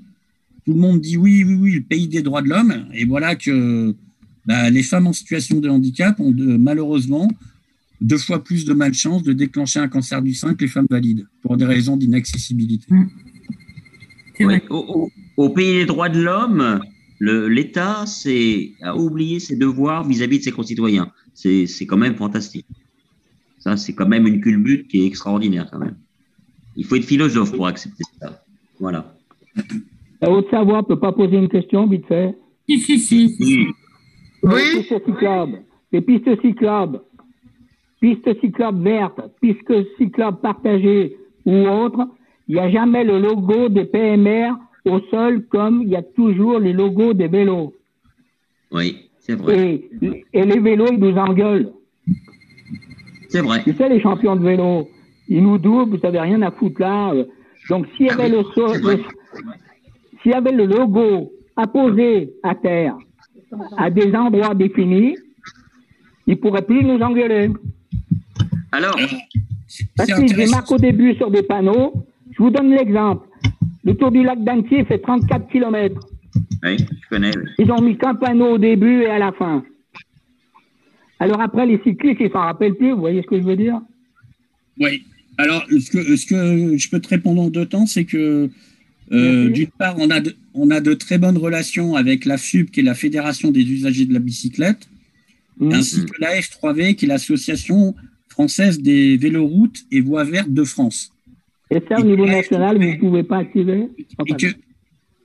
Tout 0.65 0.73
le 0.73 0.79
monde 0.81 0.99
dit 0.99 1.15
oui, 1.15 1.43
oui, 1.45 1.53
oui, 1.55 1.71
le 1.75 1.81
pays 1.81 2.09
des 2.09 2.21
droits 2.21 2.41
de 2.41 2.49
l'homme. 2.49 2.87
Et 2.93 3.05
voilà 3.05 3.35
que 3.37 3.95
bah, 4.45 4.69
les 4.69 4.83
femmes 4.83 5.07
en 5.07 5.13
situation 5.13 5.61
de 5.61 5.69
handicap 5.69 6.19
ont 6.19 6.31
de- 6.31 6.57
malheureusement 6.57 7.31
deux 8.01 8.17
fois 8.17 8.43
plus 8.43 8.65
de 8.65 8.73
malchance 8.73 9.23
de 9.23 9.31
déclencher 9.33 9.79
un 9.79 9.87
cancer 9.87 10.21
du 10.21 10.33
sein 10.33 10.53
que 10.55 10.61
les 10.65 10.69
femmes 10.69 10.87
valides 10.89 11.25
pour 11.41 11.55
des 11.55 11.65
raisons 11.65 11.95
d'inaccessibilité. 11.95 12.87
Oui, 14.39 14.55
Au, 14.69 14.75
au- 14.77 15.09
au 15.37 15.49
pays 15.49 15.73
des 15.73 15.85
droits 15.85 16.09
de 16.09 16.21
l'homme, 16.21 16.79
l'État 17.19 18.05
a 18.83 18.95
oublié 18.95 19.39
ses 19.39 19.55
devoirs 19.57 20.05
vis-à-vis 20.07 20.39
de 20.39 20.43
ses 20.43 20.51
concitoyens. 20.51 21.11
C'est 21.33 21.85
quand 21.87 21.97
même 21.97 22.15
fantastique. 22.15 22.65
Ça, 23.59 23.75
c'est 23.77 23.93
quand 23.93 24.07
même 24.07 24.25
une 24.27 24.39
culbute 24.41 24.87
qui 24.87 25.01
est 25.01 25.05
extraordinaire 25.05 25.67
quand 25.71 25.79
même. 25.79 25.97
Il 26.77 26.85
faut 26.85 26.95
être 26.95 27.03
philosophe 27.05 27.51
pour 27.53 27.67
accepter 27.67 28.03
ça. 28.21 28.41
Voilà. 28.79 29.13
La 30.21 30.29
Haute-Savoie 30.31 30.87
peut 30.87 30.99
pas 30.99 31.11
poser 31.11 31.35
une 31.37 31.49
question, 31.49 31.85
vite 31.87 32.05
fait 32.07 32.35
Si, 32.69 32.79
si, 32.79 32.99
si. 32.99 33.67
Oui. 34.43 34.61
Les 34.73 34.81
pistes 34.81 35.05
cyclables, 35.05 35.61
les 35.91 36.01
pistes 36.01 36.41
cyclables, 36.41 37.01
pistes 37.99 38.39
cyclables 38.39 38.81
vertes, 38.83 39.19
pistes 39.41 39.73
cyclables 39.97 40.39
partagées 40.39 41.17
ou 41.45 41.53
autres, 41.67 42.07
il 42.49 42.55
n'y 42.55 42.59
a 42.61 42.69
jamais 42.69 43.03
le 43.03 43.19
logo 43.19 43.69
des 43.69 43.85
PMR 43.85 44.51
au 44.85 44.99
sol 45.11 45.45
comme 45.49 45.83
il 45.83 45.89
y 45.89 45.95
a 45.95 46.01
toujours 46.01 46.59
les 46.59 46.73
logos 46.73 47.13
des 47.13 47.27
vélos. 47.27 47.73
Oui, 48.71 49.09
c'est 49.19 49.35
vrai. 49.35 49.55
Et, 50.01 50.25
et 50.33 50.43
les 50.45 50.59
vélos, 50.59 50.87
ils 50.91 50.99
nous 50.99 51.15
engueulent. 51.15 51.71
C'est 53.29 53.41
vrai. 53.41 53.61
Tu 53.63 53.73
sais, 53.73 53.87
les 53.87 54.01
champions 54.01 54.35
de 54.35 54.43
vélo, 54.43 54.89
ils 55.27 55.43
nous 55.43 55.57
doublent, 55.59 55.95
vous 55.95 56.01
n'avez 56.01 56.19
rien 56.19 56.41
à 56.41 56.51
foutre 56.51 56.81
là. 56.81 57.13
Donc, 57.69 57.85
s'il 57.95 58.07
y 58.07 58.09
avait 58.09 58.29
le, 58.29 58.43
so- 58.55 58.73
le- 58.73 59.03
s'il 60.21 60.31
y 60.31 60.33
avait 60.33 60.51
le 60.51 60.65
logo 60.65 61.31
apposé 61.55 62.33
à 62.41 62.55
terre 62.55 62.95
à 63.77 63.89
des 63.89 64.13
endroits 64.15 64.55
définis, 64.55 65.15
ils 66.25 66.31
ne 66.31 66.35
pourraient 66.35 66.65
plus 66.65 66.83
nous 66.83 66.99
engueuler. 66.99 67.49
Alors, 68.71 68.95
Parce 69.97 70.09
qu'ils 70.13 70.35
démarquent 70.35 70.71
au 70.71 70.77
début 70.77 71.13
sur 71.15 71.29
des 71.31 71.43
panneaux. 71.43 71.93
Je 72.39 72.43
vous 72.45 72.51
donne 72.51 72.71
l'exemple. 72.71 73.27
Le 73.83 73.93
tour 73.95 74.11
du 74.11 74.23
lac 74.23 74.41
d'Annecy 74.43 74.85
fait 74.85 74.99
34 74.99 75.51
km. 75.51 75.99
oui, 76.63 76.77
je 76.77 77.09
connais. 77.09 77.37
oui. 77.37 77.43
Ils 77.59 77.71
ont 77.71 77.81
mis 77.81 77.97
qu'un 77.97 78.15
panneau 78.15 78.53
au 78.53 78.57
début 78.57 79.01
et 79.01 79.07
à 79.07 79.19
la 79.19 79.33
fin. 79.33 79.63
Alors 81.19 81.41
après, 81.41 81.65
les 81.65 81.81
cyclistes, 81.83 82.21
ils 82.21 82.31
s'en 82.31 82.39
rappellent 82.39 82.75
plus. 82.75 82.93
Vous 82.93 82.99
voyez 82.99 83.21
ce 83.21 83.27
que 83.27 83.37
je 83.37 83.43
veux 83.43 83.57
dire? 83.57 83.81
Oui. 84.79 85.03
Alors, 85.37 85.65
ce 85.69 85.91
que, 85.91 86.15
ce 86.15 86.25
que 86.25 86.77
je 86.77 86.89
peux 86.89 87.01
te 87.01 87.09
répondre 87.09 87.41
en 87.41 87.49
deux 87.49 87.65
temps, 87.65 87.85
c'est 87.85 88.05
que 88.05 88.49
euh, 89.11 89.49
d'une 89.49 89.67
part, 89.67 89.95
on 89.97 90.09
a, 90.09 90.21
de, 90.21 90.35
on 90.53 90.69
a 90.69 90.79
de 90.79 90.93
très 90.93 91.17
bonnes 91.17 91.37
relations 91.37 91.95
avec 91.95 92.23
la 92.23 92.37
FUB, 92.37 92.69
qui 92.69 92.79
est 92.79 92.83
la 92.83 92.95
Fédération 92.95 93.51
des 93.51 93.69
usagers 93.69 94.05
de 94.05 94.13
la 94.13 94.19
bicyclette, 94.19 94.87
ainsi 95.61 96.05
que 96.05 96.21
la 96.21 96.39
F3V, 96.39 96.95
qui 96.95 97.03
est 97.03 97.07
l'Association 97.09 97.95
française 98.29 98.81
des 98.81 99.17
véloroutes 99.17 99.83
et 99.91 99.99
voies 99.99 100.23
vertes 100.23 100.53
de 100.53 100.63
France. 100.63 101.11
Et 101.71 101.81
ça, 101.87 101.99
au 101.99 102.03
niveau 102.03 102.25
national, 102.25 102.77
vous 102.77 102.83
ne 102.83 102.97
pouvez 102.97 103.23
pas 103.23 103.37
activer 103.37 103.89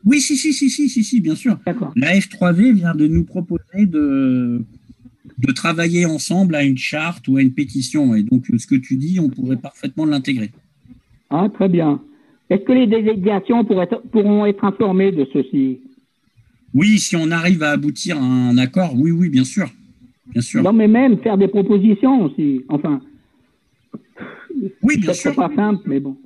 oui, 0.04 0.20
si, 0.20 0.36
si, 0.36 0.52
si, 0.52 0.68
si, 0.68 0.88
si, 0.88 1.02
si, 1.02 1.20
bien 1.20 1.34
sûr. 1.34 1.58
La 1.96 2.14
F3V 2.14 2.72
vient 2.74 2.94
de 2.94 3.06
nous 3.06 3.24
proposer 3.24 3.86
de, 3.86 4.62
de 5.38 5.52
travailler 5.52 6.04
ensemble 6.04 6.54
à 6.54 6.62
une 6.62 6.76
charte 6.76 7.26
ou 7.26 7.38
à 7.38 7.42
une 7.42 7.52
pétition. 7.52 8.14
Et 8.14 8.22
donc, 8.22 8.44
ce 8.56 8.66
que 8.66 8.74
tu 8.74 8.96
dis, 8.96 9.18
on 9.18 9.30
pourrait 9.30 9.56
parfaitement 9.56 10.04
l'intégrer. 10.04 10.50
Ah, 11.30 11.48
très 11.54 11.68
bien. 11.68 12.02
Est-ce 12.50 12.62
que 12.64 12.72
les 12.72 12.86
délégations 12.86 13.64
pourront 13.64 14.44
être 14.44 14.64
informées 14.64 15.10
de 15.10 15.26
ceci? 15.32 15.80
Oui, 16.74 16.98
si 16.98 17.16
on 17.16 17.30
arrive 17.30 17.62
à 17.62 17.70
aboutir 17.70 18.18
à 18.18 18.20
un 18.20 18.58
accord, 18.58 18.94
oui, 18.94 19.10
oui, 19.10 19.30
bien 19.30 19.44
sûr. 19.44 19.70
Bien 20.26 20.42
sûr. 20.42 20.62
Non, 20.62 20.72
mais 20.74 20.88
même 20.88 21.18
faire 21.18 21.38
des 21.38 21.48
propositions 21.48 22.24
aussi. 22.24 22.62
Enfin. 22.68 23.00
Oui, 24.82 24.98
bien 24.98 25.14
sûr. 25.14 25.30
C'est 25.30 25.36
pas 25.36 25.50
simple, 25.54 25.82
mais 25.86 26.00
bon. 26.00 26.16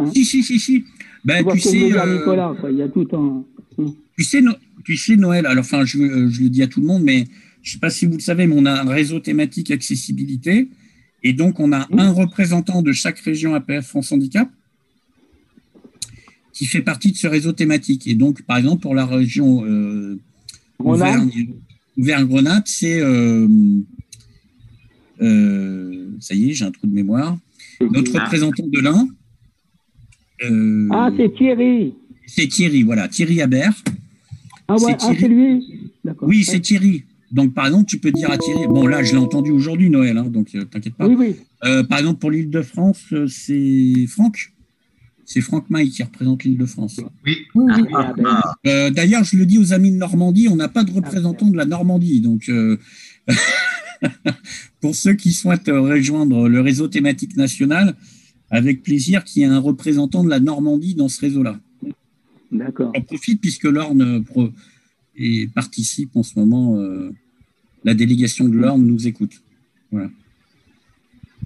Hein 0.00 0.10
Si, 0.14 0.24
si, 0.24 0.42
si, 0.42 0.58
si. 0.58 0.84
Ben, 1.24 1.44
tu 1.52 1.60
sais, 1.60 1.92
euh, 1.92 2.18
Nicolas, 2.18 2.54
quoi. 2.58 2.70
il 2.70 2.78
y 2.78 2.82
a 2.82 2.88
tout 2.88 3.06
un. 3.12 3.44
Tu 4.16 4.24
sais, 4.24 4.40
No- 4.40 4.52
tu 4.84 4.96
sais, 4.96 5.16
Noël, 5.16 5.46
alors 5.46 5.60
enfin, 5.64 5.84
je, 5.84 5.98
euh, 5.98 6.28
je 6.30 6.42
le 6.42 6.48
dis 6.48 6.62
à 6.62 6.66
tout 6.66 6.80
le 6.80 6.86
monde, 6.86 7.02
mais 7.02 7.26
je 7.62 7.70
ne 7.70 7.72
sais 7.74 7.78
pas 7.78 7.90
si 7.90 8.06
vous 8.06 8.14
le 8.14 8.20
savez, 8.20 8.46
mais 8.46 8.54
on 8.56 8.64
a 8.66 8.72
un 8.82 8.88
réseau 8.88 9.20
thématique 9.20 9.70
accessibilité. 9.70 10.68
Et 11.22 11.32
donc, 11.34 11.60
on 11.60 11.72
a 11.72 11.86
un 11.98 12.10
représentant 12.12 12.80
de 12.82 12.92
chaque 12.92 13.18
région 13.18 13.54
APF 13.54 13.86
France 13.86 14.10
Handicap 14.12 14.48
qui 16.54 16.64
fait 16.66 16.80
partie 16.82 17.12
de 17.12 17.16
ce 17.16 17.26
réseau 17.26 17.52
thématique. 17.52 18.06
Et 18.06 18.14
donc, 18.14 18.42
par 18.42 18.56
exemple, 18.56 18.80
pour 18.82 18.94
la 18.94 19.04
région 19.06 19.64
euh, 19.64 20.18
Grenade. 20.78 21.08
Auvergne- 21.26 21.48
Auvergne-Grenade, 21.98 22.62
c'est. 22.66 23.00
euh, 23.00 23.46
euh, 25.20 26.06
ça 26.20 26.34
y 26.34 26.50
est, 26.50 26.52
j'ai 26.54 26.64
un 26.64 26.70
trou 26.70 26.86
de 26.86 26.94
mémoire. 26.94 27.36
Notre 27.80 28.12
représentant 28.24 28.66
de 28.66 28.80
l'Ain. 28.80 29.08
Euh, 30.44 30.88
Ah, 30.92 31.10
c'est 31.16 31.34
Thierry. 31.34 31.94
c'est 32.26 32.46
Thierry, 32.48 32.82
voilà, 32.82 33.08
Thierry 33.08 33.40
Habert. 33.42 33.72
Ah 34.68 34.76
ouais, 34.76 34.92
ah, 34.92 34.96
Thierry. 34.96 35.16
c'est 35.20 35.28
lui. 35.28 35.90
D'accord. 36.04 36.28
Oui, 36.28 36.44
c'est 36.44 36.60
Thierry. 36.60 37.04
Donc, 37.32 37.54
par 37.54 37.66
exemple, 37.66 37.86
tu 37.88 37.98
peux 37.98 38.10
dire 38.10 38.30
à 38.30 38.38
Thierry, 38.38 38.66
bon, 38.66 38.86
là, 38.86 39.02
je 39.04 39.12
l'ai 39.12 39.18
entendu 39.18 39.50
aujourd'hui, 39.52 39.88
Noël, 39.88 40.18
hein, 40.18 40.24
donc 40.24 40.48
euh, 40.54 40.64
t'inquiète 40.64 40.94
pas. 40.94 41.06
Oui, 41.06 41.14
oui. 41.18 41.36
Euh, 41.64 41.84
par 41.84 41.98
exemple, 41.98 42.18
pour 42.18 42.30
l'île 42.30 42.50
de 42.50 42.62
France, 42.62 43.14
c'est 43.28 44.06
Franck. 44.08 44.52
C'est 45.24 45.40
Franck 45.42 45.70
Maille 45.70 45.90
qui 45.90 46.02
représente 46.02 46.42
l'île 46.42 46.58
de 46.58 46.66
France. 46.66 47.00
Oui. 47.24 47.36
Euh, 48.66 48.90
D'ailleurs, 48.90 49.22
je 49.22 49.36
le 49.36 49.46
dis 49.46 49.58
aux 49.58 49.72
amis 49.72 49.92
de 49.92 49.96
Normandie, 49.96 50.48
on 50.48 50.56
n'a 50.56 50.66
pas 50.66 50.82
de 50.82 50.90
représentant 50.90 51.46
de 51.46 51.56
la 51.56 51.66
Normandie. 51.66 52.20
Donc, 52.20 52.48
euh, 52.48 52.76
pour 54.80 54.96
ceux 54.96 55.12
qui 55.12 55.32
souhaitent 55.32 55.68
rejoindre 55.68 56.48
le 56.48 56.60
réseau 56.60 56.88
thématique 56.88 57.36
national, 57.36 57.94
avec 58.50 58.82
plaisir 58.82 59.24
qu'il 59.24 59.42
y 59.42 59.44
ait 59.44 59.48
un 59.48 59.58
représentant 59.60 60.24
de 60.24 60.28
la 60.28 60.40
Normandie 60.40 60.94
dans 60.94 61.08
ce 61.08 61.20
réseau-là. 61.20 61.58
D'accord. 62.50 62.92
J'en 62.94 63.02
profite 63.02 63.40
puisque 63.40 63.64
l'Orne 63.64 64.24
euh, 64.36 65.46
participe 65.54 66.16
en 66.16 66.22
ce 66.22 66.38
moment, 66.38 66.78
euh, 66.78 67.10
la 67.84 67.94
délégation 67.94 68.48
de 68.48 68.56
l'Orne 68.56 68.84
nous 68.84 69.06
écoute. 69.06 69.40
Voilà. 69.92 70.10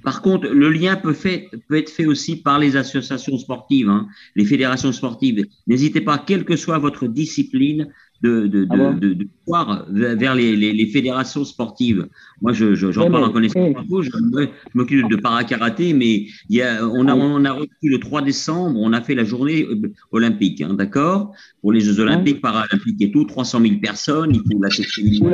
Par 0.03 0.21
contre, 0.21 0.49
le 0.49 0.71
lien 0.71 0.97
peut, 0.97 1.15
fait- 1.15 1.49
peut 1.69 1.77
être 1.77 1.89
fait 1.91 2.05
aussi 2.05 2.37
par 2.37 2.59
les 2.59 2.77
associations 2.77 3.39
sportives, 3.39 3.89
hein, 3.89 4.07
les 4.35 4.45
fédérations 4.45 4.93
sportives. 4.93 5.47
N'hésitez 5.67 6.03
pas, 6.03 6.19
quelle 6.19 6.45
que 6.45 6.57
soit 6.57 6.79
votre 6.79 7.07
discipline, 7.07 7.89
de, 8.29 8.67
Ah 8.71 8.77
bon 8.77 8.93
de, 8.95 9.13
de 9.15 9.29
voir 9.47 9.87
vers 9.91 10.35
les, 10.35 10.57
les, 10.57 10.73
les 10.73 10.87
fédérations 10.87 11.45
sportives. 11.45 12.09
Moi, 12.41 12.53
je, 12.53 12.75
je- 12.75 12.91
j'en 12.93 13.03
Ouais, 13.05 13.11
parle 13.11 13.23
mais- 13.25 13.29
en 13.29 13.33
connaissance 13.33 13.69
de 13.75 13.89
cause. 13.89 14.07
Je, 14.07 14.11
je 14.13 14.49
m'occupe 14.79 15.09
de 15.11 15.17
para-karaté, 15.17 15.93
mais 15.93 16.27
il 16.49 16.57
y 16.57 16.63
a, 16.63 16.87
on, 16.87 17.07
a, 17.09 17.15
on 17.15 17.45
a 17.45 17.53
reçu 17.53 17.69
le 17.83 17.99
3 17.99 18.23
décembre, 18.23 18.79
on 18.81 18.93
a 18.93 19.01
fait 19.01 19.15
la 19.15 19.25
journée 19.25 19.65
euh, 19.69 19.93
olympique, 20.13 20.61
hein, 20.63 20.75
d'accord? 20.75 21.33
Pour 21.61 21.73
les 21.73 21.81
Jeux 21.81 22.01
olympiques, 22.01 22.41
paralympiques 22.41 23.01
et 23.01 23.11
tout, 23.11 23.25
300 23.25 23.61
000 23.61 23.75
personnes, 23.83 24.33
il 24.35 24.41
faut 24.53 24.63
l'accessibilité, 24.63 25.27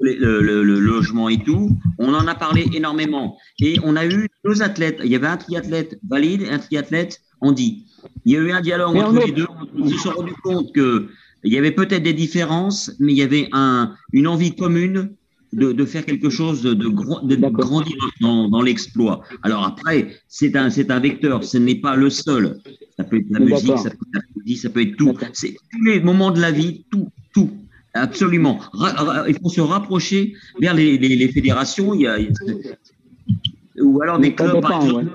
le, 0.00 0.40
le- 0.42 0.80
logement 0.80 1.28
et 1.28 1.38
tout. 1.38 1.70
On 1.98 2.12
en 2.14 2.26
a 2.26 2.34
parlé 2.34 2.66
énormément. 2.74 3.36
Et 3.60 3.78
on 3.84 3.96
a 3.96 4.06
eu 4.06 4.28
deux 4.44 4.62
athlètes. 4.62 5.00
Il 5.04 5.10
y 5.10 5.16
avait 5.16 5.26
un 5.26 5.36
triathlète 5.36 5.98
valide 6.08 6.42
et 6.42 6.50
un 6.50 6.58
triathlète 6.58 7.20
handi. 7.40 7.86
Il 8.26 8.32
y 8.32 8.36
a 8.36 8.40
eu 8.40 8.50
un 8.52 8.60
dialogue 8.60 8.94
Mais 8.94 9.02
entre 9.02 9.26
les 9.26 9.32
deux. 9.32 9.46
Ils 9.78 9.90
se 9.90 9.98
sont 9.98 10.10
rendus 10.10 10.34
compte 10.42 10.72
que 10.74 11.08
il 11.44 11.52
y 11.52 11.58
avait 11.58 11.72
peut-être 11.72 12.02
des 12.02 12.12
différences, 12.14 12.92
mais 12.98 13.12
il 13.12 13.18
y 13.18 13.22
avait 13.22 13.48
un, 13.52 13.94
une 14.12 14.26
envie 14.26 14.54
commune 14.54 15.10
de, 15.52 15.72
de 15.72 15.84
faire 15.84 16.04
quelque 16.04 16.30
chose 16.30 16.62
de, 16.62 16.74
de, 16.74 16.88
grand- 16.88 17.22
de 17.22 17.36
grandir 17.36 17.96
dans, 18.20 18.48
dans 18.48 18.62
l'exploit. 18.62 19.22
Alors 19.42 19.64
après, 19.64 20.16
c'est 20.26 20.56
un, 20.56 20.68
un 20.88 21.00
vecteur, 21.00 21.44
ce 21.44 21.58
n'est 21.58 21.76
pas 21.76 21.94
le 21.96 22.10
seul. 22.10 22.58
Ça 22.96 23.04
peut 23.04 23.18
être 23.18 23.26
la 23.30 23.40
musique, 23.40 23.78
ça 23.78 23.90
peut 23.90 23.96
être 24.06 24.14
la 24.14 24.20
poésie, 24.34 24.56
ça 24.56 24.70
peut 24.70 24.82
être 24.82 24.96
tout. 24.96 25.14
C'est 25.32 25.54
tous 25.70 25.84
les 25.84 26.00
moments 26.00 26.30
de 26.30 26.40
la 26.40 26.50
vie, 26.50 26.84
tout, 26.90 27.08
tout. 27.32 27.50
Absolument. 27.92 28.58
Ra- 28.72 29.24
il 29.28 29.36
faut 29.40 29.48
se 29.48 29.60
rapprocher 29.60 30.34
vers 30.60 30.74
les, 30.74 30.98
les, 30.98 31.14
les 31.14 31.28
fédérations. 31.28 31.94
Il 31.94 32.00
y 32.02 32.06
a, 32.08 32.18
ou 33.80 34.00
alors 34.02 34.18
des 34.18 34.34
clubs, 34.34 34.60
par 34.60 34.82
exemple, 34.84 35.12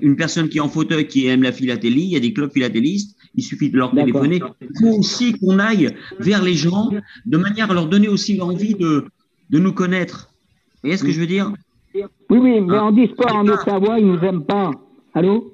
une 0.00 0.16
personne 0.16 0.48
qui 0.48 0.58
est 0.58 0.60
en 0.60 0.68
fauteuil 0.68 1.06
qui 1.08 1.26
aime 1.26 1.42
la 1.42 1.52
philatélie, 1.52 2.02
il 2.02 2.10
y 2.10 2.16
a 2.16 2.20
des 2.20 2.32
clubs 2.32 2.52
philatélistes, 2.52 3.15
il 3.36 3.42
suffit 3.42 3.70
de 3.70 3.76
leur 3.76 3.92
téléphoner. 3.92 4.40
Il 4.60 4.68
faut 4.80 4.98
aussi 4.98 5.38
qu'on 5.38 5.58
aille 5.58 5.94
vers 6.18 6.42
les 6.42 6.54
gens 6.54 6.90
de 7.26 7.36
manière 7.38 7.70
à 7.70 7.74
leur 7.74 7.86
donner 7.86 8.08
aussi 8.08 8.36
l'envie 8.36 8.74
de, 8.74 9.04
de 9.50 9.58
nous 9.58 9.72
connaître. 9.72 10.30
Vous 10.74 10.80
voyez 10.84 10.96
ce 10.96 11.04
que 11.04 11.12
je 11.12 11.20
veux 11.20 11.26
dire? 11.26 11.52
Oui, 11.94 12.02
oui, 12.30 12.60
mais 12.60 12.78
en 12.78 12.92
e-sport 12.96 13.34
en 13.36 13.46
Haute-Savoie, 13.48 13.98
ils 14.00 14.06
nous 14.06 14.18
aiment 14.20 14.44
pas. 14.44 14.70
Allô? 15.14 15.52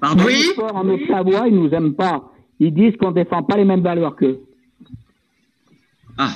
Pardon? 0.00 0.24
En 0.24 0.26
e-sport 0.28 0.74
en 0.76 0.88
Haute-Savoie, 0.88 1.48
ils 1.48 1.54
nous 1.54 1.70
aiment 1.70 1.94
pas. 1.94 2.30
Ils 2.60 2.72
disent 2.72 2.96
qu'on 2.96 3.10
défend 3.12 3.42
pas 3.42 3.56
les 3.56 3.64
mêmes 3.64 3.82
valeurs 3.82 4.16
qu'eux. 4.16 4.40
Ah. 6.18 6.30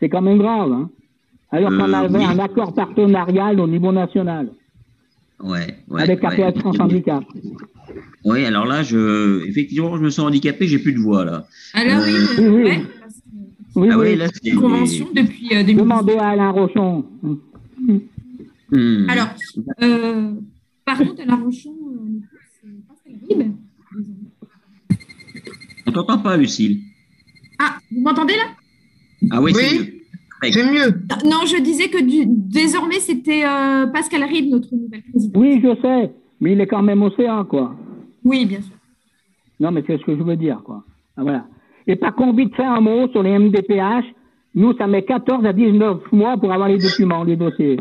C'est 0.00 0.08
quand 0.08 0.22
même 0.22 0.38
grave, 0.38 0.72
hein 0.72 0.90
Alors 1.50 1.70
qu'on 1.70 1.92
Euh, 1.92 1.92
avait 1.92 2.18
oui. 2.18 2.24
un 2.24 2.38
accord 2.38 2.74
partenarial 2.74 3.60
au 3.60 3.66
niveau 3.66 3.92
national 3.92 4.50
Ouais, 5.40 5.78
ouais. 5.88 6.02
avec 6.02 6.22
ouais. 6.22 6.42
APS 6.42 6.58
France 6.60 6.80
Handicap. 6.80 7.22
Oui, 8.24 8.44
alors 8.44 8.64
là, 8.66 8.82
je, 8.82 9.44
effectivement, 9.46 9.96
je 9.96 10.02
me 10.02 10.10
sens 10.10 10.26
handicapé, 10.26 10.66
j'ai 10.66 10.78
plus 10.78 10.92
de 10.92 10.98
voix 10.98 11.24
là. 11.24 11.46
Alors 11.74 12.02
oui, 12.04 12.12
Euh, 12.12 12.42
euh, 12.42 12.50
oui, 12.50 12.62
oui. 12.62 12.62
ouais, 12.64 12.82
Oui, 13.76 13.88
Ah 13.90 13.98
oui. 13.98 14.06
oui, 14.10 14.16
là, 14.16 14.26
c'est- 14.32 14.50
une 14.50 14.60
convention 14.60 15.06
depuis 15.14 15.48
euh, 15.52 15.62
2010. 15.64 15.74
Demandez 15.76 16.14
à 16.16 16.28
Alain 16.28 16.50
Rochon. 16.50 17.04
Hmm. 18.70 19.06
Alors, 19.08 19.28
euh, 19.82 20.30
par 20.84 20.98
contre, 20.98 21.22
La 21.26 21.34
Rochon, 21.36 21.74
euh, 21.74 22.20
c'est 22.62 22.68
Pascal 22.88 23.14
Ribes. 23.28 23.52
On 25.86 25.92
t'entend 25.92 26.18
pas, 26.18 26.36
Lucille. 26.36 26.80
Ah, 27.58 27.76
vous 27.92 28.00
m'entendez 28.00 28.34
là? 28.34 28.46
Ah 29.30 29.42
oui, 29.42 29.52
c'est 29.54 29.70
Oui. 29.70 29.78
mieux. 29.78 29.90
C'est 30.52 30.70
mieux. 30.70 30.90
Non, 31.24 31.46
je 31.46 31.62
disais 31.62 31.88
que 31.88 32.02
du- 32.02 32.26
désormais, 32.26 33.00
c'était 33.00 33.44
euh, 33.46 33.86
Pascal 33.86 34.24
Ribes, 34.24 34.50
notre 34.50 34.74
nouvelle 34.74 35.02
présidente. 35.02 35.36
Oui, 35.36 35.60
je 35.62 35.80
sais, 35.80 36.10
mais 36.40 36.52
il 36.52 36.60
est 36.60 36.66
quand 36.66 36.82
même 36.82 37.02
océan, 37.02 37.44
quoi. 37.44 37.74
Oui, 38.24 38.46
bien 38.46 38.60
sûr. 38.62 38.74
Non, 39.60 39.70
mais 39.70 39.82
c'est 39.86 39.98
ce 39.98 40.04
que 40.04 40.16
je 40.16 40.22
veux 40.22 40.36
dire, 40.36 40.60
quoi. 40.64 40.84
Ah, 41.16 41.22
Voilà. 41.22 41.46
Et 41.86 41.96
par 41.96 42.14
contre, 42.14 42.36
vite 42.36 42.54
fait 42.56 42.64
un 42.64 42.80
mot 42.80 43.08
sur 43.10 43.22
les 43.22 43.38
MDPH. 43.38 44.04
Nous, 44.54 44.74
ça 44.78 44.86
met 44.86 45.02
14 45.04 45.44
à 45.44 45.52
19 45.52 46.10
mois 46.12 46.36
pour 46.38 46.52
avoir 46.52 46.68
les 46.68 46.78
documents, 46.78 47.24
les 47.24 47.36
dossiers. 47.36 47.76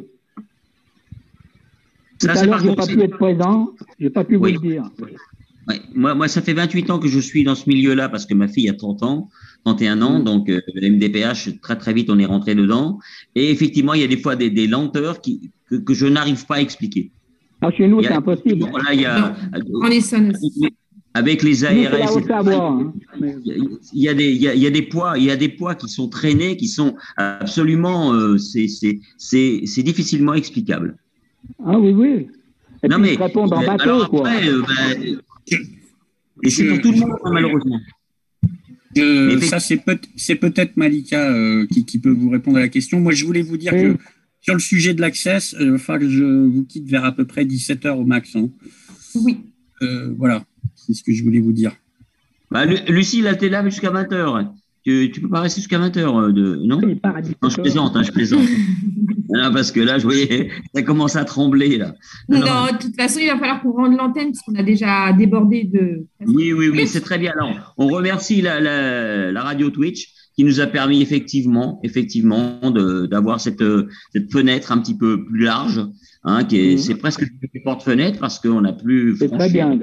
Tout 2.19 2.27
Ça, 2.27 2.31
à 2.31 2.35
c'est 2.35 2.45
l'heure, 2.45 2.55
par 2.55 2.61
j'ai 2.63 2.67
contre, 2.69 2.87
pas 2.87 2.93
pu 2.93 3.01
être 3.01 3.17
présent, 3.17 3.69
j'ai 3.99 4.09
pas 4.09 4.23
pu 4.23 4.35
Oui. 4.37 4.53
vous 4.55 4.61
le 4.61 4.69
dire. 4.69 4.83
Ouais. 5.67 5.79
Moi, 5.95 6.13
moi, 6.13 6.27
ça 6.27 6.41
fait 6.41 6.53
28 6.53 6.89
ans 6.89 6.99
que 6.99 7.07
je 7.07 7.19
suis 7.19 7.43
dans 7.45 7.55
ce 7.55 7.69
milieu-là 7.69 8.09
parce 8.09 8.25
que 8.25 8.33
ma 8.33 8.47
fille 8.49 8.69
a 8.69 8.73
30 8.73 9.01
ans, 9.03 9.29
31 9.63 10.01
ans, 10.01 10.19
Mm. 10.19 10.23
donc 10.23 10.49
euh, 10.49 10.59
le 10.73 10.89
MDPH, 10.89 11.61
très 11.61 11.77
très 11.77 11.93
vite, 11.93 12.09
on 12.09 12.19
est 12.19 12.25
rentré 12.25 12.53
dedans. 12.55 12.99
Et 13.35 13.49
effectivement, 13.49 13.93
il 13.93 14.01
y 14.01 14.03
a 14.03 14.07
des 14.07 14.17
fois 14.17 14.35
des, 14.35 14.49
des 14.49 14.67
lenteurs 14.67 15.21
qui, 15.21 15.51
que, 15.69 15.75
que 15.75 15.93
je 15.93 16.05
n'arrive 16.05 16.45
pas 16.45 16.55
à 16.55 16.59
expliquer. 16.61 17.11
Ah, 17.65 17.71
chez 17.71 17.87
nous, 17.87 18.03
c'est 18.03 18.11
impossible. 18.11 18.59
Bon, 18.59 18.77
là, 18.77 18.93
il 18.93 19.01
y 19.01 19.05
a, 19.05 19.35
En 19.81 19.87
Essonne 19.87 20.31
aussi. 20.31 20.67
avec 21.13 21.43
les 21.43 21.63
ARS, 21.63 21.73
il 21.73 21.81
y 21.81 21.85
a- 24.09 24.13
des, 24.13 24.31
il 24.31 24.41
y 24.41 24.47
a, 24.49 24.53
il 24.53 24.61
y 24.61 24.67
a 24.67 24.69
des 24.69 24.81
poids, 24.81 25.17
il 25.17 25.23
y 25.23 25.31
a 25.31 25.35
des 25.37 25.49
poids 25.49 25.75
qui 25.75 25.87
sont 25.87 26.07
traînés, 26.09 26.57
qui 26.57 26.67
sont 26.67 26.95
absolument, 27.17 28.13
euh, 28.13 28.37
c'est, 28.37 29.81
difficilement 29.83 30.33
explicable. 30.33 30.97
Ah 31.65 31.79
oui, 31.79 31.91
oui. 31.91 32.27
Et 32.83 32.87
non 32.89 32.97
puis, 32.97 33.01
mais 33.03 33.13
ils 33.13 33.21
répondent 33.23 33.53
en 33.53 33.61
bateau, 33.63 33.83
alors 33.83 34.09
quoi. 34.09 34.27
après, 34.29 34.47
euh, 34.49 34.61
ben, 34.61 35.17
et 36.43 36.49
c'est 36.49 36.65
pour 36.67 36.81
tout 36.81 36.91
le 36.91 36.97
monde 36.99 37.11
hein, 37.23 37.29
malheureusement. 37.31 37.79
Euh, 38.97 39.39
ça, 39.41 39.59
c'est 39.59 39.77
peut- 39.77 39.97
c'est 40.15 40.35
peut-être 40.35 40.77
Malika 40.77 41.27
euh, 41.31 41.65
qui, 41.71 41.83
qui 41.85 41.97
peut 41.97 42.11
vous 42.11 42.29
répondre 42.29 42.57
à 42.57 42.61
la 42.61 42.67
question. 42.67 42.99
Moi, 42.99 43.13
je 43.13 43.25
voulais 43.25 43.41
vous 43.41 43.57
dire 43.57 43.73
Oui. 43.73 43.81
que 43.81 43.97
sur 44.43 44.53
le 44.53 44.59
sujet 44.59 44.93
de 44.93 45.01
l'accès, 45.01 45.37
il 45.59 45.71
va 45.71 45.77
falloir 45.79 46.01
que 46.01 46.09
je 46.09 46.23
vous 46.23 46.63
quitte 46.65 46.87
vers 46.87 47.03
à 47.05 47.11
peu 47.13 47.25
près 47.25 47.45
17 47.45 47.85
heures 47.87 47.97
au 47.97 48.05
max. 48.05 48.35
hein. 48.35 48.49
Oui. 49.15 49.37
Euh, 49.81 50.13
voilà, 50.17 50.43
c'est 50.75 50.93
ce 50.93 51.01
que 51.03 51.13
je 51.13 51.23
voulais 51.23 51.39
vous 51.39 51.53
dire. 51.53 51.71
Bah, 52.51 52.65
Lu- 52.65 52.77
Lucie, 52.87 53.21
là, 53.21 53.35
t'es 53.35 53.49
là 53.49 53.63
jusqu'à 53.67 53.89
20h. 53.89 54.49
Tu, 54.85 55.11
tu 55.13 55.21
peux 55.21 55.29
pas 55.29 55.39
rester 55.39 55.61
jusqu'à 55.61 55.79
20h, 55.79 56.33
de, 56.33 56.57
non? 56.57 56.81
Non, 56.81 57.49
je 57.49 57.61
plaisante, 57.61 57.95
hein, 57.95 58.03
je 58.03 58.11
plaisante. 58.11 58.45
non, 59.29 59.51
parce 59.53 59.71
que 59.71 59.79
là, 59.79 59.97
je 59.97 60.03
voyais, 60.03 60.49
ça 60.75 60.83
commence 60.83 61.15
à 61.15 61.23
trembler, 61.23 61.77
là. 61.77 61.95
Non, 62.27 62.39
de 62.41 62.77
toute 62.81 62.95
façon, 62.97 63.19
il 63.21 63.27
va 63.27 63.37
falloir 63.39 63.61
qu'on 63.61 63.71
rende 63.71 63.95
l'antenne 63.97 64.31
puisqu'on 64.31 64.55
a 64.55 64.63
déjà 64.63 65.13
débordé 65.13 65.63
de. 65.63 66.05
Oui, 66.25 66.51
oui, 66.51 66.67
oui, 66.67 66.85
c'est 66.85 66.99
très 66.99 67.17
bien. 67.17 67.31
Alors, 67.31 67.73
on 67.77 67.87
remercie 67.87 68.41
la, 68.41 68.59
la, 68.59 69.31
la 69.31 69.41
radio 69.41 69.69
Twitch 69.69 70.09
qui 70.35 70.43
nous 70.43 70.59
a 70.61 70.67
permis 70.67 71.01
effectivement, 71.01 71.79
effectivement, 71.83 72.59
d'avoir 73.09 73.39
cette, 73.39 73.63
cette 74.13 74.31
fenêtre 74.31 74.71
un 74.71 74.79
petit 74.79 74.97
peu 74.97 75.23
plus 75.25 75.43
large, 75.43 75.79
hein, 76.23 76.43
qui 76.43 76.57
est, 76.57 76.71
Mhm. 76.73 76.77
c'est 76.79 76.95
presque 76.95 77.23
des 77.53 77.59
porte-fenêtres 77.59 78.19
parce 78.19 78.39
qu'on 78.39 78.61
n'a 78.61 78.73
plus 78.73 79.15
C'est 79.17 79.27
très 79.27 79.37
franchi, 79.37 79.53
bien. 79.53 79.79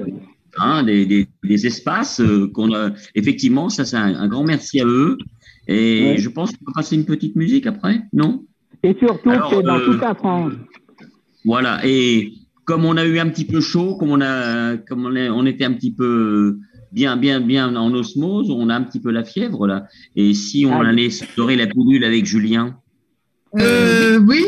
hein, 0.57 0.83
des, 0.83 1.05
des, 1.05 1.27
des 1.43 1.65
espaces 1.67 2.19
euh, 2.19 2.47
qu'on 2.53 2.73
a. 2.73 2.91
Effectivement, 3.15 3.69
ça, 3.69 3.85
c'est 3.85 3.95
un, 3.97 4.13
un 4.15 4.27
grand 4.27 4.43
merci 4.43 4.81
à 4.81 4.85
eux. 4.85 5.17
Et 5.67 6.01
Ouais. 6.03 6.17
je 6.17 6.27
pense 6.29 6.51
qu'on 6.51 6.65
va 6.67 6.73
passer 6.75 6.95
une 6.95 7.05
petite 7.05 7.35
musique 7.37 7.65
après, 7.67 8.01
non? 8.11 8.43
Et 8.83 8.95
surtout, 8.99 9.29
c'est 9.51 9.61
dans 9.63 9.77
euh, 9.77 9.85
toute 9.85 10.01
la 10.01 10.15
France. 10.15 10.53
Voilà. 11.45 11.79
Et 11.85 12.33
comme 12.65 12.83
on 12.85 12.97
a 12.97 13.05
eu 13.05 13.19
un 13.19 13.29
petit 13.29 13.45
peu 13.45 13.61
chaud, 13.61 13.95
comme 13.95 14.09
on 14.11 14.21
a, 14.21 14.77
comme 14.77 15.05
on, 15.05 15.15
est- 15.15 15.29
on 15.29 15.45
était 15.45 15.65
un 15.65 15.73
petit 15.73 15.91
peu 15.93 16.57
bien, 16.91 17.17
bien, 17.17 17.39
bien 17.41 17.75
en 17.75 17.93
osmose, 17.93 18.49
on 18.49 18.69
a 18.69 18.75
un 18.75 18.83
petit 18.83 18.99
peu 18.99 19.11
la 19.11 19.23
fièvre 19.23 19.67
là. 19.67 19.87
Et 20.15 20.33
si 20.33 20.65
on 20.65 20.81
Ah. 20.81 20.87
allait 20.87 21.05
explorer 21.05 21.55
la 21.55 21.67
pilule 21.67 22.03
avec 22.03 22.25
Julien, 22.25 22.77
Euh, 23.59 24.17
oui, 24.19 24.45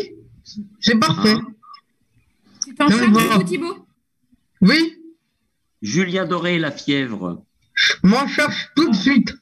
c'est 0.80 0.98
parfait. 0.98 1.36
C'est 2.60 2.82
en 2.82 2.86
Non, 2.90 2.98
charge, 2.98 3.12
bon. 3.12 3.20
du 3.20 3.28
coup, 3.28 3.44
Thibaut? 3.44 3.78
Oui, 4.62 4.94
Julien 5.82 6.26
Doré, 6.26 6.58
la 6.60 6.72
fièvre. 6.72 7.44
je 7.76 7.94
m'en 8.04 8.28
cherche 8.28 8.70
tout 8.76 8.90
de 8.90 8.96
suite. 8.96 9.34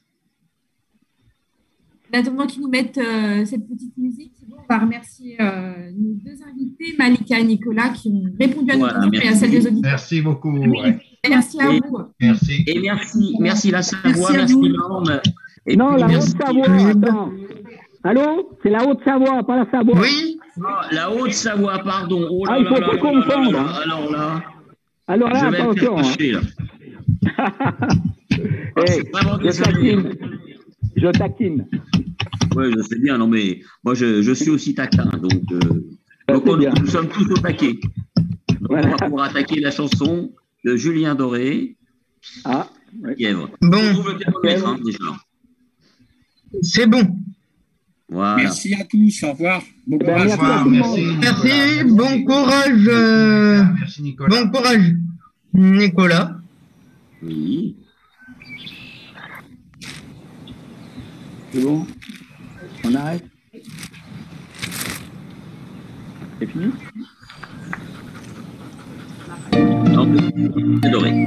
En 2.14 2.18
attendant 2.18 2.46
qu'ils 2.46 2.60
nous 2.62 2.68
mettent 2.68 2.98
euh, 2.98 3.44
cette 3.46 3.66
petite 3.68 3.96
musique, 3.96 4.32
on 4.50 4.62
va 4.68 4.80
remercier 4.80 5.36
euh, 5.40 5.72
nos 5.96 6.12
deux 6.14 6.42
invités, 6.46 6.94
Malika 6.98 7.38
et 7.38 7.44
Nicolas, 7.44 7.88
qui 7.90 8.08
ont 8.08 8.24
répondu 8.38 8.70
à 8.70 8.74
nos 8.76 8.80
Voilà, 8.80 9.00
questions 9.00 9.12
et 9.12 9.18
à 9.18 9.24
merci. 9.30 9.38
celles 9.40 9.50
des 9.50 9.66
auditeurs. 9.66 9.90
Merci 9.92 10.20
beaucoup. 10.20 10.58
ouais. 10.58 10.98
Merci 11.28 11.60
à 11.62 11.70
Et- 11.72 11.80
vous. 11.88 11.98
Merci. 12.20 12.64
Et 12.66 12.80
merci, 12.80 13.34
merci 13.40 13.70
la 13.70 13.82
Savoie, 13.82 14.32
Merci 14.32 14.56
Non, 15.76 15.96
la 15.96 16.06
Haute-Savoie, 16.06 16.86
attends. 16.90 17.30
Allô? 18.04 18.50
C'est 18.62 18.70
la 18.70 18.84
Haute-Savoie, 18.86 19.42
pas 19.44 19.56
la 19.64 19.70
Savoie. 19.70 19.98
Oui, 20.00 20.38
Ah, 20.66 20.82
la 20.92 21.10
Haute-Savoie, 21.10 21.78
pardon. 21.78 22.26
Oh 22.30 22.44
là 22.44 22.52
Ah, 22.54 22.58
il 22.58 22.66
faut 22.66 22.74
pas 22.74 22.80
là 22.80 22.86
là 22.88 22.92
là 22.92 22.98
confondre, 23.00 23.52
là. 23.52 23.60
hein. 23.60 23.80
Alors 23.84 24.12
là, 24.12 24.42
Alors 25.06 25.28
là, 25.30 25.46
attention. 25.46 25.96
hein. 25.98 26.02
fâcher, 26.02 26.32
là. 26.32 26.40
Hey, 28.76 28.86
c'est 28.88 29.10
vraiment 29.12 29.38
je 30.96 31.08
taquine. 31.08 31.66
Oui, 32.54 32.64
je 32.76 32.82
sais 32.82 32.98
bien, 32.98 33.18
non 33.18 33.26
mais 33.28 33.60
moi 33.84 33.94
je, 33.94 34.22
je 34.22 34.32
suis 34.32 34.50
aussi 34.50 34.74
taquin, 34.74 35.04
donc, 35.20 35.42
euh, 35.52 35.58
donc 36.28 36.46
on- 36.46 36.56
bien. 36.56 36.72
nous 36.80 36.86
sommes 36.86 37.08
tous 37.08 37.30
au 37.30 37.36
taquet. 37.38 37.78
Donc, 38.60 38.70
Voilà. 38.70 38.88
On 38.88 38.90
va 38.92 38.96
pouvoir 39.06 39.24
attaquer 39.30 39.60
la 39.60 39.70
chanson 39.70 40.32
de 40.64 40.76
Julien 40.76 41.14
Doré, 41.14 41.76
Ah, 42.44 42.68
ouais. 43.02 43.16
Bon, 43.34 43.48
hein, 43.62 44.78
déjà. 44.84 44.98
c'est 46.62 46.86
bon. 46.86 47.16
Voilà. 48.08 48.36
Merci 48.36 48.74
à 48.74 48.84
tous, 48.84 49.22
au 49.24 49.32
revoir. 49.32 49.62
Bon 49.86 49.96
Ben, 49.96 50.28
courage. 50.28 50.66
merci. 50.68 51.02
Merci, 51.20 51.84
bon 51.88 52.24
courage, 52.24 52.86
euh, 52.88 53.64
Merci 53.80 54.02
Nicolas. 54.02 54.28
bon 54.44 54.50
courage, 54.50 54.94
Nicolas. 55.54 56.38
Oui. 57.22 57.74
C'est 61.52 61.60
bon 61.60 61.86
On 62.84 62.94
arrête? 62.94 63.24
C'est 66.38 66.46
fini? 66.46 66.72
Non, 69.90 70.08
c'est 70.82 70.90
Doré. 70.90 71.26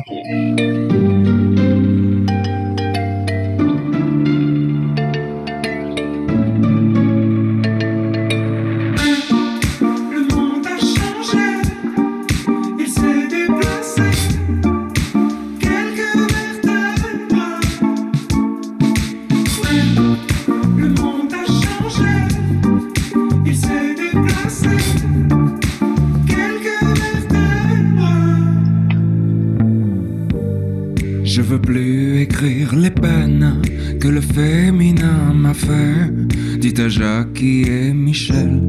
les 32.46 32.92
peines 32.92 33.62
que 34.00 34.08
le 34.08 34.22
féminin 34.22 35.34
m'a 35.34 35.54
fait. 35.54 36.12
Dites 36.60 36.80
à 36.80 36.90
Jackie 36.90 37.64
et 37.64 37.92
Michel 37.92 38.62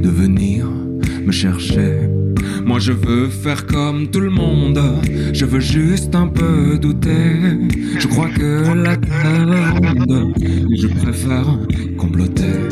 de 0.00 0.08
venir 0.08 0.66
me 1.26 1.32
chercher. 1.32 2.08
Moi 2.64 2.78
je 2.78 2.92
veux 2.92 3.28
faire 3.28 3.66
comme 3.66 4.08
tout 4.08 4.20
le 4.20 4.30
monde, 4.30 4.80
je 5.32 5.44
veux 5.44 5.60
juste 5.60 6.14
un 6.14 6.28
peu 6.28 6.78
douter. 6.78 7.58
Je 7.98 8.06
crois 8.06 8.28
que 8.28 8.72
la 8.72 8.96
terre 8.96 9.74
ronde, 9.74 10.34
et 10.40 10.76
je 10.76 10.86
préfère 10.86 11.58
comploter. 11.96 12.67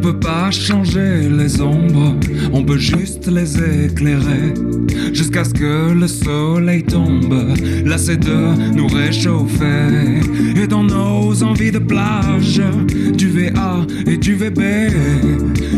On 0.00 0.02
peut 0.02 0.18
pas 0.18 0.50
changer 0.50 1.28
les 1.28 1.60
ombres, 1.60 2.16
on 2.54 2.64
peut 2.64 2.78
juste 2.78 3.30
les 3.30 3.84
éclairer. 3.84 4.54
Jusqu'à 5.12 5.44
ce 5.44 5.52
que 5.52 5.92
le 5.92 6.08
soleil 6.08 6.82
tombe, 6.84 7.54
lassé 7.84 8.16
de 8.16 8.74
nous 8.74 8.86
réchauffer. 8.86 10.22
Et 10.56 10.66
dans 10.66 10.84
nos 10.84 11.42
envies 11.42 11.70
de 11.70 11.80
plage, 11.80 12.62
du 13.14 13.28
VA 13.28 13.84
et 14.06 14.16
du 14.16 14.36
VB, 14.36 14.62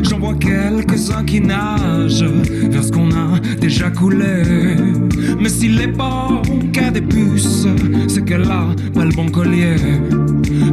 j'en 0.04 0.20
vois 0.20 0.34
quelques-uns 0.34 1.24
qui 1.24 1.40
nagent 1.40 2.22
vers 2.70 2.84
ce 2.84 2.92
qu'on 2.92 3.10
a 3.10 3.40
déjà 3.60 3.90
coulé. 3.90 4.44
Mais 5.40 5.48
s'il 5.48 5.80
est 5.80 5.88
bon 5.88 6.42
qu'à 6.72 6.92
des 6.92 7.02
puces, 7.02 7.66
c'est 8.06 8.24
qu'elle 8.24 8.44
a 8.44 8.68
pas 8.94 9.04
le 9.04 9.12
bon 9.16 9.28
collier. 9.28 9.74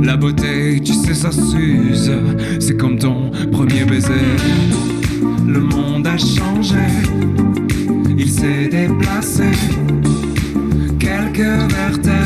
La 0.01 0.17
beauté, 0.17 0.79
tu 0.83 0.93
sais, 0.93 1.13
ça 1.13 1.31
s'use, 1.31 2.11
c'est 2.59 2.77
comme 2.77 2.97
ton 2.97 3.31
premier 3.51 3.85
baiser. 3.85 4.13
Le 5.45 5.59
monde 5.59 6.07
a 6.07 6.17
changé, 6.17 6.85
il 8.17 8.29
s'est 8.29 8.67
déplacé. 8.69 9.51
Quelques 10.99 11.39
vertèbres. 11.39 12.18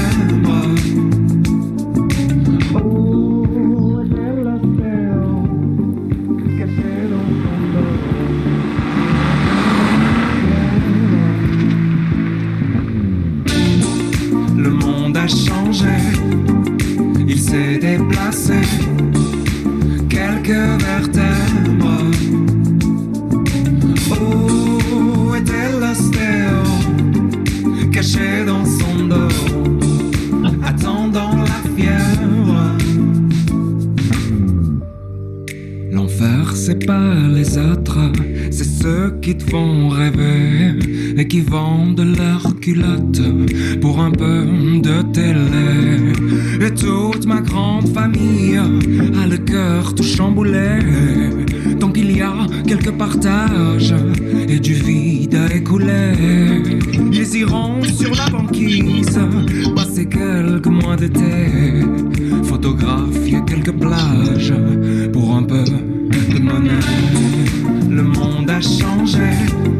C'est 36.66 36.86
pas 36.86 37.16
les 37.28 37.58
autres, 37.58 38.00
c'est 38.50 38.64
ceux 38.64 39.20
qui 39.22 39.36
te 39.36 39.44
font 39.52 39.90
rêver 39.90 40.72
et 41.18 41.28
qui 41.28 41.42
vendent 41.42 42.08
leurs 42.18 42.58
culottes 42.62 43.22
pour 43.82 44.00
un 44.00 44.12
peu 44.12 44.46
de 44.82 45.02
télé. 45.12 46.14
Et 46.66 46.74
toute 46.74 47.26
ma 47.26 47.42
grande 47.42 47.90
famille 47.90 48.58
a 48.58 49.28
le 49.28 49.40
cœur 49.40 49.94
tout 49.94 50.04
chamboulé. 50.04 50.80
Tant 51.82 51.92
qu'il 51.92 52.16
y 52.16 52.22
a 52.22 52.34
quelques 52.66 52.92
partages 52.92 53.96
et 54.48 54.60
du 54.60 54.74
vide 54.74 55.36
à 55.36 55.54
écouler, 55.54 56.14
ils 57.12 57.36
iront 57.36 57.84
sur 57.84 58.16
la 58.16 58.30
banquise 58.30 59.20
passer 59.76 60.06
quelques 60.06 60.68
mois 60.68 60.96
d'été, 60.96 61.82
photographier 62.44 63.40
quelques 63.46 63.74
plages 63.74 64.54
pour 65.12 65.36
un 65.36 65.44
peu 65.44 65.66
monde 68.70 69.16
a 69.16 69.73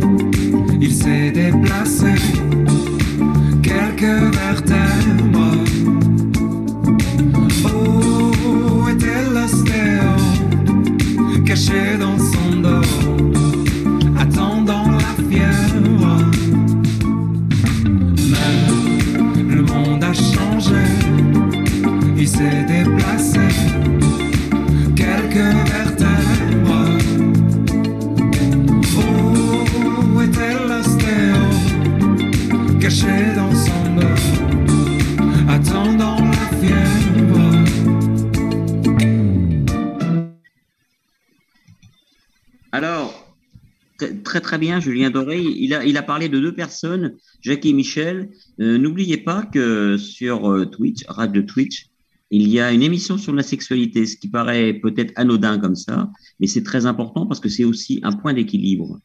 Julien 44.80 45.10
Doré. 45.10 45.42
Il 45.42 45.74
a, 45.74 45.86
il 45.86 45.98
a 45.98 46.04
parlé 46.04 46.30
de 46.30 46.40
deux 46.40 46.54
personnes, 46.54 47.16
Jackie 47.42 47.70
et 47.70 47.74
Michel. 47.74 48.30
Euh, 48.60 48.78
N'oubliez 48.78 49.18
pas 49.18 49.44
que 49.44 49.98
sur 49.98 50.52
euh, 50.52 50.66
Twitch, 50.66 51.04
Radio 51.08 51.42
Twitch, 51.42 51.88
il 52.32 52.48
y 52.48 52.60
a 52.60 52.72
une 52.72 52.82
émission 52.82 53.18
sur 53.20 53.34
la 53.34 53.44
sexualité, 53.44 54.06
ce 54.08 54.18
qui 54.18 54.28
paraît 54.28 54.74
peut-être 54.74 55.14
anodin 55.16 55.60
comme 55.60 55.76
ça, 55.76 56.10
mais 56.40 56.48
c'est 56.48 56.64
très 56.64 56.88
important 56.88 57.28
parce 57.28 57.40
que 57.40 57.48
c'est 57.48 57.64
aussi 57.64 58.00
un 58.02 58.12
point 58.12 58.34
d'équilibre. 58.34 59.00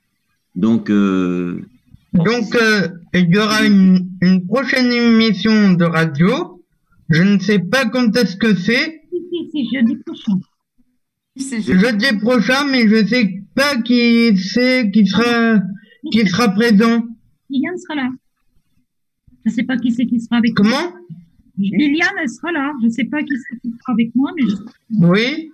Donc, 0.55 0.89
euh, 0.89 1.61
Donc, 2.15 2.55
euh, 2.55 2.89
il 3.13 3.29
y 3.29 3.39
aura 3.39 3.65
une, 3.67 4.09
une 4.23 4.47
prochaine 4.47 4.91
émission 4.91 5.75
de 5.75 5.85
radio. 5.85 6.65
Je 7.11 7.23
ne 7.23 7.39
sais 7.39 7.59
pas 7.59 7.85
quand 7.87 8.17
est-ce 8.17 8.37
que 8.37 8.55
c'est. 8.55 9.03
C'est 9.53 9.65
jeudi 9.75 9.97
prochain. 10.07 10.41
Jeudi 11.37 12.19
prochain, 12.21 12.65
mais 12.65 12.89
je 12.89 13.07
sais 13.07 13.38
pas 13.61 13.75
qui 13.87 14.37
c'est 14.37 14.91
qui 14.93 15.07
sera 15.07 15.61
qui 16.13 16.27
sera 16.27 16.49
présent. 16.59 16.97
Liliane 17.51 17.79
sera 17.85 17.95
là. 18.03 18.09
Je 19.45 19.51
ne 19.51 19.55
sais 19.57 19.63
pas 19.65 19.77
qui 19.77 19.91
c'est 19.93 20.07
qui 20.07 20.21
sera 20.21 20.37
avec 20.37 20.55
Comment? 20.55 20.87
Liliane, 21.59 22.17
elle 22.23 22.29
sera 22.29 22.53
là. 22.53 22.73
Je 22.81 22.87
ne 22.87 22.91
sais 22.91 23.05
pas 23.05 23.21
qui 23.23 23.35
c'est 23.45 23.57
qui 23.63 23.71
sera 23.79 23.93
avec 23.93 24.15
moi, 24.15 24.31
mais 24.37 24.45
je... 24.51 24.55
Oui. 25.07 25.51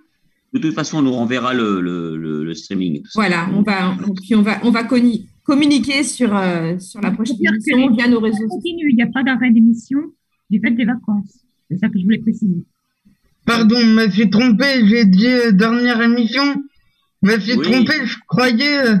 de 0.53 0.59
toute 0.59 0.73
façon, 0.75 0.99
on 0.99 1.01
nous 1.01 1.11
renverra 1.13 1.53
le, 1.53 1.81
le, 1.81 2.15
le, 2.17 2.43
le 2.43 2.53
streaming. 2.53 3.01
Voilà, 3.15 3.49
on 3.53 3.61
va, 3.63 3.95
on- 4.07 4.13
puis 4.13 4.35
on 4.35 4.41
va, 4.43 4.59
on 4.63 4.69
va 4.71 4.83
conni- 4.83 5.25
communiquer 5.43 6.03
sur, 6.03 6.35
euh, 6.35 6.77
sur 6.79 7.01
la 7.01 7.11
prochaine 7.11 7.37
émission 7.41 7.89
via 7.95 8.07
nos 8.07 8.19
réseaux 8.19 8.47
continue. 8.47 8.89
Il 8.91 8.95
n'y 8.97 9.01
a 9.03 9.07
pas 9.07 9.23
d'arrêt 9.23 9.49
d'émission 9.51 9.99
du 10.51 10.59
fait 10.59 10.71
des 10.71 10.85
vacances. 10.85 11.39
C'est 11.71 11.77
ça 11.79 11.89
que 11.89 11.97
je 11.97 12.03
voulais 12.03 12.19
préciser. 12.19 12.63
Pardon, 13.45 13.79
je 13.79 13.93
me 13.99 14.09
suis 14.11 14.29
trompé, 14.29 14.85
j'ai 14.87 15.05
dit 15.05 15.27
euh, 15.27 15.51
dernière 15.51 16.01
émission. 16.01 16.43
Je 17.23 17.31
me 17.31 17.39
suis 17.39 17.53
Oui. 17.57 17.63
trompé, 17.63 18.05
je 18.05 18.15
croyais. 18.27 18.77
euh, 18.87 18.95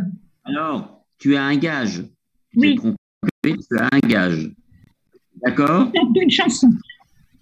Alors, 0.45 1.03
tu 1.19 1.35
as 1.35 1.43
un 1.43 1.55
gage. 1.57 2.03
Tu 2.51 2.59
Oui. 2.59 2.75
trompé, 2.75 2.97
tu 3.43 3.77
as 3.79 3.89
un 3.91 3.99
gage. 3.99 4.51
D'accord 5.45 5.91
une 6.15 6.29
chanson. 6.31 6.69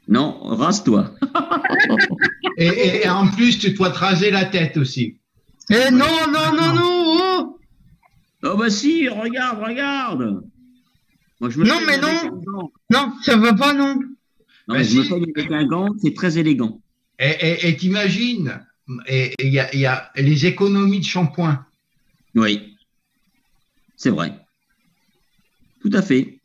Non, 0.07 0.37
rase-toi. 0.41 1.11
Et, 2.57 2.67
et- 2.67 3.05
et 3.05 3.09
en 3.09 3.27
plus, 3.29 3.57
tu 3.57 3.71
dois 3.71 3.89
te 3.89 3.97
raser 3.97 4.29
la 4.29 4.45
tête 4.45 4.77
aussi. 4.77 5.17
Eh 5.71 5.89
non, 5.91 6.05
non, 6.27 6.53
non, 6.55 6.73
non, 6.75 6.81
oh 6.85 7.59
Oh 8.43 8.57
bah 8.57 8.69
si, 8.69 9.07
regarde, 9.07 9.63
regarde. 9.63 10.43
Moi, 11.39 11.49
je 11.49 11.59
me 11.59 11.65
Non, 11.65 11.79
mais 11.87 11.97
non. 11.97 12.71
Non, 12.91 13.13
ça 13.23 13.37
va 13.37 13.53
pas, 13.53 13.73
non. 13.73 13.95
Non, 13.95 14.01
Bah 14.67 14.75
mais 14.77 14.83
je 14.83 14.97
me 14.99 15.03
si. 15.03 15.09
fais 15.09 15.15
avec 15.15 15.51
un 15.51 15.65
gant, 15.65 15.87
c'est 16.01 16.13
très 16.13 16.37
élégant. 16.37 16.81
Et 17.17 17.29
et- 17.41 17.69
et 17.69 17.77
t'imagines, 17.77 18.61
et 19.07 19.33
il 19.39 19.53
y 19.53 19.59
a, 19.59 19.73
il 19.73 19.79
y 19.79 19.85
a 19.85 20.11
les 20.15 20.45
économies 20.45 20.99
de 20.99 21.05
shampoing. 21.05 21.65
Oui, 22.35 22.75
c'est 23.95 24.09
vrai. 24.09 24.33
Tout 25.81 25.91
à 25.93 26.01
fait. 26.01 26.39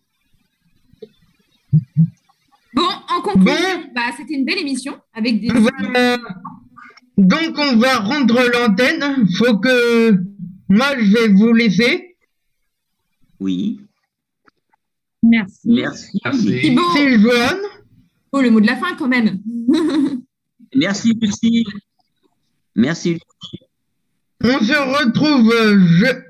Bon, 2.75 2.89
en 3.09 3.21
conclusion, 3.23 3.91
bah, 3.95 4.03
c'était 4.17 4.35
une 4.35 4.45
belle 4.45 4.59
émission 4.59 4.97
avec 5.15 5.41
des. 5.41 5.49
Voilà. 5.49 6.19
Donc 7.17 7.59
on 7.59 7.77
va 7.77 7.99
rendre 7.99 8.41
l'antenne. 8.53 9.27
Faut 9.37 9.59
que 9.59 10.13
moi 10.69 10.97
je 10.99 11.13
vais 11.13 11.29
vous 11.29 11.53
laisser. 11.53 12.17
Oui. 13.41 13.81
Merci. 15.23 15.69
Merci. 15.69 16.21
Thibaut, 16.61 16.83
C'est 16.95 17.19
Joanne. 17.19 17.61
oh, 18.33 18.41
le 18.41 18.51
mot 18.51 18.61
de 18.61 18.67
la 18.67 18.77
fin 18.77 18.95
quand 18.97 19.09
même. 19.09 19.41
Merci, 20.75 21.13
Lucie. 21.21 21.65
Merci. 22.79 23.19
On 24.43 24.59
se 24.61 24.73
retrouve 24.99 25.53
euh, 25.53 25.79
je- 26.01 26.23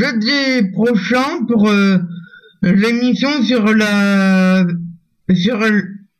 jeudi 0.00 0.70
prochain 0.72 1.44
pour 1.46 1.68
euh, 1.68 1.98
l'émission 2.62 3.42
sur 3.44 3.64
la 3.74 4.66
sur 5.34 5.58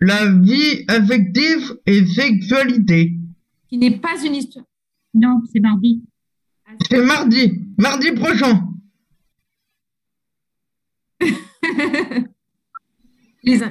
la 0.01 0.31
vie 0.33 0.85
affective 0.87 1.77
et 1.87 2.05
sexualité. 2.07 3.15
qui 3.69 3.79
n'est 3.79 3.99
pas 3.99 4.23
une 4.25 4.35
histoire. 4.35 4.65
Non, 5.15 5.41
c'est 5.51 5.61
mardi. 5.61 6.05
C'est 6.91 7.03
mardi, 7.05 7.65
mardi 7.79 8.13
prochain. 8.13 8.65
Les 13.43 13.63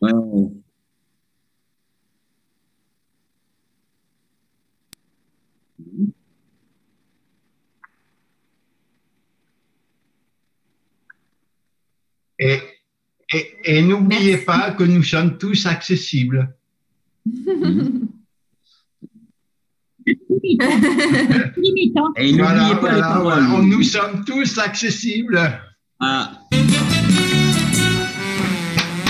Ouais. 0.00 0.10
Et, 12.38 12.58
et, 13.32 13.56
et 13.64 13.82
n'oubliez 13.82 14.38
pas 14.38 14.70
que 14.72 14.84
nous 14.84 15.02
sommes 15.02 15.36
tous 15.36 15.66
accessibles. 15.66 16.54
Limitant. 21.56 22.14
Et 22.16 22.32
n'oubliez 22.32 22.76
pas 22.80 22.94
les 22.94 23.00
paroles. 23.00 23.44
voilà, 23.44 23.62
nous 23.62 23.82
sommes 23.82 24.24
tous 24.24 24.56
accessibles. 24.56 25.38
Ah. 26.00 26.40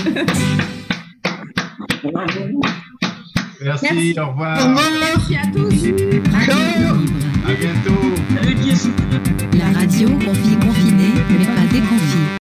Merci, 3.63 3.87
Merci. 3.93 4.15
au 4.19 4.27
revoir. 4.31 4.59
Au 4.59 4.69
revoir. 4.69 4.85
Merci 5.01 5.37
à 5.37 5.47
tous. 5.53 5.75
Ciao. 6.47 6.97
À 7.47 7.55
bientôt. 7.55 8.03
Salut. 8.35 8.57
La 9.59 9.79
radio 9.79 10.09
confie 10.09 10.50